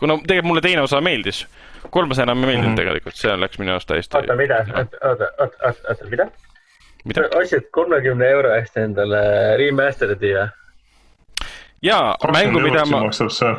kuna 0.00 0.18
tegelikult 0.24 0.50
mulle 0.52 0.64
teine 0.64 0.84
osa 0.84 1.00
meeldis. 1.04 1.46
kolmas 1.90 2.20
enam 2.24 2.42
ei 2.42 2.52
meeldinud 2.52 2.72
hmm. 2.72 2.82
tegelikult, 2.82 3.18
see 3.18 3.38
läks 3.40 3.62
minu 3.62 3.76
arust 3.76 3.90
täiesti. 3.90 4.20
oota, 4.20 4.36
mida, 4.36 4.60
oota, 4.74 5.02
oota, 5.10 5.32
oota, 5.46 5.72
oota, 5.88 6.12
mida? 6.12 6.28
mida? 7.04 7.26
ostsid 7.40 7.70
kolmekümne 7.72 8.30
euro 8.36 8.54
eest 8.58 8.76
endale 8.80 9.24
remastered'i 9.60 10.36
või? 10.36 10.46
jaa, 11.82 12.14
mängu, 12.34 12.62
mida 12.64 12.86
ma. 12.86 13.04
maksab 13.08 13.34
see 13.34 13.56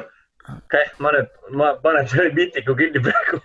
okei, 0.58 0.86
ma 1.04 1.14
nüüd, 1.16 1.30
ma 1.58 1.72
panen 1.84 2.08
selle 2.10 2.34
mitiku 2.36 2.76
kinni 2.78 3.02
praegu. 3.04 3.42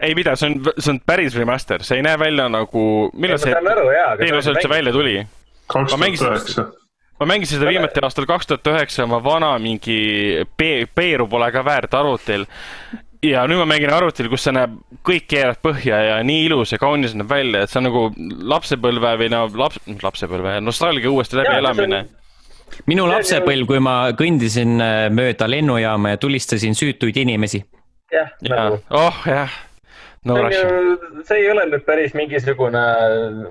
Ei 0.00 0.14
mida, 0.14 0.34
see 0.36 0.50
on, 0.50 0.58
see 0.78 0.90
on 0.92 1.00
päris 1.06 1.36
remaster, 1.38 1.82
see 1.86 1.96
ei 2.00 2.02
näe 2.04 2.18
välja 2.20 2.48
nagu, 2.52 2.82
millal 3.14 3.38
see 3.40 3.54
osa 3.56 4.52
üldse 4.52 4.68
välja 4.68 4.92
tuli? 4.92 5.16
kaks 5.66 5.92
Ma 5.92 5.96
tuhat 5.96 6.02
mängisin- 6.04 6.30
üheksa. 6.34 6.66
ma 7.20 7.26
mängisin 7.26 7.58
seda 7.58 7.70
viimati 7.72 8.02
aastal 8.04 8.26
kaks 8.28 8.46
tuhat 8.46 8.68
üheksa 8.74 9.04
oma 9.06 9.18
vana 9.24 9.54
mingi 9.58 10.44
P- 10.56 10.86
Peeru 10.94 11.26
pole 11.28 11.48
ka 11.52 11.64
väärt 11.64 11.94
arvutil. 11.94 12.44
ja 13.26 13.46
nüüd 13.48 13.58
ma 13.58 13.64
mängin 13.72 13.90
arvutil, 13.90 14.28
kus 14.30 14.44
see 14.46 14.52
näeb, 14.54 14.76
kõik 15.02 15.24
keerab 15.26 15.56
põhja 15.64 15.96
ja 16.10 16.18
nii 16.22 16.44
ilus 16.46 16.72
ja 16.72 16.78
kaunis 16.78 17.14
näeb 17.16 17.28
välja, 17.32 17.62
et 17.64 17.70
see 17.72 17.80
on 17.80 17.88
nagu 17.88 18.02
lapsepõlve 18.52 19.16
või 19.22 19.30
no 19.32 19.46
laps, 19.58 19.80
lapsepõlve 20.02 20.60
nostalgia 20.60 21.10
uuesti 21.10 21.40
läbielamine. 21.40 22.04
minu 22.86 23.06
lapsepõlv, 23.08 23.66
kui 23.66 23.80
ma 23.80 23.96
kõndisin 24.12 24.76
äh, 24.82 25.08
mööda 25.10 25.48
lennujaama 25.50 26.10
ja 26.14 26.16
tulistasin 26.22 26.74
süütuid 26.78 27.16
inimesi. 27.16 27.64
jah, 28.12 28.28
ja 28.42 28.54
nagu, 28.54 28.78
oh 28.90 29.24
jah, 29.26 29.50
no 30.26 30.36
rush. 30.42 30.62
see 31.28 31.42
ei 31.42 31.50
ole 31.50 31.66
nüüd 31.70 31.84
päris 31.86 32.14
mingisugune, 32.18 32.82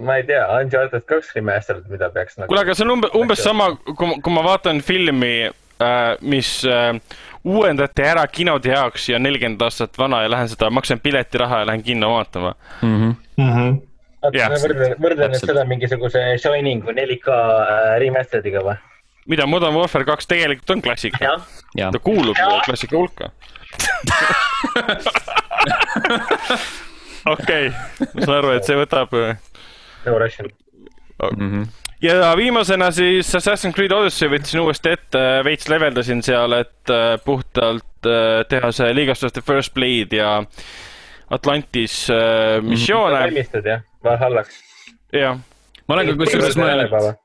ma 0.06 0.18
ei 0.20 0.26
tea, 0.28 0.44
Uncharted 0.60 1.06
kaks 1.10 1.34
remastered, 1.38 1.88
mida 1.92 2.10
peaks 2.14 2.40
nagu. 2.40 2.50
kuule, 2.52 2.66
aga 2.66 2.76
see 2.78 2.88
on 2.88 2.96
umbes, 2.98 3.16
umbes 3.18 3.44
sama, 3.44 3.72
kui 3.86 4.10
ma, 4.10 4.20
kui 4.24 4.36
ma 4.36 4.44
vaatan 4.46 4.82
filmi 4.86 5.34
äh,, 5.48 6.16
mis 6.22 6.58
äh, 6.70 6.94
uuendati 7.46 8.06
ära 8.06 8.26
kinode 8.32 8.74
jaoks 8.74 9.10
ja 9.12 9.22
nelikümmend 9.22 9.62
aastat 9.66 9.98
vana 10.02 10.24
ja 10.26 10.32
lähen 10.34 10.50
seda, 10.52 10.72
maksan 10.74 11.02
piletiraha 11.04 11.64
ja 11.64 11.70
lähen 11.72 11.86
kinno 11.86 12.16
vaatama. 12.16 12.56
Mhm. 12.82 13.78
jah, 14.34 14.58
võrdlen, 14.58 14.98
võrdlen 15.02 15.36
nüüd 15.36 15.46
seda 15.46 15.66
mingisuguse 15.70 16.28
Shining 16.42 16.86
või 16.86 16.98
4K 16.98 17.40
äh, 17.40 17.96
remastered'iga 18.04 18.66
või? 18.66 18.78
mida 19.26 19.48
Modern 19.50 19.74
Warfare 19.74 20.06
kaks 20.06 20.28
tegelikult 20.30 20.76
on 20.76 20.84
klassika, 20.86 21.40
ta 21.74 22.02
kuulub 22.04 22.38
klassika 22.68 22.98
hulka. 22.98 23.32
okei, 27.34 27.70
ma 28.14 28.22
saan 28.22 28.38
aru, 28.40 28.54
et 28.56 28.68
see 28.68 28.78
võtab 28.78 29.14
äh, 29.18 29.38
no 30.06 30.20
Russian. 30.20 30.50
mm. 31.38 31.52
-hmm. 31.52 31.68
ja 32.02 32.36
viimasena 32.38 32.92
siis 32.92 33.36
Assassin's 33.36 33.76
Creed 33.76 33.92
Odyssey 33.92 34.30
võtsin 34.30 34.62
uuesti 34.62 34.94
ette, 34.94 35.24
veits 35.44 35.70
leveldasin 35.70 36.24
seal, 36.24 36.54
et 36.60 36.94
äh, 36.94 37.18
puhtalt 37.26 38.10
äh, 38.10 38.46
teha 38.50 38.72
see 38.72 38.96
League 38.96 39.12
of 39.12 39.34
the 39.34 39.42
First 39.42 39.74
Blade 39.74 40.16
ja 40.16 40.44
Atlantis 41.30 42.10
äh, 42.10 42.62
missioone, 42.62 43.20
valmistad 43.20 43.66
jah, 43.66 43.86
Valhallaks. 44.04 44.60
jah. 45.14 45.40
ma 45.88 45.98
olen 45.98 46.12
ka 46.12 46.18
kusjuures 46.24 46.58
mõelnud, 46.58 47.16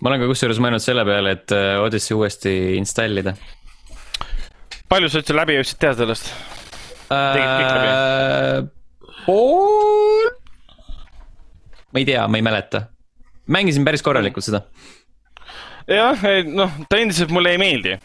ma 0.00 0.12
olen 0.12 0.22
ka 0.24 0.30
kusjuures 0.32 0.62
mõelnud 0.62 0.84
selle 0.84 1.04
peale, 1.04 1.36
et 1.36 1.56
Odyssey 1.84 2.16
uuesti 2.16 2.54
installida. 2.78 3.34
palju 4.88 5.12
sa 5.12 5.20
üldse 5.20 5.36
läbi 5.36 5.60
jõudsid 5.60 5.84
teha 5.84 5.98
sellest? 6.00 6.32
Äh, 7.10 8.62
pool? 9.26 10.30
ma 11.90 11.98
ei 11.98 12.04
tea, 12.06 12.26
ma 12.28 12.38
ei 12.38 12.42
mäleta. 12.42 12.86
mängisin 13.46 13.84
päris 13.84 14.02
korralikult 14.02 14.46
seda. 14.46 14.62
jah, 15.90 16.22
noh, 16.46 16.76
ta 16.88 17.00
endiselt 17.00 17.32
mulle 17.34 17.56
ei 17.56 17.58
meeldi 17.58 17.96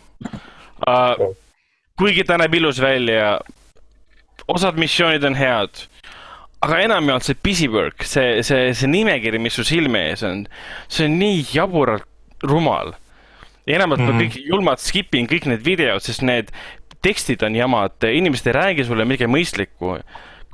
uh,. 0.89 1.35
kuigi 1.99 2.25
ta 2.25 2.39
näeb 2.41 2.57
ilus 2.57 2.81
välja, 2.81 3.37
osad 4.47 4.79
missioonid 4.81 5.23
on 5.29 5.37
head, 5.37 5.85
aga 6.65 6.81
enamjaolt 6.87 7.27
see 7.27 7.37
busywork, 7.45 8.03
see, 8.03 8.41
see, 8.43 8.73
see 8.73 8.89
nimekiri, 8.89 9.39
mis 9.39 9.53
su 9.53 9.63
silme 9.67 10.07
ees 10.09 10.25
on, 10.25 10.47
see 10.89 11.05
on 11.05 11.19
nii 11.21 11.45
jaburalt 11.53 12.09
rumal. 12.43 12.95
ja 13.65 13.77
enamalt 13.77 14.01
mm 14.01 14.09
-hmm. 14.09 14.17
ma 14.17 14.23
kõik 14.25 14.49
julmalt 14.49 14.81
skip 14.81 15.15
in 15.15 15.29
kõik 15.29 15.45
need 15.45 15.61
videod, 15.65 16.01
sest 16.01 16.25
need 16.25 16.49
tekstid 17.05 17.43
on 17.45 17.57
jamad, 17.57 18.09
inimesed 18.09 18.49
ei 18.49 18.57
räägi 18.59 18.87
sulle 18.87 19.05
midagi 19.05 19.29
mõistlikku 19.29 19.99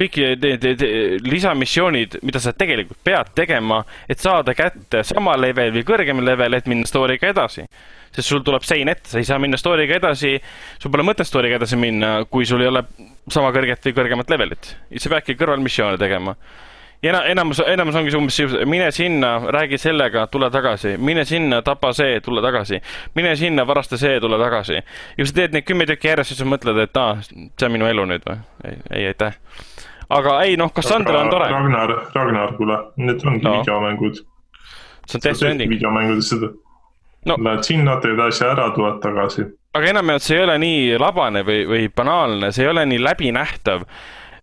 kõik 0.01 0.17
need, 0.41 0.83
lisamissioonid, 1.27 2.19
mida 2.25 2.41
sa 2.41 2.53
tegelikult 2.57 3.01
pead 3.05 3.31
tegema, 3.37 3.81
et 4.09 4.21
saada 4.21 4.55
kätte 4.57 5.03
sama 5.07 5.35
level 5.39 5.73
või 5.75 5.85
kõrgem 5.87 6.23
level, 6.25 6.57
et 6.57 6.69
minna 6.69 6.87
story'ga 6.89 7.31
edasi. 7.33 7.67
sest 8.11 8.27
sul 8.27 8.41
tuleb 8.43 8.65
sein 8.67 8.89
ette, 8.91 9.07
sa 9.07 9.19
ei 9.21 9.27
saa 9.27 9.39
minna 9.39 9.57
story'ga 9.57 9.99
edasi, 10.01 10.33
sul 10.81 10.91
pole 10.91 11.05
mõtet 11.07 11.27
story'ga 11.29 11.61
edasi 11.61 11.77
minna, 11.79 12.25
kui 12.29 12.45
sul 12.45 12.61
ei 12.61 12.67
ole 12.67 12.83
sama 13.29 13.51
kõrget 13.55 13.85
või 13.87 13.95
kõrgemat 13.99 14.29
levelit. 14.29 14.75
sa 14.97 15.09
peadki 15.09 15.37
kõrvalmissioone 15.39 15.97
tegema. 15.97 16.35
Ena- 17.03 17.23
enamus, 17.31 17.59
enamus 17.65 17.95
ongi 17.97 18.13
umbes 18.17 18.35
see, 18.37 18.65
mine 18.69 18.91
sinna, 18.93 19.31
räägi 19.51 19.77
sellega, 19.81 20.27
tule 20.31 20.49
tagasi, 20.53 20.95
mine 20.97 21.25
sinna, 21.25 21.61
tapa 21.65 21.93
see, 21.97 22.19
tule 22.21 22.41
tagasi, 22.45 22.81
mine 23.15 23.35
sinna, 23.35 23.65
varasta 23.67 23.97
see, 23.97 24.19
tule 24.21 24.37
tagasi. 24.41 24.73
ja 24.79 24.83
kui 25.17 25.25
sa 25.29 25.33
teed 25.39 25.53
neid 25.57 25.65
kümme 25.67 25.85
tükki 25.89 26.11
järjest, 26.11 26.33
siis 26.33 26.39
sa 26.43 26.45
mõtled, 26.49 26.77
et 26.83 26.97
aa, 27.01 27.15
see 27.25 27.65
on 27.69 27.71
minu 27.77 27.87
elu 27.89 28.05
nüüd 28.13 28.27
või? 28.27 28.37
ei, 28.65 28.77
ei 28.99 29.07
aitäh. 29.11 29.37
aga 30.09 30.41
ei 30.45 30.57
noh, 30.61 30.71
Cassandra 30.75 31.21
on 31.23 31.29
tore, 31.33 31.47
Ragnar, 31.51 31.95
Ragnar, 32.15 32.53
kuule, 32.59 32.77
need 32.97 33.25
ongi 33.25 33.43
No. 33.47 33.57
videomängud. 33.61 34.21
see 35.07 35.17
on 35.17 35.23
Death 35.23 35.37
Stranding, 35.41 35.71
videomängudes 35.73 36.29
seda 36.29 36.51
no.. 37.25 37.35
Lähed 37.37 37.63
sinna, 37.65 37.97
teed 38.01 38.19
asja 38.19 38.51
ära, 38.53 38.69
tuled 38.75 39.01
tagasi. 39.01 39.45
aga 39.73 39.87
enamjaolt 39.95 40.21
see 40.25 40.37
ei 40.37 40.43
ole 40.43 40.57
nii 40.61 40.97
labane 40.99 41.41
või, 41.47 41.61
või 41.69 41.85
banaalne, 41.95 42.51
see 42.51 42.65
ei 42.65 42.69
ole 42.75 42.85
nii 42.85 42.99
läbinähtav 43.01 43.85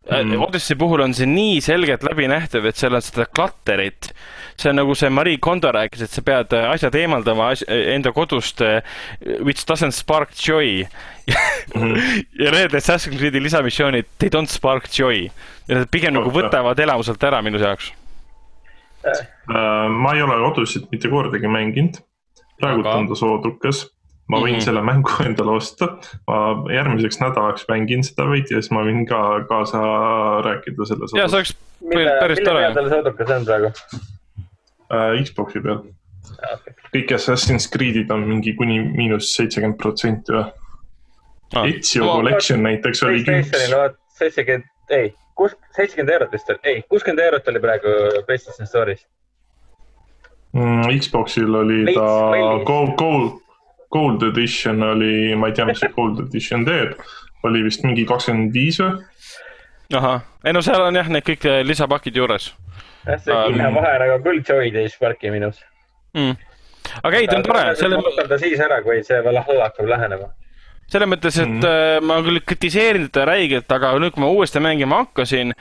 mm. 0.09 0.31
Mm.. 0.33 0.43
Odyssey 0.49 0.77
puhul 0.81 1.01
on 1.05 1.15
see 1.15 1.27
nii 1.29 1.61
selgelt 1.65 2.03
läbinähtav, 2.07 2.65
et 2.71 2.77
seal 2.81 2.95
on 2.97 3.03
seda 3.05 3.27
klatterit. 3.27 4.13
see 4.59 4.71
on 4.71 4.77
nagu 4.81 4.95
see 4.99 5.11
Marie 5.11 5.39
Kondo 5.39 5.71
rääkis, 5.73 6.03
et 6.03 6.11
sa 6.11 6.23
pead 6.23 6.53
äh, 6.57 6.71
asjad 6.73 6.95
eemaldama 6.99 7.51
as 7.53 7.63
enda 7.69 8.11
kodust, 8.13 8.61
which 9.45 9.65
doesn't 9.69 9.93
spark 9.95 10.31
joy 10.49 10.87
Mhm. 11.75 11.97
ja 12.45 12.51
need 12.55 12.73
Assassin's 12.75 13.19
Creed'i 13.21 13.43
lisamissioonid, 13.43 14.07
they 14.19 14.31
don't 14.33 14.49
spark 14.49 14.87
joy. 14.99 15.29
ja 15.69 15.75
nad 15.83 15.91
pigem 15.93 16.15
nagu 16.17 16.31
võtavad 16.33 16.79
elamuselt 16.81 17.23
ära 17.29 17.43
minu 17.45 17.61
jaoks. 17.61 17.91
Äh, 19.05 19.89
ma 19.93 20.15
ei 20.17 20.23
ole 20.25 20.39
kodusid 20.49 20.89
mitte 20.93 21.09
kordagi 21.13 21.49
mänginud. 21.53 22.01
praegult 22.61 22.87
Aga- 22.87 22.97
on 22.99 23.09
ta 23.09 23.15
soodukas. 23.15 23.85
Ma 24.29 24.41
võin 24.43 24.57
Mhm. 24.59 24.65
selle 24.67 24.83
mängu 24.85 25.11
endale 25.29 25.51
osta. 25.57 25.89
ma 26.29 26.39
järgmiseks 26.75 27.21
nädalaks 27.21 27.65
mängin 27.69 28.03
seda 28.05 28.27
veidi 28.31 28.55
ja 28.55 28.61
siis 28.63 28.71
ma 28.75 28.83
võin 28.85 29.07
ka 29.09 29.23
kaasa 29.49 29.81
rääkida 30.45 30.87
selles 30.91 31.15
ja 31.17 31.29
see 31.29 31.39
oleks 31.41 31.55
mille, 31.81 32.13
päris 32.21 32.39
mille 32.39 32.51
tore 32.51 32.63
peal. 32.67 32.75
tal 32.75 32.91
soodukas 32.93 33.31
on 33.37 33.45
praegu? 33.49 33.73
Äh, 34.89 35.23
Xbox'i 35.25 35.61
peal. 35.65 35.83
kõik 36.95 37.13
Assassin's 37.17 37.67
Creed'id 37.73 38.11
on 38.15 38.27
mingi 38.29 38.53
kuni 38.57 38.81
miinus 38.85 39.33
seitsekümmend 39.37 39.79
protsenti 39.81 40.33
või? 40.33 40.45
Ezio 41.65 42.05
No, 42.05 42.13
Collection 42.19 42.61
näiteks 42.63 43.01
oligi 43.07 43.25
Playstationil 43.25 43.87
üks. 43.89 43.97
seitsekümmend, 44.19 44.65
ei, 44.93 45.15
kus, 45.35 45.55
seitsekümmend 45.77 46.13
eurot 46.13 46.33
vist 46.37 46.51
oli, 46.53 46.59
ei, 46.65 46.83
kuuskümmend 46.93 47.23
eurot 47.25 47.49
oli 47.49 47.61
praegu 47.65 47.95
Playstation 48.27 48.69
Store'is. 48.69 49.07
Mm, 50.53 50.83
Xbox'il 51.01 51.55
oli 51.55 51.79
Veits 51.87 51.99
ta 51.99 52.09
kallis. 52.35 52.67
Gold, 52.69 53.41
Gold, 53.93 54.23
Edition 54.31 54.83
oli, 54.85 55.35
ma 55.39 55.49
ei 55.49 55.57
tea, 55.57 55.65
mis 55.69 55.81
see 55.81 55.93
Gold 55.95 56.21
Edition 56.27 56.67
teeb. 56.69 56.99
oli 57.47 57.63
vist 57.63 57.85
mingi 57.87 58.05
kakskümmend 58.09 58.53
viis 58.53 58.81
või? 58.83 58.99
ahah, 59.97 60.25
ei 60.45 60.53
no 60.53 60.63
seal 60.65 60.83
on 60.85 60.99
jah, 60.99 61.09
need 61.09 61.25
kõik 61.25 61.47
äh, 61.49 61.61
lisapakid 61.65 62.17
juures 62.19 62.51
jah, 63.07 63.21
see 63.23 63.35
Ähm. 63.35 63.55
hinnavahe 63.55 63.95
nagu 64.03 64.19
küll 64.25 64.43
joy'd 64.45 64.77
ei 64.77 64.91
sparki 64.93 65.33
minus. 65.33 65.63
mm.. 66.17 66.35
aga 67.03 67.21
ei, 67.21 67.29
ta 67.31 67.39
on 67.39 67.47
tore, 67.47 67.65
selle, 67.81 68.03
ta 68.29 68.41
siis 68.41 68.61
ära, 68.61 68.83
kui 68.85 69.01
see 69.07 69.21
Valhalla 69.25 69.71
hakkab 69.71 69.89
lähenema. 69.89 70.33
selles 70.93 71.11
mõttes, 71.11 71.39
et 71.41 71.55
mm. 71.55 72.09
ma 72.09 72.19
küll 72.27 72.43
kritiseerin 72.45 73.09
teda 73.09 73.29
räigelt, 73.33 73.71
aga 73.73 73.95
nüüd, 74.03 74.17
kui 74.17 74.25
ma 74.25 74.33
uuesti 74.35 74.61
mängima 74.65 75.05
hakkasin, 75.05 75.55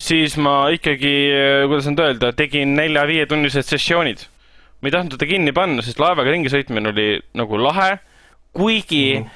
siis 0.00 0.36
ma 0.40 0.56
ikkagi, 0.74 1.14
kuidas 1.68 1.88
nüüd 1.90 2.04
öelda, 2.04 2.34
tegin 2.36 2.76
nelja-viietunnised 2.78 3.68
sessioonid. 3.68 4.24
Ma 4.80 4.88
ei 4.88 4.94
tahtnud 4.94 5.16
teda 5.16 5.28
kinni 5.28 5.52
panna, 5.56 5.84
sest 5.84 6.00
laevaga 6.00 6.32
ringi 6.32 6.52
sõitmine 6.52 6.92
oli 6.92 7.08
nagu 7.36 7.60
lahe, 7.60 7.98
kuigi 8.56 9.04
mm. 9.18 9.28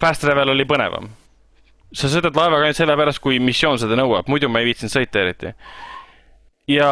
fast 0.00 0.24
travel 0.24 0.54
oli 0.54 0.66
põnevam. 0.68 1.10
sa 1.94 2.10
sõidad 2.10 2.34
laevaga 2.34 2.68
ainult 2.68 2.78
sellepärast, 2.78 3.22
kui 3.22 3.40
missioon 3.42 3.78
seda 3.78 3.98
nõuab, 3.98 4.30
muidu 4.30 4.48
ma 4.50 4.62
ei 4.62 4.70
viitsinud 4.70 4.94
sõita 4.94 5.22
eriti. 5.22 5.54
ja 6.70 6.90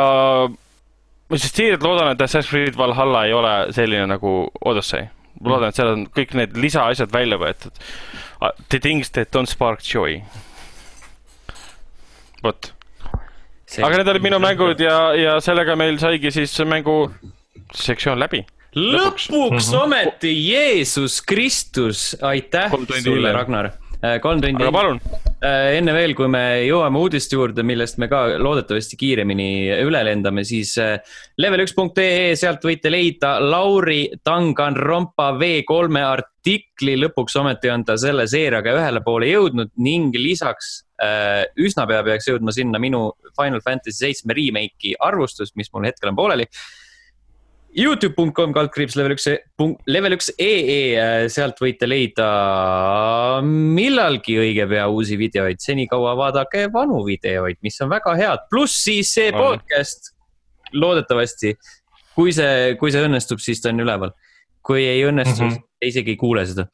ma 1.32 1.40
siis 1.40 1.54
siiralt 1.56 1.86
loodan, 1.86 2.12
et 2.12 2.20
Assassin's 2.20 2.50
Creed 2.50 2.78
Valhalla 2.78 3.24
ei 3.26 3.32
ole 3.32 3.54
selline 3.72 4.06
nagu 4.10 4.36
Odyssey. 4.68 5.08
ma 5.40 5.54
loodan, 5.54 5.70
et 5.70 5.78
seal 5.78 5.94
on 5.94 6.06
kõik 6.12 6.34
need 6.38 6.58
lisaasjad 6.58 7.12
välja 7.12 7.38
võetud. 7.40 7.78
The 8.68 8.78
things 8.82 9.10
that 9.14 9.30
don't 9.34 9.50
spark 9.50 9.80
joy. 9.86 10.20
vot, 12.42 12.72
aga 13.78 13.96
need 13.96 14.10
olid 14.10 14.24
minu 14.24 14.42
mängud 14.42 14.80
ja, 14.82 14.96
ja 15.14 15.36
sellega 15.40 15.76
meil 15.78 16.00
saigi 16.02 16.32
siis 16.34 16.56
mängu 16.66 16.96
sektsioon 17.74 18.20
läbi. 18.20 18.42
lõpuks 18.76 19.68
ometi 19.76 20.32
Jeesus 20.48 21.20
Kristus, 21.22 22.12
aitäh 22.24 22.72
sulle. 23.02 23.32
Ragnar. 23.32 23.70
kolm 24.22 24.40
tundi. 24.42 24.64
aga 24.64 24.72
palun. 24.74 25.00
enne 25.76 25.92
veel, 25.94 26.14
kui 26.18 26.26
me 26.32 26.62
jõuame 26.64 26.98
uudiste 26.98 27.36
juurde, 27.36 27.62
millest 27.62 28.00
me 28.02 28.08
ka 28.10 28.24
loodetavasti 28.40 28.96
kiiremini 28.98 29.50
üle 29.84 30.00
lendame, 30.08 30.44
siis 30.48 30.74
level1.ee, 31.40 32.32
sealt 32.38 32.64
võite 32.66 32.90
leida 32.90 33.36
Lauri 33.44 34.06
Tanganrompa 34.24 35.32
V3 35.38 36.02
artikli. 36.06 36.96
lõpuks 37.04 37.36
ometi 37.38 37.70
on 37.70 37.84
ta 37.84 37.98
selle 38.00 38.26
seeriaga 38.26 38.74
ühele 38.80 39.04
poole 39.04 39.30
jõudnud 39.30 39.76
ning 39.76 40.16
lisaks 40.16 40.80
üsna 41.58 41.86
pea 41.90 42.02
peaks 42.06 42.28
jõudma 42.30 42.52
sinna 42.54 42.78
minu 42.78 43.10
Final 43.34 43.60
Fantasy 43.64 44.06
seitsme 44.06 44.34
remake'i 44.38 44.94
arvustus, 45.00 45.52
mis 45.58 45.70
mul 45.74 45.88
hetkel 45.90 46.12
on 46.12 46.16
pooleli 46.18 46.46
Youtube.com 47.72 48.52
kaldkriips 48.52 48.96
level 48.98 49.14
üks, 49.14 49.26
level 49.88 50.16
üks 50.18 50.28
ee, 50.36 51.28
sealt 51.32 51.60
võite 51.62 51.88
leida 51.88 52.26
millalgi 53.42 54.36
õige 54.42 54.66
pea 54.68 54.84
uusi 54.92 55.16
videoid, 55.20 55.62
senikaua 55.62 56.12
vaadake 56.20 56.66
vanu 56.74 57.00
videoid, 57.06 57.56
mis 57.64 57.80
on 57.80 57.92
väga 57.94 58.16
head, 58.18 58.44
pluss 58.52 58.82
siis 58.84 59.14
see 59.16 59.32
podcast. 59.32 60.12
loodetavasti, 60.72 61.54
kui 62.16 62.32
see, 62.32 62.76
kui 62.80 62.92
see 62.92 63.02
õnnestub, 63.04 63.40
siis 63.40 63.60
ta 63.60 63.72
on 63.72 63.84
üleval. 63.84 64.12
kui 64.62 64.84
ei 64.86 65.02
õnnestu 65.02 65.42
mm, 65.42 65.48
-hmm. 65.50 65.68
isegi 65.88 66.12
ei 66.14 66.16
kuule 66.16 66.44
seda 66.46 66.68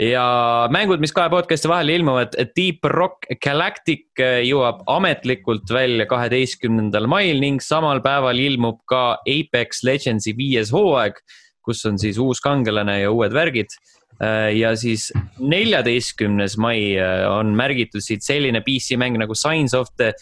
ja 0.00 0.24
mängud, 0.72 1.00
mis 1.02 1.12
kahe 1.12 1.28
podcast'i 1.32 1.68
vahel 1.68 1.92
ilmuvad, 1.92 2.34
Deep 2.56 2.86
Rock 2.88 3.28
Galactic 3.44 4.22
eh, 4.22 4.40
jõuab 4.48 4.82
ametlikult 4.88 5.68
välja 5.72 6.06
kaheteistkümnendal 6.08 7.08
mail 7.10 7.40
ning 7.42 7.60
samal 7.64 8.00
päeval 8.04 8.40
ilmub 8.40 8.80
ka 8.88 9.20
Apex 9.28 9.84
Legendsi 9.84 10.32
viies 10.38 10.72
hooaeg, 10.72 11.20
kus 11.64 11.84
on 11.88 12.00
siis 12.00 12.18
uus 12.22 12.40
kangelane 12.40 13.02
ja 13.02 13.12
uued 13.12 13.36
värgid. 13.36 13.76
Eh, 14.20 14.56
ja 14.56 14.72
siis 14.76 15.10
neljateistkümnes 15.38 16.56
mai 16.60 16.94
eh, 16.96 17.26
on 17.28 17.52
märgitud 17.56 18.04
siit 18.04 18.24
selline 18.24 18.64
PC 18.64 18.96
mäng 19.00 19.20
nagu 19.20 19.36
Signs 19.36 19.76
of 19.76 19.92
the 20.00 20.14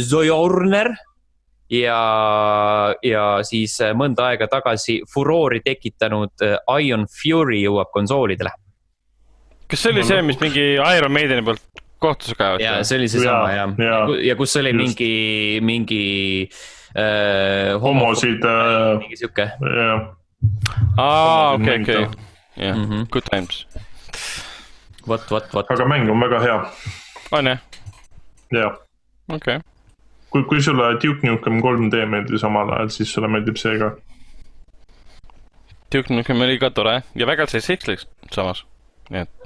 Zojorner 0.00 0.94
ja, 1.72 1.96
ja 3.04 3.24
siis 3.44 3.74
mõnda 3.96 4.30
aega 4.30 4.48
tagasi 4.48 5.02
furoori 5.12 5.60
tekitanud 5.64 6.44
Ion 6.80 7.04
Fury 7.12 7.60
jõuab 7.66 7.92
konsoolidele 7.92 8.54
kas 9.70 9.82
see 9.82 9.92
oli 9.92 10.04
see, 10.06 10.22
mis 10.22 10.38
mingi 10.40 10.64
Iron 10.76 11.12
Maideni 11.12 11.42
poolt 11.46 11.82
kohtusse 11.98 12.34
kaevati? 12.38 12.64
jaa, 12.64 12.84
see 12.84 12.98
oli 12.98 13.08
seesama 13.08 13.50
jah 13.52 13.74
ja. 13.78 13.86
ja., 13.86 14.00
ja 14.28 14.36
kus 14.36 14.56
oli 14.56 14.72
Just. 14.72 14.82
mingi, 14.82 15.60
mingi 15.62 16.02
äh,. 16.94 17.80
homosid 17.82 18.44
äh,. 18.44 18.98
mingi 18.98 19.16
sihuke. 19.16 19.50
aa, 20.96 21.52
okei, 21.52 21.80
okei, 21.82 22.06
jah, 22.56 22.76
mhm. 22.76 23.06
good 23.12 23.26
times. 23.30 23.66
vot, 25.08 25.30
vot, 25.30 25.54
vot. 25.54 25.70
aga 25.70 25.88
mäng 25.88 26.10
on 26.10 26.20
väga 26.20 26.40
hea. 26.40 26.58
on 27.30 27.46
jah? 27.46 27.64
jah. 28.52 28.76
okei 29.28 29.56
okay. 29.56 29.60
kui, 30.30 30.44
kui 30.44 30.62
sulle 30.62 30.92
Duke 31.02 31.26
Nukem 31.26 31.62
3D 31.64 32.06
meeldis 32.06 32.44
omal 32.44 32.70
ajal, 32.78 32.92
siis 32.98 33.14
sulle 33.14 33.28
meeldib 33.28 33.58
see 33.58 33.78
ka. 33.80 33.94
Duke 35.94 36.14
Nukem 36.14 36.40
oli 36.42 36.58
ka 36.58 36.70
tore 36.70 37.00
ja 37.14 37.26
väga 37.26 37.48
seksiks 37.50 38.06
samas, 38.34 38.64
nii 39.10 39.24
et 39.24 39.45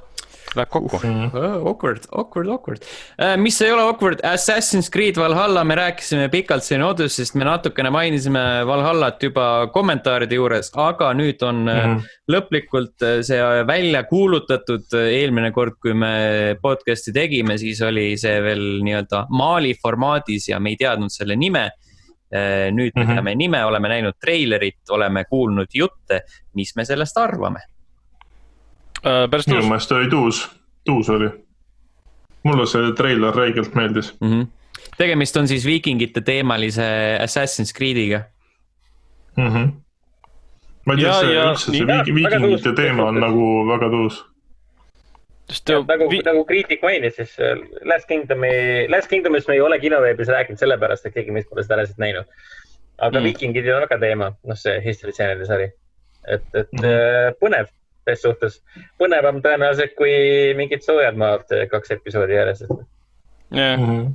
Läheb 0.55 0.71
kokku 0.71 0.99
uh,. 0.99 1.35
Awkward, 1.67 2.07
awkward, 2.11 2.49
awkward 2.51 2.83
uh,. 2.83 3.35
mis 3.39 3.59
ei 3.63 3.71
ole 3.71 3.85
awkward, 3.87 4.19
Assassin's 4.27 4.89
Creed 4.91 5.19
Valhalla, 5.19 5.63
me 5.63 5.77
rääkisime 5.79 6.27
pikalt 6.33 6.65
siin 6.67 6.83
Odyssey'st, 6.83 7.37
me 7.39 7.47
natukene 7.47 7.91
mainisime 7.93 8.41
Valhallat 8.67 9.23
juba 9.23 9.45
kommentaaride 9.73 10.35
juures, 10.35 10.71
aga 10.75 11.13
nüüd 11.15 11.43
on 11.47 11.63
mm 11.63 11.71
-hmm. 11.77 12.09
lõplikult 12.35 13.07
äh, 13.07 13.21
see 13.23 13.39
välja 13.67 14.03
kuulutatud. 14.03 14.91
eelmine 14.91 15.51
kord, 15.51 15.79
kui 15.81 15.93
me 15.93 16.57
podcast'i 16.61 17.13
tegime, 17.13 17.57
siis 17.57 17.81
oli 17.81 18.17
see 18.17 18.41
veel 18.43 18.81
nii-öelda 18.83 19.25
Mali 19.29 19.75
formaadis 19.81 20.49
ja 20.49 20.59
me 20.59 20.69
ei 20.69 20.75
teadnud 20.75 21.11
selle 21.11 21.35
nime 21.35 21.69
nüüd 22.71 22.91
me 22.95 23.03
mm 23.03 23.09
-hmm. 23.09 23.13
teame 23.13 23.35
nime, 23.35 23.65
oleme 23.65 23.87
näinud 23.87 24.13
treilerit, 24.19 24.89
oleme 24.89 25.25
kuulnud 25.25 25.67
jutte, 25.73 26.21
mis 26.55 26.75
me 26.75 26.85
sellest 26.85 27.17
arvame 27.17 27.59
äh,. 29.05 29.29
päris 29.29 29.45
tuus. 29.45 29.57
minu 29.57 29.69
meelest 29.69 29.91
oli 29.91 30.09
tuus, 30.09 30.41
tuus 30.85 31.09
oli. 31.09 31.29
mulle 32.43 32.65
see 32.65 32.91
treiler 32.97 33.35
räigelt 33.35 33.75
meeldis 33.75 34.15
mm. 34.19 34.31
-hmm. 34.31 34.47
tegemist 34.97 35.37
on 35.37 35.47
siis 35.47 35.65
viikingite 35.65 36.21
teemalise 36.21 36.87
Assassin's 37.23 37.73
Creed'iga 37.77 38.23
mm. 39.37 39.47
-hmm. 39.47 39.71
ma 40.85 40.93
ei 40.93 41.03
tea, 41.03 41.19
see 41.19 41.33
ja, 41.33 41.51
üldse 41.51 41.71
see 41.71 41.87
viik, 41.87 42.15
viikingite 42.15 42.73
teema 42.75 43.03
on 43.03 43.19
nagu 43.19 43.47
väga 43.67 43.89
tuus 43.89 44.25
sest 45.51 45.69
ja, 45.69 45.81
nagu 45.87 46.07
vi..., 46.11 46.21
nagu 46.25 46.45
kriitik 46.47 46.83
mainis, 46.85 47.17
siis 47.19 47.35
äh, 47.39 47.59
Last 47.87 48.07
Kingdomi, 48.07 48.51
Last 48.91 49.09
Kingdomist 49.11 49.49
me 49.49 49.57
ei 49.57 49.61
ole 49.61 49.79
kinoveebis 49.79 50.31
rääkinud 50.31 50.61
sellepärast, 50.61 51.05
et 51.05 51.15
keegi 51.17 51.35
meist 51.35 51.49
pole 51.49 51.65
seda 51.65 51.79
reaalselt 51.79 52.01
näinud. 52.01 52.41
aga 53.01 53.17
mm. 53.17 53.23
viikingid 53.25 53.67
on 53.73 53.81
väga 53.81 53.97
teema, 53.99 54.31
noh, 54.47 54.57
see 54.57 54.77
History 54.85 55.13
Channel'i 55.17 55.47
sari. 55.49 55.71
et, 56.27 56.43
et 56.53 56.71
mm 56.71 56.83
-hmm. 56.83 57.37
põnev, 57.41 57.71
ses 58.07 58.23
suhtes 58.25 58.57
põnevam 59.01 59.41
tõenäoliselt 59.43 59.95
kui 59.97 60.13
mingid 60.57 60.83
soojad 60.85 61.17
maad 61.19 61.55
kaks 61.71 61.95
episoodi 61.97 62.37
järjest. 62.37 62.67
jah. 63.51 63.79
Mhm. 63.79 64.13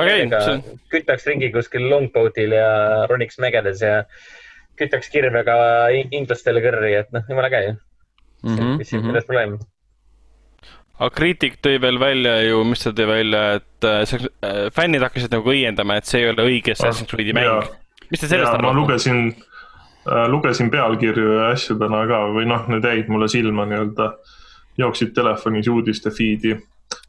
okei. 0.00 0.76
kütaks 0.92 1.26
ringi 1.30 1.52
kuskil 1.54 1.88
longboat'il 1.90 2.56
ja 2.56 3.06
roniks 3.10 3.40
mägedes 3.42 3.82
ja 3.82 4.02
kütaks 4.76 5.08
kirvega 5.12 5.56
inglastele 6.10 6.62
kõrri, 6.64 6.92
et 7.00 7.08
noh, 7.12 7.24
jumala 7.28 7.48
ju 7.48 7.72
mm. 8.42 8.56
-hmm, 8.56 8.76
mis 8.76 8.88
siin 8.88 9.00
mm 9.00 9.04
-hmm. 9.04 9.12
milles 9.12 9.24
probleem? 9.24 9.58
aga 10.98 11.10
kriitik 11.10 11.58
tõi 11.64 11.80
veel 11.80 12.00
välja 12.00 12.36
ju, 12.42 12.64
mis 12.64 12.84
ta 12.84 12.90
tõi 12.90 13.06
välja, 13.08 13.42
et 13.60 13.84
äh, 13.84 14.70
fännid 14.72 15.02
hakkasid 15.02 15.32
nagu 15.32 15.50
õiendama, 15.50 15.96
et 15.96 16.04
see 16.06 16.22
ei 16.22 16.30
ole 16.30 16.42
õige 16.42 16.72
Assassin's 16.72 17.10
Creed'i 17.10 17.34
mäng. 17.36 17.68
mis 18.10 18.20
te 18.20 18.28
sellest 18.28 18.52
arvate? 18.52 18.66
ma 18.66 18.72
lugesin 18.72 19.34
Äh, 19.34 19.45
lugesin 20.30 20.70
pealkirju 20.70 21.36
ja 21.38 21.50
asju 21.54 21.76
täna 21.80 22.04
ka 22.08 22.22
või 22.34 22.46
noh, 22.48 22.66
need 22.70 22.86
jäid 22.86 23.10
mulle 23.12 23.28
silma 23.30 23.66
nii-öelda, 23.68 24.10
jooksid 24.78 25.12
telefonis 25.16 25.68
uudiste 25.72 26.12
feed'i. 26.14 26.56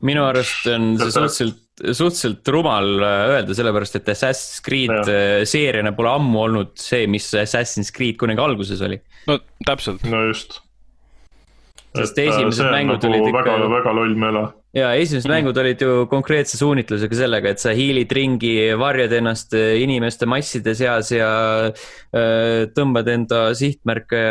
minu 0.08 0.24
arust 0.26 0.68
on 0.74 0.96
see 0.98 1.12
suhteliselt, 1.14 1.60
suhteliselt 1.84 2.54
rumal 2.54 2.94
äh, 3.06 3.24
öelda, 3.36 3.58
sellepärast 3.58 4.00
et 4.00 4.10
Assassin's 4.14 4.62
Creed 4.66 4.94
ja. 4.94 5.04
Äh, 5.04 5.42
seeriana 5.46 5.94
pole 5.98 6.14
ammu 6.16 6.46
olnud 6.48 6.74
see, 6.82 7.06
mis 7.12 7.30
Assassin's 7.38 7.94
Creed 7.94 8.18
kunagi 8.22 8.42
alguses 8.42 8.82
oli. 8.82 9.00
no 9.30 9.40
täpselt. 9.66 10.06
no 10.10 10.24
just. 10.30 10.62
sest 11.98 12.18
esimesed 12.18 12.72
mängud 12.74 12.98
nagu 12.98 13.14
olid 13.14 13.30
ikka. 13.30 13.44
väga, 13.44 13.74
väga 13.78 13.98
loll 14.00 14.18
mela 14.18 14.48
ja 14.76 14.92
esimesed 15.00 15.30
mängud 15.32 15.58
olid 15.58 15.82
ju 15.82 16.06
konkreetse 16.12 16.58
suunitlusega 16.60 17.18
sellega, 17.22 17.52
et 17.54 17.62
sa 17.62 17.72
hiilid 17.76 18.12
ringi, 18.14 18.54
varjad 18.80 19.16
ennast 19.20 19.56
äh, 19.58 19.78
inimeste 19.82 20.28
masside 20.30 20.74
seas 20.78 21.12
ja 21.16 21.30
äh, 21.68 22.68
tõmbad 22.76 23.10
enda 23.14 23.42
sihtmärke 23.58 24.22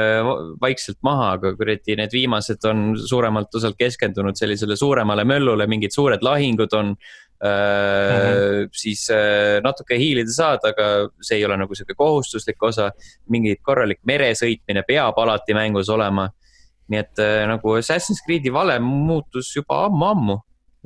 vaikselt 0.63 1.01
maha, 1.07 1.33
aga 1.39 1.55
kuradi, 1.59 1.97
need 1.99 2.15
viimased 2.15 2.69
on 2.69 2.89
suuremalt 3.01 3.55
osalt 3.57 3.79
keskendunud 3.81 4.39
sellisele 4.39 4.77
suuremale 4.77 5.25
möllule, 5.29 5.69
mingid 5.71 5.97
suured 5.97 6.25
lahingud 6.27 6.77
on 6.77 6.97
äh,. 6.97 7.17
Mm 7.37 8.23
-hmm. 8.27 8.69
siis 8.73 9.11
äh, 9.11 9.61
natuke 9.63 9.99
hiilida 9.99 10.33
saad, 10.33 10.65
aga 10.65 11.11
see 11.21 11.37
ei 11.37 11.45
ole 11.45 11.57
nagu 11.57 11.75
sihuke 11.75 11.95
kohustuslik 11.95 12.63
osa. 12.63 12.91
mingi 13.29 13.57
korralik 13.63 13.99
meresõitmine 14.09 14.83
peab 14.89 15.19
alati 15.19 15.55
mängus 15.55 15.89
olema 15.89 16.31
nii 16.93 17.03
et 17.03 17.23
äh, 17.23 17.45
nagu 17.51 17.77
Assassin's 17.79 18.23
Creed'i 18.27 18.53
valem 18.53 18.83
muutus 18.83 19.53
juba 19.57 19.85
ammu-ammu. 19.87 20.39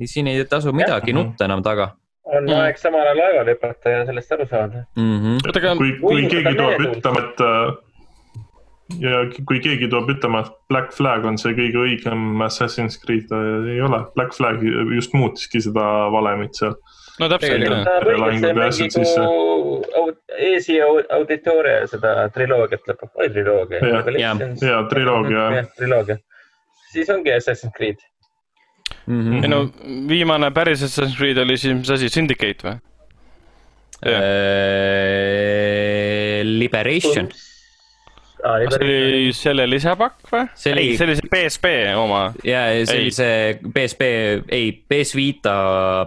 siin 0.05 0.27
ei 0.27 0.45
tasu 0.49 0.73
midagi 0.73 1.13
nutta 1.13 1.45
enam 1.45 1.61
taga. 1.63 1.91
on 2.25 2.43
mm. 2.43 2.57
aeg 2.63 2.77
samale 2.77 3.13
laevale 3.17 3.53
hüpata 3.55 3.89
ja 3.89 4.03
sellest 4.05 4.31
aru 4.31 4.45
saada 4.49 4.83
mm. 4.95 5.17
-hmm. 5.21 5.77
kui, 5.77 5.93
kui 5.99 6.27
keegi 6.29 6.55
tuleb 6.55 6.81
ütlema, 6.87 7.23
et 7.25 7.41
äh, 7.41 7.91
ja 8.99 9.21
kui 9.47 9.59
keegi 9.59 9.89
tuleb 9.89 10.09
ütlema, 10.15 10.45
et 10.45 10.51
Black 10.69 10.93
Flag 10.95 11.25
on 11.25 11.37
see 11.37 11.53
kõige 11.57 11.83
õigem 11.85 12.41
Assassin's 12.45 12.97
Creed, 13.03 13.31
ei 13.71 13.81
ole, 13.81 14.03
Black 14.15 14.33
Flag 14.33 14.63
just 14.95 15.13
muutiski 15.13 15.61
seda 15.61 15.85
valemit 16.13 16.57
seal 16.57 16.75
no 17.21 17.29
täpselt. 17.29 17.63
Easy 20.41 20.79
Auditoria 20.81 21.85
seda 21.89 22.29
triloogiat 22.33 22.87
lõpuks, 22.89 23.13
oli 23.19 23.33
triloogia? 23.35 23.81
ja, 24.17 24.31
ja 24.65 24.77
triloogia. 24.89 25.65
triloogia, 25.77 26.17
siis 26.93 27.11
ongi 27.13 27.33
Assassin's 27.35 27.75
Creed 27.77 27.99
mm. 29.05 29.21
-hmm. 29.21 29.43
ei 29.43 29.51
no 29.51 29.61
viimane 30.09 30.51
päris 30.51 30.83
Assassin's 30.83 31.17
Creed 31.17 31.37
oli 31.37 31.57
siis, 31.57 31.77
mis 31.77 31.93
asi, 31.93 32.09
Syndicate 32.09 32.67
või? 32.67 32.79
Liberation 36.43 37.29
kas 38.41 38.75
see 38.77 38.99
oli 39.07 39.33
selle 39.35 39.65
lisapakk 39.69 40.29
või? 40.31 40.43
ei, 40.71 40.93
see 40.97 41.07
oli 41.07 41.17
see 41.19 41.29
PSP 41.31 41.71
oma. 41.99 42.21
ja, 42.47 42.63
see 42.89 42.99
oli 43.03 43.13
see 43.15 43.71
PSP, 43.75 44.09
ei, 44.51 44.69
PS 44.91 45.15
Vita 45.17 45.55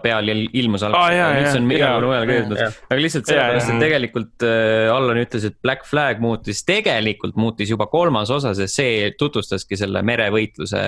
peal 0.05 0.33
ilmus 0.35 0.87
algselt 0.87 1.01
ah,, 1.01 1.35
nüüd 1.39 1.49
see 1.49 1.63
on 1.63 1.73
igale 1.75 1.95
poole 1.95 2.11
mujale 2.11 2.29
ka 2.29 2.39
jõudnud. 2.39 2.63
aga 2.91 3.01
lihtsalt 3.01 3.33
sellepärast, 3.33 3.73
et 3.75 3.85
tegelikult 3.87 4.47
äh, 4.49 4.93
Allan 4.95 5.23
ütles, 5.23 5.49
et 5.51 5.59
Black 5.65 5.89
Flag 5.89 6.23
muutis, 6.25 6.65
tegelikult 6.69 7.39
muutis 7.41 7.73
juba 7.73 7.89
kolmas 7.93 8.33
osa, 8.35 8.55
sest 8.59 8.81
see 8.81 9.11
tutvustaski 9.21 9.79
selle 9.81 10.05
merevõitluse 10.07 10.87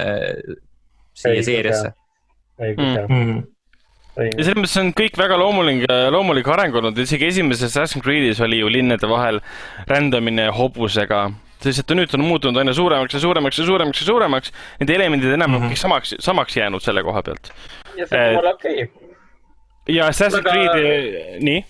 siia 1.17 1.45
seeriasse. 1.47 1.93
õigus 2.61 2.97
jah, 2.97 3.07
mm.. 3.07 3.45
Ja 4.17 4.45
selles 4.45 4.57
mõttes 4.57 4.77
on 4.81 4.93
kõik 4.97 5.19
väga 5.21 5.37
loomulik, 5.41 5.83
loomulik 6.15 6.47
areng 6.49 6.75
olnud, 6.81 6.97
isegi 7.03 7.27
esimeses 7.29 7.69
Assassin's 7.77 8.05
Creed'is 8.05 8.41
oli 8.45 8.63
ju 8.63 8.69
linnade 8.73 9.09
vahel 9.11 9.41
rändamine 9.91 10.49
hobusega. 10.57 11.27
lihtsalt 11.67 11.91
nüüd 11.99 12.13
on 12.15 12.23
muutunud 12.25 12.57
aina 12.61 12.73
suuremaks 12.77 13.15
ja 13.17 13.21
suuremaks 13.21 13.59
ja 13.59 13.65
suuremaks 13.67 14.01
ja 14.01 14.07
suuremaks. 14.07 14.53
Need 14.81 14.91
elemendid 14.95 15.33
enam 15.35 15.55
on 15.55 15.61
Mhm. 15.63 15.71
kõik 15.73 15.81
samaks, 15.81 16.15
samaks 16.21 16.57
jäänud 16.57 16.81
selle 16.85 17.03
koha 17.03 17.23
pealt. 17.23 17.51
ja 17.97 18.07
see 18.07 18.19
on 18.21 18.33
jumala 18.33 18.51
okei. 18.55 18.91
ja 19.89 20.07
Assassin's 20.07 20.39
Aga- 20.41 20.53
Creed'i, 20.53 21.39
nii? 21.41 21.65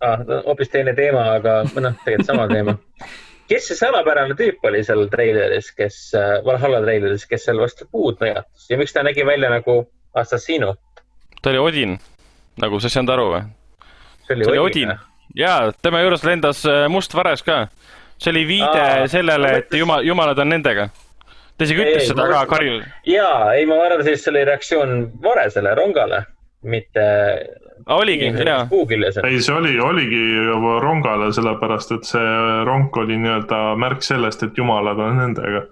ah,. 0.00 0.18
hoopis 0.46 0.68
teine 0.70 0.94
teema, 0.94 1.24
aga 1.34 1.62
noh, 1.80 1.94
tegelikult 2.04 2.26
sama 2.26 2.48
teema. 2.54 2.74
kes 3.48 3.68
see 3.68 3.76
salapärane 3.76 4.34
tüüp 4.38 4.58
oli 4.64 4.82
seal 4.84 5.06
treileris, 5.08 5.70
kes, 5.72 6.12
Valhalla 6.44 6.80
treileris, 6.84 7.26
kes 7.26 7.44
seal 7.44 7.58
vastu 7.60 7.86
puud 7.92 8.18
nõjatas 8.22 8.66
ja 8.70 8.76
miks 8.78 8.92
ta 8.92 9.02
nägi 9.02 9.26
välja 9.26 9.50
nagu 9.50 9.88
Assassino? 10.14 10.74
Ta 11.42 11.50
oli 11.50 11.58
Odin, 11.58 11.98
nagu 12.62 12.80
sa 12.80 12.86
ei 12.90 12.94
saanud 12.96 13.12
aru 13.14 13.26
või? 13.34 13.42
see 14.26 14.34
oli 14.36 14.46
oli 14.52 14.58
Odin. 14.58 14.94
jaa, 15.38 15.72
tema 15.82 16.00
juures 16.04 16.24
lendas 16.24 16.64
äh, 16.66 16.86
must 16.92 17.14
vares 17.14 17.42
ka. 17.46 17.66
see 18.18 18.30
oli 18.34 18.46
viide 18.48 18.80
Aa, 18.82 19.06
sellele, 19.08 19.52
et 19.62 19.72
jumal, 19.78 20.02
jumalad 20.06 20.38
on 20.38 20.48
nendega. 20.54 20.88
ta 21.58 21.64
isegi 21.64 21.82
Ei, 21.82 21.92
ütles 21.94 22.08
seda 22.10 22.26
ka 22.30 22.44
Karjul. 22.50 22.82
ja 23.06 23.28
ei, 23.54 23.66
ma 23.66 23.78
arvan, 23.86 24.04
siis 24.06 24.24
see 24.24 24.32
oli 24.34 24.44
reaktsioon 24.48 24.98
varesele, 25.22 25.74
rongale, 25.78 26.24
mitte 26.62 27.04
oligi, 27.88 28.26
jaa. 28.44 28.66
ei, 29.24 29.40
see 29.40 29.54
oli, 29.54 29.78
oligi 29.80 30.22
rongale, 30.82 31.30
sellepärast 31.32 31.92
et 31.96 32.04
see 32.10 32.36
rong 32.66 32.96
oli 33.00 33.16
nii-öelda 33.22 33.60
märk 33.80 34.02
sellest, 34.02 34.42
et 34.42 34.58
jumalad 34.58 34.98
on 34.98 35.16
nendega. 35.22 35.62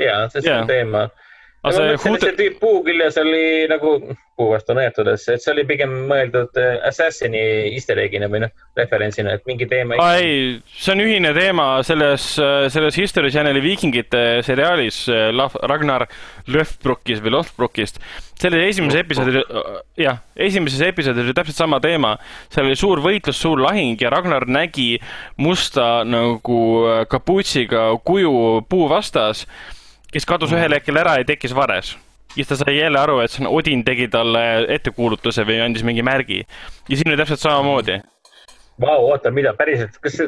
ja, 0.00 0.22
see 0.30 0.40
on 0.46 0.52
Jaa. 0.52 0.66
teema. 0.70 1.08
Aga 1.66 1.72
ma 1.72 1.96
see 1.96 1.96
mõtlesin, 1.96 1.96
et 1.96 2.06
Hude 2.06 2.22
see, 2.22 2.38
tüüp 2.40 2.56
puukiljas 2.62 3.18
oli 3.22 3.44
nagu 3.70 3.96
puu 4.36 4.50
vastu 4.52 4.76
nõjatudes, 4.76 5.24
et 5.32 5.42
see 5.42 5.52
oli 5.54 5.64
pigem 5.68 5.92
mõeldud 6.10 6.58
äh, 6.60 6.76
Assassini 6.86 7.40
easter 7.72 7.98
egg'ina 8.02 8.28
või 8.32 8.42
noh, 8.44 8.52
referentsina, 8.76 9.36
et 9.36 9.46
mingi 9.48 9.68
teema. 9.70 9.96
aa 10.02 10.20
ei, 10.20 10.58
see 10.76 10.92
on 10.92 11.02
ühine 11.06 11.32
teema 11.36 11.68
selles, 11.86 12.28
selles 12.74 13.00
History 13.00 13.32
Channeli 13.32 13.62
viikingite 13.64 14.24
seriaalis 14.46 15.06
äh, 15.12 15.56
Ragnar 15.70 16.06
Löfbrukis 16.52 17.22
või 17.24 17.36
Lothbrukist. 17.38 18.00
selle 18.36 18.60
esimeses 18.68 19.00
episoodil, 19.00 19.40
jah, 19.96 20.20
esimeses 20.36 20.82
episoodis 20.84 21.24
oli 21.24 21.36
täpselt 21.36 21.56
sama 21.56 21.80
teema. 21.80 22.16
seal 22.52 22.68
oli 22.68 22.76
suur 22.76 23.00
võitlus, 23.04 23.40
suur 23.40 23.62
lahing 23.64 24.00
ja 24.00 24.12
Ragnar 24.12 24.44
nägi 24.46 24.98
musta 25.40 26.04
nagu 26.04 26.60
äh, 26.84 27.06
kapuutsiga 27.08 27.88
kuju 28.04 28.66
puu 28.68 28.88
vastas, 28.92 29.46
kes 30.16 30.28
kadus 30.28 30.56
ühel 30.56 30.72
hetkel 30.78 30.96
ära 31.04 31.18
ja 31.20 31.28
tekkis 31.28 31.54
vares 31.56 31.94
siis 32.36 32.48
ta 32.48 32.56
sai 32.56 32.76
jälle 32.78 33.00
aru, 33.00 33.20
et 33.24 33.32
see 33.32 33.44
on 33.44 33.52
Odin 33.58 33.82
tegi 33.84 34.08
talle 34.12 34.42
ettekujutuse 34.76 35.46
või 35.48 35.60
andis 35.64 35.84
mingi 35.86 36.04
märgi. 36.04 36.42
ja 36.88 36.96
siin 36.96 37.08
oli 37.12 37.16
täpselt 37.16 37.40
samamoodi. 37.40 38.00
Vau, 38.80 39.06
oota, 39.08 39.30
mida 39.32 39.54
päriselt, 39.56 39.96
kas, 40.04 40.18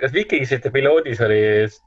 kas 0.00 0.12
Vikingsite 0.14 0.70
piloodis 0.72 1.20
oli 1.20 1.40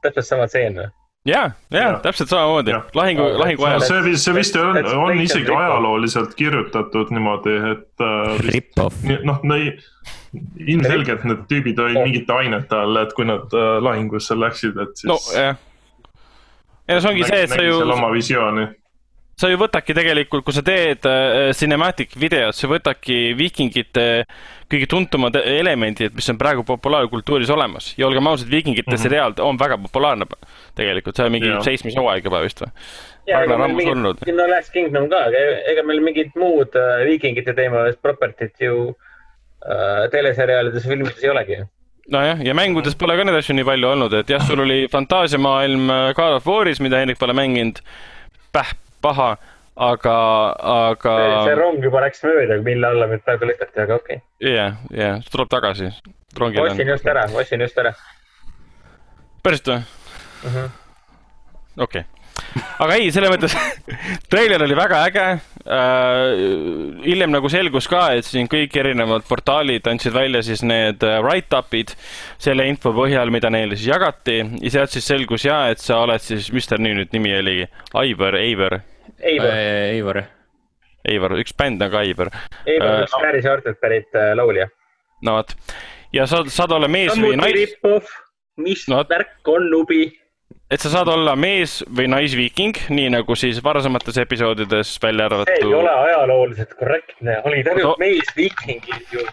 täpselt 0.04 0.28
sama 0.28 0.46
tseen 0.46 0.78
või? 0.78 0.90
ja, 1.26 1.42
ja 1.70 1.80
Jah. 1.80 1.98
täpselt 2.02 2.30
samamoodi 2.30 2.76
lahingu, 2.94 3.26
lahingu 3.38 3.62
see- 3.64 3.72
ajal. 3.72 3.86
see, 3.88 4.14
see 4.16 4.34
vist 4.34 4.56
on, 4.56 4.78
on 4.94 5.20
isegi 5.22 5.50
ajalooliselt 5.50 6.34
kirjutatud 6.38 7.10
niimoodi, 7.14 7.58
et 7.72 8.06
äh, 8.06 8.46
vist 8.46 9.26
noh, 9.26 9.42
ilmselgelt 10.66 11.26
need 11.28 11.44
tüübid 11.50 11.82
olid 11.82 12.00
mingite 12.06 12.38
ainete 12.38 12.78
all, 12.78 13.02
et 13.02 13.18
kui 13.18 13.26
nad 13.26 13.50
äh, 13.50 13.76
lahingusse 13.82 14.38
läksid, 14.38 14.78
et 14.86 14.94
siis 15.02 15.10
no 15.10 15.18
ja 16.88 16.96
no 16.96 17.02
see 17.02 17.12
ongi 17.12 17.26
see, 17.28 17.42
et 17.46 17.52
sa 17.52 17.62
ju 17.62 17.82
oma 17.82 18.08
visiooni. 18.14 18.66
sa 19.38 19.48
ju 19.50 19.58
võtadki 19.58 19.94
tegelikult, 19.96 20.44
kui 20.46 20.54
sa 20.54 20.62
teed 20.66 21.06
äh, 21.08 21.50
cinematic 21.56 22.16
videot, 22.20 22.54
sa 22.54 22.68
võtadki 22.70 23.32
viikingite 23.38 24.06
kõige 24.70 24.88
tuntumad 24.88 25.36
elemendid, 25.40 26.14
mis 26.16 26.28
on 26.32 26.38
praegu 26.40 26.64
populaarkultuuris 26.68 27.50
olemas 27.52 27.92
ja 27.98 28.06
olgem 28.08 28.28
ausad, 28.30 28.50
viikingite 28.50 28.90
mm. 28.90 28.96
-hmm. 28.96 29.02
seriaal 29.02 29.34
on 29.40 29.58
väga 29.58 29.78
populaarne 29.78 30.28
tegelikult, 30.74 31.16
see 31.16 31.26
on 31.26 31.32
mingi 31.32 31.50
Jah. 31.50 31.64
seitsmishooaeg 31.64 32.24
juba 32.24 32.42
vist 32.44 32.64
või? 32.64 32.70
Ragnar 33.28 33.44
ega 33.44 33.56
meil 33.58 33.70
ammu 33.70 33.84
surnud. 33.86 34.22
mingit, 34.22 34.36
no 34.36 34.46
Last 34.50 34.72
Kingdom 34.74 35.08
ka, 35.10 35.20
aga 35.28 35.42
ega 35.72 35.84
meil 35.86 36.00
mingit 36.02 36.34
muud 36.38 36.74
äh, 36.78 37.04
viikingite 37.06 37.54
teemalist 37.54 38.00
property't 38.02 38.58
ju 38.60 38.74
äh, 38.90 40.08
teleseriaalides, 40.10 40.88
filmides 40.88 41.22
ei 41.22 41.30
olegi. 41.30 41.60
nojah, 42.10 42.42
ja 42.44 42.54
mängudes 42.54 42.96
pole 42.98 43.16
ka 43.18 43.26
neid 43.26 43.38
asju 43.38 43.56
nii 43.56 43.66
palju 43.68 43.90
olnud, 43.92 44.16
et 44.18 44.30
jah, 44.32 44.42
sul 44.46 44.64
oli 44.64 44.86
fantaasiamaailm 44.92 45.90
äh, 45.90 46.04
God 46.18 46.38
of 46.40 46.48
War'is, 46.48 46.82
mida 46.82 47.02
Hendrik 47.02 47.20
pole 47.20 47.36
mänginud, 47.36 47.82
päh, 48.52 48.72
paha, 49.04 49.36
aga, 49.76 50.16
aga 50.76 51.14
see 51.46 51.58
rong 51.58 51.84
juba 51.84 52.02
läks 52.06 52.24
mööda, 52.26 52.58
mille 52.64 52.90
alla 52.90 53.10
mind 53.10 53.24
praegu 53.26 53.48
lükati, 53.50 53.84
aga 53.86 54.00
okei 54.00 54.18
okay.. 54.22 54.56
jah, 54.56 54.80
jah, 54.90 55.22
tuleb 55.30 55.52
tagasi. 55.52 55.92
ostsin 56.40 56.88
just 56.88 57.06
ära, 57.06 57.28
ostsin 57.38 57.62
just 57.62 57.78
ära 57.78 57.94
päriselt 59.42 59.68
või? 59.72 59.80
-huh. 60.46 60.68
okei 61.86 62.04
aga 62.82 62.98
ei, 62.98 63.10
selles 63.14 63.32
mõttes 63.32 63.56
treiler 64.32 64.64
oli 64.66 64.76
väga 64.78 65.00
äge 65.08 65.26
äh,. 65.30 66.42
hiljem 67.06 67.32
nagu 67.34 67.50
selgus 67.52 67.88
ka, 67.90 68.04
et 68.18 68.28
siin 68.28 68.50
kõik 68.52 68.76
erinevad 68.82 69.26
portaalid 69.28 69.86
andsid 69.90 70.14
välja 70.16 70.42
siis 70.46 70.64
need 70.66 71.02
äh, 71.06 71.18
write-up'id 71.24 71.94
selle 72.42 72.66
info 72.70 72.94
põhjal, 72.96 73.32
mida 73.34 73.50
neile 73.52 73.78
siis 73.78 73.90
jagati 73.92 74.40
ja 74.42 74.74
sealt 74.76 74.94
siis 74.94 75.08
selgus 75.08 75.46
ja, 75.48 75.64
et 75.72 75.82
sa 75.82 76.02
oled 76.04 76.22
siis, 76.22 76.50
mis 76.54 76.68
ta 76.68 76.78
nüüd 76.80 77.12
nimi 77.14 77.34
oligi, 77.38 77.68
Aivar, 77.98 78.38
Eivar, 78.40 78.80
Eivor. 79.22 80.22
Eivar, 81.08 81.34
üks 81.42 81.54
bänd 81.58 81.82
on 81.82 81.90
ka 81.90 82.02
Aivar, 82.02 82.30
Eivor 82.66 82.92
Äh, 82.92 82.96
on 82.96 83.06
üks 83.06 83.16
päris 83.20 83.48
Artut 83.50 83.80
pärit 83.80 84.18
äh, 84.18 84.32
laulja. 84.38 84.68
no 85.22 85.38
vot. 85.38 85.54
ja 86.12 86.26
sa 86.30 86.42
saad 86.46 86.74
olla 86.76 86.88
mees 86.90 87.14
või 87.18 87.36
rip-off, 87.56 88.10
mis 88.62 88.84
No 88.90 89.02
värk 89.08 89.48
on 89.48 89.70
nubi. 89.70 90.04
Et 90.72 90.80
sa 90.80 90.88
saad 90.92 91.08
olla 91.12 91.34
mees 91.36 91.82
või 91.92 92.06
naisviiking, 92.08 92.78
nii 92.96 93.10
nagu 93.12 93.34
siis 93.36 93.58
varasemates 93.64 94.16
episoodides 94.22 94.94
välja 95.02 95.26
see 95.44 95.58
ei 95.60 95.66
ole 95.68 95.90
arvatud. 95.90 96.08
ajalooliselt 96.08 96.72
korrektne, 96.78 97.34
olid 97.44 97.66
ainult 97.68 97.84
No- 97.90 97.96
meesviikingid 98.00 99.04
ju. 99.12 99.20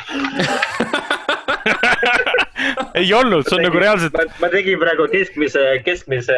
ei 2.99 3.13
olnud, 3.13 3.45
see 3.47 3.57
on 3.59 3.63
nagu 3.67 3.79
reaalselt 3.81 4.15
ma, 4.41 4.49
tegin 4.51 4.79
praegu 4.81 5.05
keskmise, 5.13 5.61
keskmise 5.85 6.35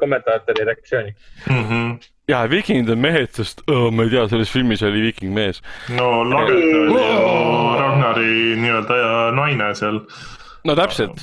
kommentaatori 0.00 0.66
reaktsiooni. 0.68 1.12
Mhm. 1.50 1.82
jaa, 2.28 2.44
viikingid 2.52 2.90
on 2.94 3.00
mehed, 3.02 3.30
sest 3.34 3.62
oh, 3.72 3.88
ma 3.90 4.04
ei 4.06 4.12
tea, 4.14 4.26
selles 4.30 4.50
filmis 4.52 4.82
oli 4.86 5.00
viiking 5.08 5.32
mees. 5.34 5.62
no 5.96 6.06
Lagerthe 6.28 6.78
oli 6.84 7.02
ju 7.02 7.26
Ragnari 7.82 8.32
nii-öelda 8.62 8.96
naine 9.38 9.68
seal. 9.78 9.98
no 10.68 10.72
täpselt. 10.78 11.18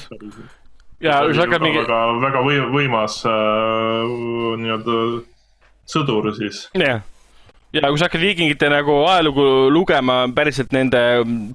Ja 1.03 1.19
hakkad 1.25 1.63
mingi, 1.63 1.81
väga, 1.83 1.99
väga 2.21 2.45
või- 2.45 2.69
võimas 2.71 3.19
äh, 3.27 4.13
nii-öelda 4.61 5.01
sõdur 5.85 6.31
siis. 6.35 6.65
jah. 6.73 7.03
ja 7.75 7.89
kui 7.89 7.99
sa 7.99 8.07
hakkad 8.07 8.23
viikingite 8.23 8.69
nagu 8.71 9.01
ajalugu 9.09 9.69
lugema 9.73 10.23
päriselt 10.35 10.71
nende 10.75 11.01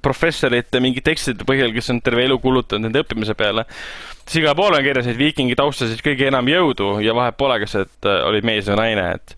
professorite 0.03 0.79
mingi 0.83 1.01
tekstide 1.01 1.47
põhjal, 1.47 1.73
kes 1.75 1.89
on 1.93 2.01
terve 2.01 2.25
elu 2.27 2.37
kulutanud 2.39 2.87
nende 2.87 3.03
õppimise 3.03 3.35
peale, 3.37 3.65
siis 4.25 4.43
igal 4.43 4.55
pool 4.55 4.77
on 4.77 4.85
kirjas, 4.85 5.09
et 5.09 5.19
viikingid 5.19 5.59
austasid 5.59 6.03
kõige 6.05 6.29
enam 6.29 6.47
jõudu 6.47 6.99
ja 7.03 7.15
vahet 7.17 7.37
pole, 7.37 7.59
kas, 7.65 7.75
et 7.83 8.09
äh, 8.09 8.23
oli 8.29 8.43
mees 8.45 8.69
või 8.69 8.79
naine, 8.83 9.09
et 9.17 9.35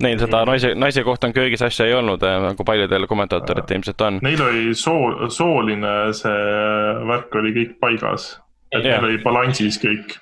neil 0.00 0.20
seda 0.20 0.44
naise, 0.48 0.72
naise 0.78 1.02
kohta 1.04 1.28
on 1.28 1.34
köögis 1.36 1.62
asja 1.62 1.86
ei 1.88 1.94
olnud, 1.96 2.22
nagu 2.46 2.64
paljudel 2.64 3.06
kommentaatoritel 3.10 3.80
ilmselt 3.80 4.06
on. 4.06 4.20
Neil 4.24 4.40
oli 4.46 4.74
soo, 4.78 5.28
sooline 5.32 5.96
see 6.16 6.38
värk 7.10 7.36
oli 7.40 7.52
kõik 7.56 7.76
paigas. 7.82 8.30
Et 8.70 8.84
neil 8.84 9.06
oli 9.06 9.20
balansis 9.22 9.78
kõik. 9.82 10.16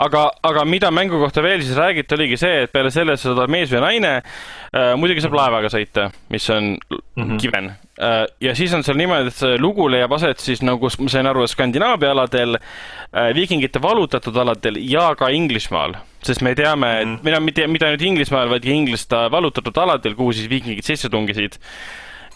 aga, 0.00 0.22
aga 0.48 0.64
mida 0.64 0.90
mängu 0.94 1.18
kohta 1.20 1.42
veel 1.44 1.60
siis 1.60 1.76
räägiti, 1.76 2.16
oligi 2.16 2.38
see, 2.40 2.62
et 2.64 2.72
peale 2.72 2.90
selle, 2.92 3.14
et 3.14 3.20
sa 3.20 3.34
oled 3.34 3.52
mees 3.52 3.68
või 3.72 3.82
naine 3.84 4.12
äh,, 4.16 4.94
muidugi 4.96 5.24
saab 5.24 5.36
laevaga 5.36 5.68
sõita, 5.72 6.08
mis 6.32 6.48
on 6.54 6.70
mm. 6.72 6.96
-hmm. 7.18 7.40
kiven 7.42 7.70
äh,. 8.00 8.24
ja 8.40 8.54
siis 8.56 8.72
on 8.74 8.84
seal 8.84 8.96
niimoodi, 8.96 9.28
et 9.28 9.36
see 9.36 9.60
lugu 9.60 9.90
leiab 9.92 10.12
aset 10.16 10.40
siis 10.40 10.64
nagu 10.64 10.88
ma 10.98 11.12
sain 11.12 11.28
aru, 11.28 11.46
Skandinaavia 11.46 12.14
aladel 12.16 12.56
äh,, 12.56 13.34
viikingite 13.36 13.82
vallutatud 13.82 14.36
aladel 14.36 14.80
ja 14.80 15.14
ka 15.14 15.28
Inglismaal. 15.28 15.96
sest 16.22 16.42
me 16.42 16.54
teame 16.54 17.04
mm, 17.04 17.10
-hmm. 17.10 17.18
et 17.18 17.24
mida, 17.24 17.40
mitte, 17.40 17.66
mitte 17.66 17.86
ainult 17.86 18.02
Inglismaal, 18.02 18.48
vaid 18.48 18.64
ka 18.64 18.70
Ingliste 18.70 19.16
vallutatud 19.30 19.76
aladel, 19.76 20.14
kuhu 20.14 20.32
siis 20.32 20.50
viikingid 20.50 20.84
sisse 20.84 21.08
tungisid 21.08 21.60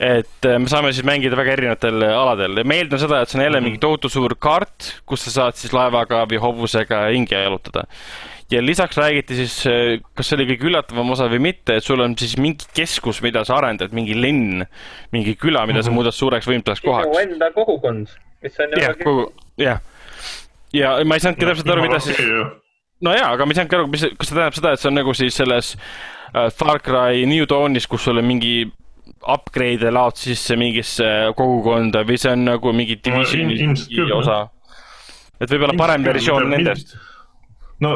et 0.00 0.48
äh, 0.48 0.58
me 0.58 0.70
saame 0.70 0.92
siis 0.92 1.04
mängida 1.06 1.36
väga 1.38 1.56
erinevatel 1.56 2.04
aladel 2.08 2.60
ja 2.60 2.64
ma 2.66 2.76
eeldan 2.78 3.00
seda, 3.02 3.22
et 3.22 3.32
see 3.32 3.40
on 3.40 3.46
jälle 3.46 3.62
mingi 3.64 3.80
tohutu 3.82 4.10
suur 4.12 4.34
kaart, 4.40 4.92
kus 5.08 5.26
sa 5.26 5.34
saad 5.36 5.58
siis 5.60 5.74
laevaga 5.76 6.22
või 6.30 6.40
hobusega 6.42 7.04
ringi 7.10 7.36
jalutada. 7.36 7.84
ja 8.52 8.62
lisaks 8.62 8.98
räägiti 9.00 9.36
siis, 9.42 9.54
kas 10.14 10.28
see 10.28 10.38
oli 10.38 10.48
kõige 10.50 10.68
üllatavam 10.70 11.12
osa 11.14 11.28
või 11.32 11.40
mitte, 11.50 11.78
et 11.78 11.84
sul 11.84 12.00
on 12.04 12.16
siis 12.18 12.36
mingi 12.40 12.68
keskus, 12.76 13.22
mida 13.24 13.44
sa 13.48 13.56
arendad, 13.60 13.94
mingi 13.96 14.16
linn, 14.18 14.64
mingi 15.12 15.36
küla, 15.40 15.66
mida 15.68 15.84
sa 15.84 15.94
muudad 15.94 16.16
suureks 16.16 16.48
võimsaks 16.48 16.82
sinu 16.82 16.92
kohaks. 16.92 17.22
enda 17.22 17.52
kogukond, 17.54 18.12
mis 18.44 18.58
on 18.60 18.76
jah, 18.80 18.96
kogu, 19.00 19.30
jah. 19.60 19.80
ja 20.72 20.98
ma 21.04 21.16
ei 21.16 21.24
saanudki 21.24 21.48
täpselt 21.48 21.72
aru, 21.72 21.86
mida 21.88 22.00
siis, 22.04 22.20
no 23.02 23.16
jaa, 23.16 23.32
aga 23.36 23.46
ma 23.46 23.54
ei 23.54 23.60
saanudki 23.60 23.78
aru, 23.78 23.88
mis, 23.92 24.06
kas 24.16 24.30
see 24.30 24.36
tähendab 24.36 24.58
seda, 24.58 24.74
et 24.74 24.82
see 24.82 24.90
on 24.90 24.98
nagu 25.00 25.16
siis 25.16 25.40
selles 25.40 25.74
äh, 25.76 26.48
Far 26.52 26.80
Cry 26.84 27.26
New 27.28 27.48
Dawnis, 27.48 27.88
kus 27.90 28.04
sul 28.08 28.20
on 28.20 28.28
mingi 28.28 28.54
upgrade'e 29.30 29.92
laod 29.94 30.18
sisse 30.18 30.56
mingisse 30.58 31.08
kogukonda 31.38 32.04
või 32.08 32.18
see 32.20 32.34
on 32.34 32.44
nagu 32.48 32.74
mingi 32.76 32.98
Divisioni 33.04 34.10
osa? 34.16 34.42
et 35.42 35.50
võib-olla 35.50 35.78
parem 35.78 36.04
versioon 36.06 36.50
nendest.. 36.52 36.94
no 37.82 37.94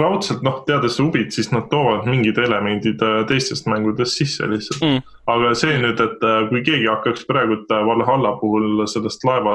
raudselt 0.00 0.42
noh, 0.44 0.58
teades 0.66 0.98
Ubit, 1.00 1.32
siis 1.32 1.48
nad 1.54 1.68
toovad 1.72 2.04
mingid 2.10 2.36
elemendid 2.42 3.00
äh, 3.04 3.22
teistest 3.28 3.68
mängudest 3.70 4.18
sisse 4.20 4.48
lihtsalt 4.50 4.82
Mm. 4.82 5.00
aga 5.32 5.52
see 5.56 5.76
nüüd, 5.80 6.00
et 6.02 6.26
äh, 6.26 6.40
kui 6.50 6.64
keegi 6.66 6.88
hakkaks 6.90 7.24
praegu 7.28 7.60
äh, 7.62 7.84
Valhalla 7.88 8.34
puhul 8.40 8.82
sellest 8.90 9.24
laeva 9.28 9.54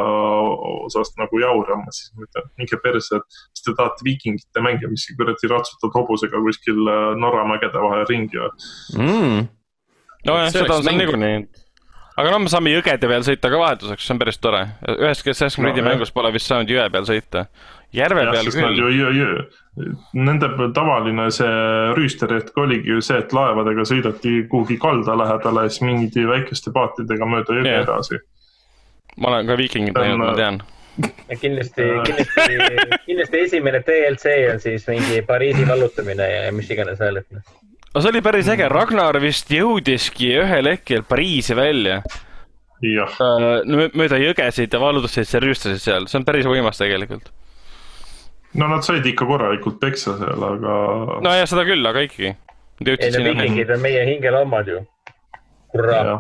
osast 0.88 1.18
nagu 1.22 1.42
jaurama, 1.44 1.92
siis 1.92 2.14
ma 2.16 2.26
ütlen, 2.26 2.50
minge 2.58 2.80
perse, 2.84 3.20
et 3.20 3.42
siis 3.52 3.68
te 3.68 3.76
tahate 3.76 4.08
viikingite 4.08 4.64
mänge, 4.66 4.90
mis 4.90 5.06
kuradi 5.20 5.52
ratsutad 5.52 5.94
hobusega 6.00 6.42
kuskil 6.48 6.82
Norra 7.22 7.46
mägede 7.50 7.86
vahel 7.86 8.08
ringi 8.10 8.42
või? 8.42 8.52
mm.. 8.98 9.46
nojah, 10.26 10.50
See 10.52 10.64
seda 10.64 10.76
on 10.80 10.84
seal 10.84 10.98
niikuinii. 10.98 11.48
aga 12.18 12.32
no 12.34 12.40
me 12.40 12.50
saame 12.50 12.74
jõgede 12.74 13.10
peal 13.12 13.26
sõita 13.28 13.52
ka 13.54 13.60
vahetuseks, 13.62 14.06
see 14.08 14.16
on 14.16 14.22
päris 14.24 14.40
tore. 14.42 14.64
üheski 14.98 15.34
Assassin's 15.34 15.60
Creed'i 15.62 15.84
No, 15.84 15.90
mängus 15.92 16.12
pole 16.16 16.32
vist 16.34 16.50
saanud 16.50 16.70
jõe 16.74 16.88
peal 16.92 17.06
sõita. 17.10 17.46
järve 17.94 18.24
jah, 18.26 18.32
peal 18.34 18.52
küll 18.52 18.80
ju, 18.82 18.90
ju, 18.90 19.12
ju, 19.16 19.28
nende 20.18 20.50
tavaline 20.76 21.28
see 21.32 21.52
rüüsterhetk 21.98 22.58
oligi 22.58 22.90
ju 22.96 23.02
see, 23.06 23.20
et 23.22 23.34
laevadega 23.34 23.86
sõidati 23.88 24.40
kuhugi 24.50 24.80
kalda 24.82 25.16
lähedale 25.18 25.68
ja 25.68 25.70
siis 25.70 25.86
mindi 25.86 26.26
väikeste 26.28 26.74
paatidega 26.76 27.30
mööda 27.30 27.60
jõge 27.60 27.76
edasi. 27.84 28.20
ma 29.18 29.30
olen 29.32 29.48
ka 29.48 29.58
viikingit 29.58 29.96
näinud, 29.96 30.18
ma 30.24 30.32
äh, 30.32 30.36
tean. 30.42 30.60
kindlasti, 31.42 31.86
kindlasti, 32.10 33.00
kindlasti 33.06 33.40
esimene 33.46 33.84
DLC 33.86 34.36
on 34.52 34.60
siis 34.60 34.88
mingi 34.90 35.22
Pariisi 35.22 35.68
vallutamine 35.70 36.28
ja 36.32 36.52
mis 36.52 36.70
iganes 36.74 37.00
veel, 37.00 37.22
et 37.22 37.30
noh. 37.32 37.46
Aga 37.98 38.04
see 38.06 38.12
oli 38.14 38.22
päris 38.22 38.50
äge, 38.54 38.68
Ragnar 38.70 39.18
vist 39.18 39.50
jõudiski 39.50 40.28
ühel 40.38 40.70
hetkel 40.70 41.02
Pariisi 41.08 41.56
välja. 41.58 42.04
jah, 42.86 43.16
mööda 43.66 44.20
jõgesid 44.22 44.74
ja 44.74 44.82
vallutasid 44.82 45.26
seal, 45.26 45.42
rüüstasid 45.48 45.82
seal, 45.82 46.06
see 46.06 46.20
on 46.20 46.28
päris 46.28 46.46
võimas 46.46 46.78
tegelikult. 46.78 47.32
no 48.54 48.70
nad 48.70 48.86
said 48.86 49.06
ikka 49.10 49.26
korralikult 49.26 49.80
peksa 49.82 50.14
seal, 50.20 50.46
aga 50.52 50.78
no, 51.10 51.18
nojah, 51.26 51.50
seda 51.50 51.66
küll, 51.66 51.82
aga 51.90 52.06
ikkagi. 52.06 52.36
Ei 52.86 53.10
no 53.10 53.26
viikingid 53.26 53.74
on 53.74 53.82
meie 53.82 54.06
hingeloomad 54.12 54.70
ju. 54.70 54.86
hurraa, 55.74 56.20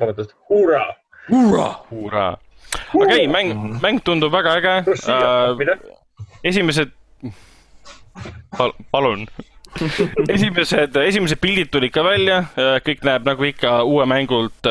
vabandust, 0.00 0.32
hurraa. 0.48 0.88
hurraa. 1.28 2.30
aga 2.96 3.18
ei, 3.18 3.28
mäng, 3.28 3.52
mäng 3.84 4.00
tundub 4.04 4.32
väga 4.32 4.56
äge 4.62 4.78
uh,. 4.88 5.90
esimesed 6.44 6.96
Pal, 8.56 8.72
palun. 8.94 9.26
esimesed, 10.34 10.96
esimesed 11.04 11.40
pildid 11.42 11.70
tulid 11.74 11.92
ka 11.94 12.04
välja, 12.06 12.42
kõik 12.86 13.02
näeb 13.06 13.26
nagu 13.26 13.48
ikka 13.48 13.80
uue 13.88 14.06
mängult, 14.10 14.70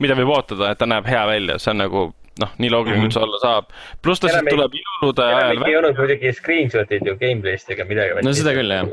mida 0.00 0.16
võib 0.18 0.32
ootada, 0.36 0.72
et 0.72 0.80
ta 0.80 0.88
näeb 0.90 1.06
hea 1.10 1.26
välja, 1.28 1.58
see 1.60 1.74
on 1.74 1.82
nagu 1.84 2.06
noh, 2.40 2.54
nii 2.62 2.70
loogiline, 2.72 3.04
kui 3.04 3.12
see 3.12 3.20
olla 3.26 3.38
saab. 3.42 3.70
pluss 4.00 4.22
ta 4.22 4.30
siis 4.32 4.46
tuleb 4.48 4.74
jõulude 4.78 5.26
ajal 5.26 5.62
ei 5.68 5.76
olnud 5.76 5.98
muidugi 6.00 6.32
screenshot'id 6.38 7.04
ju 7.06 7.16
gameplay'st 7.20 7.72
ega 7.74 7.84
midagi. 7.88 8.22
No 8.24 8.32
seda 8.36 8.54
küll, 8.56 8.72
jah. 8.72 8.88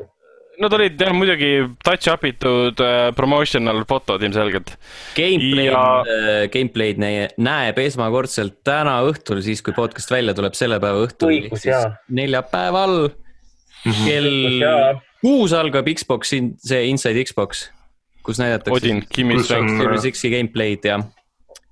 Nad 0.57 0.73
olid 0.73 0.97
jah 0.97 1.11
muidugi 1.13 1.51
touch 1.85 2.09
up 2.09 2.23
itud 2.25 2.79
uh, 2.81 3.11
promotional 3.15 3.83
fotod 3.87 4.23
ilmselgelt. 4.25 4.71
Gameplay'd 5.15 5.69
Ja- 5.69 5.83
ja..., 6.09 6.47
gameplay'd 6.49 6.97
näe- 7.03 7.29
näeb 7.37 7.77
esmakordselt 7.83 8.57
täna 8.65 8.97
õhtul, 9.05 9.43
siis 9.45 9.61
kui 9.61 9.75
podcast 9.77 10.09
välja 10.11 10.33
tuleb, 10.37 10.57
selle 10.57 10.79
päeva 10.81 11.05
õhtul. 11.05 11.29
Neljapäeval 12.09 12.97
kell 13.85 14.31
jaa, 14.65 14.95
kuus 15.27 15.53
algab 15.53 15.87
Xbox, 15.91 16.31
see 16.63 16.83
Inside 16.87 17.23
Xbox, 17.27 17.65
kus 18.23 18.39
näidatakse 18.39 18.77
Odin, 18.77 19.03
Kimi 19.13 19.35
Kus 19.35 19.51
on- 19.51 19.67
Strength. 19.67 19.83
Series 19.83 20.05
X-i 20.13 20.29
gameplay'd 20.31 20.85
ja, 20.87 20.99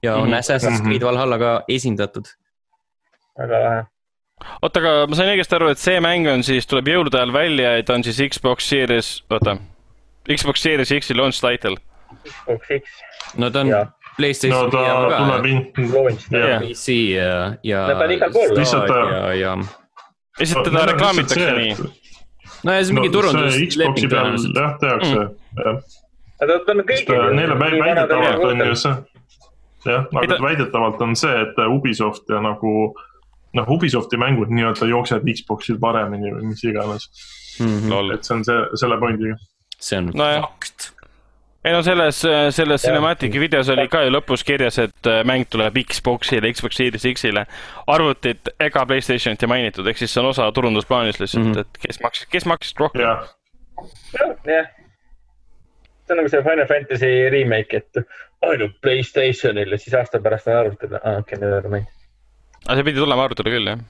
ja 0.03 0.15
on 0.15 0.19
mm 0.19 0.25
Mhm. 0.25 0.33
-hmm. 0.33 0.39
Assassin's 0.39 0.81
Creed 0.83 1.01
Valhalla 1.07 1.37
ka 1.39 1.51
esindatud. 1.67 2.25
väga 3.39 3.59
lahe. 3.63 3.83
oota, 4.61 4.79
aga 4.79 5.07
ma 5.07 5.15
sain 5.15 5.29
õigesti 5.31 5.55
aru, 5.55 5.67
et 5.71 5.77
see 5.79 5.99
mäng 6.03 6.27
on 6.33 6.43
siis, 6.43 6.67
tuleb 6.67 6.87
jõulude 6.87 7.15
ajal 7.17 7.31
välja 7.33 7.75
ja 7.77 7.83
ta 7.83 7.93
on 7.93 8.03
siis 8.03 8.17
Xbox 8.31 8.67
Series, 8.69 9.23
oota, 9.31 9.57
Xbox 10.35 10.61
Series 10.61 10.91
X-i 10.99 11.13
launch 11.15 11.39
title. 11.41 11.75
Xbox 12.27 12.67
X, 12.79 12.89
no 13.37 13.49
ta 13.49 13.59
on 13.59 13.67
Jaa. 13.67 13.85
Playstation 14.17 14.63
no 14.65 14.69
ta 14.71 14.77
ka 15.09 15.17
tuleb 15.17 15.45
in-, 15.45 15.71
yeah.. 16.31 16.61
PC 16.61 16.87
ja, 17.15 17.55
ja. 17.63 17.87
No 17.87 17.93
ta 17.99 18.03
on 18.05 18.11
igal 18.11 18.31
pool. 18.31 18.53
Lihtsalt, 18.57 18.87
ja, 18.89 19.33
ja, 19.33 19.57
lihtsalt 20.39 20.63
teda 20.63 20.85
reklaamitakse 20.85 21.51
nii. 21.51 21.75
No 22.65 22.73
ja 22.75 22.83
see 22.83 22.91
on 22.91 22.99
mingi 22.99 23.11
no, 23.11 23.15
turundusleping 23.19 23.71
Xbox'i 23.71 24.07
peal 24.09 24.25
tõenäoliselt. 24.25 24.59
jah, 24.61 24.77
tehakse 24.81 25.15
Mm. 25.15 25.65
jah. 25.65 25.81
aga 26.41 26.59
ta 26.65 26.71
on 26.75 26.83
kõigil 26.89 27.19
äh, 27.19 27.33
neile 27.39 27.55
väi- 27.61 27.79
väidetavalt 27.81 28.45
on 28.51 28.63
ju 28.67 28.75
see, 28.83 28.95
jah, 29.85 30.07
aga 30.11 30.27
ta- 30.33 30.41
väidetavalt 30.43 31.01
on 31.01 31.15
see, 31.15 31.35
et 31.45 31.59
Ubisoft 31.69 32.29
ja 32.29 32.41
nagu 32.43 32.75
noh, 33.55 33.69
Ubisofti 33.71 34.17
mängud 34.19 34.49
nii-öelda 34.51 34.89
jooksevad 34.89 35.23
Xbox'il 35.37 35.77
paremini 35.79 36.33
või 36.35 36.49
mis 36.51 36.63
iganes. 36.67 37.05
lol. 37.89 38.11
et 38.11 38.23
see 38.27 38.35
on 38.35 38.43
see, 38.43 38.57
selle 38.75 38.97
pointiga. 38.99 39.37
see 39.79 39.97
on 40.01 40.11
Nojah. 40.13 40.41
fakt. 40.41 40.91
Ei 41.65 41.73
no 41.73 41.81
selles, 41.85 42.19
selles 42.53 42.83
Jah. 42.83 42.91
Cinematic'i 42.91 43.39
videos 43.41 43.69
oli 43.73 43.87
ka 43.89 44.03
ju 44.05 44.11
lõpus 44.13 44.43
kirjas, 44.45 44.77
et 44.83 45.09
äh, 45.09 45.23
mäng 45.27 45.47
tuleb 45.49 45.77
Xbox'ile, 45.81 46.51
Xbox 46.53 46.77
Series 46.77 47.07
X-ile. 47.09 47.45
arvutit 47.89 48.51
ega 48.61 48.85
Playstationit 48.85 49.43
ei 49.43 49.49
mainitud, 49.49 49.87
ehk 49.89 49.97
siis 49.97 50.13
see 50.13 50.21
on 50.21 50.29
osa 50.29 50.45
turundusplaanist 50.53 51.23
lihtsalt 51.23 51.45
mm. 51.45 51.53
-hmm. 51.53 51.65
et 51.65 51.81
kes 51.87 52.01
maksis, 52.03 52.29
kes 52.29 52.45
maksis 52.45 52.77
rohkem. 52.79 53.01
jah, 53.01 53.25
jah. 54.45 54.69
see 56.05 56.13
on 56.13 56.21
nagu 56.21 56.29
see 56.29 56.43
Final 56.45 56.69
Fantasy 56.69 57.11
remake, 57.33 57.81
et 57.81 58.05
ainult 58.45 58.77
Playstationil 58.81 59.71
ja 59.71 59.77
siis 59.81 59.97
aasta 59.97 60.21
pärast 60.21 60.47
on 60.47 60.61
arvutil. 60.61 60.95
aa, 61.01 61.17
okei, 61.23 61.39
never 61.41 61.69
mind. 61.69 61.89
aga 62.67 62.75
see 62.77 62.83
pidi 62.91 63.01
tulema 63.01 63.25
arvutile 63.25 63.57
küll, 63.57 63.73
jah. 63.73 63.83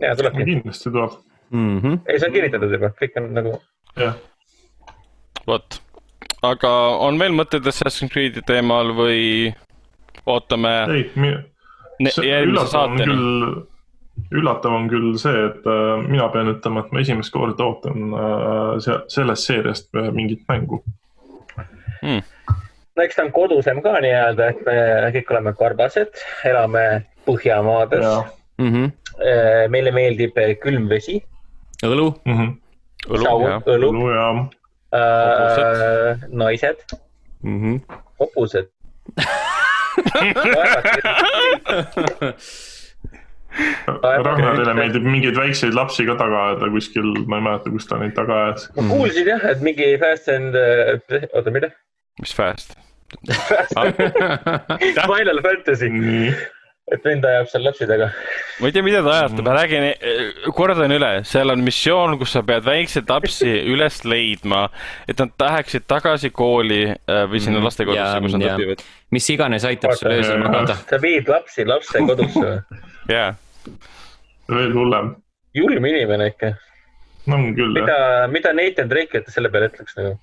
ja 0.00 0.16
tulebki. 0.16 0.44
kindlasti 0.44 0.90
tuleb, 0.90 1.20
Mhm. 1.50 1.98
ei, 2.08 2.18
see 2.18 2.28
on 2.28 2.32
kinnitatud 2.40 2.72
juba, 2.72 2.94
kõik 3.00 3.20
on 3.20 3.32
nagu, 3.36 3.58
jah. 4.00 4.16
vot. 5.46 5.83
Aga 6.50 6.70
on 7.06 7.18
veel 7.20 7.32
mõtteid 7.36 7.66
Assassin's 7.70 8.12
Creed'i 8.12 8.42
teemal 8.46 8.92
või 8.96 9.52
ootame 10.26 10.72
ei, 10.94 11.04
järgmise 12.00 12.24
üllatav 12.44 12.64
on 12.64 12.72
saateni? 12.74 13.06
küll, 13.10 13.54
üllatav 14.40 14.76
on 14.78 14.88
küll 14.92 15.08
see, 15.20 15.34
et 15.50 15.66
äh, 15.66 16.04
mina 16.08 16.28
pean 16.34 16.52
ütlema, 16.54 16.84
et 16.84 16.92
ma 16.94 17.02
esimest 17.02 17.32
korda 17.34 17.66
ootan 17.66 18.14
äh, 18.14 18.78
se- 18.84 19.00
sellest 19.16 19.48
seeriast 19.50 19.88
äh, 19.98 20.10
mingit 20.14 20.42
mängu. 20.48 20.82
no 22.04 23.02
eks 23.02 23.16
ta 23.16 23.24
on 23.26 23.32
kodusem 23.34 23.80
ka 23.82 23.96
nii-öelda, 24.04 24.48
et 24.52 24.60
me 24.66 24.76
kõik 25.16 25.30
oleme 25.34 25.52
karbased, 25.58 26.20
elame 26.46 26.84
Põhjamaades. 27.24 28.04
Mhm. 28.60 28.90
meile 29.72 29.90
meeldib 29.94 30.36
külm 30.62 30.84
vesi, 30.90 31.16
õlu, 31.82 32.10
Mhm. 32.26 32.50
õlu, 33.08 33.22
saun 33.24 33.42
jah., 33.48 33.62
õlu, 33.66 33.88
õlu 33.90 34.10
ja 34.14 34.26
äh, 34.94 36.16
naised, 36.30 36.84
Mhm. 37.44 37.80
hobused. 38.20 38.68
Ragnarile 43.54 44.72
meeldib 44.74 45.04
mingeid 45.06 45.36
väikseid 45.38 45.74
lapsi 45.76 46.06
ka 46.08 46.16
taga 46.18 46.40
ajada 46.48 46.70
kuskil, 46.74 47.12
ma 47.30 47.38
ei 47.38 47.44
mäleta, 47.46 47.70
kus 47.74 47.86
ta 47.90 47.98
neid 48.00 48.14
taga 48.16 48.38
ajas. 48.48 48.64
ma 48.76 48.86
kuulsin 48.90 49.28
jah, 49.30 49.44
et 49.52 49.60
mingi 49.62 49.92
Fast 50.02 50.28
and, 50.32 50.56
oota, 51.34 51.50
mida? 51.54 51.70
mis 52.20 52.34
fast? 52.34 52.74
Final 55.10 55.38
Fantasy, 55.44 55.90
et 56.92 57.00
vend 57.04 57.24
ajab 57.24 57.46
seal 57.48 57.62
lapsi 57.64 57.86
taga. 57.88 58.10
ma 58.60 58.68
ei 58.68 58.72
tea, 58.76 58.82
mida 58.84 59.00
te 59.02 59.08
ajate, 59.08 59.42
ma 59.46 59.54
räägin, 59.56 59.86
kordan 60.54 60.92
üle, 60.92 61.12
seal 61.24 61.48
on 61.54 61.62
missioon, 61.64 62.18
kus 62.20 62.34
sa 62.36 62.42
pead 62.44 62.66
väikseid 62.66 63.08
lapsi 63.08 63.48
üles 63.72 64.02
leidma, 64.04 64.66
et 65.08 65.18
nad 65.22 65.32
läheksid 65.40 65.86
tagasi 65.88 66.28
kooli 66.30 66.82
äh, 66.92 67.24
või 67.30 67.40
sinna 67.40 67.58
Mhm. 67.62 67.64
lastekodusse 67.70 68.20
kus 68.26 68.36
nad 68.36 68.46
õpivad. 68.52 68.84
mis 69.16 69.30
iganes 69.32 69.64
aitab 69.64 69.96
sul 69.96 70.12
öösel 70.12 70.38
magada. 70.44 70.76
sa 70.92 70.98
viid 71.00 71.28
lapsi 71.32 71.64
lapse 71.64 72.04
kodusse 72.04 72.44
või? 72.50 72.82
jaa, 73.08 73.32
veel 74.52 74.72
hullem. 74.76 75.14
julm 75.56 75.84
inimene 75.88 76.26
ikka. 76.34 76.52
on 77.32 77.50
küll 77.56 77.72
jah. 77.80 77.80
mida, 77.80 77.98
mida 78.28 78.52
Nathan 78.52 78.88
Drake 78.92 79.24
selle 79.32 79.48
peale 79.48 79.72
ütleks 79.72 79.96
nagu? 79.96 80.18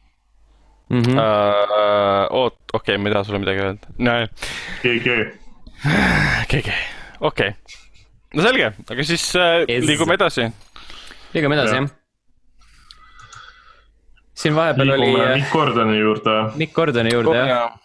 Mhm. 0.91 1.17
Äh, 1.17 2.25
oot, 2.35 2.57
okei, 2.77 2.97
ma 3.01 3.09
ei 3.09 3.13
taha 3.17 3.23
sulle 3.25 3.39
midagi 3.41 3.65
öelda. 3.65 3.93
no 3.97 4.17
GG. 4.83 5.19
keegi, 6.51 6.73
okei. 7.25 7.53
no 8.35 8.43
selge, 8.45 8.71
aga 8.93 9.03
siis 9.07 9.23
äh, 9.39 9.63
Es- 9.67 9.85
liigume 9.87 10.13
edasi. 10.19 10.45
liigume 11.33 11.57
edasi 11.57 11.75
Jah. 11.75 11.85
jah. 11.85 11.97
siin 14.41 14.55
vahepeal 14.57 14.93
oli 14.95 15.05
liigume 15.07 15.27
äh, 15.29 15.35
Mikk 15.39 15.53
Gordoni 15.55 15.97
juurde. 16.01 16.35
Mikk 16.61 16.73
Gordoni 16.77 17.13
juurde 17.13 17.37
jah. 17.49 17.75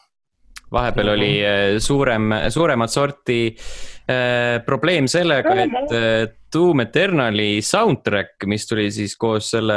vahepeal 0.72 1.12
oli 1.14 1.32
äh, 1.46 1.76
suurem, 1.82 2.30
suuremat 2.52 2.90
sorti 2.92 3.40
äh, 3.52 4.58
probleem 4.66 5.08
sellega, 5.10 5.54
et 5.64 5.94
äh, 5.96 6.26
Doom 6.56 6.80
Eternali 6.86 7.60
soundtrack, 7.62 8.46
mis 8.48 8.64
tuli 8.68 8.86
siis 8.94 9.16
koos 9.20 9.50
selle, 9.52 9.76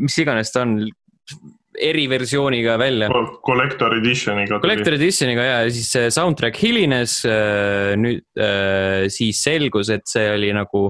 mis 0.00 0.16
iganes 0.22 0.52
ta 0.54 0.62
on, 0.64 0.78
eriversiooniga 1.84 2.76
välja. 2.80 3.08
Collector 3.46 3.96
edition'iga. 3.98 4.60
Collector 4.62 4.96
editioniga 4.98 5.44
ja 5.46 5.58
siis 5.72 5.90
see 5.94 6.12
soundtrack 6.14 6.58
hilines. 6.62 7.20
Äh, 7.28 7.94
nüüd 8.00 8.24
siis 9.12 9.42
selgus, 9.44 9.92
et 9.94 10.06
see 10.10 10.26
oli 10.34 10.52
nagu 10.56 10.88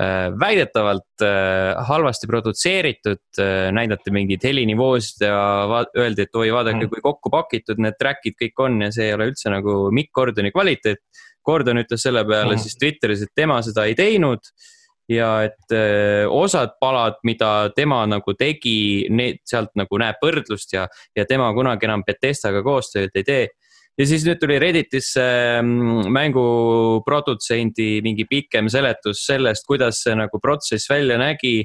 Äh, 0.00 0.30
väidetavalt 0.40 1.22
äh, 1.22 1.84
halvasti 1.84 2.28
produtseeritud, 2.30 3.20
äh, 3.42 3.72
näidati 3.74 4.12
mingeid 4.14 4.44
helinivoosid 4.46 5.24
ja 5.26 5.40
öeldi, 5.98 6.24
et 6.24 6.38
oi, 6.38 6.46
vaadake, 6.54 6.86
mm. 6.86 6.92
kui 6.92 7.02
kokku 7.04 7.32
pakitud 7.34 7.82
need 7.82 7.98
track'id 8.00 8.38
kõik 8.38 8.62
on 8.64 8.78
ja 8.86 8.88
see 8.94 9.10
ei 9.10 9.16
ole 9.16 9.26
üldse 9.32 9.52
nagu 9.52 9.74
Mikk 9.92 10.14
Gordoni 10.16 10.54
kvaliteet. 10.54 11.02
Gordon 11.44 11.82
ütles 11.82 12.06
selle 12.06 12.22
peale 12.24 12.54
mm. 12.54 12.62
siis 12.62 12.78
Twitteris, 12.80 13.26
et 13.26 13.34
tema 13.36 13.58
seda 13.66 13.84
ei 13.90 13.98
teinud 13.98 14.46
ja 15.10 15.30
et 15.46 15.74
öö, 15.74 16.28
osad 16.30 16.76
palad, 16.80 17.18
mida 17.26 17.70
tema 17.74 18.04
nagu 18.06 18.34
tegi, 18.38 19.08
need 19.10 19.40
sealt 19.48 19.72
nagu 19.78 19.98
näeb 19.98 20.22
võrdlust 20.22 20.76
ja, 20.76 20.86
ja 21.16 21.26
tema 21.26 21.50
kunagi 21.56 21.88
enam 21.88 22.04
Betestaga 22.06 22.62
koostööd 22.62 23.18
ei 23.18 23.26
tee 23.26 23.48
ja 24.00 24.06
siis 24.08 24.24
nüüd 24.24 24.40
tuli 24.40 24.58
Redditisse 24.60 25.24
mm, 25.60 26.08
mängu 26.14 26.44
produtsendi 27.06 28.00
mingi 28.04 28.26
pikem 28.28 28.70
seletus 28.72 29.24
sellest, 29.26 29.66
kuidas 29.68 30.00
see 30.04 30.16
nagu 30.18 30.40
protsess 30.42 30.90
välja 30.90 31.18
nägi. 31.20 31.60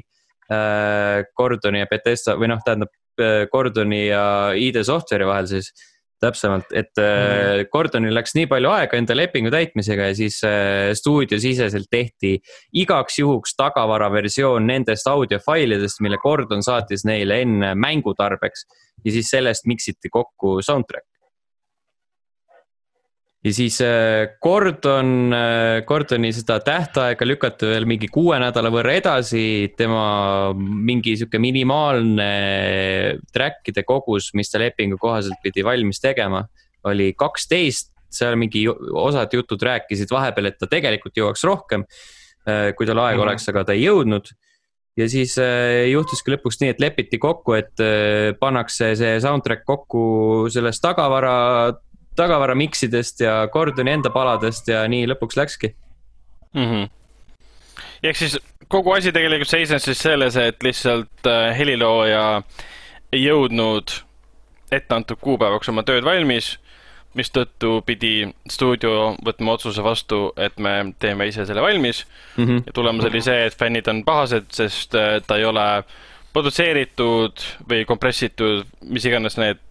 Äh, 0.46 1.24
Gordoni 1.34 1.80
ja 1.80 1.88
Betesta 1.90 2.36
või 2.38 2.52
noh, 2.52 2.60
tähendab 2.62 2.92
äh, 3.18 3.48
Gordoni 3.50 4.04
ja 4.06 4.26
ID 4.54 4.78
Software'i 4.86 5.26
vahel 5.26 5.48
siis 5.50 5.72
täpsemalt, 6.22 6.70
et 6.72 6.92
mm. 7.00 7.66
Gordonil 7.72 8.14
läks 8.16 8.36
nii 8.36 8.48
palju 8.50 8.70
aega 8.72 8.98
enda 8.98 9.16
lepingu 9.16 9.50
täitmisega 9.52 10.10
ja 10.10 10.16
siis 10.16 10.38
stuudiosiseselt 11.00 11.90
tehti 11.90 12.36
igaks 12.80 13.18
juhuks 13.20 13.56
tagavaraversioon 13.58 14.66
nendest 14.66 15.08
audiofailidest, 15.12 16.00
mille 16.04 16.20
Gordon 16.22 16.64
saatis 16.64 17.04
neile 17.08 17.42
enne 17.44 17.74
mängu 17.74 18.14
tarbeks. 18.16 18.66
ja 19.04 19.12
siis 19.12 19.28
sellest 19.30 19.66
miksiti 19.68 20.08
kokku 20.10 20.62
soundtrack 20.62 21.06
ja 23.46 23.52
siis 23.54 23.78
äh, 23.80 24.26
Gordon, 24.42 25.32
äh, 25.32 25.84
Gordoni 25.86 26.32
seda 26.34 26.58
tähtaega 26.64 27.26
lükati 27.26 27.68
veel 27.70 27.86
mingi 27.86 28.08
kuue 28.10 28.38
nädala 28.42 28.72
võrra 28.74 28.96
edasi. 28.98 29.72
tema 29.78 30.52
mingi 30.56 31.14
sihuke 31.16 31.38
minimaalne 31.42 32.30
track'ide 33.34 33.84
kogus, 33.86 34.32
mis 34.34 34.50
ta 34.50 34.62
lepingu 34.62 34.98
kohaselt 34.98 35.38
pidi 35.44 35.64
valmis 35.64 36.02
tegema, 36.02 36.42
oli 36.90 37.12
kaksteist. 37.18 37.92
seal 38.16 38.36
mingi 38.38 38.62
osad 38.66 39.32
jutud 39.34 39.60
rääkisid 39.60 40.10
vahepeal, 40.10 40.46
et 40.48 40.58
ta 40.58 40.66
tegelikult 40.70 41.18
jõuaks 41.18 41.42
rohkem, 41.44 41.82
äh, 42.48 42.72
kui 42.74 42.86
tal 42.86 42.98
aega 42.98 43.16
mm 43.16 43.20
-hmm. 43.20 43.28
oleks, 43.28 43.48
aga 43.48 43.64
ta 43.64 43.72
ei 43.72 43.84
jõudnud 43.84 44.30
ja 44.96 45.08
siis 45.08 45.36
juhtuski 45.90 46.32
lõpuks 46.32 46.56
nii, 46.60 46.70
et 46.72 46.80
lepiti 46.80 47.18
kokku, 47.18 47.52
et 47.52 47.82
pannakse 48.40 48.94
see 48.96 49.18
soundtrack 49.20 49.66
kokku 49.68 50.46
sellest 50.48 50.80
tagavara 50.80 51.74
tagavara 52.16 52.54
miksidest 52.54 53.20
ja 53.20 53.38
Gordoni 53.52 53.96
enda 53.96 54.10
paladest 54.10 54.68
ja 54.68 54.84
nii 54.88 55.06
lõpuks 55.12 55.38
läkski 55.38 55.72
mm. 56.54 56.64
-hmm. 56.64 56.88
ehk 58.02 58.16
siis 58.16 58.38
kogu 58.68 58.92
asi 58.92 59.12
tegelikult 59.12 59.50
seisnes 59.50 59.84
siis 59.84 59.98
selles, 59.98 60.36
et 60.36 60.62
lihtsalt 60.62 61.26
äh, 61.26 61.50
helilooja 61.58 62.42
ei 63.12 63.24
jõudnud 63.24 64.00
etteantud 64.72 65.20
kuupäevaks 65.22 65.68
oma 65.70 65.84
tööd 65.86 66.04
valmis, 66.04 66.56
mistõttu 67.16 67.80
pidi 67.86 68.26
stuudio 68.50 69.14
võtma 69.24 69.54
otsuse 69.56 69.84
vastu, 69.84 70.32
et 70.36 70.58
me 70.60 70.92
teeme 70.98 71.28
ise 71.30 71.46
selle 71.46 71.62
valmis 71.62 72.04
mm. 72.36 72.44
-hmm. 72.44 72.62
ja 72.66 72.72
tulemus 72.72 73.04
oli 73.04 73.22
see, 73.22 73.46
et 73.46 73.58
fännid 73.58 73.88
on 73.88 74.04
pahased, 74.04 74.50
sest 74.52 74.94
äh, 74.94 75.20
ta 75.26 75.36
ei 75.36 75.44
ole 75.44 75.84
produtseeritud 76.32 77.40
või 77.70 77.84
kompressitud, 77.88 78.66
mis 78.84 79.04
iganes 79.08 79.38
need 79.40 79.62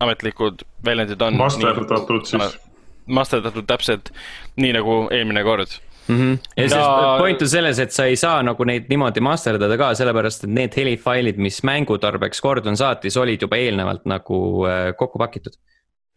ametlikud 0.00 0.62
väljendid 0.84 1.22
on. 1.22 1.36
masterdatud 1.36 2.24
siis. 2.24 2.58
masterdatud 3.06 3.66
täpselt 3.66 4.12
nii 4.56 4.72
nagu 4.72 5.08
eelmine 5.10 5.42
kord 5.44 5.78
mm. 6.08 6.16
-hmm. 6.16 6.38
ja 6.56 6.68
siis 6.68 6.80
ja... 6.80 7.16
point 7.18 7.42
on 7.42 7.48
selles, 7.48 7.78
et 7.78 7.92
sa 7.92 8.04
ei 8.04 8.16
saa 8.16 8.42
nagu 8.42 8.64
neid 8.64 8.88
niimoodi 8.88 9.20
masterdada 9.20 9.78
ka, 9.78 9.94
sellepärast 9.94 10.44
et 10.44 10.50
need 10.50 10.76
helifailid, 10.76 11.36
mis 11.36 11.62
mängu 11.62 11.98
tarbeks 11.98 12.40
Gordon 12.40 12.76
saatis, 12.76 13.16
olid 13.16 13.42
juba 13.42 13.56
eelnevalt 13.56 14.04
nagu 14.04 14.66
äh, 14.66 14.94
kokku 14.96 15.18
pakitud 15.18 15.52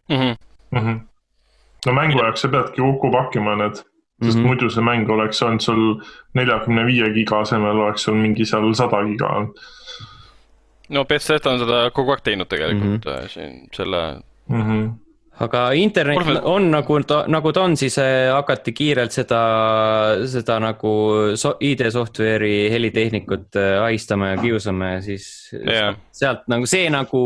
mm. 0.09 0.15
-hmm. 0.15 0.35
Mm 0.71 0.81
-hmm. 0.81 0.99
no 1.85 1.93
mängu 1.93 2.23
jaoks 2.23 2.41
sa 2.41 2.47
peadki 2.47 2.81
kokku 2.81 3.11
pakkima 3.11 3.55
need, 3.55 3.75
sest 3.75 3.85
mm 4.21 4.29
-hmm. 4.29 4.47
muidu 4.47 4.69
see 4.69 4.83
mäng 4.83 5.09
oleks 5.09 5.43
olnud 5.43 5.59
sul 5.59 6.01
neljakümne 6.33 6.85
viie 6.85 7.13
giga 7.13 7.39
asemel 7.39 7.79
oleks 7.79 8.03
sul 8.03 8.15
mingi 8.15 8.45
seal 8.45 8.73
sada 8.73 9.03
giga 9.03 9.27
olnud 9.27 9.57
no 10.89 11.05
Bethesda 11.05 11.51
on 11.51 11.63
seda 11.63 11.89
kogu 11.95 12.13
aeg 12.13 12.21
teinud 12.23 12.51
tegelikult 12.51 13.05
mm 13.05 13.15
-hmm. 13.15 13.33
siin 13.33 13.67
selle 13.73 14.03
mm. 14.49 14.61
-hmm 14.61 14.93
aga 15.35 15.71
internet 15.75 16.17
Orfe... 16.17 16.39
on 16.47 16.69
nagu 16.71 16.97
ta, 17.03 17.23
nagu 17.27 17.51
ta 17.51 17.65
on, 17.67 17.75
siis 17.77 17.97
äh, 17.99 18.31
hakati 18.31 18.71
kiirelt 18.75 19.11
seda, 19.11 19.41
seda 20.31 20.59
nagu 20.63 20.91
so, 21.35 21.55
ID-software'i 21.59 22.69
helitehnikut 22.71 23.59
äh, 23.59 23.83
ahistama 23.83 24.33
ja 24.33 24.41
kiusama 24.41 24.93
ja 24.95 25.01
siis 25.01 25.27
yeah. 25.59 25.95
sealt 26.11 26.47
nagu 26.51 26.67
see 26.69 26.89
nagu 26.93 27.21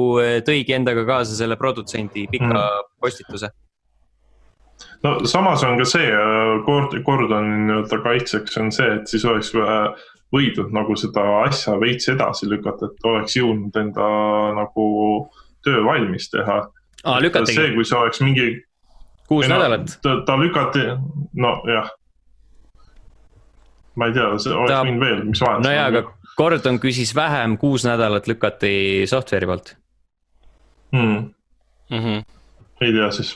tõigi 0.46 0.78
endaga 0.78 1.06
kaasa 1.06 1.38
selle 1.38 1.60
produtsendi 1.60 2.28
pika 2.32 2.54
mm 2.54 2.86
postituse. 3.00 3.48
no 5.04 5.12
samas 5.24 5.64
on 5.64 5.78
ka 5.80 5.86
see 5.88 6.10
Gordoni 7.06 7.60
nii-öelda 7.62 8.00
kaitseks 8.04 8.58
on 8.60 8.72
see, 8.76 8.90
et 8.98 9.08
siis 9.08 9.24
oleks 9.26 9.54
võidud 10.34 10.74
nagu 10.76 10.96
seda 11.00 11.24
asja 11.44 11.76
veits 11.82 12.10
edasi 12.12 12.50
lükata, 12.50 12.90
et 12.90 13.08
oleks 13.10 13.38
jõudnud 13.40 13.78
enda 13.82 14.10
nagu 14.58 14.90
töö 15.66 15.84
valmis 15.86 16.30
teha. 16.34 16.62
see, 17.50 17.72
kui 17.76 17.86
see 17.86 17.98
oleks 17.98 18.22
mingi. 18.22 18.50
kuus 19.28 19.48
no, 19.48 19.58
nädalat. 19.58 19.98
ta, 20.04 20.20
ta 20.26 20.38
lükati, 20.40 20.86
nojah. 21.34 21.92
ma 23.96 24.10
ei 24.10 24.14
tea, 24.14 24.32
see 24.38 24.54
oleks 24.54 24.74
ta... 24.74 24.84
võinud 24.86 25.06
veel, 25.06 25.24
mis 25.32 25.44
vahet. 25.46 25.66
no 25.66 25.74
jaa, 25.74 25.90
aga 25.94 26.06
Gordon 26.40 26.80
küsis 26.80 27.12
vähem, 27.16 27.58
kuus 27.60 27.84
nädalat 27.88 28.30
lükati 28.30 29.06
software'i 29.10 29.50
poolt 29.50 29.76
hmm.. 30.96 31.30
Mm 31.90 32.04
-hmm. 32.06 32.26
ei 32.82 32.94
tea 32.94 33.12
siis 33.12 33.34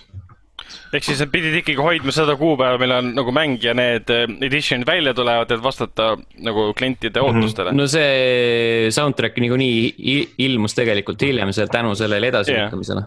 ehk 0.94 1.08
siis 1.08 1.24
nad 1.24 1.32
pidid 1.34 1.58
ikkagi 1.62 1.82
hoidma 1.82 2.14
seda 2.16 2.38
kuupäeva, 2.40 2.80
millal 2.82 3.12
nagu 3.14 3.34
mäng 3.36 3.58
ja 3.64 3.76
need 3.78 4.10
eh, 4.14 4.26
edition'id 4.50 4.88
välja 4.88 5.16
tulevad, 5.18 5.52
et 5.52 5.64
vastata 5.64 6.14
nagu 6.46 6.70
klientide 6.78 7.22
mm 7.22 7.28
-hmm. 7.28 7.44
ootustele. 7.44 7.74
no 7.74 7.88
see 7.88 8.90
soundtrack 8.92 9.38
niikuinii 9.38 10.34
ilmus 10.48 10.76
tegelikult 10.76 11.22
hiljem 11.22 11.54
seal 11.54 11.68
tänu 11.68 11.96
sellele 11.96 12.28
edasilükkamisele 12.28 13.06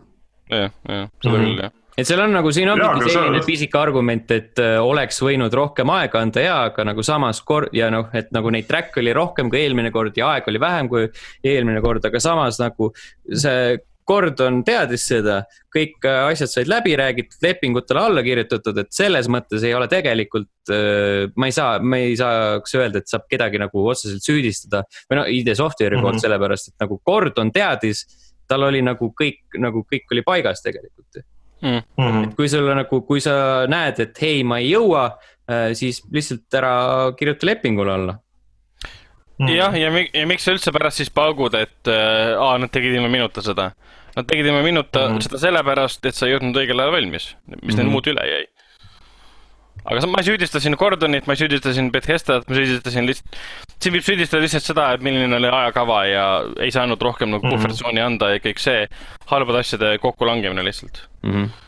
yeah.. 0.52 0.70
jah, 0.88 0.96
jah, 1.00 1.10
seda 1.22 1.42
küll 1.42 1.60
jah 1.64 1.74
et 1.96 2.04
seal 2.04 2.20
on 2.20 2.34
nagu, 2.36 2.52
siin 2.52 2.68
ongi 2.68 3.08
selline 3.08 3.40
sa... 3.40 3.46
pisike 3.46 3.78
argument, 3.80 4.30
et 4.36 4.60
äh, 4.60 4.76
oleks 4.84 5.20
võinud 5.24 5.54
rohkem 5.56 5.90
aega 5.96 6.20
anda 6.20 6.44
ja, 6.44 6.56
aga 6.68 6.84
nagu 6.90 7.04
samas 7.06 7.40
kord 7.46 7.72
ja 7.76 7.88
noh, 7.92 8.10
et 8.16 8.28
nagu 8.36 8.52
neid 8.52 8.68
track'e 8.68 9.00
oli 9.00 9.14
rohkem 9.16 9.50
kui 9.52 9.62
eelmine 9.62 9.92
kord 9.94 10.16
ja 10.18 10.34
aega 10.34 10.52
oli 10.52 10.60
vähem 10.62 10.90
kui 10.92 11.08
eelmine 11.44 11.80
kord, 11.84 12.04
aga 12.04 12.20
samas 12.22 12.60
nagu 12.60 12.92
see 13.32 13.78
Gordon 14.06 14.60
teadis 14.66 15.06
seda, 15.08 15.40
kõik 15.74 16.04
äh, 16.06 16.20
asjad 16.30 16.52
said 16.52 16.70
läbi 16.70 16.94
räägitud, 16.98 17.38
lepingutele 17.42 18.04
alla 18.06 18.22
kirjutatud, 18.26 18.78
et 18.82 18.92
selles 18.94 19.28
mõttes 19.32 19.64
ei 19.66 19.74
ole 19.74 19.88
tegelikult, 19.90 20.50
äh, 20.70 21.26
ma 21.36 21.50
ei 21.50 21.56
saa, 21.56 21.80
ma 21.82 22.00
ei 22.02 22.14
saaks 22.18 22.76
öelda, 22.78 23.02
et 23.02 23.10
saab 23.10 23.26
kedagi 23.30 23.60
nagu 23.62 23.86
otseselt 23.90 24.24
süüdistada. 24.26 24.84
või 25.10 25.20
noh, 25.20 25.30
ID 25.38 25.54
Software'i 25.54 25.96
mm 25.96 26.02
-hmm. 26.02 26.10
poolt, 26.10 26.22
sellepärast 26.22 26.68
et 26.68 26.84
nagu 26.86 27.00
Gordon 27.04 27.52
teadis, 27.52 28.06
tal 28.48 28.62
oli 28.62 28.82
nagu 28.82 29.10
kõik, 29.10 29.42
nagu 29.58 29.82
kõik 29.82 30.12
oli 30.14 30.22
paigas 30.22 30.62
tegelikult 30.62 31.24
mm. 31.62 31.82
-hmm. 31.98 32.24
et 32.24 32.34
kui 32.34 32.48
sulle 32.48 32.74
nagu, 32.74 33.00
kui 33.02 33.20
sa 33.20 33.66
näed, 33.70 34.00
et 34.00 34.22
hei, 34.22 34.44
ma 34.44 34.58
ei 34.62 34.70
jõua, 34.70 35.06
äh, 35.50 35.72
siis 35.74 36.02
lihtsalt 36.12 36.54
ära 36.54 37.12
kirjuta 37.18 37.46
lepingule 37.46 37.92
alla. 37.92 38.18
Jah, 39.38 39.76
ja, 39.76 39.90
ja, 39.90 40.04
ja 40.14 40.26
miks 40.28 40.46
sa 40.46 40.54
üldse 40.54 40.72
pärast 40.74 41.02
siis 41.02 41.12
paugud, 41.12 41.54
et 41.58 41.90
äh, 41.90 42.34
aa, 42.40 42.56
nad 42.62 42.72
tegid 42.72 42.96
ilma 42.96 43.10
minuta 43.12 43.44
seda. 43.44 43.70
Nad 44.16 44.28
tegid 44.30 44.48
ilma 44.48 44.62
minuta 44.64 45.10
mm. 45.10 45.24
seda 45.26 45.40
sellepärast, 45.42 46.06
et 46.08 46.16
sa 46.16 46.28
ei 46.28 46.36
jõudnud 46.36 46.56
õigel 46.56 46.80
ajal 46.80 46.94
valmis, 46.94 47.34
mis 47.58 47.74
mm. 47.74 47.80
neil 47.82 47.92
muud 47.92 48.08
üle 48.12 48.24
jäi. 48.30 48.46
aga 49.86 50.08
ma 50.10 50.24
süüdistasin 50.24 50.74
Gordonit, 50.80 51.28
ma 51.28 51.36
süüdistasin 51.38 51.92
Bethesdat, 51.94 52.48
ma 52.48 52.56
süüdistasin 52.56 53.06
lihtsalt, 53.06 53.36
siin 53.76 53.94
võib 53.94 54.06
süüdistada 54.08 54.42
lihtsalt 54.42 54.64
seda, 54.66 54.88
et 54.96 55.04
milline 55.04 55.36
oli 55.36 55.52
ajakava 55.52 56.00
ja 56.08 56.24
ei 56.64 56.72
saanud 56.74 57.02
rohkem 57.04 57.30
nagu 57.36 57.44
puhvertsooni 57.44 58.00
mm 58.00 58.02
-hmm. 58.02 58.16
anda 58.16 58.32
ja 58.32 58.42
kõik 58.42 58.62
see 58.62 58.88
halbade 59.30 59.62
asjade 59.62 59.98
kokkulangemine 60.02 60.64
lihtsalt 60.64 61.06
mm. 61.22 61.32
-hmm 61.32 61.62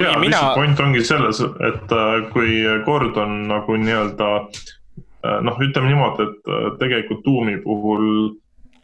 ja 0.00 0.18
mina... 0.18 0.20
lihtsalt 0.20 0.54
point 0.54 0.80
ongi 0.80 1.04
selles, 1.04 1.40
et 1.40 1.92
äh, 1.92 2.32
kui 2.32 2.62
Gordon 2.84 3.48
nagu 3.48 3.76
nii-öelda 3.76 4.28
Äh, 4.40 4.79
noh, 5.22 5.58
ütleme 5.60 5.90
niimoodi, 5.92 6.28
et 6.28 6.52
äh, 6.52 6.68
tegelikult 6.80 7.24
Doomi 7.26 7.58
puhul 7.64 8.06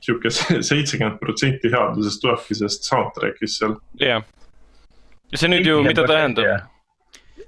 sihuke 0.05 0.31
seitsekümmend 0.71 1.21
protsenti 1.23 1.73
headusest 1.73 2.23
tulebki 2.23 2.59
sellest 2.59 2.89
soundtrack'ist 2.91 3.63
seal. 3.63 3.77
jah 4.01 4.19
yeah., 4.19 4.27
ja 5.33 5.41
see 5.41 5.51
nüüd 5.51 5.67
ju, 5.67 5.81
mida 5.87 6.05
tähendab? 6.07 6.69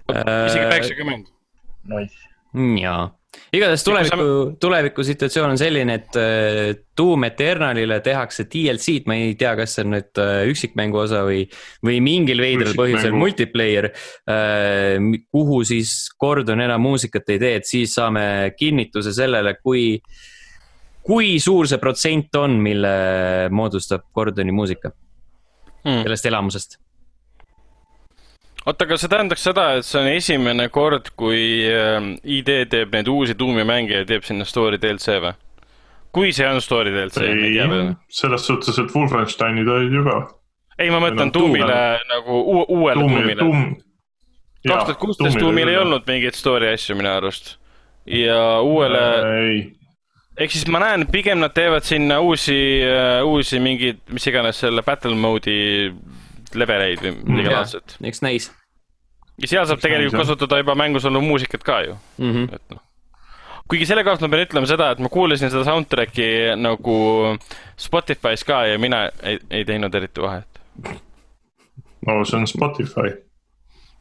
isegi 0.09 0.65
üheksakümmend. 0.65 1.29
Nice. 1.89 2.17
jaa, 2.83 3.11
igatahes 3.55 3.85
tuleviku, 3.87 4.29
tulevikusituatsioon 4.61 5.55
on 5.55 5.61
selline, 5.61 5.97
et 6.01 6.19
uh, 6.19 6.71
Doom 6.99 7.27
Eternalile 7.29 8.01
tehakse 8.05 8.47
DLC-d, 8.51 9.07
ma 9.11 9.19
ei 9.19 9.35
tea, 9.39 9.55
kas 9.59 9.77
see 9.77 9.87
on 9.87 9.95
nüüd 9.97 10.23
uh, 10.23 10.33
üksikmängu 10.51 11.03
osa 11.05 11.23
või, 11.27 11.45
või 11.85 12.01
mingil 12.05 12.43
veidral 12.45 12.75
põhjusel 12.79 13.15
multiplayer 13.17 13.91
uh,. 13.93 15.13
kuhu 15.31 15.63
siis 15.69 15.95
Gordon 16.21 16.65
enam 16.65 16.83
muusikat 16.89 17.35
ei 17.35 17.43
tee, 17.43 17.55
et 17.61 17.69
siis 17.69 17.95
saame 17.99 18.25
kinnituse 18.59 19.15
sellele, 19.17 19.57
kui, 19.63 20.01
kui 21.07 21.37
suur 21.43 21.71
see 21.71 21.81
protsent 21.83 22.41
on, 22.41 22.59
mille 22.63 22.93
moodustab 23.55 24.11
Gordoni 24.15 24.55
muusika 24.55 24.93
hmm. 24.93 26.05
sellest 26.05 26.31
elamusest 26.33 26.81
oota, 28.69 28.85
aga 28.85 28.99
see 29.01 29.11
tähendaks 29.13 29.45
seda, 29.49 29.67
et 29.79 29.87
see 29.89 30.01
on 30.01 30.09
esimene 30.13 30.69
kord, 30.73 31.13
kui 31.19 31.43
ähm, 31.73 32.15
ID 32.25 32.51
teeb 32.73 32.97
neid 32.97 33.09
uusi 33.13 33.37
Doomi 33.39 33.65
mänge 33.69 34.03
ja 34.03 34.09
teeb 34.09 34.27
sinna 34.29 34.47
story 34.49 34.81
DLC 34.83 35.19
või? 35.25 35.35
kui 36.15 36.33
see 36.37 36.49
on 36.49 36.61
story 36.65 36.93
DLC? 36.95 37.25
ei, 37.29 37.57
selles 38.21 38.47
suhtes, 38.49 38.79
et 38.81 38.93
Wolfensteinid 38.95 39.69
olid 39.73 39.97
ju 39.99 40.05
ka. 40.07 40.19
ei, 40.79 40.91
ma 40.93 41.01
mõtlen 41.05 41.33
Doomile 41.35 41.81
nagu 42.11 42.43
uuele 42.67 43.01
Doomile. 43.01 43.49
kaks 44.69 44.85
tuhat 44.85 45.01
kuusteist 45.01 45.41
Doomil 45.41 45.73
ei 45.73 45.81
olnud 45.81 46.07
mingeid 46.09 46.37
story 46.37 46.73
asju 46.75 46.99
minu 46.99 47.13
arust 47.15 47.57
ja 48.09 48.39
uuele 48.65 49.03
ei 49.41 49.59
ehk 50.39 50.55
siis 50.55 50.69
ma 50.71 50.81
näen, 50.83 51.07
pigem 51.11 51.41
nad 51.43 51.51
teevad 51.55 51.87
sinna 51.87 52.21
uusi, 52.23 52.55
äh, 52.87 53.25
uusi 53.27 53.59
mingeid, 53.63 54.05
mis 54.15 54.27
iganes 54.31 54.61
selle 54.63 54.85
battle 54.87 55.17
mode'i 55.19 55.91
leveleid 56.55 57.03
või 57.05 57.15
midagi 57.25 57.55
laadset. 57.55 57.97
eks 58.01 58.23
näis 58.25 58.51
ja 59.43 59.49
seal 59.49 59.67
saab 59.69 59.83
tegelikult 59.83 60.23
kasutada 60.23 60.61
juba 60.63 60.75
mängus 60.79 61.07
olnud 61.09 61.25
muusikat 61.25 61.63
ka 61.63 61.81
ju 61.87 61.97
mm. 62.19 62.33
-hmm. 62.33 62.55
et 62.55 62.63
noh. 62.71 62.83
kuigi 63.69 63.87
selle 63.87 64.05
kohta 64.05 64.27
ma 64.27 64.31
pean 64.31 64.47
ütlema 64.47 64.67
seda, 64.67 64.91
et 64.91 64.99
ma 64.99 65.09
kuulasin 65.09 65.51
seda 65.51 65.65
soundtrack'i 65.65 66.57
nagu 66.57 66.99
Spotify's 67.81 68.45
ka 68.47 68.65
ja 68.67 68.79
mina 68.79 69.09
ei, 69.23 69.39
ei 69.51 69.65
teinud 69.65 69.95
eriti 69.95 70.23
vahet. 70.23 70.61
no 72.07 72.25
see 72.25 72.41
on 72.41 72.47
Spotify. 72.47 73.15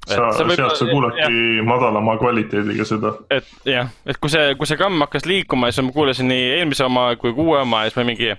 sa, 0.07 0.31
sealt 0.55 0.75
sa 0.77 0.85
kuuledki 0.85 1.61
madalama 1.63 2.17
kvaliteediga 2.17 2.85
seda. 2.85 3.13
et 3.29 3.47
jah, 3.65 3.89
et 4.05 4.17
kui 4.17 4.29
see, 4.29 4.55
kui 4.55 4.67
see 4.67 4.77
kamm 4.77 5.05
hakkas 5.05 5.25
liikuma, 5.25 5.71
siis 5.71 5.85
ma 5.85 5.91
kuulasin 5.91 6.27
nii 6.27 6.49
eelmise 6.57 6.83
oma 6.83 7.15
kui 7.15 7.33
ka 7.33 7.41
uue 7.41 7.61
oma 7.61 7.83
ja 7.83 7.89
siis 7.91 8.01
ma 8.01 8.09
mingi 8.09 8.33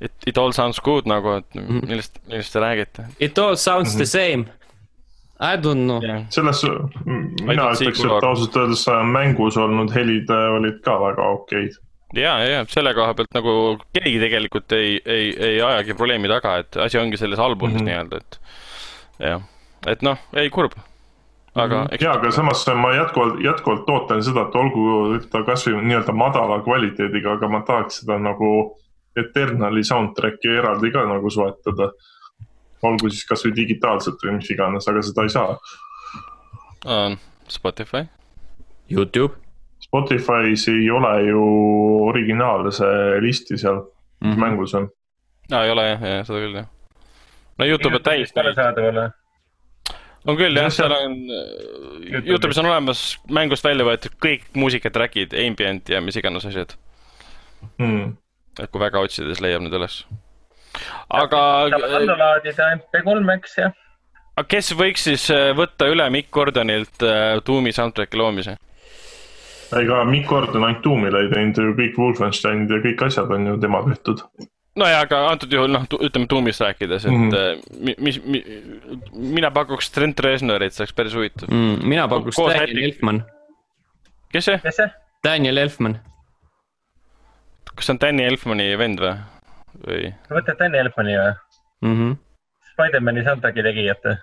It, 0.00 0.12
it 0.26 0.38
all 0.38 0.52
sounds 0.52 0.78
good 0.84 1.06
nagu, 1.08 1.38
et 1.40 1.54
mhm. 1.54 1.86
millest, 1.88 2.18
millest 2.28 2.52
te 2.52 2.60
räägite? 2.60 3.06
It 3.18 3.38
all 3.38 3.56
sounds 3.56 3.94
mm 3.94 3.94
-hmm. 3.94 4.04
the 4.04 4.06
same 4.06 4.44
I 5.40 5.56
don't 5.56 5.84
know 5.84 6.00
yeah.. 6.02 6.22
selles, 6.32 6.62
mina 7.44 7.68
ütleks, 7.74 8.00
et 8.00 8.24
ausalt 8.24 8.56
öeldes 8.56 8.86
mängus 9.12 9.58
olnud 9.60 9.92
helid 9.92 10.30
äh, 10.32 10.54
olid 10.56 10.78
ka 10.84 10.96
väga 11.00 11.28
okeid. 11.34 11.76
ja, 12.14 12.38
ja, 12.40 12.48
ja 12.48 12.64
selle 12.72 12.94
koha 12.96 13.12
pealt 13.14 13.36
nagu 13.36 13.52
keegi 13.92 14.16
tegelikult 14.22 14.72
ei, 14.72 15.00
ei, 15.04 15.34
ei 15.36 15.60
ajagi 15.60 15.94
probleemi 15.94 16.28
taga, 16.32 16.56
et 16.62 16.76
asi 16.76 16.98
ongi 16.98 17.20
selles 17.20 17.38
albumis 17.38 17.74
mm 17.74 17.80
-hmm. 17.80 17.90
nii-öelda, 17.90 18.16
et 18.16 18.40
jah, 19.28 19.42
et 19.92 20.02
noh, 20.02 20.16
ei 20.32 20.50
kurb 20.50 20.72
aga 21.56 21.82
mm. 21.82 21.86
-hmm. 21.86 22.04
ja, 22.04 22.12
aga 22.12 22.30
samas 22.30 22.66
ma 22.76 22.94
jätkuvalt, 22.94 23.44
jätkuvalt 23.44 23.90
ootan 23.90 24.24
seda, 24.24 24.48
et 24.48 24.56
olgu 24.56 25.20
ta 25.30 25.42
kasvõi 25.42 25.82
nii-öelda 25.82 26.12
madala 26.12 26.62
kvaliteediga, 26.64 27.36
aga 27.36 27.48
ma 27.48 27.60
tahaks 27.60 28.00
seda 28.00 28.18
nagu 28.18 28.78
Eternali 29.16 29.84
soundtrack'i 29.84 30.52
eraldi 30.58 30.90
ka 30.92 31.06
nagu 31.08 31.30
soetada 31.30 31.90
olgu 32.86 33.10
siis 33.10 33.24
kasvõi 33.28 33.54
digitaalselt 33.56 34.20
või 34.22 34.36
mis 34.38 34.50
iganes, 34.52 34.88
aga 34.88 35.02
seda 35.02 35.24
ei 35.26 35.32
saa 35.32 35.56
uh,. 36.86 37.16
Spotify? 37.48 38.06
Youtube? 38.90 39.34
Spotify's 39.86 40.66
ei 40.68 40.90
ole 40.90 41.12
ju 41.28 41.42
originaalse 42.08 42.86
listi 43.22 43.58
seal 43.58 43.80
mm, 43.80 44.32
-hmm. 44.32 44.40
mängus 44.40 44.74
on. 44.74 44.88
aa, 45.52 45.64
ei 45.64 45.70
ole 45.70 45.88
jah, 45.88 46.02
jah, 46.02 46.26
seda 46.26 46.42
küll 46.42 46.58
jah. 46.60 46.66
no 47.58 47.64
Youtube 47.64 47.96
on 47.96 48.02
täis. 48.02 48.34
on 50.26 50.36
küll 50.36 50.56
jah, 50.56 50.70
seal 50.70 50.92
on, 50.92 51.16
Youtube'is 52.26 52.58
on 52.58 52.66
olemas 52.66 53.18
mängust 53.30 53.64
välja 53.64 53.86
võetud 53.86 54.18
kõik 54.22 54.46
muusikatrack'id, 54.54 55.34
ambient 55.46 55.88
ja 55.88 56.00
mis 56.00 56.16
iganes 56.16 56.46
asjad 56.46 56.76
mm.. 57.78 58.16
Et 58.60 58.70
kui 58.70 58.80
väga 58.80 59.02
otsida, 59.04 59.28
siis 59.30 59.42
leiab 59.44 59.64
need 59.64 59.76
üles 59.76 60.02
aga. 61.08 61.42
andma 61.68 62.16
laadida 62.20 62.70
MP3-ks 62.76 63.58
ja. 63.62 63.70
aga 64.36 64.48
kes 64.56 64.72
võiks 64.78 65.06
siis 65.08 65.28
äh, 65.34 65.50
võtta 65.56 65.88
üle 65.92 66.08
Mikk 66.12 66.32
Gordonilt 66.34 67.06
äh, 67.06 67.36
Doomi 67.46 67.74
soundtrack'i 67.76 68.20
loomise? 68.20 68.56
ega 69.76 70.02
Mikk 70.08 70.28
Gordon 70.30 70.66
ainult 70.66 70.84
Doomile 70.84 71.24
ei 71.24 71.32
teinud 71.32 71.62
ju 71.62 71.78
kõik 71.80 71.96
Wolfensteinid 72.00 72.70
ja 72.70 72.82
kõik 72.84 73.08
asjad 73.08 73.32
on 73.34 73.48
ju 73.50 73.56
tema 73.62 73.82
tehtud 73.88 74.22
nojah, 74.76 75.00
aga 75.06 75.22
antud 75.30 75.52
juhul 75.52 75.72
noh, 75.72 75.86
ütleme 75.96 76.28
Doomist 76.30 76.60
rääkides, 76.60 77.06
et 77.08 77.12
mm 77.12 77.30
-hmm. 77.30 77.96
mis, 77.98 78.20
mis, 78.24 78.44
mina 79.12 79.50
pakuks 79.50 79.90
Trent 79.90 80.20
Reznorit, 80.20 80.74
see 80.74 80.84
oleks 80.84 80.94
päris 80.94 81.14
huvitav 81.16 81.48
mm,. 81.50 81.88
mina 81.88 82.08
pakuks 82.08 82.36
Daniel 82.36 82.84
Elfman. 82.84 83.24
kes 84.32 84.44
see? 84.44 84.90
Daniel 85.24 85.56
Elfman. 85.56 85.98
Kas 87.76 87.88
see 87.88 87.94
on 87.96 88.00
Danny 88.02 88.24
Elfmani 88.26 88.70
vend 88.80 89.02
või? 89.02 89.16
või? 89.84 90.14
sa 90.28 90.38
mõtled 90.38 90.62
Danny 90.62 90.80
Elfmani 90.80 91.18
või 91.18 91.28
mm 91.84 91.98
-hmm.? 91.98 92.16
Spider-man'i 92.72 93.24
soundtrack'i 93.26 93.64
tegijat 93.66 94.08
või 94.08 94.16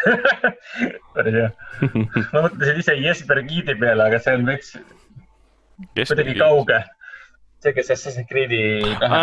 päris 1.14 1.36
hea. 1.36 1.50
ma 2.32 2.44
mõtlesin 2.46 2.80
ise 2.80 2.94
Jesper 2.96 3.42
Giidi 3.48 3.76
peale, 3.80 4.06
aga 4.06 4.20
see 4.22 4.38
on 4.38 4.46
veits 4.48 4.72
kuidagi 5.98 6.36
kauge. 6.38 6.80
see, 7.60 7.74
kes 7.76 7.92
Assassin's 7.92 8.28
Creed'i 8.30 8.62
taha. 9.02 9.20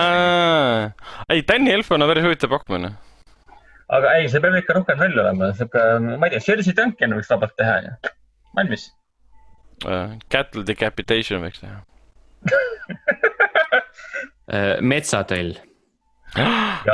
ei, 1.33 1.41
Danny 1.47 1.73
Elfman 1.73 2.05
on 2.05 2.11
päris 2.13 2.27
huvitav 2.27 2.53
pakkumine. 2.53 2.93
aga 3.97 4.13
ei, 4.19 4.29
see 4.29 4.43
peab 4.43 4.59
ikka 4.59 4.77
rohkem 4.77 4.99
välja 5.01 5.23
olema, 5.23 5.51
sihuke, 5.57 5.83
ma 6.05 6.29
ei 6.29 6.35
tea, 6.35 6.45
Jersey 6.51 6.77
Duncan 6.77 7.17
võiks 7.17 7.33
vabalt 7.33 7.57
teha 7.57 7.81
ju. 7.87 7.97
valmis 8.59 8.89
uh,. 9.85 10.17
Cattle 10.29 10.65
decapitation 10.67 11.41
võiks 11.41 11.63
teha 11.63 11.81
Äh, 14.47 14.77
metsatöll. 14.81 15.53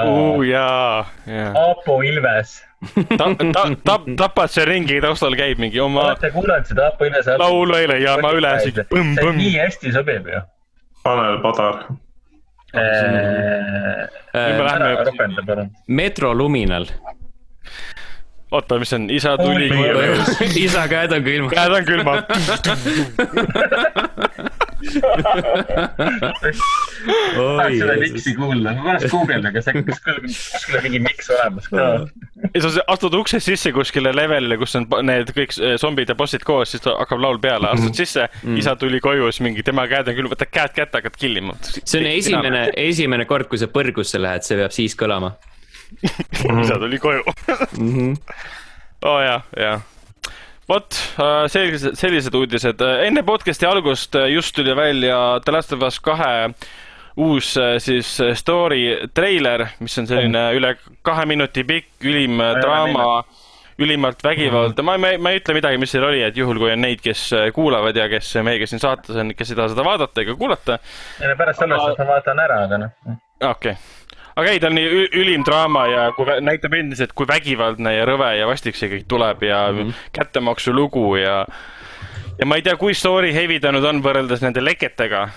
oo 0.06 0.44
jaa, 0.44 1.06
jaa. 1.28 1.52
Aapo 1.58 2.02
Ilves 2.02 2.64
ta, 3.18 3.26
ta, 3.54 3.64
ta, 3.84 4.00
tapad 4.18 4.50
seal 4.54 4.68
ringi 4.70 5.02
taustal 5.02 5.36
käib 5.38 5.60
mingi 5.62 5.80
oma. 5.82 6.08
olete 6.12 6.32
kuulanud 6.34 6.70
seda 6.70 6.88
Aapo 6.90 7.06
Ilvese? 7.06 7.38
laulu 7.42 7.76
eile 7.78 8.00
ja 8.02 8.16
ma 8.22 8.32
üles. 8.38 8.66
see 8.70 9.34
nii 9.38 9.54
hästi 9.58 9.94
sobib 9.94 10.30
ju. 10.34 10.42
Tanel 11.04 11.38
Padar 11.44 11.84
äh,. 12.74 12.80
nüüd 14.34 14.58
me 14.58 14.64
lähme. 14.70 15.68
Metro 15.88 16.34
Luminal 16.34 16.88
oota, 18.54 18.78
mis 18.80 18.90
see 18.90 19.00
on, 19.00 19.10
isa 19.10 19.38
tuli 19.38 19.70
isa 20.66 20.88
käed 20.90 21.14
on 21.16 21.24
külmad. 21.26 21.54
käed 21.54 21.72
on 21.78 21.86
külmad 21.86 22.24
tahaks 27.36 27.78
seda 27.80 27.96
miksi 28.02 28.34
kuulda, 28.38 28.74
ma 28.78 28.84
pärast 28.88 29.10
guugeldan, 29.12 29.54
kas 29.56 29.70
äkki 29.72 29.84
kuskil 29.90 30.78
on 30.78 30.86
mingi 30.86 31.02
miks 31.04 31.30
olemas 31.34 31.70
ka. 31.72 31.86
ja 32.50 32.64
sa 32.64 32.86
astud 32.96 33.14
uksest 33.20 33.50
sisse 33.52 33.74
kuskile 33.76 34.14
levelile, 34.16 34.58
kus 34.62 34.76
on 34.80 34.88
need 35.08 35.32
kõik 35.36 35.56
eh, 35.60 35.76
zombid 35.82 36.12
ja 36.12 36.18
bossid 36.20 36.44
koos, 36.48 36.74
siis 36.74 36.84
hakkab 36.88 37.24
laul 37.24 37.40
peale, 37.44 37.72
astud 37.72 37.92
mhm. 37.92 38.00
sisse 38.00 38.28
mm., 38.42 38.60
isa 38.64 38.76
tuli 38.80 39.00
koju, 39.04 39.32
siis 39.32 39.46
mingi 39.46 39.66
tema 39.66 39.88
käed 39.92 40.12
on 40.12 40.20
külm, 40.20 40.34
võtad 40.34 40.52
käed 40.52 40.76
kätte, 40.76 41.00
hakkad 41.02 41.18
killima. 41.20 41.58
see 41.64 42.02
on 42.02 42.12
esimene, 42.12 42.68
esimene 42.90 43.30
kord, 43.30 43.48
kui 43.52 43.62
sa 43.62 43.72
põrgusse 43.72 44.22
lähed, 44.22 44.44
see 44.48 44.60
peab 44.60 44.76
siis 44.76 44.98
kõlama 45.00 45.36
isa 46.64 46.80
tuli 46.82 46.98
koju 47.00 47.22
oo 47.24 47.34
oh, 49.14 49.20
jah, 49.22 49.44
jah 49.58 49.93
vot, 50.70 50.96
äh, 51.20 51.44
sellised, 51.52 51.98
sellised 52.00 52.36
uudised. 52.38 52.82
enne 53.04 53.24
podcast'i 53.28 53.68
algust 53.68 54.16
äh, 54.16 54.30
just 54.34 54.56
tuli 54.56 54.76
välja 54.76 55.40
The 55.46 55.56
Last 55.56 55.74
of 55.76 55.84
Us 55.84 56.00
kahe 56.00 56.54
uus 57.20 57.54
äh, 57.58 57.78
siis 57.84 58.16
story 58.40 59.10
treiler, 59.14 59.68
mis 59.80 59.98
on 60.00 60.08
selline 60.10 60.40
mm. 60.40 60.60
üle 60.60 60.76
kahe 61.06 61.26
minuti 61.30 61.66
pikk, 61.68 61.92
ülim 62.08 62.40
draama, 62.62 63.24
ülimalt 63.78 64.24
vägivald 64.24 64.78
mm.. 64.78 64.88
ma, 64.88 64.98
ma, 64.98 65.14
ma 65.20 65.34
ei 65.34 65.42
ütle 65.42 65.58
midagi, 65.58 65.82
mis 65.82 65.92
seal 65.94 66.08
oli, 66.08 66.24
et 66.26 66.38
juhul, 66.38 66.62
kui 66.62 66.72
on 66.74 66.82
neid, 66.86 67.04
kes 67.04 67.26
kuulavad 67.56 67.98
ja 68.00 68.08
kes 68.12 68.32
meiega 68.46 68.70
siin 68.70 68.82
saates 68.82 69.20
on, 69.20 69.36
kes 69.38 69.52
ei 69.52 69.60
taha 69.60 69.74
seda 69.74 69.86
vaadata 69.86 70.24
ega 70.24 70.38
kuulata. 70.40 70.80
pärast 71.20 71.66
sellest 71.66 72.00
ma 72.00 72.10
vaatan 72.16 72.46
ära, 72.48 72.64
aga 72.70 72.82
noh. 72.86 73.20
okei 73.42 73.76
okay 73.76 74.03
aga 74.36 74.50
ei, 74.50 74.60
ta 74.62 74.72
on 74.72 74.78
nii 74.80 75.06
ülim 75.22 75.46
draama 75.46 75.86
ja 75.92 76.10
kui 76.18 76.40
näitab 76.42 76.74
endiselt, 76.78 77.14
kui 77.18 77.30
vägivaldne 77.30 77.96
ja 77.98 78.10
rõve 78.10 78.34
ja 78.40 78.50
vastik 78.50 78.78
see 78.80 78.92
kõik 78.92 79.08
tuleb 79.10 79.44
ja 79.46 79.68
mm 79.72 79.80
-hmm. 79.80 80.04
kättemaksu 80.18 80.74
lugu 80.74 81.16
ja 81.18 81.46
ja 82.40 82.46
ma 82.46 82.58
ei 82.58 82.66
tea, 82.66 82.76
kui 82.80 82.96
story 82.98 83.34
heavy 83.36 83.60
ta 83.62 83.72
nüüd 83.74 83.86
on 83.88 84.02
võrreldes 84.06 84.42
nende 84.44 84.64
leketega, 84.64 85.28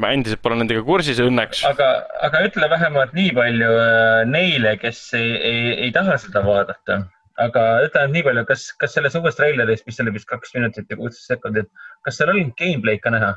ma 0.00 0.12
endiselt 0.14 0.42
pole 0.42 0.58
nendega 0.60 0.82
kursis 0.86 1.20
õnneks. 1.22 1.64
aga, 1.66 1.88
aga 2.22 2.44
ütle 2.48 2.70
vähemalt 2.70 3.12
nii 3.16 3.32
palju 3.34 3.72
äh, 3.80 4.22
neile, 4.30 4.76
kes 4.82 5.02
ei, 5.18 5.34
ei, 5.34 5.64
ei 5.86 5.90
taha 5.92 6.16
seda 6.22 6.44
vaadata. 6.46 7.02
aga 7.44 7.62
ütle 7.86 8.00
ainult 8.00 8.14
nii 8.14 8.26
palju, 8.28 8.44
kas, 8.50 8.68
kas 8.78 8.94
selles 8.94 9.16
uues 9.18 9.34
treileris, 9.40 9.82
mis 9.86 10.00
oli 10.00 10.14
vist 10.14 10.30
kaks 10.30 10.54
minutit 10.54 10.90
ja 10.90 10.96
kuusteist 10.96 11.34
sekundit, 11.34 11.70
kas 12.06 12.20
seal 12.20 12.30
oli 12.30 12.46
gameplay'd 12.60 13.02
ka 13.02 13.10
näha? 13.10 13.34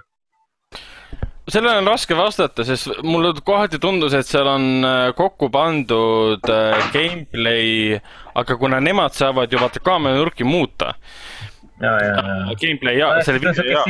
Sellele 1.47 1.81
on 1.81 1.87
raske 1.87 2.17
vastata, 2.17 2.65
sest 2.67 2.89
mulle 3.07 3.33
kohati 3.45 3.79
tundus, 3.79 4.15
et 4.17 4.27
seal 4.27 4.49
on 4.51 4.67
äh, 4.83 5.13
kokku 5.17 5.49
pandud 5.53 6.51
äh, 6.51 6.89
gameplay, 6.93 7.97
aga 8.37 8.59
kuna 8.59 8.81
nemad 8.83 9.15
saavad 9.17 9.51
ju 9.51 9.61
vaata 9.61 9.83
kaamera 9.83 10.19
nurki 10.19 10.47
muuta, 10.47 10.93
ja, 11.81 11.95
ja, 12.03 12.13
ja. 12.13 12.59
Gameplay 12.59 12.99
ja 12.99 13.15
selle 13.23 13.41
video 13.41 13.67
ja. 13.71 13.83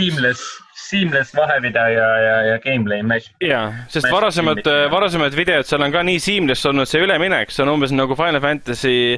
Seamless, 0.88 1.36
vahevideo 1.36 1.88
ja, 1.94 2.08
ja, 2.24 2.38
ja 2.52 2.58
gameplay 2.64 3.04
match. 3.04 3.34
ja, 3.44 3.66
sest 3.92 4.10
varasemad, 4.14 4.64
varasemad 4.94 5.36
videod, 5.36 5.68
seal 5.68 5.84
on 5.84 5.94
ka 5.94 6.04
nii 6.08 6.22
seamless 6.24 6.68
olnud 6.70 6.90
see 6.90 7.04
üleminek, 7.04 7.52
see 7.54 7.66
on 7.66 7.76
umbes 7.76 7.94
nagu 7.96 8.16
Final 8.18 8.44
Fantasy 8.44 9.18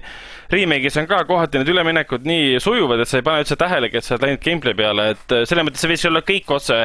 remake'is 0.49 0.97
on 0.97 1.07
ka 1.09 1.21
kohati 1.29 1.61
need 1.61 1.69
üleminekud 1.69 2.25
nii 2.27 2.57
sujuvad, 2.63 3.03
et 3.03 3.09
sa 3.09 3.19
ei 3.19 3.25
pane 3.25 3.43
üldse 3.43 3.57
tähelegi, 3.59 3.99
et 3.99 4.05
sa 4.05 4.15
oled 4.15 4.25
läinud 4.25 4.43
gameplay 4.43 4.77
peale, 4.77 5.07
et 5.13 5.35
äh, 5.35 5.45
selles 5.49 5.67
mõttes 5.67 5.83
see 5.85 5.91
võiks 5.91 6.05
olla 6.09 6.23
kõik 6.25 6.53
otse 6.57 6.79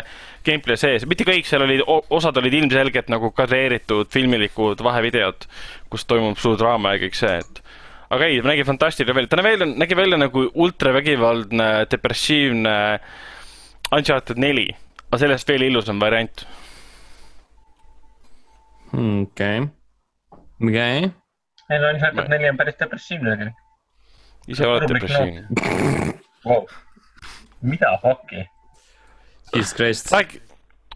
gameplay 0.44 0.81
sees, 0.81 1.06
mitte 1.09 1.27
kõik, 1.28 1.48
seal 1.48 1.65
olid, 1.65 1.85
osad 1.89 2.40
olid 2.40 2.59
ilmselgelt 2.61 3.09
nagu 3.12 3.32
kadreeritud 3.36 4.11
filmilikud 4.12 4.85
vahevideod, 4.85 5.48
kus 5.93 6.05
toimub 6.11 6.40
suur 6.40 6.59
draama 6.61 6.94
ja 6.94 7.05
kõik 7.06 7.16
see, 7.16 7.39
et 7.40 7.62
aga 8.15 8.28
ei, 8.28 8.43
nägi 8.44 8.66
fantastiline 8.69 9.16
välja, 9.16 9.32
ta 9.32 9.44
välja, 9.44 9.69
nägi 9.73 9.97
välja 9.97 10.20
nagu 10.20 10.44
ultravägivaldne, 10.66 11.70
depressiivne 11.90 12.77
Uncharted 13.95 14.41
neli, 14.41 14.69
aga 15.09 15.21
sellest 15.25 15.49
veel 15.49 15.69
ilusam 15.69 16.01
variant. 16.03 16.47
okei, 18.95 19.66
okei. 20.62 21.05
ei 21.71 21.79
no 21.83 21.93
Uncharted 21.93 22.33
neli 22.33 22.51
on 22.53 22.59
päris 22.61 22.81
depressiivne 22.81 23.37
tegelikult. 23.37 23.61
ise 24.49 24.66
oled 24.69 24.89
depressiivne 24.93 26.15
wow.. 26.45 26.66
mida 27.62 27.95
fuck'i? 28.03 28.45
Jesus 29.55 29.75
Christ. 29.75 30.12
Rääk-, 30.12 30.41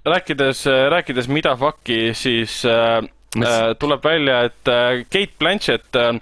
rääkides, 0.05 0.67
rääkides 0.91 1.29
mida 1.29 1.57
fuck'i, 1.57 2.15
siis 2.15 2.65
äh, 2.65 3.03
Mis... 3.37 3.49
äh, 3.49 3.75
tuleb 3.79 4.05
välja, 4.05 4.43
et 4.49 4.69
äh, 4.69 5.05
Kate 5.05 5.37
Blanchett 5.39 5.97
äh,, 5.97 6.15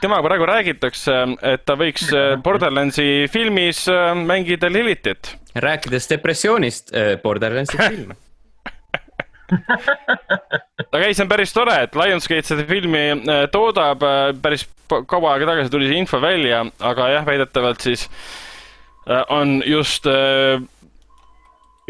temaga 0.00 0.24
praegu 0.28 0.48
räägitakse, 0.48 1.16
et 1.42 1.64
ta 1.68 1.76
võiks 1.80 2.10
äh, 2.12 2.34
Borderlandsi 2.42 3.26
filmis 3.32 3.86
äh, 3.88 4.12
mängida 4.16 4.70
Lilitit. 4.72 5.34
Rääkides 5.54 6.10
depressioonist 6.10 6.94
äh,, 6.94 7.16
Borderlandsi 7.22 7.78
film 7.88 8.16
aga 10.94 11.06
ei, 11.06 11.14
see 11.14 11.24
on 11.24 11.30
päris 11.30 11.54
tore, 11.54 11.76
et 11.86 11.96
Lionsgate 11.98 12.46
seda 12.46 12.66
filmi 12.68 13.04
äh, 13.14 13.46
toodab, 13.52 14.04
äh, 14.06 14.32
päris 14.42 14.66
kaua 14.90 15.34
aega 15.34 15.52
tagasi 15.52 15.72
tuli 15.72 15.88
see 15.90 16.02
info 16.02 16.20
välja, 16.22 16.64
aga 16.86 17.08
jah, 17.14 17.26
väidetavalt 17.26 17.86
siis 17.86 18.06
äh, 19.08 19.22
on 19.34 19.60
just 19.66 20.06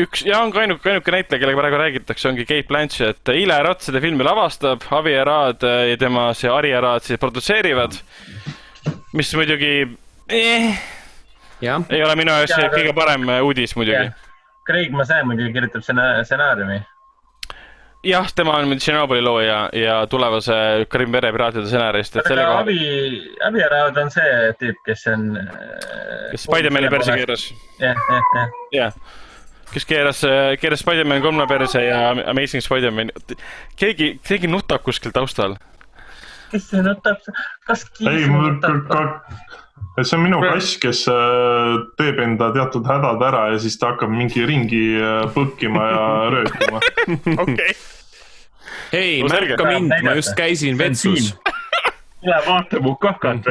üks 0.00 0.24
ja 0.24 0.40
on 0.40 0.52
ka 0.54 0.62
ainuke, 0.64 0.88
ainuke 0.92 1.12
näitleja, 1.12 1.40
kellega 1.42 1.60
praegu 1.60 1.80
räägitakse, 1.80 2.28
ongi 2.30 2.46
Kate 2.48 2.68
Blanchett. 2.68 3.32
Ile 3.36 3.58
Ratt 3.64 3.84
seda 3.84 4.00
filmi 4.00 4.24
lavastab, 4.24 4.86
Avi 4.96 5.12
Arad 5.20 5.66
ja 5.90 5.98
tema 6.00 6.30
see 6.36 6.48
Ari 6.52 6.72
Arad 6.76 7.04
siis 7.04 7.20
produtseerivad. 7.20 7.98
mis 9.12 9.34
muidugi 9.36 9.74
eh, 10.32 10.80
ei 11.62 12.02
ole 12.04 12.16
minu 12.16 12.32
jaoks 12.38 12.56
kõige 12.76 12.94
parem 12.96 13.28
uudis 13.40 13.76
muidugi. 13.76 14.08
Craig 14.66 14.94
Mazin 14.94 15.26
muidugi 15.26 15.52
kirjutab 15.56 15.84
stsenaariumi 15.84 16.80
jah, 18.06 18.28
tema 18.34 18.56
on 18.60 18.72
Tšernobõli 18.78 19.22
looja 19.24 19.60
ja 19.76 19.96
tulevase 20.10 20.54
Karim 20.90 21.12
Vere 21.12 21.30
Piraatide 21.34 21.66
stsenarist, 21.68 22.16
et 22.16 22.28
selle 22.28 22.44
koha. 22.46 22.62
Abi, 22.64 22.76
Abi 23.46 23.64
Arad 23.64 23.98
on 24.00 24.12
see 24.12 24.52
tüüp, 24.60 24.78
kes 24.86 25.06
on. 25.12 25.26
kes 26.32 26.46
Spider-man'i 26.46 26.92
perse 26.92 27.16
keeras. 27.20 27.48
jah, 27.82 28.04
jah, 28.10 28.30
jah. 28.36 28.54
jah, 28.76 29.00
kes 29.74 29.88
keeras, 29.88 30.22
keeras 30.62 30.84
Spider-man 30.84 31.24
kolme 31.24 31.48
perse 31.50 31.84
ja 31.84 32.02
Amazing 32.32 32.64
Spider-man. 32.64 33.12
keegi, 33.80 34.14
keegi 34.26 34.50
nutab 34.50 34.84
kuskil 34.86 35.12
taustal. 35.16 35.58
kes 36.50 36.70
see 36.72 36.84
nutab, 36.86 37.20
kas 37.68 37.84
kiis 37.98 38.28
nutab? 38.32 39.28
See 40.02 40.16
on 40.16 40.24
minu 40.24 40.40
kass, 40.40 40.76
kes 40.80 41.04
äh, 41.10 41.76
teeb 42.00 42.20
enda 42.24 42.50
teatud 42.54 42.86
hädad 42.88 43.22
ära 43.28 43.46
ja 43.54 43.58
siis 43.62 43.78
ta 43.78 43.92
hakkab 43.92 44.12
mingi 44.12 44.44
ringi 44.46 44.84
äh, 44.96 45.24
põkkima 45.34 45.86
ja 45.90 46.04
röökima. 46.34 46.82
okei. 47.36 47.74
hei, 48.92 49.22
märka 49.28 49.66
mind, 49.68 49.96
ma 50.06 50.16
just 50.18 50.34
käisin 50.38 50.78
vetsus. 50.78 51.34
tule 52.20 52.40
vaata 52.46 52.80
mu 52.80 52.96
kakat 53.00 53.46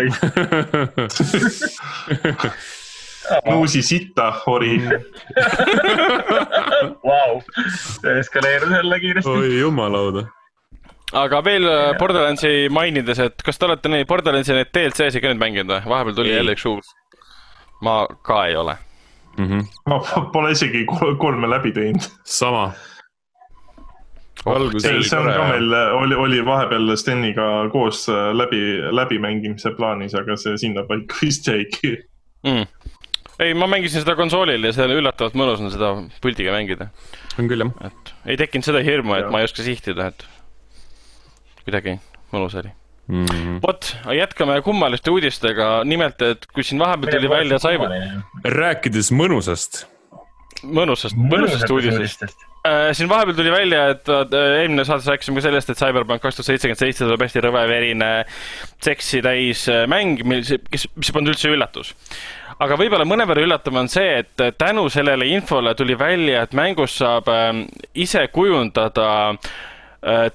Nuusi 3.46 3.84
sitta, 3.86 4.32
ori. 4.50 4.80
Vau, 7.06 7.42
see 7.78 8.16
eskaleerus 8.24 8.72
jälle 8.74 9.00
kiiresti. 9.00 9.30
oi 9.30 9.60
jumalauda 9.60 10.26
aga 11.18 11.42
veel 11.46 11.66
ja. 11.66 11.80
Borderlandsi 12.00 12.70
mainides, 12.74 13.22
et 13.24 13.46
kas 13.46 13.58
te 13.58 13.68
olete 13.70 13.92
neid 13.92 14.08
Borderlandsi 14.10 14.56
neid 14.56 14.72
DLC-sid 14.76 15.24
ka 15.24 15.32
nüüd 15.32 15.42
mänginud 15.42 15.74
või? 15.74 15.82
vahepeal 15.94 16.20
tuli 16.20 16.36
jälle 16.36 16.56
üks 16.58 16.68
uus. 16.70 16.94
ma 17.86 18.04
ka 18.26 18.44
ei 18.50 18.56
ole 18.60 18.78
mm. 19.38 19.48
-hmm. 19.48 19.66
ma 19.90 20.00
pole 20.34 20.52
isegi 20.52 20.86
kolme 21.18 21.50
läbi 21.50 21.72
teinud. 21.72 22.10
sama 22.24 22.72
oh,. 24.46 24.72
see, 24.78 25.02
see 25.04 25.20
on 25.20 25.32
ka 25.34 25.50
meil, 25.54 25.74
oli, 26.04 26.16
oli 26.16 26.46
vahepeal 26.46 26.96
Steniga 26.98 27.70
koos 27.72 28.06
äh, 28.10 28.30
läbi, 28.36 28.62
läbimängimise 28.92 29.74
plaanis, 29.78 30.16
aga 30.16 30.38
see 30.38 30.58
sinnapaika 30.58 31.16
vist 31.22 31.48
jäigi 31.48 31.98
mm 32.46 32.66
ei, 33.40 33.54
ma 33.56 33.70
mängisin 33.72 34.04
seda 34.04 34.18
konsoolil 34.20 34.68
ja 34.68 34.74
see 34.76 34.84
oli 34.84 34.98
üllatavalt 35.00 35.38
mõnus 35.40 35.62
on 35.64 35.72
seda 35.72 35.94
puldiga 36.24 36.52
mängida. 36.52 36.90
on 37.40 37.48
küll 37.48 37.64
jah. 37.64 37.72
et 37.88 38.14
ei 38.34 38.40
tekkinud 38.42 38.68
seda 38.68 38.84
hirmu, 38.84 39.16
et 39.16 39.28
ja. 39.28 39.32
ma 39.32 39.40
ei 39.40 39.48
oska 39.48 39.64
sihtida, 39.64 40.10
et 40.12 40.26
kuidagi 41.70 42.00
mõnus 42.34 42.58
oli 42.60 42.74
mm 43.10 43.26
-hmm.. 43.26 43.60
vot, 43.68 43.96
jätkame 44.18 44.62
kummaliste 44.62 45.12
uudistega, 45.12 45.84
nimelt, 45.84 46.22
et 46.22 46.46
kui 46.54 46.64
siin 46.64 46.80
vahepeal 46.80 47.18
tuli 47.18 47.30
välja 47.30 47.60
Cyber. 47.60 47.96
rääkides 48.44 49.12
mõnusast. 49.12 49.86
mõnusast, 50.64 51.16
mõnusast 51.16 51.72
uudisest 51.72 52.24
äh,. 52.24 52.90
siin 52.92 53.10
vahepeal 53.10 53.36
tuli 53.36 53.52
välja, 53.52 53.88
et 53.96 54.10
äh, 54.10 54.40
eelmine 54.62 54.86
saates 54.86 55.08
rääkisime 55.08 55.42
ka 55.42 55.48
sellest, 55.48 55.70
et 55.70 55.78
Cyberpunk 55.78 56.22
kaks 56.22 56.36
tuhat 56.36 56.52
seitsekümmend 56.52 56.80
seitse 56.80 57.06
tuleb 57.06 57.22
hästi 57.22 57.46
rõveverine 57.48 58.12
seksi 58.82 59.22
täis 59.22 59.70
äh, 59.70 59.88
mäng, 59.88 60.24
mis, 60.24 60.54
mis 60.96 61.12
polnud 61.12 61.34
üldse 61.34 61.50
üllatus 61.50 61.96
aga 62.60 62.76
võib-olla 62.76 63.06
mõnevõrra 63.08 63.42
üllatav 63.46 63.76
on 63.80 63.88
see, 63.88 64.20
et 64.20 64.58
tänu 64.58 64.90
sellele 64.92 65.26
infole 65.32 65.74
tuli 65.76 65.96
välja, 65.96 66.44
et 66.44 66.54
mängus 66.54 66.98
saab 67.00 67.32
äh, 67.32 67.66
ise 67.94 68.28
kujundada 68.28 69.10
äh, 69.30 69.52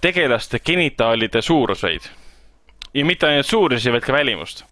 tegelaste 0.01 0.59
genitaalide 0.61 1.43
suuruseid. 1.43 2.01
ja 2.95 3.05
mitte 3.05 3.27
ainult 3.27 3.47
suurusi, 3.47 3.93
vaid 3.93 4.05
ka 4.05 4.13
välimust. 4.13 4.65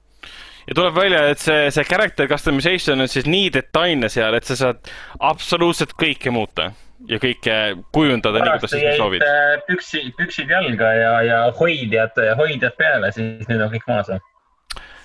ja 0.66 0.74
tuleb 0.74 0.94
välja, 0.94 1.26
et 1.30 1.38
see, 1.38 1.70
see 1.70 1.84
character 1.84 2.28
customization 2.28 3.00
on 3.00 3.08
siis 3.08 3.26
nii 3.26 3.52
detailne 3.52 4.08
seal, 4.08 4.34
et 4.34 4.44
sa 4.44 4.56
saad 4.56 4.92
absoluutselt 5.20 5.96
kõike 5.98 6.30
muuta 6.30 6.72
ja 7.08 7.18
kõike 7.18 7.56
kujundada 7.92 8.44
nii, 8.44 8.58
kuidas 8.58 8.76
sa 8.76 8.96
soovid. 8.96 9.24
Äh, 9.26 9.56
püksi, 9.66 10.04
püksid 10.18 10.50
jalga 10.50 10.92
ja, 10.94 11.14
ja 11.26 11.40
hoidjad, 11.58 12.20
hoidjad 12.38 12.76
peale, 12.78 13.10
siis 13.16 13.48
nüüd 13.48 13.64
on 13.64 13.72
kõik 13.72 13.88
maas 13.88 14.12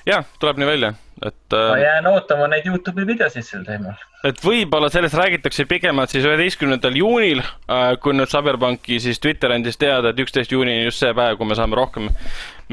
jah, 0.07 0.25
tuleb 0.39 0.61
nii 0.61 0.69
välja, 0.69 0.93
et. 1.25 1.35
ma 1.51 1.75
äh, 1.75 1.81
jään 1.81 2.07
ootama 2.07 2.47
neid 2.51 2.65
Youtube'i 2.67 3.07
videosid 3.07 3.45
sel 3.45 3.63
teemal. 3.65 3.97
et 4.27 4.41
võib-olla 4.43 4.89
sellest 4.93 5.17
räägitakse 5.17 5.65
pikemalt 5.69 6.13
siis 6.13 6.25
üheteistkümnendal 6.27 6.97
juunil, 6.97 7.41
äh, 7.41 7.87
kui 8.01 8.13
nüüd 8.17 8.29
Cyberpunki 8.31 8.99
siis 9.01 9.21
Twitter 9.23 9.53
andis 9.55 9.79
teada, 9.81 10.11
et 10.11 10.21
üksteist 10.21 10.53
juuni 10.53 10.75
on 10.81 10.85
just 10.89 11.01
see 11.01 11.13
päev, 11.17 11.39
kui 11.39 11.49
me 11.49 11.57
saame 11.57 11.77
rohkem 11.79 12.11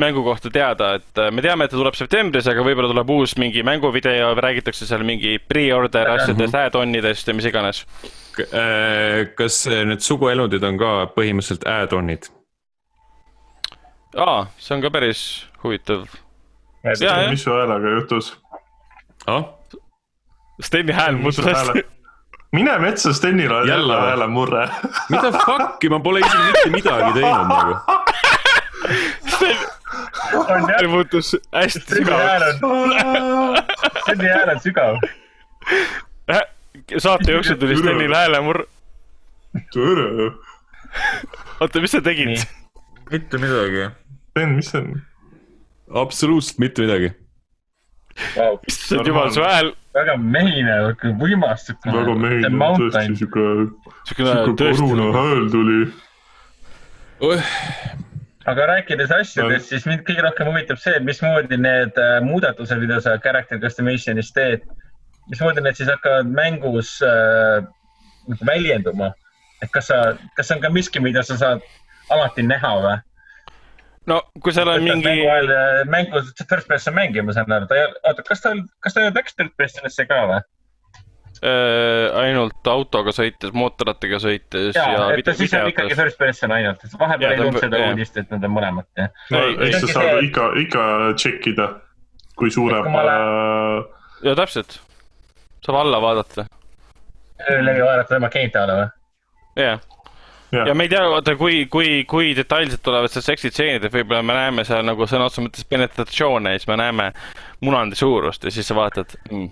mängu 0.00 0.24
kohta 0.26 0.50
teada, 0.52 0.94
et 0.98 1.22
äh, 1.22 1.30
me 1.32 1.44
teame, 1.44 1.64
et 1.64 1.72
ta 1.72 1.80
tuleb 1.80 1.96
septembris, 1.98 2.48
aga 2.50 2.66
võib-olla 2.66 2.92
tuleb 2.92 3.14
uus 3.16 3.36
mingi 3.40 3.64
mänguvideo, 3.66 4.34
räägitakse 4.40 4.88
seal 4.88 5.06
mingi 5.06 5.38
pre-order 5.48 6.12
asjadest, 6.16 6.58
add-onidest 6.64 7.30
ja 7.30 7.36
mis 7.36 7.48
iganes. 7.48 7.84
kas 9.38 9.60
need 9.70 10.02
suguelundid 10.02 10.64
on 10.66 10.80
ka 10.80 10.96
põhimõtteliselt 11.14 11.68
add-on'id? 11.70 12.28
aa, 14.18 14.44
see 14.58 14.76
on 14.76 14.82
ka 14.82 14.90
päris 14.94 15.24
huvitav 15.62 16.04
mis 17.30 17.42
su 17.42 17.50
häälega 17.50 17.88
juhtus 17.98 18.38
ah?? 19.26 19.44
Steni 20.62 20.92
hääl 20.92 21.16
muutus 21.16 21.44
hästi. 21.44 21.84
mine 22.52 22.78
metsa, 22.78 23.12
Stenil 23.12 23.52
on 23.52 23.68
jälle 23.68 24.00
häälemurre 24.00 24.68
mida 25.08 25.32
fuck'i, 25.32 25.88
ma 25.88 26.00
pole 26.00 26.20
isegi 26.20 26.42
mitte 26.42 26.70
midagi 26.70 27.12
teinud 27.12 27.48
nagu. 27.48 27.74
Sten 29.34 30.68
hääl 30.68 30.88
muutus 30.88 31.36
hästi 31.54 31.80
sügavaks. 31.94 32.60
Steni 34.02 34.28
hääl 34.28 34.54
on 34.54 34.60
sügav. 34.60 35.00
saate 36.98 37.32
jooksul 37.32 37.56
tuli 37.56 37.76
Stenil 37.76 38.14
häälemurr. 38.14 38.66
tere, 39.72 40.30
oota, 41.60 41.80
mis 41.80 41.90
sa 41.90 42.00
tegid? 42.02 42.38
mitte 43.10 43.38
midagi. 43.38 43.90
Sten, 44.30 44.54
mis 44.58 44.70
see 44.70 44.80
on? 44.80 45.02
Absoluutselt 45.90 46.58
mitte 46.58 46.82
midagi. 46.82 47.12
Wow. 48.36 48.60
issand 48.70 49.08
jumal, 49.10 49.30
su 49.34 49.42
hääl, 49.42 49.72
väga 49.94 50.14
mehine, 50.22 50.74
võimas. 51.18 51.66
väga 51.82 52.14
mehine, 52.14 52.50
tõesti 52.78 53.16
siuke, 53.18 53.46
siukene 54.06 54.34
siuke 54.44 54.68
koruna 54.78 55.08
hääl 55.16 55.48
tuli. 55.50 55.80
aga 58.46 58.68
rääkides 58.70 59.10
asjadest, 59.18 59.72
siis 59.72 59.86
mind 59.90 60.04
kõige 60.06 60.22
rohkem 60.28 60.52
huvitab 60.52 60.78
see, 60.78 60.94
et 60.94 61.06
mismoodi 61.06 61.58
need 61.58 61.98
äh, 61.98 62.20
muudatused, 62.22 62.78
mida 62.78 63.00
sa 63.02 63.16
character 63.18 63.58
customation'is 63.58 64.30
teed, 64.36 64.62
mismoodi 65.32 65.64
need 65.64 65.80
siis 65.80 65.90
hakkavad 65.90 66.30
mängus 66.30 67.00
äh, 67.02 67.66
nagu 68.30 68.46
väljenduma? 68.46 69.10
et 69.62 69.70
kas 69.72 69.88
sa, 69.88 69.98
kas 70.36 70.50
on 70.52 70.60
ka 70.60 70.68
miski, 70.68 71.00
mida 71.00 71.22
sa 71.24 71.38
saad 71.40 71.62
alati 72.12 72.44
näha 72.44 72.72
või? 72.84 72.96
No 74.10 74.20
kui 74.42 74.54
seal 74.56 74.70
on 74.72 74.82
mingi 74.84 75.06
mängu, 75.06 75.28
ajal 75.30 75.54
äh, 75.54 75.84
mängu 75.90 76.24
first 76.48 76.68
person 76.68 76.96
mängija, 76.96 77.24
ma 77.26 77.36
saan 77.36 77.54
aru, 77.56 77.68
ta 77.70 77.78
ei, 77.78 77.88
oota, 78.10 78.26
kas 78.26 78.44
ta, 78.44 78.54
kas 78.84 78.96
ta 78.96 79.08
läks 79.08 79.38
third 79.38 79.54
person'isse 79.60 80.06
ka 80.10 80.20
või? 80.30 80.42
äh, 81.44 82.06
ainult 82.20 82.70
autoga 82.70 83.14
sõites, 83.16 83.52
mootorrattaga 83.56 84.20
sõites 84.22 84.76
ja, 84.76 84.84
ja, 84.84 85.00
ja 85.10 85.18
et 85.18 85.26
ta 85.26 85.34
siis 85.36 85.54
on 85.56 85.68
ikkagi 85.72 85.96
first 85.98 86.20
person 86.20 86.54
ainult, 86.56 86.84
et 86.84 86.96
vahepeal 87.00 87.34
ei 87.34 87.42
tulnud 87.42 87.60
seda 87.66 87.82
uudist, 87.88 88.18
et 88.20 88.34
nad 88.34 88.48
on 88.48 88.54
mõlemad, 88.54 88.88
jah. 88.98 89.12
no 89.34 89.44
Ei, 89.50 89.72
sa 89.76 89.82
ei. 89.82 89.94
saad 89.96 90.28
ikka, 90.28 90.50
ikka 90.64 90.88
suure 92.54 92.80
Et 92.80 92.90
kui 92.90 93.06
äh, 93.14 94.28
ja 94.28 94.36
täpselt, 94.38 94.78
saab 95.64 95.80
alla 95.84 96.00
vaadata, 96.02 96.46
läbi 97.48 97.80
vaadata 97.82 98.16
tema 98.16 98.32
keinte 98.32 98.62
alla 98.62 98.78
või? 98.82 98.88
jah. 99.64 99.90
Jah. 100.54 100.68
ja 100.68 100.74
me 100.74 100.86
ei 100.86 100.92
tea, 100.92 101.02
vaata 101.10 101.34
kui, 101.40 101.64
kui, 101.72 102.04
kui 102.08 102.32
detailselt 102.36 102.82
tulevad 102.84 103.10
seal 103.12 103.24
seksitseenid, 103.26 103.84
et 103.84 103.94
võib-olla 103.94 104.22
me 104.22 104.36
näeme 104.36 104.64
seal 104.68 104.84
nagu 104.86 105.08
sõna 105.10 105.26
otseses 105.28 105.46
mõttes 105.48 105.68
penetratsioone 105.70 106.54
ja 106.54 106.60
siis 106.60 106.70
me 106.70 106.78
näeme 106.80 107.10
munandi 107.64 107.98
suurust 107.98 108.44
ja 108.44 108.52
siis 108.54 108.68
sa 108.70 108.76
vaatad 108.78 109.16
mm,. 109.30 109.48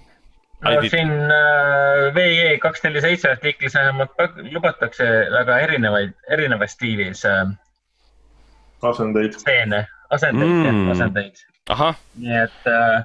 no 0.69 0.85
siin 0.93 1.12
äh, 1.37 2.05
VE 2.15 2.53
kaks 2.62 2.85
neli 2.87 3.03
seitse 3.05 3.33
artiklis 3.33 3.74
vähemalt 3.79 4.15
lubatakse 4.53 5.09
väga 5.33 5.59
erinevaid, 5.66 6.15
erinevas 6.31 6.77
stiilis 6.77 7.24
äh, 7.29 7.49
asendeid. 8.83 9.41
stseene, 9.41 9.87
asendeid 10.11 10.51
mm., 10.51 10.70
Mm. 10.73 10.93
asendeid. 10.95 11.43
nii 12.20 12.39
et 12.45 12.70
äh, 12.70 13.03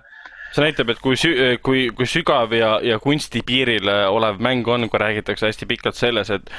see 0.57 0.65
näitab, 0.65 0.91
et 0.93 1.01
kui 1.03 1.17
sü-, 1.19 1.35
kui, 1.63 1.88
kui 1.95 2.09
sügav 2.09 2.53
ja, 2.57 2.77
ja 2.85 2.99
kunsti 3.03 3.43
piiril 3.45 3.89
äh, 3.91 4.05
olev 4.13 4.41
mäng 4.43 4.67
on, 4.73 4.89
kui 4.91 5.01
räägitakse 5.01 5.49
hästi 5.49 5.69
pikalt 5.69 5.97
selles, 5.99 6.31
et 6.34 6.49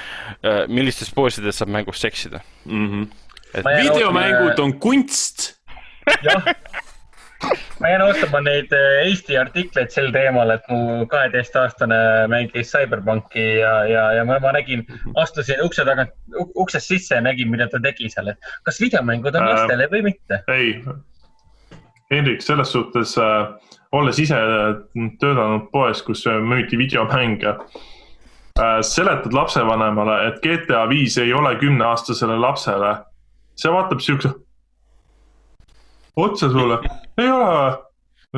äh, 0.43 0.65
millistes 0.71 1.11
poosides 1.15 1.59
saab 1.61 1.75
mängus 1.75 2.01
seksida. 2.05 2.41
mm. 2.65 2.87
-hmm. 2.91 3.09
Jään 3.55 3.83
videomängud 3.83 4.51
ootama- 4.51 4.65
on 4.65 4.73
kunst. 4.81 5.55
jah, 6.23 6.45
ma 7.81 7.89
jään 7.89 8.03
ootama 8.03 8.41
neid 8.41 8.73
äh, 8.73 9.07
Eesti 9.07 9.39
artikleid 9.39 9.91
sel 9.91 10.11
teemal, 10.13 10.51
et 10.51 10.69
mu 10.69 11.07
kaheteistaastane 11.07 12.29
mängis 12.29 12.73
CyberPunki 12.73 13.47
ja, 13.59 13.85
ja, 13.89 14.13
ja 14.13 14.25
ma, 14.25 14.39
ma 14.39 14.53
nägin, 14.53 14.87
astusin 15.15 15.63
ukse 15.65 15.85
tagant, 15.85 16.11
uksest 16.55 16.87
sisse 16.87 17.15
ja 17.15 17.21
nägin, 17.21 17.51
mida 17.51 17.69
ta 17.69 17.81
tegi 17.83 18.11
seal, 18.11 18.35
et 18.35 18.39
kas 18.63 18.81
videomängud 18.81 19.35
on 19.35 19.43
Äh, 19.49 19.55
lastele 19.55 19.89
või 19.91 20.03
mitte. 20.11 20.43
ei, 20.49 20.85
Hendrik, 22.11 22.43
selles 22.43 22.73
suhtes 22.73 23.19
äh,, 23.19 23.49
olles 23.93 24.19
ise 24.19 24.39
töötanud 25.21 25.71
poes, 25.73 26.03
kus 26.03 26.25
müüdi 26.27 26.79
videomänge 26.79 27.55
äh,, 27.55 28.81
seletad 28.83 29.33
lapsevanemale, 29.33 30.19
et 30.29 30.43
GTA 30.45 30.89
viis 30.89 31.19
ei 31.19 31.33
ole 31.35 31.57
kümneaastasele 31.57 32.37
lapsele. 32.39 32.97
see 33.59 33.73
vaatab 33.73 34.01
siukse 34.01 34.35
otsa 36.19 36.51
sulle, 36.51 36.81
ei 37.19 37.31
ole 37.31 37.47
või? 37.53 37.77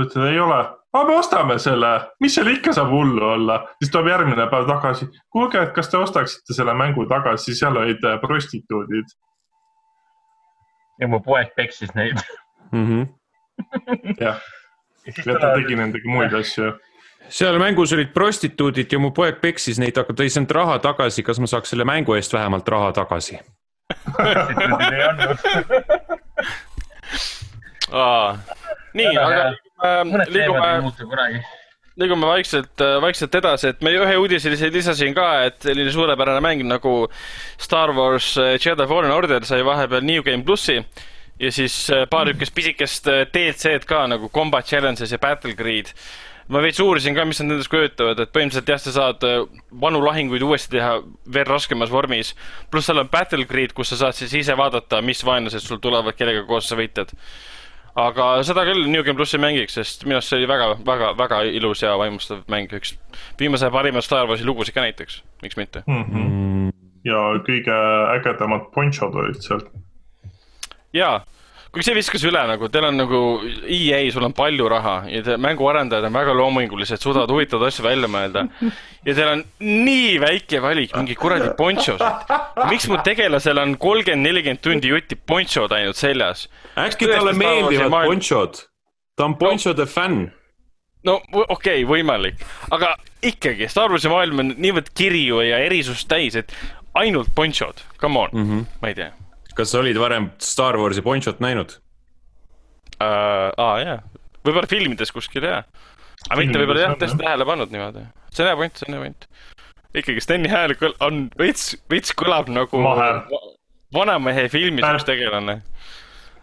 ütled, 0.01 0.27
ei 0.31 0.39
ole, 0.41 0.59
aga 0.93 1.03
me 1.09 1.17
ostame 1.19 1.57
selle, 1.59 1.91
mis 2.23 2.37
seal 2.37 2.51
ikka 2.53 2.75
saab 2.77 2.93
hullu 2.95 3.25
olla, 3.35 3.57
siis 3.81 3.91
tuleb 3.93 4.11
järgmine 4.13 4.47
päev 4.53 4.69
tagasi. 4.69 5.09
kuulge, 5.33 5.63
et 5.65 5.73
kas 5.75 5.91
te 5.91 5.99
ostaksite 5.99 6.55
selle 6.57 6.75
mängu 6.79 7.07
tagasi, 7.11 7.57
seal 7.59 7.77
olid 7.81 8.05
äh, 8.07 8.21
prostituudid. 8.23 9.17
ja 11.01 11.09
mu 11.09 11.21
poeg 11.25 11.55
peksis 11.57 11.95
neid. 11.95 12.21
-hmm. 12.73 13.09
jah, 14.21 14.39
ja 15.07 15.39
ta 15.39 15.55
tegi 15.57 15.77
nendega 15.79 16.11
muid 16.11 16.35
asju 16.43 16.73
seal 17.31 17.59
mängus 17.63 17.93
olid 17.95 18.11
prostituudid 18.15 18.93
ja 18.93 18.99
mu 18.99 19.13
poeg 19.15 19.39
peksis 19.43 19.79
neid, 19.79 19.99
aga 19.99 20.15
ta 20.17 20.27
ei 20.27 20.33
saanud 20.33 20.55
raha 20.57 20.79
tagasi, 20.83 21.23
kas 21.27 21.39
ma 21.43 21.47
saaks 21.51 21.73
selle 21.75 21.87
mängu 21.89 22.17
eest 22.17 22.35
vähemalt 22.35 22.69
raha 22.69 22.93
tagasi? 22.97 23.39
ei 24.91 25.05
olnud. 25.07 25.39
nii, 28.95 29.15
aga 29.19 29.45
äh, 29.47 30.03
liigume, 30.31 31.43
liigume 32.01 32.31
vaikselt, 32.31 32.85
vaikselt 33.03 33.35
edasi, 33.41 33.73
et 33.75 33.83
me 33.85 33.95
ühe 33.99 34.19
uudise 34.19 34.51
lisasin 34.51 35.15
ka, 35.15 35.29
et 35.51 35.59
selline 35.67 35.93
suurepärane 35.95 36.43
mäng 36.45 36.67
nagu 36.67 36.95
Star 37.61 37.95
Wars 37.95 38.33
äh, 38.39 38.57
Jedi 38.59 38.87
Fallen 38.91 39.15
Order 39.15 39.47
sai 39.47 39.63
vahepeal 39.67 40.07
New 40.07 40.23
Game 40.27 40.47
plussi 40.47 40.81
ja 41.41 41.53
siis 41.53 41.75
äh, 41.91 42.07
paar 42.11 42.29
niisugust 42.29 42.55
pisikest 42.55 43.09
äh, 43.09 43.23
DLC-d 43.33 43.87
ka 43.89 44.05
nagu 44.11 44.29
Combat 44.29 44.67
Challenges 44.67 45.13
ja 45.13 45.19
Battle 45.19 45.55
Grid. 45.57 45.95
ma 46.51 46.59
veits 46.59 46.81
uurisin 46.83 47.15
ka, 47.15 47.23
mis 47.25 47.39
nad 47.39 47.53
endast 47.55 47.71
kujutavad, 47.71 48.19
et 48.19 48.33
põhimõtteliselt 48.35 48.73
jah, 48.73 48.81
sa 48.83 48.93
saad 48.97 49.27
äh, 49.27 49.45
vanu 49.83 50.01
lahinguid 50.03 50.43
uuesti 50.43 50.75
teha 50.77 50.97
veel 51.35 51.47
raskemas 51.47 51.93
vormis. 51.93 52.35
pluss 52.71 52.91
seal 52.91 53.01
on 53.01 53.09
Battle 53.09 53.47
Grid, 53.49 53.73
kus 53.77 53.93
sa 53.93 54.01
saad 54.05 54.19
siis 54.19 54.35
ise 54.43 54.57
vaadata, 54.59 55.01
mis 55.03 55.25
vaenlased 55.27 55.65
sul 55.65 55.81
tulevad, 55.81 56.19
kellega 56.19 56.45
koos 56.49 56.69
sa 56.69 56.79
võitled. 56.81 57.15
aga 58.01 58.31
seda 58.47 58.67
küll 58.69 58.91
New 58.91 59.05
Game 59.07 59.17
plussi 59.17 59.39
mängiks, 59.39 59.79
sest 59.79 60.05
minu 60.05 60.19
arust 60.19 60.35
see 60.35 60.43
oli 60.43 60.51
väga, 60.51 60.75
väga, 60.87 61.13
väga 61.19 61.43
ilus 61.49 61.83
ja 61.83 61.97
vaimustav 61.99 62.45
mäng, 62.53 62.73
üks 62.77 62.97
viimase 63.41 63.71
parima 63.71 64.03
Star 64.05 64.29
Warsi 64.29 64.47
lugusid 64.47 64.75
ka 64.75 64.85
näiteks, 64.85 65.23
miks 65.43 65.57
mitte. 65.57 65.85
mm. 65.87 66.05
-hmm. 66.05 66.73
ja 67.05 67.23
kõige 67.47 67.79
ägedamad 68.19 68.69
ponchod 68.75 69.15
olid 69.15 69.41
seal. 69.47 69.65
jaa, 70.97 71.21
kuigi 71.71 71.87
see 71.87 71.95
viskas 71.95 72.25
üle 72.27 72.41
nagu, 72.51 72.69
teil 72.73 72.87
on 72.89 72.97
nagu 72.99 73.19
EA, 73.63 74.01
sul 74.11 74.27
on 74.27 74.35
palju 74.35 74.67
raha 74.71 74.95
ja 75.11 75.23
te 75.27 75.37
mänguarendajad 75.41 76.09
on 76.09 76.17
väga 76.19 76.35
loomingulised, 76.39 77.03
suudavad 77.03 77.31
huvitavaid 77.35 77.71
asju 77.71 77.87
välja 77.87 78.11
mõelda. 78.11 78.47
ja 79.07 79.15
teil 79.15 79.31
on 79.37 79.45
nii 79.63 80.17
väike 80.23 80.63
valik, 80.65 80.97
mingi 80.99 81.15
kuradi 81.19 81.53
ponchosid. 81.59 82.35
miks 82.73 82.89
mu 82.91 82.99
tegelasel 83.07 83.63
on 83.63 83.77
kolmkümmend, 83.79 84.27
nelikümmend 84.27 84.65
tundi 84.67 84.91
jutti 84.91 85.15
ponchod 85.15 85.73
ainult 85.77 86.01
seljas? 86.01 86.49
äkki 86.75 87.11
talle 87.13 87.37
meeldivad 87.39 88.11
ponchod? 88.11 88.67
ta 89.17 89.31
on 89.31 89.39
ponchode 89.39 89.87
fänn. 89.87 90.27
no 91.07 91.21
okei 91.23 91.47
okay,, 91.55 91.87
võimalik, 91.87 92.43
aga 92.75 92.97
ikkagi 93.23 93.71
Star 93.71 93.93
Warsi 93.93 94.11
maailm 94.11 94.43
on 94.43 94.55
niivõrd 94.59 94.91
kirju 94.97 95.45
ja 95.47 95.63
erisust 95.63 96.11
täis, 96.11 96.35
et 96.35 96.51
ainult 96.99 97.31
ponchod, 97.37 97.79
come 98.03 98.27
on 98.27 98.31
mm, 98.35 98.47
-hmm. 98.51 98.71
ma 98.83 98.91
ei 98.91 98.99
tea 98.99 99.13
kas 99.61 99.75
sa 99.75 99.83
olid 99.83 100.01
varem 100.01 100.31
Star 100.43 100.79
Warsi 100.81 101.05
ponchot 101.05 101.41
näinud? 101.45 101.77
uh,. 103.01 103.53
aa 103.57 103.77
jaa, 103.85 103.99
võib-olla 104.45 104.69
filmides 104.71 105.13
kuskil 105.15 105.47
jaa. 105.47 105.63
aga 106.29 106.41
mitte 106.41 106.61
võib-olla 106.61 106.87
jah, 106.89 106.99
tõesti 107.01 107.21
tähele 107.21 107.47
pannud 107.49 107.73
niimoodi. 107.75 108.05
see 108.33 108.45
on 108.45 108.51
hea 108.53 108.59
point, 108.63 108.77
see 108.81 108.89
on 108.91 108.97
hea 108.99 109.05
point. 109.07 109.29
ikkagi 110.03 110.25
Steni 110.25 110.51
hääl 110.53 110.77
kõl- 110.81 110.97
on 111.05 111.25
veits, 111.39 111.73
veits 111.93 112.15
kõlab 112.17 112.51
nagu 112.53 112.83
Mahe. 112.85 113.13
va- 113.31 113.47
vanamehe 113.95 114.49
filmis 114.49 114.85
üks 114.87 115.07
tegelane. 115.09 115.61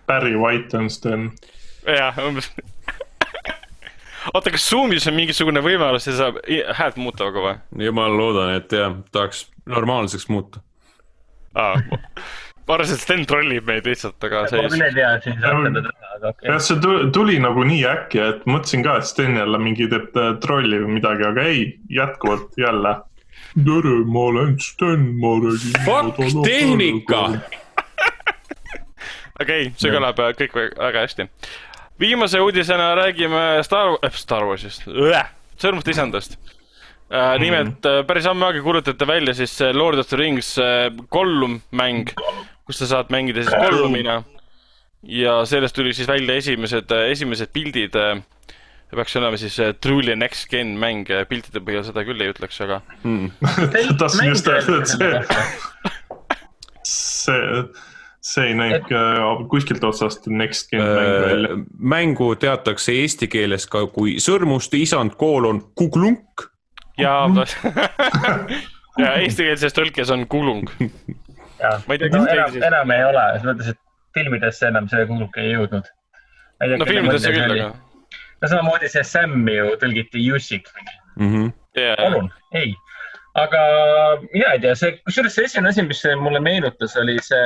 Barry 0.07 0.35
White 0.39 0.77
on 0.77 0.89
Sten. 0.89 1.29
jah, 1.87 2.17
umbes. 2.23 2.49
oota, 4.33 4.51
kas 4.51 4.69
Zoom'is 4.69 5.07
on 5.07 5.15
mingisugune 5.15 5.61
võimalus, 5.63 6.07
et 6.09 6.17
saab 6.19 6.41
häält 6.79 6.97
muuta 6.99 7.29
aga 7.31 7.45
või? 7.45 7.85
jumal 7.87 8.17
loodan, 8.17 8.55
et 8.59 8.71
jah, 8.71 8.97
tahaks 9.11 9.45
normaalseks 9.65 10.27
muuta. 10.33 10.61
aa, 11.55 11.75
ma 12.67 12.75
arvasin, 12.75 12.95
et 12.97 13.01
Sten 13.05 13.25
trollib 13.29 13.67
meid 13.69 13.85
lihtsalt, 13.87 14.17
aga 14.27 14.45
see 14.51 14.61
ma 14.61 14.69
küll 14.73 14.85
ei 14.87 14.95
tea, 14.97 15.11
et 15.17 15.27
siin 15.27 15.37
saab 15.43 15.61
seda 15.67 15.83
teha, 15.85 16.13
aga 16.17 16.31
okei 16.33 16.49
jah, 16.51 16.59
see 16.69 16.79
tu- 16.83 17.11
tuli 17.15 17.37
nagu 17.43 17.63
nii 17.67 17.83
äkki, 17.93 18.23
et 18.29 18.47
mõtlesin 18.49 18.83
ka, 18.87 18.97
et 19.01 19.07
Sten 19.11 19.37
jälle 19.39 19.61
mingi 19.61 19.87
teeb 19.91 20.09
trolli 20.43 20.81
või 20.83 20.97
midagi, 20.99 21.27
aga 21.29 21.45
ei, 21.51 21.67
jätkuvalt 21.99 22.57
jälle. 22.59 22.95
tere, 23.57 23.95
ma 24.05 24.19
olen 24.31 24.57
Sten, 24.59 25.07
ma 25.21 25.35
räägin. 25.45 25.79
Fuck 25.85 26.43
tehnika! 26.45 27.21
okei 29.41 29.67
okay,, 29.67 29.71
see 29.77 29.91
kõlab 29.93 30.19
äh, 30.23 30.33
kõik 30.37 30.53
vä- 30.57 30.71
väga 30.81 31.05
hästi. 31.05 31.27
viimase 31.99 32.39
uudisena 32.41 32.91
räägime 32.97 33.63
Star 33.65 33.95
äh,, 34.03 34.11
Star 34.13 34.45
Warsist, 34.45 34.85
sõrmuste 35.57 35.93
isandast 35.93 36.37
äh,. 37.11 37.37
nimelt 37.41 37.85
äh, 37.85 38.01
päris 38.09 38.25
ammu 38.29 38.45
aega 38.49 38.61
kuulutati 38.65 39.07
välja 39.07 39.33
siis 39.37 39.53
see 39.57 39.73
Lord 39.73 39.99
of 40.01 40.09
the 40.09 40.17
Rings 40.17 40.55
äh, 40.57 40.89
Gollum 41.13 41.59
mäng, 41.71 42.09
kus 42.67 42.81
sa 42.81 42.89
saad 42.89 43.11
mängida 43.13 43.43
siis 43.45 43.55
Gollumina. 43.55 44.21
ja 45.03 45.39
sellest 45.45 45.75
tuli 45.75 45.93
siis 45.93 46.07
välja 46.07 46.35
esimesed, 46.35 46.91
esimesed 47.11 47.53
pildid 47.55 47.95
äh, 47.95 48.19
peaks 48.95 49.15
olema 49.19 49.37
siis 49.39 49.59
äh, 49.59 49.73
truly 49.81 50.15
next 50.15 50.49
gen 50.51 50.75
mäng, 50.79 51.07
piltide 51.29 51.61
põhjal 51.63 51.85
seda 51.87 52.03
küll 52.07 52.23
ei 52.23 52.31
ütleks, 52.33 52.59
aga 52.63 52.81
tahtsin 53.99 54.31
just 54.31 54.47
öelda, 54.51 54.81
et 54.81 54.91
see, 54.91 55.11
see, 56.93 57.61
see 58.31 58.49
ei 58.51 58.57
näinud 58.59 58.87
ka 58.89 59.03
kuskilt 59.51 59.83
otsast 59.87 60.27
next 60.31 60.71
gen 60.73 60.83
mäng 60.83 61.13
välja. 61.27 61.53
Äh, 61.55 61.63
mängu 61.95 62.33
teatakse 62.39 62.95
eesti 63.03 63.31
keeles 63.31 63.67
ka 63.71 63.85
kui 63.93 64.17
sõrmuste 64.23 64.79
isand 64.83 65.15
koolon 65.19 65.63
kuglunk. 65.75 66.49
ja 66.97 67.21
ja 68.97 69.13
eestikeelses 69.21 69.75
tõlkes 69.77 70.11
on 70.13 70.25
kulung. 70.31 70.67
Ma 71.61 71.95
ei 71.95 72.01
tea, 72.01 72.09
kes 72.13 72.25
teil 72.25 72.39
enam, 72.39 72.57
enam 72.69 72.95
ei 72.95 73.03
ole, 73.07 73.25
selles 73.37 73.47
mõttes, 73.49 73.73
et 73.73 73.81
filmidesse 74.17 74.69
enam 74.69 74.89
see 74.91 75.05
kuulugi 75.09 75.43
ei 75.43 75.53
jõudnud. 75.55 75.91
no 76.73 76.89
filmidesse 76.89 77.33
küll, 77.35 77.53
aga. 77.55 77.69
no 78.41 78.51
samamoodi 78.51 78.91
see 78.93 79.05
Sam 79.07 79.47
ju 79.51 79.77
tõlgiti 79.81 80.25
Jussik. 80.25 80.69
Mhm. 81.17 81.53
palun, 82.01 82.31
ei. 82.57 82.73
aga 83.37 83.61
mina 84.31 84.55
ei 84.55 84.63
tea, 84.63 84.73
see, 84.77 84.97
kusjuures 85.05 85.37
see 85.37 85.45
esimene 85.49 85.73
asi, 85.73 85.85
mis 85.85 86.01
mulle 86.21 86.41
meenutas, 86.41 86.97
oli 87.01 87.17
see, 87.25 87.45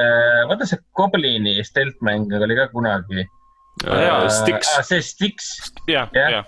vaata 0.52 0.68
see 0.68 0.80
Goblini 0.98 1.60
steltmäng 1.68 2.32
oli 2.40 2.58
ka 2.60 2.70
kunagi. 2.72 3.28
Äh, 3.88 4.28
Styx, 4.30 4.74
see 4.88 5.02
Styx, 5.02 5.52
jah, 5.88 6.12
Jah. 6.14 6.48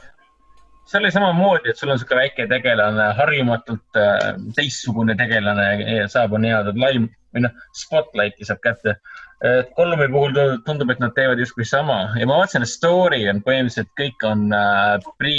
see 0.87 0.99
oli 0.99 1.11
samamoodi, 1.11 1.71
et 1.71 1.79
sul 1.79 1.91
on 1.91 1.99
sihuke 1.99 2.19
väike 2.19 2.47
tegelane, 2.51 3.09
harjumatult 3.19 3.99
äh, 3.99 4.31
teistsugune 4.55 5.15
tegelane 5.19 5.67
ja 5.97 6.07
saab 6.11 6.35
nii-öelda 6.39 6.75
laim 6.79 7.11
või 7.33 7.45
noh, 7.47 7.55
spotlight'i 7.77 8.47
saab 8.47 8.61
kätte. 8.63 8.97
et 9.43 9.73
Gollumi 9.75 10.07
puhul 10.11 10.33
tu- 10.33 10.59
tundub, 10.65 10.91
et 10.93 10.99
nad 11.03 11.15
teevad 11.15 11.39
justkui 11.39 11.65
sama 11.65 12.13
ja 12.19 12.27
ma 12.29 12.37
vaatasin, 12.39 12.63
et 12.63 12.71
story 12.71 13.25
on 13.29 13.41
põhimõtteliselt 13.43 13.91
kõik 13.99 14.23
on 14.29 14.45
äh, 14.53 14.99
pre, 15.17 15.35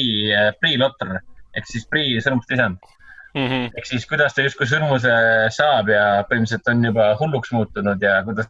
pre-lotter 0.60 1.20
ehk 1.54 1.70
siis 1.70 1.86
pre-sõrmuste 1.86 2.58
isand. 2.58 2.92
Mhm. 3.34 3.72
ehk 3.74 3.86
siis 3.86 4.04
kuidas 4.06 4.34
ta 4.34 4.44
justkui 4.44 4.66
sõrmuse 4.70 5.14
saab 5.50 5.88
ja 5.90 6.22
põhimõtteliselt 6.28 6.68
on 6.70 6.84
juba 6.84 7.08
hulluks 7.18 7.50
muutunud 7.50 8.02
ja 8.02 8.20
kuidas 8.22 8.46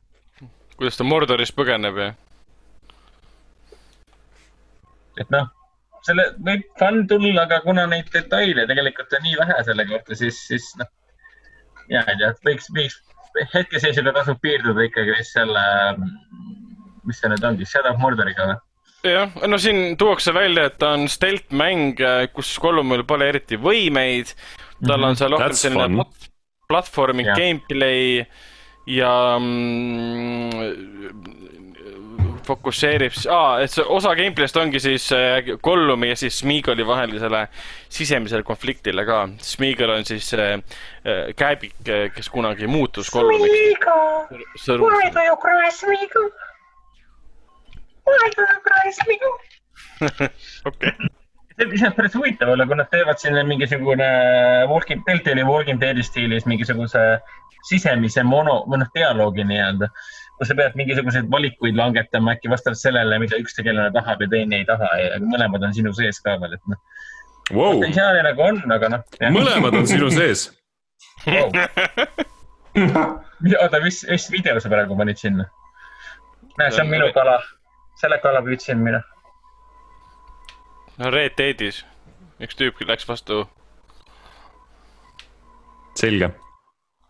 kuidas 0.77 0.99
ta 0.99 1.07
Mordoris 1.07 1.53
põgeneb 1.55 2.01
ja. 2.03 2.11
et 5.23 5.31
noh, 5.33 5.49
selle 6.07 6.27
võib 6.47 6.67
fun 6.81 7.05
tulla, 7.11 7.47
aga 7.47 7.61
kuna 7.65 7.87
neid 7.91 8.11
detaile 8.13 8.67
tegelikult 8.71 9.15
on 9.17 9.25
nii 9.25 9.39
vähe 9.41 9.59
selle 9.69 9.87
kohta, 9.89 10.19
siis, 10.19 10.41
siis 10.51 10.69
noh, 10.81 10.91
mina 11.89 12.05
ei 12.11 12.21
tea, 12.21 12.33
võiks, 12.49 12.71
võiks 12.77 12.99
hetkeseisuga 13.55 14.13
tasub 14.21 14.39
piirduda 14.43 14.85
ikkagi 14.89 15.15
vist 15.19 15.35
selle, 15.37 15.65
mis 17.05 17.19
see 17.21 17.29
nüüd 17.33 17.45
ongi, 17.49 17.67
Shadow 17.69 17.93
of 17.95 18.01
Mordoriga 18.03 18.47
või? 18.53 18.57
jah, 19.05 19.35
no 19.51 19.59
siin 19.61 19.97
tuuakse 20.01 20.33
välja, 20.35 20.69
et 20.71 20.79
ta 20.81 20.95
on 20.97 21.09
stealth 21.13 21.53
mäng, 21.53 21.99
kus 22.33 22.55
Gollumil 22.63 23.03
pole 23.09 23.29
eriti 23.35 23.59
võimeid. 23.61 24.33
tal 24.87 25.05
on 25.05 25.17
seal 25.19 25.35
rohkem 25.35 25.53
selline 25.59 25.99
plat- 26.01 26.31
platvorming 26.71 27.29
Jah. 27.29 27.37
gameplay 27.37 28.25
ja 28.89 29.13
mm, 29.39 30.51
fokusseerib, 32.45 33.17
aa, 33.33 33.61
et 33.65 33.73
see 33.73 33.85
osa 33.97 34.15
gameplay'st 34.19 34.59
ongi 34.61 34.81
siis 34.83 35.07
äh, 35.15 35.51
Gollumi 35.63 36.13
ja 36.13 36.17
siis 36.17 36.39
Smeagoli 36.43 36.87
vahelisele 36.87 37.47
sisemisele 37.89 38.43
konfliktile 38.47 39.05
ka. 39.09 39.23
Smeagol 39.43 39.95
on 39.97 40.05
siis 40.09 40.33
äh, 40.35 40.55
äh, 40.59 41.33
kääbik, 41.37 41.77
kes 42.15 42.31
kunagi 42.31 42.67
muutus 42.67 43.11
Gollumiks. 43.11 43.85
sõrmus. 44.65 45.05
you 45.27 45.37
cry, 45.43 45.71
Smeagol? 45.71 46.31
Why 48.05 48.31
do 48.37 48.49
you 48.49 48.61
cry, 48.69 48.95
Smeagol? 49.01 49.37
okei, 50.69 50.91
see 51.55 51.67
on 51.67 51.73
iseenesest 51.73 51.97
päris 51.97 52.19
huvitav 52.19 52.53
olla, 52.55 52.67
kui 52.67 52.77
nad 52.77 52.91
teevad 52.93 53.21
sinna 53.23 53.45
mingisugune 53.47 54.11
Walking, 54.69 55.05
Deltali 55.07 55.45
Walking 55.47 55.81
Deadi 55.81 56.03
stiilis 56.03 56.47
mingisuguse 56.51 57.05
sisemise 57.69 58.25
mono 58.27 58.63
või 58.69 58.83
noh, 58.83 58.91
dialoogi 58.95 59.47
nii-öelda. 59.49 59.89
Kus 60.39 60.51
sa 60.51 60.57
pead 60.59 60.77
mingisuguseid 60.79 61.31
valikuid 61.31 61.77
langetama 61.79 62.35
äkki 62.35 62.51
vastavalt 62.51 62.81
sellele, 62.81 63.19
mida 63.23 63.39
üks 63.41 63.57
tegelane 63.59 63.93
tahab 63.95 64.23
ja 64.25 64.29
teine 64.33 64.61
ei 64.61 64.67
taha 64.69 64.91
ja 65.01 65.21
mõlemad 65.23 65.67
on 65.69 65.75
sinu 65.77 65.93
sees 65.97 66.21
ka 66.25 66.37
veel, 66.43 66.57
et 66.59 66.71
noh. 66.71 66.81
wow. 67.53 67.79
potentsiaali 67.79 68.25
nagu 68.27 68.47
on, 68.49 68.61
aga 68.77 68.93
noh. 68.97 69.03
mõlemad 69.39 69.79
on 69.81 69.87
sinu 69.91 70.11
sees. 70.15 70.49
oota, 73.63 73.81
mis, 73.85 74.03
mis 74.11 74.31
video 74.35 74.61
sa 74.61 74.73
praegu 74.73 74.99
panid 74.99 75.23
sinna? 75.23 75.49
näe, 76.59 76.71
see 76.71 76.83
on 76.83 76.91
minu 76.91 77.11
kala. 77.17 77.41
selle 78.01 78.19
kala 78.23 78.43
püüdsin 78.47 78.83
mina. 78.83 79.01
no 80.99 81.15
Red 81.15 81.39
Deadis 81.39 81.85
üks 82.43 82.57
tüüp 82.59 82.81
läks 82.89 83.07
vastu, 83.09 83.45
selge. 85.99 86.31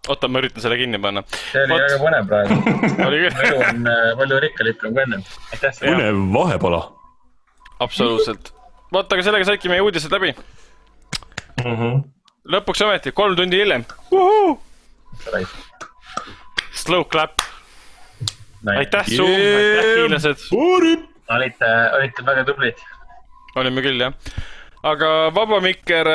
oota, 0.08 0.28
ma 0.28 0.40
üritan 0.42 0.64
selle 0.64 0.78
kinni 0.80 1.00
panna. 1.02 1.22
see 1.52 1.62
oli 1.64 1.72
Vot. 1.72 1.84
väga 1.84 2.00
põnev 2.02 2.28
praegu. 2.30 2.58
oli 3.08 3.20
elu 3.20 3.32
küll, 3.38 3.60
on 3.68 3.88
äh, 3.90 4.10
palju 4.20 4.40
rikkalikum 4.44 4.96
kui 4.96 5.04
ennem. 5.04 5.24
aitäh 5.52 5.76
sulle. 5.76 5.94
põnev 5.94 6.20
vahepala. 6.36 6.80
absoluutselt. 7.86 8.52
vot, 8.92 9.16
aga 9.16 9.26
sellega 9.26 9.48
saidki 9.50 9.72
meie 9.72 9.84
uudised 9.84 10.12
läbi. 10.14 10.34
lõpuks 12.56 12.84
ometi, 12.86 13.14
kolm 13.16 13.36
tundi 13.38 13.62
hiljem. 13.62 13.86
Slow 16.74 17.04
clap, 17.08 17.40
aitäh 18.74 19.14
Zoom, 19.14 19.30
aitäh 19.30 19.92
hiinlased, 19.94 20.48
olite, 20.52 21.70
olite 21.96 22.26
väga 22.26 22.44
tublid. 22.50 22.84
olime 23.56 23.86
küll 23.86 24.04
jah. 24.04 24.34
Aga 24.84 25.10
Vaba 25.34 25.60
Mikker, 25.64 26.08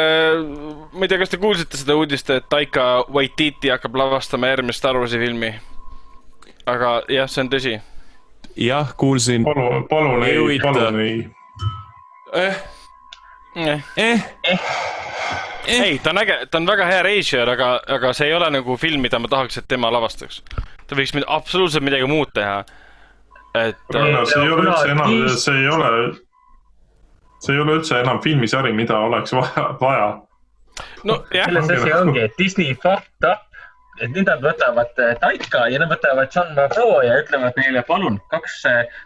ma 0.93 1.05
ei 1.05 1.09
tea, 1.09 1.17
kas 1.21 1.31
te 1.33 1.39
kuulsite 1.41 1.77
seda 1.79 1.95
uudist, 1.97 2.29
et 2.33 2.45
Taika 2.51 3.05
Waititi 3.13 3.71
hakkab 3.73 3.95
lavastama 3.97 4.51
järgmist 4.51 4.81
Star 4.83 4.97
Warsi 4.99 5.17
filmi. 5.21 5.53
aga 6.69 6.99
jah, 7.09 7.29
see 7.29 7.41
on 7.45 7.49
tõsi. 7.49 7.75
jah, 8.55 8.91
kuulsin. 8.97 9.43
palun, 9.47 9.87
palun 9.89 10.23
Ei 10.27 10.59
palun 10.61 10.99
ei. 11.01 11.29
eh, 12.33 12.61
eh. 13.55 13.81
eh, 13.97 14.61
ei, 15.67 15.99
ta 16.03 16.09
on 16.13 16.17
äge, 16.21 16.37
ta 16.51 16.57
on 16.61 16.67
väga 16.69 16.85
hea 16.85 17.01
reisijal, 17.03 17.49
aga, 17.49 17.71
aga 17.87 18.13
see 18.13 18.27
ei 18.29 18.33
ole 18.37 18.49
nagu 18.53 18.77
film, 18.77 19.01
mida 19.01 19.19
ma 19.19 19.27
tahaks, 19.31 19.57
et 19.57 19.67
tema 19.67 19.89
lavastaks. 19.91 20.43
ta 20.87 20.95
võiks 20.97 21.13
mid- 21.17 21.27
absoluutselt 21.27 21.83
midagi 21.83 22.05
muud 22.09 22.31
teha. 22.33 22.63
et 23.55 23.77
Rannar, 23.93 24.25
see 24.29 24.41
ei 24.45 24.51
ole 24.53 24.67
üldse 24.69 24.91
enam, 24.93 25.13
see 25.37 25.57
ei 25.63 25.67
ole, 25.73 25.91
see 27.39 27.55
ei 27.55 27.61
ole 27.63 27.77
üldse 27.79 27.99
enam 28.03 28.21
filmisari, 28.23 28.73
mida 28.75 28.97
oleks 28.99 29.33
vaja, 29.35 29.67
vaja. 29.81 30.09
nojah, 31.03 31.45
selles 31.51 31.69
asi 31.75 31.93
ongi, 31.93 32.23
et 32.27 32.35
Disney 32.39 32.73
fucked 32.75 33.27
up. 33.27 33.45
et 33.99 34.11
nüüd 34.15 34.29
nad 34.29 34.39
võtavad 34.43 34.99
äh, 35.03 35.15
Taika 35.19 35.65
ja 35.71 35.79
nad 35.81 35.91
võtavad 35.91 36.31
John 36.35 36.53
Favreau 36.55 37.01
ja 37.03 37.17
ütlevad 37.19 37.57
neile, 37.59 37.83
palun, 37.87 38.19
kaks, 38.31 38.61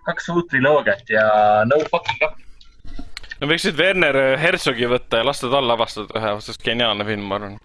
kaks 0.05 0.30
uut 0.30 0.49
triloogiat 0.51 1.10
ja 1.10 1.26
no 1.65 1.80
fucking 1.89 2.22
up. 2.27 2.38
no 3.41 3.49
võiksid 3.49 3.80
Werner 3.80 4.19
Herzogi 4.38 4.89
võtta 4.91 5.22
ja 5.23 5.27
lasta 5.30 5.49
tal 5.49 5.65
lavastada 5.69 6.19
ühe, 6.19 6.35
sest 6.45 6.61
geniaalne 6.65 7.05
film, 7.10 7.26
ma 7.30 7.41
arvan. 7.41 7.60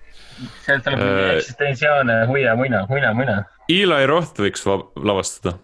sealt 0.64 0.84
tuleb 0.86 1.04
mingi 1.04 1.22
Äh, 1.28 1.36
eksistentsiaalne 1.36 2.20
huia-muina, 2.30 2.86
huina-muina. 2.88 3.40
Eli 3.68 4.04
Roth 4.08 4.40
võiks 4.40 4.64
va- 4.64 4.84
lavastada 4.96 5.58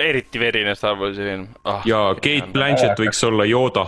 eriti 0.00 0.40
verine 0.40 0.74
Star 0.74 0.96
Warsi 0.98 1.22
film 1.22 1.48
ah,. 1.64 1.82
ja 1.86 1.98
Kate 2.14 2.50
Blanchett 2.52 2.98
võiks 2.98 3.20
olla 3.26 3.44
Yoda. 3.46 3.84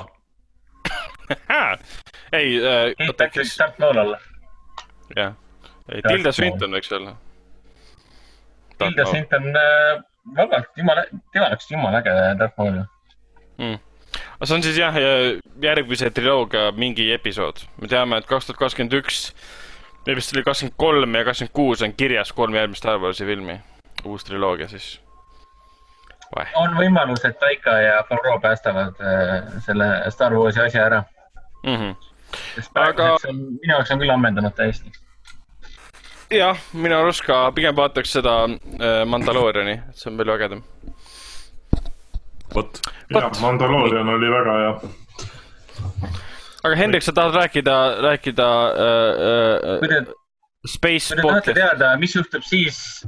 ei 2.39 2.59
äh,, 2.61 2.93
oota, 3.09 3.27
Blanchett 3.27 3.39
võiks 3.41 3.57
Darth 3.59 3.81
Maul 3.83 3.99
olla. 4.05 4.19
jah, 5.16 5.33
ei 5.91 6.05
Tilda 6.07 6.31
Swinton 6.33 6.77
võiks 6.78 6.93
olla. 6.95 7.16
Tilda 8.78 9.07
Swinton 9.09 9.49
äh,, 9.51 10.05
vabalt, 10.37 10.70
jumala, 10.78 11.03
tema 11.35 11.49
oleks 11.49 11.66
jumala 11.73 11.99
äge 12.05 12.15
Darth 12.39 12.55
Maul 12.62 12.78
ju. 12.78 12.85
mm.. 13.65 13.81
aga 14.37 14.49
see 14.51 14.59
on 14.61 14.66
siis 14.69 14.78
jah, 14.78 14.99
järgmise 15.65 16.12
triloogia 16.15 16.69
mingi 16.77 17.09
episood. 17.16 17.65
me 17.83 17.91
teame, 17.91 18.20
et 18.23 18.28
kaks 18.31 18.47
tuhat 18.47 18.61
kakskümmend 18.61 18.95
üks, 19.01 19.33
või 20.07 20.20
vist 20.20 20.37
oli 20.37 20.47
kakskümmend 20.47 20.78
kolm 20.78 21.19
ja 21.19 21.27
kakskümmend 21.27 21.55
kuus 21.59 21.83
on 21.83 21.99
kirjas 21.99 22.31
kolm 22.31 22.55
järgmist 22.55 22.85
Star 22.85 23.03
Warsi 23.03 23.27
filmi. 23.27 23.59
uus 24.05 24.23
triloogia 24.31 24.70
siis. 24.70 25.01
On 26.57 26.74
võimalus, 26.77 27.24
et 27.24 27.39
Taika 27.39 27.70
ja 27.81 28.03
Favreau 28.09 28.40
päästavad 28.40 29.01
äh, 29.01 29.61
selle 29.65 30.11
Star 30.11 30.35
Warsi 30.35 30.61
asja 30.61 30.86
ära. 30.86 31.03
Mm 31.66 31.77
-hmm. 31.77 31.94
sest 32.55 32.70
Aga- 32.74 32.93
praeguseks 32.94 33.28
on, 33.31 33.36
minu 33.36 33.73
jaoks 33.73 33.90
on 33.90 33.98
küll 33.98 34.11
ammendunud 34.11 34.55
täiesti. 34.55 34.90
jah, 36.31 36.59
minu 36.73 36.98
arust 36.98 37.23
ka 37.27 37.53
pigem 37.53 37.77
vaataks 37.77 38.12
seda 38.12 38.35
äh, 38.44 39.07
Mandalooriani, 39.07 39.73
et 39.89 39.97
see 39.97 40.11
on 40.11 40.16
palju 40.16 40.32
ägedam. 40.32 40.62
vot, 42.55 42.81
jah, 43.11 43.31
Mandaloorian 43.40 44.09
oli 44.09 44.31
väga 44.31 44.53
hea. 44.59 44.73
aga 46.65 46.77
Hendrik, 46.77 47.03
sa 47.03 47.12
tahad 47.12 47.35
rääkida, 47.35 47.77
rääkida 48.03 48.48
äh, 48.70 49.78
kui 49.78 49.89
te, 49.89 49.98
äh, 49.98 50.07
Space 50.66 51.15
kui 51.15 51.23
te 51.23 51.28
tahate 51.28 51.55
teada, 51.55 51.97
mis 51.97 52.15
juhtub 52.16 52.43
siis, 52.43 53.07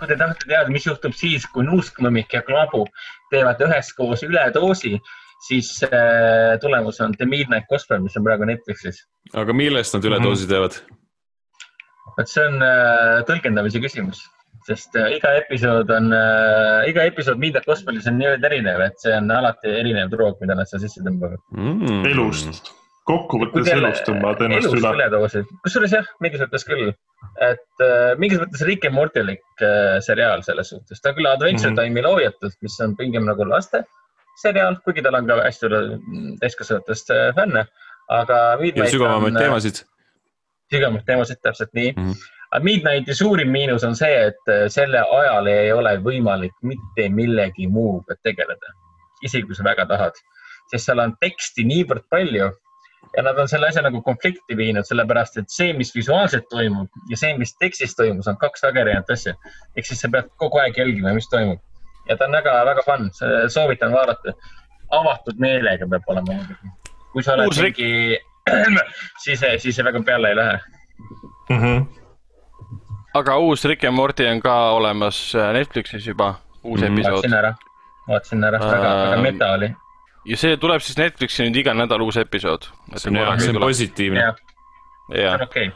kui 0.00 0.08
te 0.08 0.16
tahate 0.18 0.48
teada, 0.48 0.72
mis 0.72 0.86
juhtub 0.88 1.14
siis, 1.16 1.44
kui 1.52 1.66
Nuuskmõmmik 1.66 2.32
ja 2.36 2.42
Klabu 2.46 2.86
teevad 3.32 3.60
üheskoos 3.66 4.24
üledoosi, 4.26 4.96
siis 5.44 5.70
äh, 5.86 6.56
tulemus 6.62 7.00
on 7.04 7.14
The 7.16 7.28
Midnight 7.28 7.68
Gospel, 7.70 8.00
mis 8.04 8.16
on 8.16 8.26
praegu 8.26 8.48
Netflixis. 8.48 9.04
aga 9.36 9.56
millest 9.56 9.96
nad 9.96 10.08
üledoosi 10.08 10.48
teevad? 10.50 10.80
vot 12.16 12.28
see 12.28 12.44
on 12.44 12.60
äh, 12.64 13.20
tõlgendamise 13.28 13.80
küsimus, 13.84 14.24
sest 14.68 14.96
äh, 14.98 15.14
iga 15.16 15.32
episood 15.40 15.92
on 15.94 16.10
äh,, 16.16 16.90
iga 16.90 17.06
episood 17.08 17.40
Midnight 17.40 17.68
Gospelis 17.68 18.08
on 18.10 18.18
niivõrd 18.20 18.44
erinev, 18.50 18.82
et 18.88 19.00
see 19.04 19.14
on 19.16 19.30
alati 19.36 19.72
erinev 19.82 20.12
droog, 20.12 20.40
mida 20.42 20.56
nad 20.58 20.68
seal 20.68 20.82
sisse 20.84 21.04
tõmbavad. 21.06 21.40
Mm. 21.56 22.04
elust, 22.10 22.72
kokkuvõttes 23.10 23.70
elust 23.74 24.06
tõmbavad 24.08 24.42
ennast 24.46 24.70
elust 24.70 24.80
üle. 24.80 24.96
üledoosid, 24.96 25.54
kusjuures 25.66 25.94
jah, 25.98 26.10
mingis 26.24 26.42
mõttes 26.44 26.66
küll, 26.68 26.90
et 27.44 27.84
äh, 27.86 28.10
mingis 28.22 28.42
mõttes 28.42 28.64
Rick 28.66 28.88
and 28.88 28.96
Mortylik 28.96 29.64
äh, 29.66 29.98
seriaal 30.06 30.44
selles 30.46 30.72
suhtes, 30.72 31.02
ta 31.02 31.12
on 31.12 31.18
küll 31.18 31.30
Adventure 31.30 31.70
mm 31.72 31.78
-hmm. 31.78 31.88
Time'i 31.90 32.06
loojatud, 32.06 32.54
mis 32.62 32.80
on 32.86 32.96
pigem 32.98 33.26
nagu 33.28 33.48
laste 33.48 33.84
seriaal, 34.40 34.80
kuigi 34.84 35.04
tal 35.04 35.18
on 35.18 35.28
ka 35.28 35.38
hästi 35.44 35.68
palju 35.68 36.34
täiskasvanutest 36.42 37.14
äh, 37.14 37.30
fänne, 37.36 37.64
aga. 38.08 38.40
ja 38.74 38.90
sügavamaid. 38.90 39.38
teemasid. 39.38 39.82
sügavamaid 40.72 41.06
teemasid, 41.06 41.40
täpselt 41.42 41.72
nii 41.74 41.92
mm. 41.92 42.10
-hmm. 42.10 42.28
aga 42.50 42.64
Midnighti 42.64 43.14
suurim 43.14 43.52
miinus 43.52 43.84
on 43.84 43.96
see, 43.96 44.26
et 44.30 44.54
äh, 44.54 44.66
selle 44.68 45.04
ajal 45.18 45.46
ei 45.52 45.72
ole 45.72 45.96
võimalik 46.06 46.56
mitte 46.62 47.08
millegi 47.08 47.68
muuga 47.68 48.16
tegeleda, 48.22 48.74
isegi 49.22 49.46
kui 49.46 49.58
sa 49.58 49.64
väga 49.64 49.86
tahad, 49.86 50.18
sest 50.72 50.90
seal 50.90 51.04
on 51.06 51.16
teksti 51.20 51.66
niivõrd 51.72 52.06
palju 52.10 52.50
ja 53.16 53.22
nad 53.26 53.38
on 53.38 53.48
selle 53.48 53.68
asja 53.68 53.82
nagu 53.82 54.02
konflikti 54.02 54.56
viinud, 54.56 54.84
sellepärast 54.86 55.36
et 55.42 55.48
see, 55.50 55.72
mis 55.72 55.90
visuaalselt 55.94 56.46
toimub 56.50 56.88
ja 57.10 57.16
see, 57.16 57.32
mis 57.38 57.54
tekstis 57.58 57.96
toimus, 57.98 58.28
on 58.30 58.36
kaks 58.38 58.62
väga 58.62 58.80
erinevat 58.84 59.10
asja. 59.10 59.34
ehk 59.76 59.86
siis 59.86 60.00
sa 60.00 60.08
pead 60.12 60.28
kogu 60.36 60.58
aeg 60.62 60.76
jälgima, 60.78 61.14
mis 61.14 61.28
toimub 61.28 61.58
ja 62.08 62.16
ta 62.16 62.24
on 62.24 62.32
väga-väga 62.38 62.82
fun, 62.86 63.10
soovitan 63.48 63.92
vaadata. 63.92 64.32
avatud 64.90 65.38
meelega 65.38 65.86
peab 65.90 66.02
olema 66.06 66.32
muidugi. 66.32 66.70
kui 67.12 67.22
sa 67.22 67.32
oled 67.34 67.62
mingi, 67.62 68.18
siis, 69.24 69.40
siis 69.62 69.76
see 69.76 69.84
väga 69.84 70.02
peale 70.06 70.28
ei 70.28 70.36
lähe. 70.36 70.60
Mhm. 71.50 71.84
aga 73.14 73.36
uus 73.38 73.64
Rick 73.64 73.84
and 73.84 73.94
Morty 73.96 74.26
on 74.26 74.40
ka 74.40 74.54
olemas 74.70 75.34
äh, 75.34 75.52
Netflixis 75.52 76.06
juba, 76.06 76.34
uus 76.64 76.80
Mhm. 76.80 76.92
episood 76.92 77.12
vaatasin. 77.12 77.34
ära, 77.34 77.54
vaatasin 78.08 78.44
ära, 78.44 78.58
väga, 78.58 78.90
väga 79.04 79.14
Ähm, 79.14 79.22
meta 79.22 79.52
oli. 79.52 79.74
Ja 80.28 80.38
see 80.40 80.56
tuleb 80.60 80.82
siis 80.84 80.98
Netflixi 81.00 81.46
nüüd 81.46 81.60
iga 81.62 81.74
nädal 81.76 82.02
uus 82.04 82.18
episood. 82.20 82.68
see 82.96 83.10
on 83.10 83.20
hea, 83.20 83.36
see 83.40 83.54
on 83.54 83.60
positiivne. 83.62 84.26
on. 84.30 85.72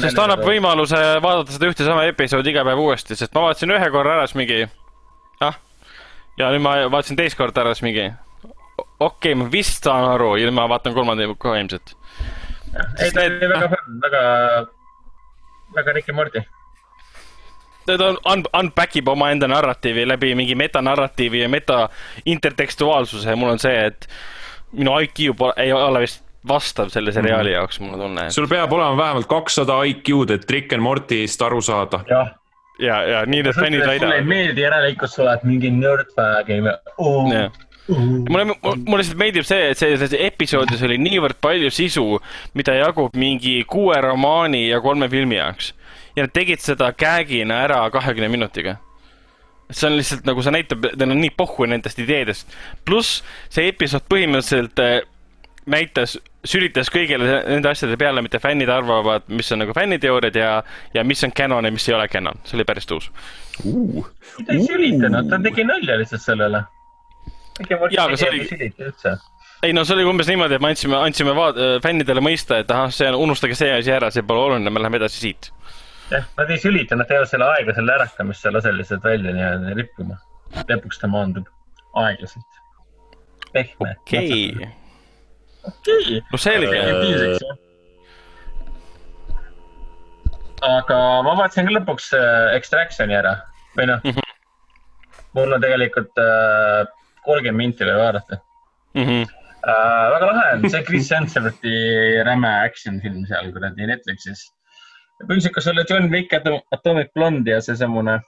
sest 0.00 0.16
ta 0.16 0.26
annab. 0.26 0.44
võimaluse 0.46 1.00
vaadata 1.24 1.56
seda 1.56 1.70
ühte 1.70 1.86
sama 1.86 2.04
episoodi 2.10 2.52
iga 2.52 2.64
päev 2.66 2.82
uuesti, 2.84 3.16
sest 3.16 3.34
ma 3.36 3.46
vaatasin 3.48 3.74
ühe 3.76 3.90
korra 3.94 4.18
ära, 4.18 4.28
siis 4.28 4.40
mingi, 4.40 4.62
ah. 5.44 5.58
ja 6.40 6.52
nüüd 6.54 6.64
ma 6.66 6.78
vaatasin 6.92 7.18
teist 7.18 7.38
korda 7.38 7.64
ära, 7.64 7.74
siis 7.76 7.86
mingi, 7.88 8.08
okei 8.76 9.06
okay,, 9.08 9.38
ma 9.38 9.48
vist 9.52 9.88
saan 9.88 10.08
aru 10.12 10.34
ja 10.40 10.48
nüüd 10.48 10.58
ma 10.58 10.68
vaatan 10.72 10.96
kolmanda 10.96 11.28
ka 11.40 11.56
ilmselt. 11.60 11.96
ei, 13.00 13.10
ta 13.12 13.24
oli 13.24 13.52
väga 13.54 13.72
fun, 13.72 13.98
väga, 14.04 14.22
väga 15.80 15.96
Rick 15.96 16.12
and 16.12 16.20
Morty. 16.20 16.44
Ta 17.86 17.96
on 18.10 18.18
un-, 18.32 18.46
unpack 18.60 18.96
ib 18.96 19.08
omaenda 19.08 19.48
narratiivi 19.48 20.06
läbi 20.08 20.34
mingi 20.34 20.54
metanarratiivi 20.54 21.40
ja 21.40 21.48
meta 21.48 21.88
intertekstuaalsuse 22.26 23.30
ja 23.30 23.36
mul 23.36 23.54
on 23.54 23.62
see, 23.62 23.86
et 23.86 24.08
minu 24.72 24.98
IQ 25.00 25.36
pole, 25.36 25.54
ei 25.56 25.72
ole 25.72 26.04
vist 26.04 26.24
vastav 26.48 26.90
selle 26.94 27.12
seriaali 27.12 27.52
jaoks, 27.52 27.80
mul 27.80 27.94
on 27.94 28.06
tunne. 28.06 28.30
sul 28.30 28.48
peab 28.50 28.72
olema 28.72 28.96
vähemalt 28.96 29.26
kakssada 29.30 29.82
IQ-d, 29.82 30.40
et 30.40 30.50
Rick 30.50 30.72
and 30.72 30.82
Morty'st 30.82 31.42
aru 31.42 31.60
saada. 31.62 32.04
jah. 32.10 32.34
ja, 32.78 33.02
ja 33.02 33.22
nii 33.26 33.42
need 33.42 33.54
fännid 33.54 33.80
sulle 33.80 33.92
ei 33.92 34.00
väidavad. 34.00 34.28
meeldi 34.34 34.66
järelikult, 34.66 35.10
sa 35.10 35.22
oled 35.22 35.46
mingi 35.48 35.70
nerdfag 35.70 36.52
ja 36.52 36.60
jah, 36.62 37.62
mulle, 37.88 38.44
mulle 38.44 39.00
lihtsalt 39.00 39.18
meeldib 39.20 39.46
see, 39.46 39.70
et 39.70 39.78
selles 39.78 40.14
episoodis 40.18 40.82
oli 40.86 40.98
niivõrd 41.00 41.38
palju 41.42 41.70
sisu, 41.74 42.06
mida 42.58 42.74
jagub 42.80 43.16
mingi 43.18 43.58
kuue 43.68 43.98
romaani 44.02 44.66
ja 44.68 44.80
kolme 44.84 45.08
filmi 45.12 45.38
jaoks. 45.38 45.72
Ja 46.16 46.26
nad 46.26 46.32
tegid 46.34 46.62
seda 46.64 46.92
gag'ina 46.96 47.62
ära 47.66 47.82
kahekümne 47.90 48.28
minutiga. 48.32 48.76
see 49.70 49.88
on 49.88 49.96
lihtsalt 49.98 50.26
nagu 50.28 50.42
see 50.42 50.54
näitab, 50.54 50.84
neil 50.94 51.10
on 51.10 51.20
nii 51.20 51.34
pohhu 51.36 51.66
nendest 51.66 51.98
ideedest. 51.98 52.56
pluss 52.84 53.22
see 53.50 53.68
episood 53.68 54.06
põhimõtteliselt 54.12 54.82
äh, 54.82 55.00
näitas, 55.66 56.16
sülitas 56.46 56.90
kõigile 56.94 57.40
nende 57.48 57.70
asjade 57.70 57.96
peale, 57.98 58.22
mida 58.22 58.38
fännid 58.42 58.70
arvavad, 58.70 59.26
mis 59.28 59.50
on 59.52 59.64
nagu 59.64 59.74
fänniteooriad 59.74 60.38
ja, 60.38 60.50
ja 60.94 61.04
mis 61.04 61.24
on 61.26 61.34
canon 61.36 61.66
ja 61.66 61.72
mis 61.74 61.88
ei 61.88 61.96
ole 61.96 62.08
canon. 62.08 62.38
see 62.44 62.58
oli 62.58 62.64
päris 62.64 62.86
tuus. 62.86 63.10
ta 63.58 64.52
ei 64.54 64.62
sülitanud, 64.66 65.30
ta 65.30 65.40
tegi 65.42 65.64
nalja 65.64 65.98
lihtsalt 65.98 66.22
sellele. 66.22 66.62
Jaa, 67.90 68.04
aga 68.04 68.16
see 68.16 68.28
oli- 68.28 68.48
ei 69.62 69.72
no 69.72 69.84
see 69.84 69.96
oli 69.96 70.04
umbes 70.04 70.28
niimoodi, 70.30 70.54
et 70.54 70.62
me 70.62 70.70
andsime, 70.70 70.96
andsime 71.00 71.34
vaat-, 71.36 71.58
fännidele 71.82 72.22
mõista, 72.22 72.60
et 72.62 72.70
ahah, 72.70 72.92
see 72.92 73.08
on, 73.10 73.18
unustage 73.26 73.56
see 73.58 73.72
asi 73.72 73.92
ära, 73.92 74.10
see 74.14 74.22
pole 74.26 74.44
oluline, 74.46 74.70
me 74.70 74.82
läheme 74.82 75.00
edasi 75.00 75.22
siit. 75.24 75.50
jah, 76.10 76.24
nad 76.38 76.50
ei 76.50 76.58
sülita, 76.62 76.96
nad 76.98 77.08
teevad 77.10 77.28
selle 77.30 77.48
aeglasele 77.56 77.94
ärakamist, 77.98 78.42
sa 78.44 78.52
lase 78.54 78.72
lihtsalt 78.74 79.04
välja 79.04 79.32
nii-öelda 79.34 79.74
rippuma. 79.78 80.18
lõpuks 80.70 81.00
ta 81.02 81.10
maandub 81.10 81.48
aeglaselt. 82.02 82.60
pehme. 83.52 83.94
okei, 84.02 84.68
okei. 85.70 86.20
no 86.32 86.38
selge. 86.38 86.82
aga 90.66 90.98
ma 91.26 91.34
vaatasin 91.38 91.68
ka 91.68 91.74
lõpuks 91.76 92.10
äh, 92.16 92.56
Extractioni 92.56 93.14
ära 93.16 93.34
või 93.76 93.88
noh, 93.90 94.00
mul 95.36 95.52
on 95.56 95.62
tegelikult 95.62 96.16
äh, 96.22 96.86
kolmkümmend 97.26 97.60
minti 97.60 97.84
veel 97.86 97.98
vaadata 98.00 98.40
Mhm. 98.96 99.26
äh,. 99.68 100.06
väga 100.14 100.26
lahe 100.30 100.44
on, 100.54 100.70
see 100.72 100.82
Chris 100.88 101.10
Hemsworthi 101.12 101.74
räme 102.24 102.48
action 102.64 103.00
film 103.02 103.26
seal 103.28 103.50
kuradi 103.52 103.86
Netflixis. 103.90 104.46
põhimõtteliselt, 105.22 105.54
kui 105.54 105.64
sulle 105.64 105.84
John 105.88 106.10
Wick, 106.12 106.34
Atomic 106.74 107.12
Blonde 107.14 107.54
ja 107.54 107.60
seesamune 107.64 108.18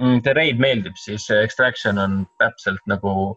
mm, 0.00 0.20
The 0.26 0.34
Raid 0.36 0.62
meeldib, 0.62 0.96
siis 1.00 1.26
see 1.28 1.40
Extraction 1.44 1.98
on 2.02 2.22
täpselt 2.42 2.82
nagu 2.90 3.34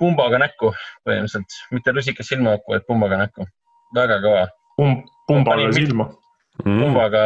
pumbaga 0.00 0.40
näkku 0.40 0.72
põhimõtteliselt, 1.04 1.58
mitte 1.74 1.94
rusikas 1.96 2.30
silmaauku, 2.32 2.74
vaid 2.74 2.86
pumbaga 2.88 3.18
näkku. 3.24 3.46
väga 3.94 4.20
kõva, 4.22 4.46
pumbale 4.78 5.68
Panin- 5.68 5.74
silma. 5.74 6.10
Mm. 6.60 6.76
pumbaga 6.82 7.20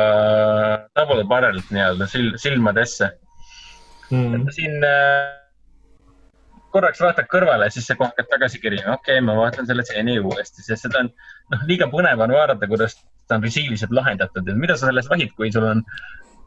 double 0.94 1.24
barrel'it 1.26 1.70
nii-öelda 1.74 2.06
sil-, 2.06 2.36
silmadesse. 2.38 3.09
Mm. 4.12 4.44
siin 4.55 4.84
äh, 4.86 5.32
korraks 6.74 7.01
vaatad 7.02 7.26
kõrvale, 7.30 7.66
siis 7.72 7.86
sa 7.88 7.96
kohe 7.98 8.12
hakkad 8.12 8.28
tagasi 8.30 8.60
kerima, 8.62 8.94
okei 8.94 9.18
okay,, 9.18 9.24
ma 9.24 9.34
vaatan 9.38 9.66
selle 9.66 9.82
stseeni 9.86 10.18
uuesti, 10.20 10.62
sest 10.62 10.86
seda 10.86 11.02
on, 11.02 11.10
noh, 11.55 11.66
liiga 11.68 11.88
põnev 11.90 12.22
on 12.24 12.34
vaadata, 12.34 12.68
kuidas 12.70 12.96
ta 13.28 13.38
on 13.38 13.46
režiiliselt 13.46 13.94
lahendatud 13.94 14.48
ja 14.48 14.55
mida 14.59 14.76
sa 14.76 14.90
sellest 14.90 15.10
vahid, 15.12 15.32
kui 15.38 15.51
sul 15.52 15.66
on 15.68 15.82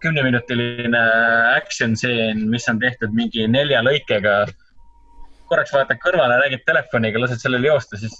kümneminutiline 0.03 1.01
action 1.55 1.95
stseen, 1.97 2.45
mis 2.51 2.67
on 2.69 2.79
tehtud 2.79 3.13
mingi 3.17 3.47
nelja 3.49 3.81
lõikega. 3.85 4.45
korraks 5.47 5.71
vaatad 5.71 5.99
kõrvale, 6.03 6.41
räägid 6.41 6.65
telefoniga, 6.67 7.19
lased 7.23 7.39
sellel 7.39 7.63
joosta, 7.63 7.97
siis 7.97 8.17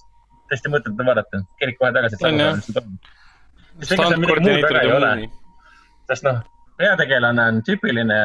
täiesti 0.48 0.72
mõttetu 0.72 1.06
vaadata, 1.10 1.42
kerid 1.60 1.76
kohe 1.80 1.90
tagasi. 1.92 2.20
On 2.24 2.40
jah. 2.40 2.62
sest 2.62 3.98
ega 3.98 4.06
seal 4.08 4.22
midagi 4.22 4.46
muud 4.46 4.64
väga 4.64 4.84
ei 4.86 4.94
ole, 4.96 5.10
sest 6.08 6.24
noh, 6.24 6.40
peategelane 6.80 7.48
on 7.52 7.60
tüüpiline 7.68 8.20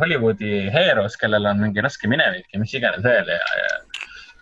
Hollywoodi 0.00 0.70
heeros, 0.72 1.18
kellel 1.20 1.50
on 1.50 1.60
mingi 1.66 1.84
raske 1.84 2.08
minevik 2.10 2.48
ja 2.54 2.62
mis 2.62 2.74
iganes 2.78 3.04
veel 3.04 3.28
ja, 3.34 3.42
ja 3.60 3.68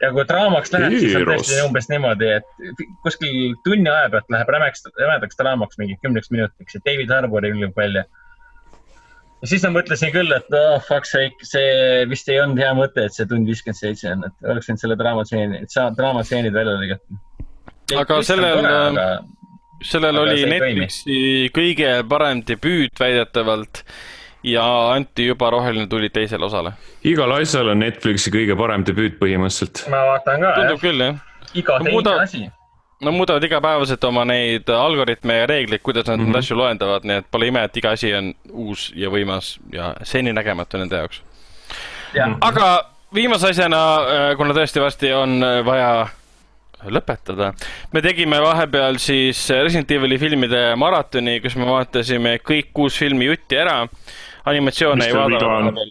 ja 0.03 0.11
kui 0.15 0.25
draamaks 0.29 0.73
läheb, 0.75 0.97
siis 0.99 1.15
on 1.19 1.27
tõesti 1.29 1.61
umbes 1.65 1.89
niimoodi, 1.91 2.31
et 2.41 2.85
kuskil 3.07 3.55
tunni 3.67 3.91
aja 3.91 4.11
pealt 4.13 4.31
läheb 4.33 4.53
rämeks, 4.57 4.87
rämedaks 4.99 5.41
draamaks 5.41 5.81
mingi 5.81 5.97
kümneks 6.03 6.33
minutiks 6.35 6.77
ja 6.77 6.83
David 6.87 7.13
Harbour 7.15 7.47
ilmub 7.49 7.77
välja. 7.79 8.05
ja 9.43 9.51
siis 9.51 9.67
ma 9.67 9.75
mõtlesin 9.77 10.13
küll, 10.15 10.33
et 10.37 10.59
oh 10.59 10.81
fuck 10.89 11.09
sake, 11.09 11.47
see 11.47 12.03
vist 12.11 12.29
ei 12.33 12.41
olnud 12.43 12.61
hea 12.63 12.73
mõte, 12.79 13.07
et 13.07 13.17
see 13.17 13.29
tund 13.31 13.49
viiskümmend 13.51 13.81
seitse 13.81 14.11
on, 14.13 14.27
et 14.29 14.51
oleks 14.51 14.71
võinud 14.71 14.83
selle 14.83 14.99
draamatseeni, 15.01 15.63
draamatseendid 16.01 16.57
välja 16.57 16.77
lõigata. 16.81 17.23
Aga 18.01 18.21
sellel- 18.25 18.69
sellel 19.85 20.17
Aga 20.17 20.25
oli 20.25 20.45
Netflixi 20.49 21.17
kõige 21.55 21.97
parem 22.09 22.41
debüüt 22.47 23.01
väidetavalt 23.01 23.83
ja 24.45 24.65
anti 24.93 25.27
juba 25.27 25.51
roheline 25.51 25.87
tuli 25.87 26.11
teisele 26.11 26.45
osale. 26.45 26.73
igal 27.05 27.33
asjal 27.39 27.73
on 27.73 27.81
Netflixi 27.81 28.33
kõige 28.35 28.57
parem 28.59 28.85
debüüt 28.87 29.17
põhimõtteliselt. 29.21 29.87
ma 29.91 30.05
vaatan 30.13 30.45
ka, 30.45 30.53
tundub 30.59 30.77
jah, 30.77 30.85
küll 30.85 31.07
jah. 31.07 31.17
iga 31.55 31.79
teine 31.81 31.97
muuda- 31.97 32.21
asi. 32.23 32.47
Nad 33.05 33.13
muudavad 33.13 33.43
igapäevaselt 33.45 34.05
oma 34.05 34.23
neid 34.25 34.69
algoritme 34.71 35.35
ja 35.35 35.47
reegleid, 35.51 35.83
kuidas 35.83 36.07
nad 36.07 36.17
mm 36.17 36.25
-hmm. 36.25 36.33
neid 36.33 36.39
asju 36.39 36.57
loendavad, 36.57 37.05
nii 37.05 37.17
et 37.21 37.27
pole 37.31 37.47
ime, 37.47 37.65
et 37.65 37.77
iga 37.77 37.91
asi 37.91 38.15
on 38.15 38.35
uus 38.51 38.93
ja 38.97 39.11
võimas 39.11 39.59
ja 39.73 39.95
seninägematu 40.03 40.79
nende 40.79 40.97
jaoks. 40.97 41.23
jah, 42.15 42.37
aga 42.41 42.91
viimase 43.15 43.49
asjana, 43.49 43.81
kuna 44.37 44.55
tõesti 44.55 44.81
varsti 44.81 45.13
on 45.13 45.43
äh, 45.43 45.65
vaja 45.65 46.07
lõpetada, 46.93 47.53
me 47.93 48.03
tegime 48.05 48.41
vahepeal 48.43 48.99
siis 49.03 49.41
Resident 49.51 49.91
Evil'i 49.91 50.19
filmide 50.21 50.63
maratoni, 50.81 51.39
kus 51.45 51.57
me 51.57 51.69
vaatasime 51.69 52.39
kõik 52.45 52.73
kuus 52.77 52.99
filmi 53.01 53.31
jutti 53.31 53.59
ära. 53.61 53.83
Animatsioone 54.51 55.09
ei 55.09 55.17
vaadanud 55.17 55.83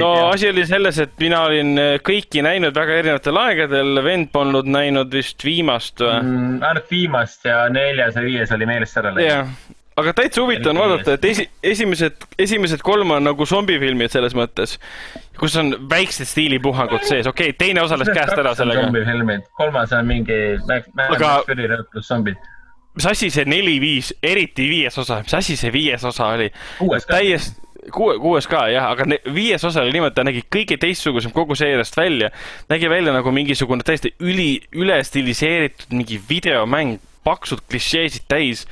no 0.00 0.28
asi 0.28 0.48
oli 0.48 0.64
selles, 0.66 0.98
et 1.02 1.12
mina 1.20 1.42
olin 1.48 1.74
äh, 1.80 1.92
kõiki 2.04 2.42
näinud 2.44 2.76
väga 2.76 2.96
erinevatel 3.02 3.38
aegadel, 3.42 4.00
vend 4.04 4.30
polnud 4.32 4.68
näinud 4.68 5.12
vist 5.12 5.44
viimast 5.44 6.00
või? 6.00 6.16
mm,. 6.22 6.56
ainult 6.68 6.90
viimast 6.90 7.48
ja 7.48 7.66
neljas 7.72 8.16
ja 8.16 8.24
viies 8.24 8.52
oli 8.56 8.68
meelest 8.68 9.00
ära 9.00 9.12
läinud. 9.12 9.28
jah, 9.28 9.80
aga 10.00 10.14
täitsa 10.22 10.44
huvitav 10.44 10.72
on 10.72 10.80
vaadata, 10.84 11.16
et 11.18 11.26
esi, 11.32 11.48
esimesed, 11.74 12.24
esimesed 12.40 12.84
kolm 12.84 13.12
on 13.18 13.28
nagu 13.28 13.46
zombifilmid 13.48 14.14
selles 14.14 14.36
mõttes, 14.38 14.78
kus 15.40 15.56
on 15.60 15.74
väiksed 15.90 16.30
stiilipuhangud 16.30 17.04
sees, 17.08 17.28
okei 17.28 17.52
okay,, 17.52 17.58
teine 17.66 17.84
osa 17.84 18.00
läks 18.00 18.14
käest 18.16 18.38
ära 18.38 18.54
sellega. 18.58 18.86
zombifilmid, 18.88 19.44
kolmas 19.60 19.92
on 19.98 20.08
mingi 20.08 20.40
Mad 20.64 20.88
Aga- 21.18 21.36
Max 21.42 21.52
Fury 21.52 21.68
pluss 21.92 22.08
zombid. 22.08 22.40
Mis 22.96 23.08
asi 23.08 23.30
see 23.32 23.44
neli-viis, 23.48 24.12
eriti 24.22 24.68
viies 24.68 24.98
osa, 24.98 25.22
mis 25.24 25.34
asi 25.34 25.56
see 25.56 25.72
viies 25.74 26.04
osa 26.08 26.32
oli? 26.36 26.48
Täiesti, 27.08 27.60
kuue, 27.94 28.18
kuues 28.22 28.48
ka 28.50 28.66
jah, 28.72 28.90
aga 28.92 29.06
ne- 29.08 29.20
viies 29.34 29.64
osa 29.64 29.84
oli 29.84 29.94
niimoodi, 29.96 30.16
ta 30.16 30.26
nägi 30.28 30.44
kõige 30.52 30.78
teistsugusem 30.80 31.34
kogu 31.34 31.56
seeriast 31.58 31.96
välja. 31.96 32.30
nägi 32.70 32.90
välja 32.90 33.14
nagu 33.14 33.32
mingisugune 33.32 33.86
täiesti 33.86 34.14
üli, 34.20 34.60
üle 34.76 35.00
stiliseeritud 35.04 35.96
mingi 35.96 36.20
videomäng, 36.28 37.00
paksud 37.24 37.64
klišeesid 37.70 38.28
täis. 38.28 38.66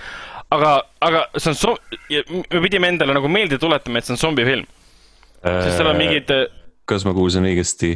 aga, 0.50 0.82
aga 1.00 1.26
see 1.38 1.50
on 1.52 1.56
so-, 1.56 1.78
me 2.50 2.62
pidime 2.62 2.88
endale 2.88 3.14
nagu 3.14 3.28
meelde 3.28 3.58
tuletama, 3.58 3.98
et 3.98 4.08
see 4.08 4.16
on 4.16 4.24
zombifilm, 4.24 4.66
sest 5.40 5.76
seal 5.78 5.92
on 5.92 5.96
mingid 5.96 6.30
äh, 6.34 6.48
kas 6.90 7.06
ma 7.06 7.14
kuulsin 7.14 7.46
õigesti, 7.46 7.94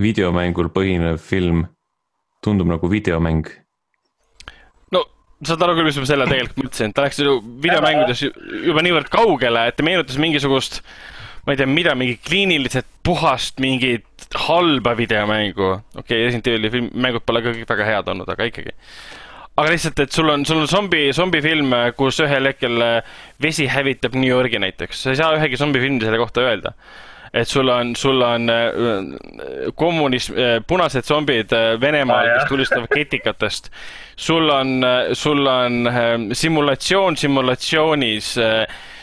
videomängul 0.00 0.70
põhinev 0.72 1.20
film 1.20 1.66
tundub 2.44 2.70
nagu 2.70 2.88
videomäng. 2.90 3.44
Saad 5.46 5.64
aru 5.64 5.76
küll, 5.78 5.88
mis 5.88 5.98
ma 6.00 6.08
selle 6.08 6.26
tegelikult 6.30 6.60
mõtlesin, 6.64 6.92
ta 6.94 7.04
läks 7.04 7.18
ju 7.22 7.38
videomängudes 7.64 8.22
ju- 8.26 8.34
juba 8.68 8.84
niivõrd 8.84 9.10
kaugele, 9.12 9.66
et 9.68 9.78
ta 9.78 9.86
meenutas 9.86 10.18
mingisugust, 10.22 10.82
ma 11.46 11.54
ei 11.54 11.60
tea, 11.60 11.66
mida, 11.66 11.94
mingi 11.98 12.18
kliiniliselt 12.22 12.86
puhast 13.02 13.58
mingit 13.62 14.28
halba 14.46 14.94
videomängu. 14.98 15.72
okei 15.96 16.04
okay,, 16.04 16.24
Resident 16.28 16.52
Evil'i 16.52 16.70
film, 16.70 16.92
mängud 16.94 17.26
pole 17.26 17.42
ka 17.42 17.56
väga 17.74 17.88
head 17.88 18.08
olnud, 18.14 18.30
aga 18.30 18.48
ikkagi. 18.50 18.76
aga 19.56 19.70
lihtsalt, 19.74 19.98
et 20.00 20.12
sul 20.12 20.30
on, 20.30 20.46
sul 20.46 20.62
on 20.62 20.70
zombi, 20.70 21.08
zombifilm, 21.12 21.74
kus 21.98 22.22
ühel 22.24 22.48
hetkel 22.48 22.80
äh, 22.80 23.16
vesi 23.42 23.66
hävitab 23.68 24.14
New 24.14 24.30
Yorgi 24.30 24.62
näiteks, 24.62 25.02
sa 25.02 25.10
ei 25.10 25.18
saa 25.18 25.34
ühegi 25.36 25.58
zombifilmi 25.60 26.00
selle 26.04 26.22
kohta 26.22 26.46
öelda 26.46 26.76
et 27.34 27.48
sul 27.48 27.68
on, 27.72 27.94
sul 27.96 28.20
on 28.22 28.50
äh, 28.50 29.70
kommunism, 29.74 30.34
punased 30.68 31.04
zombid 31.08 31.52
äh, 31.56 31.78
Venemaal, 31.80 32.16
Aa, 32.26 32.26
jah. 32.28 32.38
kes 32.42 32.48
tulistavad 32.50 32.88
ketikatest. 32.96 33.70
sul 34.16 34.50
on, 34.52 34.82
sul 35.16 35.46
on 35.46 35.86
äh, 35.86 36.10
simulatsioon 36.36 37.16
simulatsioonis, 37.16 38.34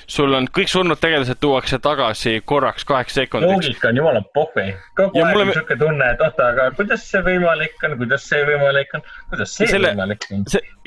sul 0.10 0.34
on 0.34 0.48
kõik 0.58 0.70
surnud 0.72 0.98
tegelased 1.02 1.38
tuuakse 1.42 1.78
tagasi 1.86 2.40
korraks 2.46 2.86
kaheks 2.86 3.14
sekundiks. 3.20 3.52
loogika 3.68 3.90
on 3.92 3.98
jumala 4.00 4.22
pohvi. 4.34 4.68
kogu 4.98 5.18
Ja 5.20 5.26
aeg 5.26 5.36
mulle- 5.38 5.48
on 5.52 5.58
siuke 5.60 5.78
tunne, 5.82 6.12
et 6.14 6.22
oota, 6.26 6.48
aga 6.54 6.70
kuidas 6.78 7.04
see 7.12 7.22
võimalik 7.26 7.84
on, 7.86 7.98
kuidas 7.98 8.30
see 8.30 8.46
võimalik 8.46 8.94
on, 8.98 9.02
kuidas 9.30 9.54
see 9.58 9.68
Selle- 9.74 9.92
võimalik 9.94 10.26
on. 10.34 10.46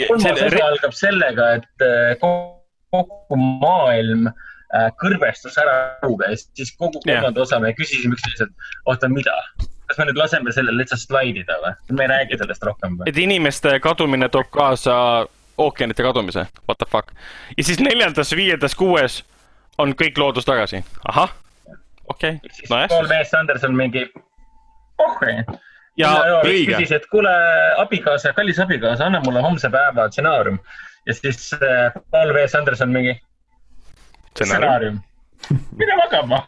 kolmas 0.08 0.42
osa 0.46 0.64
algab 0.70 0.96
sellega, 1.02 1.50
et 1.58 1.86
äh, 1.86 2.16
kogu 2.22 3.38
maailm 3.62 4.26
äh, 4.30 4.34
kõrvestus 5.00 5.58
ära 5.60 5.74
õuga 6.06 6.30
ja 6.32 6.38
siis 6.40 6.72
kogu 6.78 7.00
kolmanda 7.04 7.44
osa 7.44 7.60
me 7.60 7.74
küsisime 7.76 8.16
üksteiselt, 8.16 8.52
oota, 8.88 9.08
mida? 9.12 9.34
kas 9.92 9.98
me 10.00 10.06
nüüd 10.08 10.16
laseme 10.16 10.52
sellel 10.56 10.78
lihtsalt 10.80 11.02
slaidida 11.04 11.58
või? 11.60 11.74
me 11.98 12.06
ei 12.06 12.12
räägi 12.14 12.38
sellest 12.40 12.64
rohkem 12.64 12.96
või? 12.96 13.10
et 13.10 13.18
inimeste 13.20 13.74
kadumine 13.84 14.30
toob 14.32 14.48
kaasa 14.54 14.94
ookeanite 15.60 16.02
kadumise, 16.02 16.46
what 16.68 16.78
the 16.78 16.88
fuck. 16.88 17.12
ja 17.56 17.64
siis 17.64 17.80
neljandas, 17.80 18.32
viiendas, 18.36 18.74
kuues 18.74 19.20
on 19.78 19.92
kõik 19.98 20.18
loodus 20.18 20.48
tagasi. 20.48 20.82
ahah, 21.08 21.34
okei 22.08 22.38
okay., 22.38 22.54
siis 22.56 22.70
nojah. 22.70 22.88
Paul 22.88 23.08
V. 23.08 23.18
Sanderson 23.28 23.76
mingi, 23.76 24.06
pohhui. 24.96 25.36
ja 26.00 26.14
õige. 26.40 26.78
küsis, 26.78 26.94
et 26.96 27.06
kuule, 27.12 27.34
abikaasa, 27.82 28.32
kallis 28.32 28.60
abikaasa, 28.62 29.06
anna 29.06 29.20
mulle 29.26 29.44
homse 29.44 29.70
päeva 29.70 30.08
stsenaarium. 30.08 30.58
ja 31.06 31.18
siis 31.18 31.52
äh, 31.60 31.92
Paul 32.10 32.34
V. 32.34 32.46
Sanderson 32.48 32.96
mingi 32.96 33.18
stsenaarium. 34.34 35.00
mine 35.50 35.96
magama. 35.96 36.42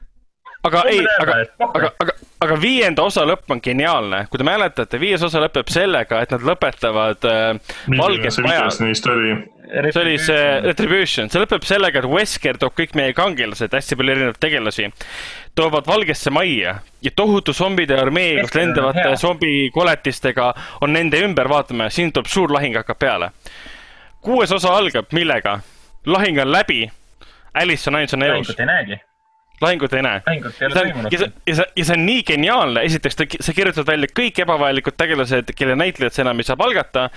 aga 0.64 0.84
Homme 0.84 0.90
ei, 0.90 1.06
aga 1.20 1.38
aga, 1.68 1.90
aga, 2.00 2.12
aga 2.46 2.60
viienda 2.60 3.02
osa 3.04 3.24
lõpp 3.28 3.50
on 3.52 3.60
geniaalne. 3.64 4.26
kui 4.30 4.40
te 4.40 4.46
mäletate, 4.48 5.00
viies 5.00 5.22
osa 5.22 5.42
lõpeb 5.44 5.72
sellega, 5.72 6.22
et 6.24 6.32
nad 6.34 6.46
lõpetavad 6.52 7.28
äh, 7.30 7.74
Valges 7.98 8.40
see 8.40 8.46
Majas 8.46 8.80
see 9.92 10.02
oli 10.02 10.18
see 10.20 10.60
Retribution, 10.64 11.30
see 11.30 11.42
lõpeb 11.42 11.64
sellega, 11.66 12.00
et 12.00 12.08
Wesker 12.08 12.58
toob 12.60 12.74
kõik 12.78 12.94
meie 12.98 13.14
kangelased, 13.16 13.72
hästi 13.72 13.98
palju 13.98 14.14
erinevaid 14.14 14.40
tegelasi, 14.42 14.88
toovad 15.56 15.88
Valgesse 15.88 16.32
Majja 16.34 16.76
ja 17.04 17.12
tohutu 17.16 17.54
zombide 17.56 17.96
armee 17.98 18.40
koos 18.42 18.56
lendavate 18.58 19.06
zombikoletistega 19.20 20.50
on 20.84 20.94
nende 20.94 21.20
ümber, 21.24 21.48
vaatame, 21.50 21.88
siin 21.90 22.12
tuleb 22.12 22.30
suur 22.30 22.52
lahing 22.54 22.76
hakkab 22.78 23.00
peale. 23.00 23.30
kuues 24.20 24.52
osa 24.52 24.76
algab 24.76 25.12
millega? 25.12 25.60
lahing 26.06 26.40
on 26.40 26.52
läbi, 26.52 26.84
Alice 27.54 27.90
on 27.90 27.94
ainsana 28.00 28.26
elus 28.26 28.48
lahingut, 28.48 28.60
ei 28.60 28.66
näegi. 28.66 29.00
lahingut 29.60 29.92
ei 29.94 30.02
näe. 30.02 30.22
lahingut 30.26 30.60
ei 30.60 30.66
ole 30.66 30.74
toimunud 30.74 31.12
ja 31.12 31.18
see, 31.18 31.32
ja 31.46 31.54
see, 31.60 31.66
ja 31.76 31.84
see 31.84 31.96
on 31.98 32.06
nii 32.06 32.22
geniaalne, 32.30 32.82
esiteks 32.88 33.16
ta, 33.16 33.26
sa 33.40 33.52
kirjutad 33.56 33.86
välja 33.86 34.10
kõik 34.20 34.40
ebavajalikud 34.42 34.96
tegelased, 34.98 35.54
kelle 35.56 35.76
näitlejat 35.78 36.16
sa 36.16 36.24
enam 36.24 36.42
ei 36.42 36.48
saa 36.48 36.56
palgata. 36.56 37.08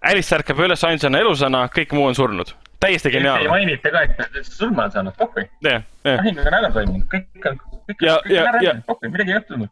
Alice 0.00 0.36
ärkab 0.36 0.62
üles 0.64 0.84
ainsana 0.86 1.18
elusana, 1.20 1.66
kõik 1.74 1.92
muu 1.96 2.06
on 2.08 2.14
surnud. 2.14 2.54
täiesti 2.80 3.10
ei 3.10 3.12
geniaalne. 3.18 3.48
mainita 3.52 3.90
ka, 3.92 4.02
et 4.06 4.22
üldse 4.38 4.54
surma 4.56 4.86
on 4.86 4.94
saanud, 4.94 5.16
pohhui. 5.18 5.44
lahing 6.04 6.38
on 6.40 6.54
ära 6.54 6.70
toimunud, 6.72 7.04
kõik 7.12 7.50
on, 7.50 7.60
kõik 7.90 8.06
Ja- 8.06 8.14
on, 8.16 8.30
kõik 8.30 8.40
on 8.40 8.48
ära 8.54 8.62
läinud, 8.62 8.86
pohhui, 8.86 9.10
midagi 9.10 9.34
ei 9.34 9.36
juhtunud. 9.36 9.68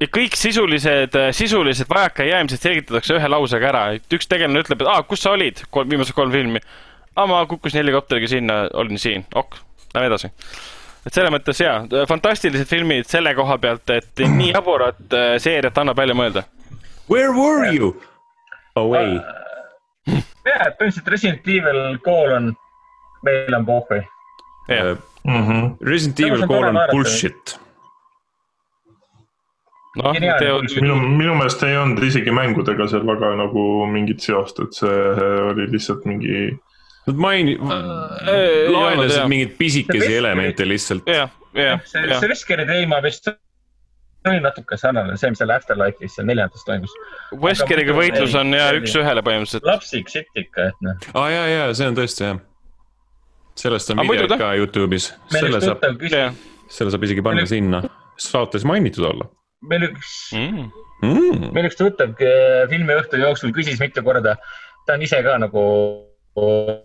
ja 0.00 0.06
kõik 0.16 0.36
sisulised, 0.36 1.18
sisulised 1.32 1.90
vajakajäämised 1.90 2.60
selgitatakse 2.64 3.18
ühe 3.18 3.28
lausega 3.28 3.68
ära, 3.68 3.82
et 3.98 4.16
üks 4.16 4.28
tegelane 4.30 4.62
ütleb, 4.62 4.80
et 4.80 4.88
aa, 4.88 5.02
kus 5.02 5.22
sa 5.26 5.34
olid 5.36 5.60
kolm, 5.70 5.90
viimased 5.90 6.14
kolm 6.16 6.32
filmi. 6.32 6.60
aa, 7.18 7.26
ma 7.26 7.40
kukkusin 7.50 7.80
helikopteriga 7.82 8.28
sinna, 8.30 8.58
olin 8.78 8.98
siin, 9.02 9.24
ok, 9.34 9.56
lähme 9.96 10.06
edasi. 10.12 10.30
et 11.06 11.14
selles 11.16 11.32
mõttes 11.34 11.60
jaa, 11.62 11.80
fantastilised 12.10 12.68
filmid 12.70 13.08
selle 13.10 13.34
koha 13.34 13.56
pealt, 13.58 13.90
et 13.90 14.22
nii 14.22 14.52
jaburat 14.54 15.00
äh, 15.18 15.34
seeriat 15.42 15.78
annab 15.82 15.98
välja 15.98 16.14
mõelda. 16.18 16.44
Where 17.10 17.32
were 17.34 17.72
you? 17.74 17.94
Away. 18.76 19.16
jah, 20.08 20.66
et 20.68 20.76
põhimõtteliselt 20.78 21.08
Resident 21.12 21.48
Evil 21.58 21.98
kool 22.04 22.34
on, 22.36 22.50
meil 23.26 23.54
on 23.58 23.66
pohhui. 23.66 24.02
jah, 24.70 24.96
Mhm. 25.28 25.72
Resident 25.84 26.20
Evil 26.24 26.46
kool 26.46 26.64
on 26.70 26.78
bullshit. 26.92 27.58
noh, 29.98 30.14
minu, 30.14 30.94
minu 31.18 31.34
meelest 31.34 31.62
ei 31.66 31.74
olnud 31.76 32.02
isegi 32.06 32.30
mängudega 32.34 32.86
seal 32.90 33.04
väga 33.08 33.32
nagu 33.40 33.64
mingit 33.90 34.22
seost, 34.24 34.60
et 34.62 34.76
see 34.78 35.00
oli 35.50 35.66
lihtsalt 35.72 36.06
mingi. 36.08 36.52
Nad 37.08 37.20
maini-, 37.24 37.56
olnud, 37.58 38.72
laenasid 38.74 39.28
mingeid 39.30 39.54
pisikesi 39.58 40.14
elemente 40.18 40.66
lihtsalt. 40.68 41.08
jah, 41.08 41.30
jah, 41.56 41.84
see, 41.88 42.02
see 42.12 42.32
Veskeri 42.32 42.66
teema 42.68 43.00
vist 43.04 43.30
oli 44.28 44.40
natuke 44.44 44.76
sarnane, 44.76 45.16
see, 45.16 45.30
mis 45.32 45.40
seal 45.40 45.52
Afterlife'is 45.54 46.18
seal 46.18 46.26
neljandas 46.28 46.66
toimus. 46.66 46.92
Weskeriga 47.44 47.94
muidu 47.94 48.18
võitlus 48.18 48.36
on 48.38 48.52
ja 48.56 48.68
üks-ühele 48.76 49.22
põhimõtteliselt. 49.24 49.68
lapsik 49.68 50.12
sitt 50.12 50.42
ikka, 50.42 50.68
et 50.72 50.84
noh. 50.84 51.08
aa 51.14 51.24
ah, 51.24 51.30
jaa, 51.32 51.46
jaa, 51.54 51.70
see 51.78 51.88
on 51.92 51.98
tõesti 51.98 52.26
jah. 52.26 52.42
sellest 53.62 53.94
on 53.94 54.04
videod 54.04 54.36
ka 54.40 54.52
Youtube'is, 54.58 55.12
selle 55.32 55.62
saab, 55.64 55.86
selle 56.68 56.94
saab 56.94 57.08
isegi 57.08 57.24
panna 57.24 57.44
Meil- 57.44 57.52
sinna 57.54 57.82
saates 58.18 58.66
mainitud 58.68 59.06
olla 59.06 59.30
meil 59.66 59.88
üks, 59.88 60.12
Mm. 60.34 60.68
mm.. 61.02 61.48
meil 61.54 61.66
üks 61.68 61.78
tuttav 61.78 62.14
äh, 62.22 62.66
filmiõhtu 62.70 63.18
jooksul 63.22 63.54
küsis 63.54 63.80
mitu 63.82 64.02
korda, 64.06 64.36
ta 64.86 64.94
on 64.98 65.02
ise 65.02 65.20
ka 65.22 65.36
nagu 65.38 65.62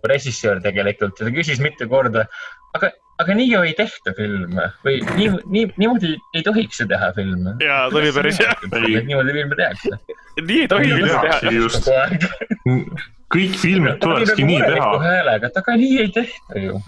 režissöör 0.09 0.61
tegelikult 0.63 1.19
ja 1.19 1.27
ta 1.27 1.33
küsis 1.35 1.61
mitu 1.63 1.87
korda, 1.89 2.25
aga, 2.77 2.91
aga 3.23 3.37
nii 3.37 3.49
ju 3.51 3.63
ei 3.67 3.73
tehta 3.77 4.13
filme 4.17 4.69
või 4.85 4.99
nii, 5.13 5.29
nii, 5.55 5.65
niimoodi 5.81 6.13
ei 6.35 6.45
tohiks 6.45 6.83
ju 6.83 6.87
teha 6.91 7.11
filme. 7.17 7.55
jaa, 7.63 7.87
ta 7.89 7.99
oli 8.01 8.13
päris 8.15 8.41
hea. 8.43 8.55
Niimoodi 8.71 9.35
filme 9.39 9.59
tehakse. 9.59 9.99
nii 10.39 10.61
ei 10.65 10.71
tohi 10.71 10.95
üldse 10.97 11.19
teha. 11.27 11.53
just, 11.57 11.91
kõik 13.33 13.59
filmid 13.61 14.01
tulekski 14.03 14.47
nii 14.47 14.63
teha. 14.65 14.89
häälega, 15.05 15.51
et 15.51 15.61
aga 15.63 15.77
nii 15.83 16.01
ei 16.05 16.15
tehta 16.21 16.65
ju. 16.65 16.81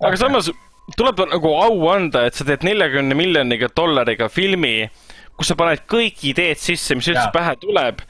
aga 0.00 0.16
samas 0.20 0.50
tuleb 0.96 1.20
nagu 1.28 1.52
au 1.60 1.88
anda, 1.92 2.24
et 2.28 2.38
sa 2.38 2.46
teed 2.48 2.64
neljakümne 2.64 3.16
miljoniga 3.18 3.68
dollariga 3.76 4.30
filmi, 4.32 4.88
kus 5.36 5.52
sa 5.52 5.56
paned 5.58 5.84
kõik 5.90 6.22
ideed 6.30 6.60
sisse, 6.60 6.96
mis 6.96 7.10
üldse 7.12 7.28
pähe 7.34 7.54
tuleb, 7.60 8.00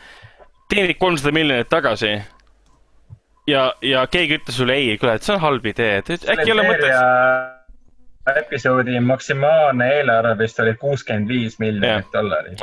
teenid 0.71 0.99
kolmsada 1.01 1.35
miljonit 1.35 1.71
tagasi. 1.73 2.19
ja, 3.49 3.69
ja 3.83 4.07
keegi 4.11 4.39
ütles 4.41 4.59
sulle 4.61 4.77
ei, 4.79 4.99
kuule, 5.01 5.17
et 5.19 5.27
see 5.27 5.37
on 5.37 5.41
halb 5.45 5.67
idee, 5.73 6.03
et 6.03 6.13
et 6.17 6.29
äkki 6.35 6.51
ei 6.51 6.57
ole 6.57 6.67
mõtet. 6.69 7.55
episoodi 8.37 9.01
maksimaalne 9.01 9.89
eelarve 9.99 10.37
vist 10.43 10.61
oli 10.61 10.75
kuuskümmend 10.77 11.33
viis 11.33 11.57
miljonit 11.63 12.13
dollarit 12.13 12.61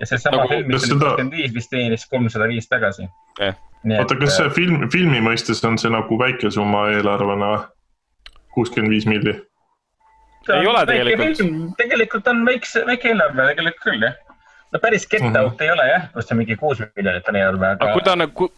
ja 0.00 0.06
seesama 0.06 0.42
Nagu- 0.42 0.48
film, 0.48 0.66
mis 0.72 0.84
oli 0.84 1.00
kuuskümmend 1.00 1.32
viis, 1.32 1.54
vist 1.54 1.70
teenis 1.70 2.06
kolmsada 2.06 2.48
viis 2.48 2.68
tagasi. 2.68 3.08
Oota, 3.98 4.16
kas 4.18 4.36
see 4.36 4.50
film, 4.50 4.88
filmi 4.92 5.20
mõistes 5.22 5.62
on 5.66 5.78
see 5.78 5.90
nagu 5.94 6.18
väike 6.18 6.50
summa 6.54 6.88
eelarvena 6.94 7.52
või? 7.54 7.66
kuuskümmend 8.54 8.90
viis 8.90 9.06
milli. 9.06 9.34
Ei 10.54 10.66
ole 10.66 10.80
tegelikult.. 10.88 11.76
tegelikult 11.78 12.30
on 12.30 12.44
väikse, 12.46 12.82
väike 12.86 13.12
eelarve 13.12 13.50
tegelikult 13.52 13.84
küll 13.84 14.06
jah. 14.06 14.16
No 14.72 14.78
päris 14.82 15.06
Get. 15.08 15.24
Out 15.40 15.60
ei 15.64 15.70
ole 15.72 15.84
jah, 15.88 16.06
kus 16.12 16.30
on 16.32 16.38
mingi 16.40 16.56
kuus 16.60 16.80
miljonit 16.96 17.28
on 17.28 17.36
eelarve, 17.40 17.70
aga 17.74 17.84
aga 17.86 17.94
kui 17.96 18.04
ta 18.04 18.12
on 18.12 18.22
nagu, 18.24 18.48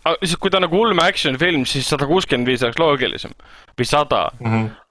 kui 0.42 0.50
ta 0.50 0.60
nagu 0.62 0.80
ulme 0.80 1.04
action 1.06 1.38
film, 1.38 1.64
siis 1.68 1.88
sada 1.90 2.06
kuuskümmend 2.10 2.48
viis 2.50 2.64
oleks 2.66 2.78
loogilisem 2.82 3.34
või 3.78 3.86
sada. 3.88 4.22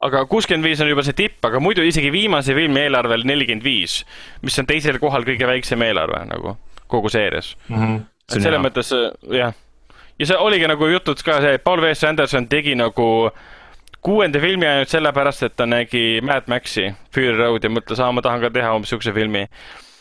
aga 0.08 0.26
kuuskümmend 0.32 0.66
viis 0.66 0.82
on 0.82 0.92
juba 0.92 1.04
see 1.04 1.18
tipp, 1.18 1.44
aga 1.46 1.60
muidu 1.60 1.84
isegi 1.86 2.12
viimase 2.14 2.56
filmi 2.56 2.86
eelarve 2.86 3.18
oli 3.20 3.28
nelikümmend 3.34 3.64
viis, 3.66 4.04
mis 4.42 4.60
on 4.60 4.70
teisel 4.70 5.00
kohal 5.00 5.28
kõige 5.28 5.48
väiksem 5.50 5.82
eelarve 5.84 6.24
nagu 6.30 6.58
kogu 6.88 7.10
seerias. 7.14 7.56
Mhm. 7.70 8.00
et 8.30 8.42
selles 8.42 8.62
mõttes 8.62 8.92
äh, 8.94 9.12
jah, 9.36 9.54
ja 10.20 10.26
see 10.26 10.38
oligi 10.38 10.68
nagu 10.70 10.88
jutud 10.88 11.22
ka 11.26 11.40
see, 11.42 11.56
et 11.58 11.64
Paul 11.64 11.82
W 11.82 11.92
S 11.94 12.04
Anderson 12.08 12.48
tegi 12.48 12.76
nagu 12.78 13.32
kuuenda 14.02 14.40
filmi 14.40 14.68
ainult 14.68 14.90
sellepärast, 14.92 15.44
et 15.44 15.56
ta 15.60 15.66
nägi 15.68 16.22
Mad 16.24 16.48
Maxi, 16.48 16.86
Fury 17.12 17.34
Road 17.36 17.66
ja 17.66 17.70
mõtles, 17.74 18.00
aa, 18.00 18.12
ma 18.16 18.22
tahan 18.24 18.40
ka 18.46 18.50
teha 18.56 18.72
umbes 18.78 18.94
siukse 18.94 19.12
filmi. 19.16 19.46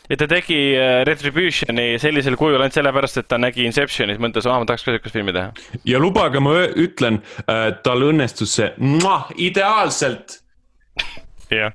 Ja 0.09 0.16
ta 0.16 0.28
tegi 0.30 0.59
äh, 0.76 1.02
Retributioni 1.09 1.98
sellisel 2.02 2.36
kujul 2.40 2.60
ainult 2.60 2.76
sellepärast, 2.76 3.20
et 3.22 3.28
ta 3.28 3.39
nägi 3.40 3.66
Inceptionit, 3.68 4.20
mõtles, 4.22 4.47
aa, 4.48 4.59
ma 4.62 4.68
tahaks 4.68 4.86
ka 4.86 4.94
siukest 4.97 5.16
filmi 5.18 5.35
teha. 5.36 5.52
ja 5.89 6.01
lubage, 6.02 6.40
ma 6.43 6.56
ütlen, 6.68 7.20
tal 7.85 8.06
õnnestus 8.09 8.56
see 8.59 8.72
ideaalselt. 9.36 10.40
jah. 11.51 11.72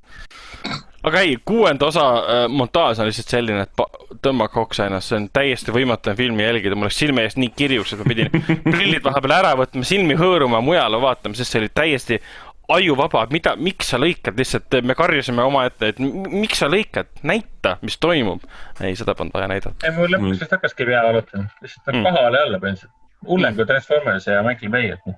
aga 1.03 1.19
ei, 1.19 1.37
kuuenda 1.45 1.85
osa 1.89 2.03
äh, 2.17 2.45
montaaž 2.49 3.01
on 3.03 3.09
lihtsalt 3.09 3.33
selline, 3.33 3.65
et 3.67 3.71
pa- 3.75 3.89
tõmmake 4.23 4.59
oksa 4.61 4.85
ennast, 4.87 5.11
see 5.11 5.17
on 5.19 5.25
täiesti 5.35 5.73
võimatu 5.75 6.13
filmi 6.15 6.45
jälgida, 6.45 6.77
mul 6.79 6.87
läks 6.87 6.99
silme 7.01 7.25
eest 7.27 7.39
nii 7.41 7.51
kirjuks, 7.57 7.91
et 7.93 7.99
ma 7.99 8.07
pidin 8.07 8.29
prillid 8.63 9.03
vahepeal 9.03 9.35
ära 9.35 9.51
võtma, 9.59 9.83
silmi 9.87 10.15
hõõruma, 10.19 10.61
mujale 10.63 11.01
vaatama, 11.03 11.35
sest 11.35 11.51
see 11.51 11.63
oli 11.63 11.71
täiesti 11.75 12.21
ajuvaba, 12.69 13.25
mida, 13.31 13.55
miks 13.59 13.89
sa 13.91 13.97
lõikad 13.99 14.37
lihtsalt, 14.39 14.77
me 14.87 14.95
karjusime 14.95 15.43
omaette, 15.43 15.89
et 15.91 15.99
miks 15.99 16.61
sa 16.63 16.69
lõikad, 16.71 17.09
näita, 17.27 17.77
mis 17.81 17.97
toimub. 18.01 18.43
ei, 18.81 18.95
seda 18.95 19.15
polnud 19.19 19.33
vaja 19.35 19.49
näidata. 19.51 19.75
ei, 19.83 19.91
mul 19.97 20.11
lõpuks 20.13 20.39
vist 20.39 20.55
hakkaski 20.55 20.85
pea 20.87 21.03
valutama, 21.03 21.49
lihtsalt 21.61 21.87
Mm. 21.91 21.97
mm. 21.99 22.03
kohale 22.07 22.41
alla 22.41 22.57
põhimõtteliselt. 22.63 22.93
hullem 23.27 23.55
kui 23.55 23.65
Transformers 23.65 24.27
ja 24.27 24.43
Michael 24.43 24.71
Bay, 24.71 24.89
et 24.95 25.05
noh. 25.05 25.15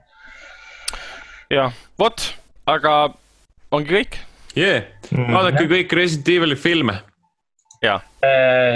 jah, 1.54 1.74
vot, 2.00 2.28
aga 2.66 2.96
ongi 3.72 3.94
kõik. 3.94 4.18
jee, 4.56 4.80
vaadake 5.12 5.68
kõik 5.70 5.94
Resident 6.02 6.34
Evil'i 6.38 6.56
filme. 6.58 7.00
ja, 7.82 8.00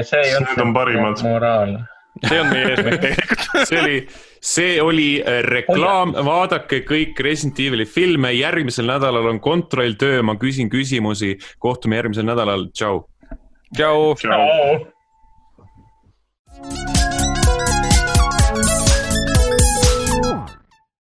see 0.06 0.22
ei 0.22 0.36
Need 0.46 0.62
on 0.62 0.74
parimad. 0.74 1.24
moraal. 1.26 1.80
See 2.28 2.41
on 2.41 2.52
meie 2.52 2.74
eesmärk 2.74 3.02
tegelikult. 3.06 3.68
see 3.70 3.82
oli, 3.82 3.98
see 4.52 4.76
oli 4.84 5.08
äh, 5.22 5.41
reklaam, 5.48 6.14
vaadake 6.28 6.84
kõik 6.88 7.20
Resident 7.26 7.60
Evil'i 7.64 7.88
filme, 7.90 8.34
järgmisel 8.36 8.90
nädalal 8.90 9.32
on 9.32 9.41
kontrolltöö, 9.44 10.22
ma 10.26 10.36
küsin 10.41 10.72
küsimusi, 10.72 11.38
kohtume 11.60 12.00
järgmisel 12.00 12.28
nädalal, 12.28 12.70
tšau. 12.74 13.04
tšau. 13.74 14.16
tšau. 14.20 14.99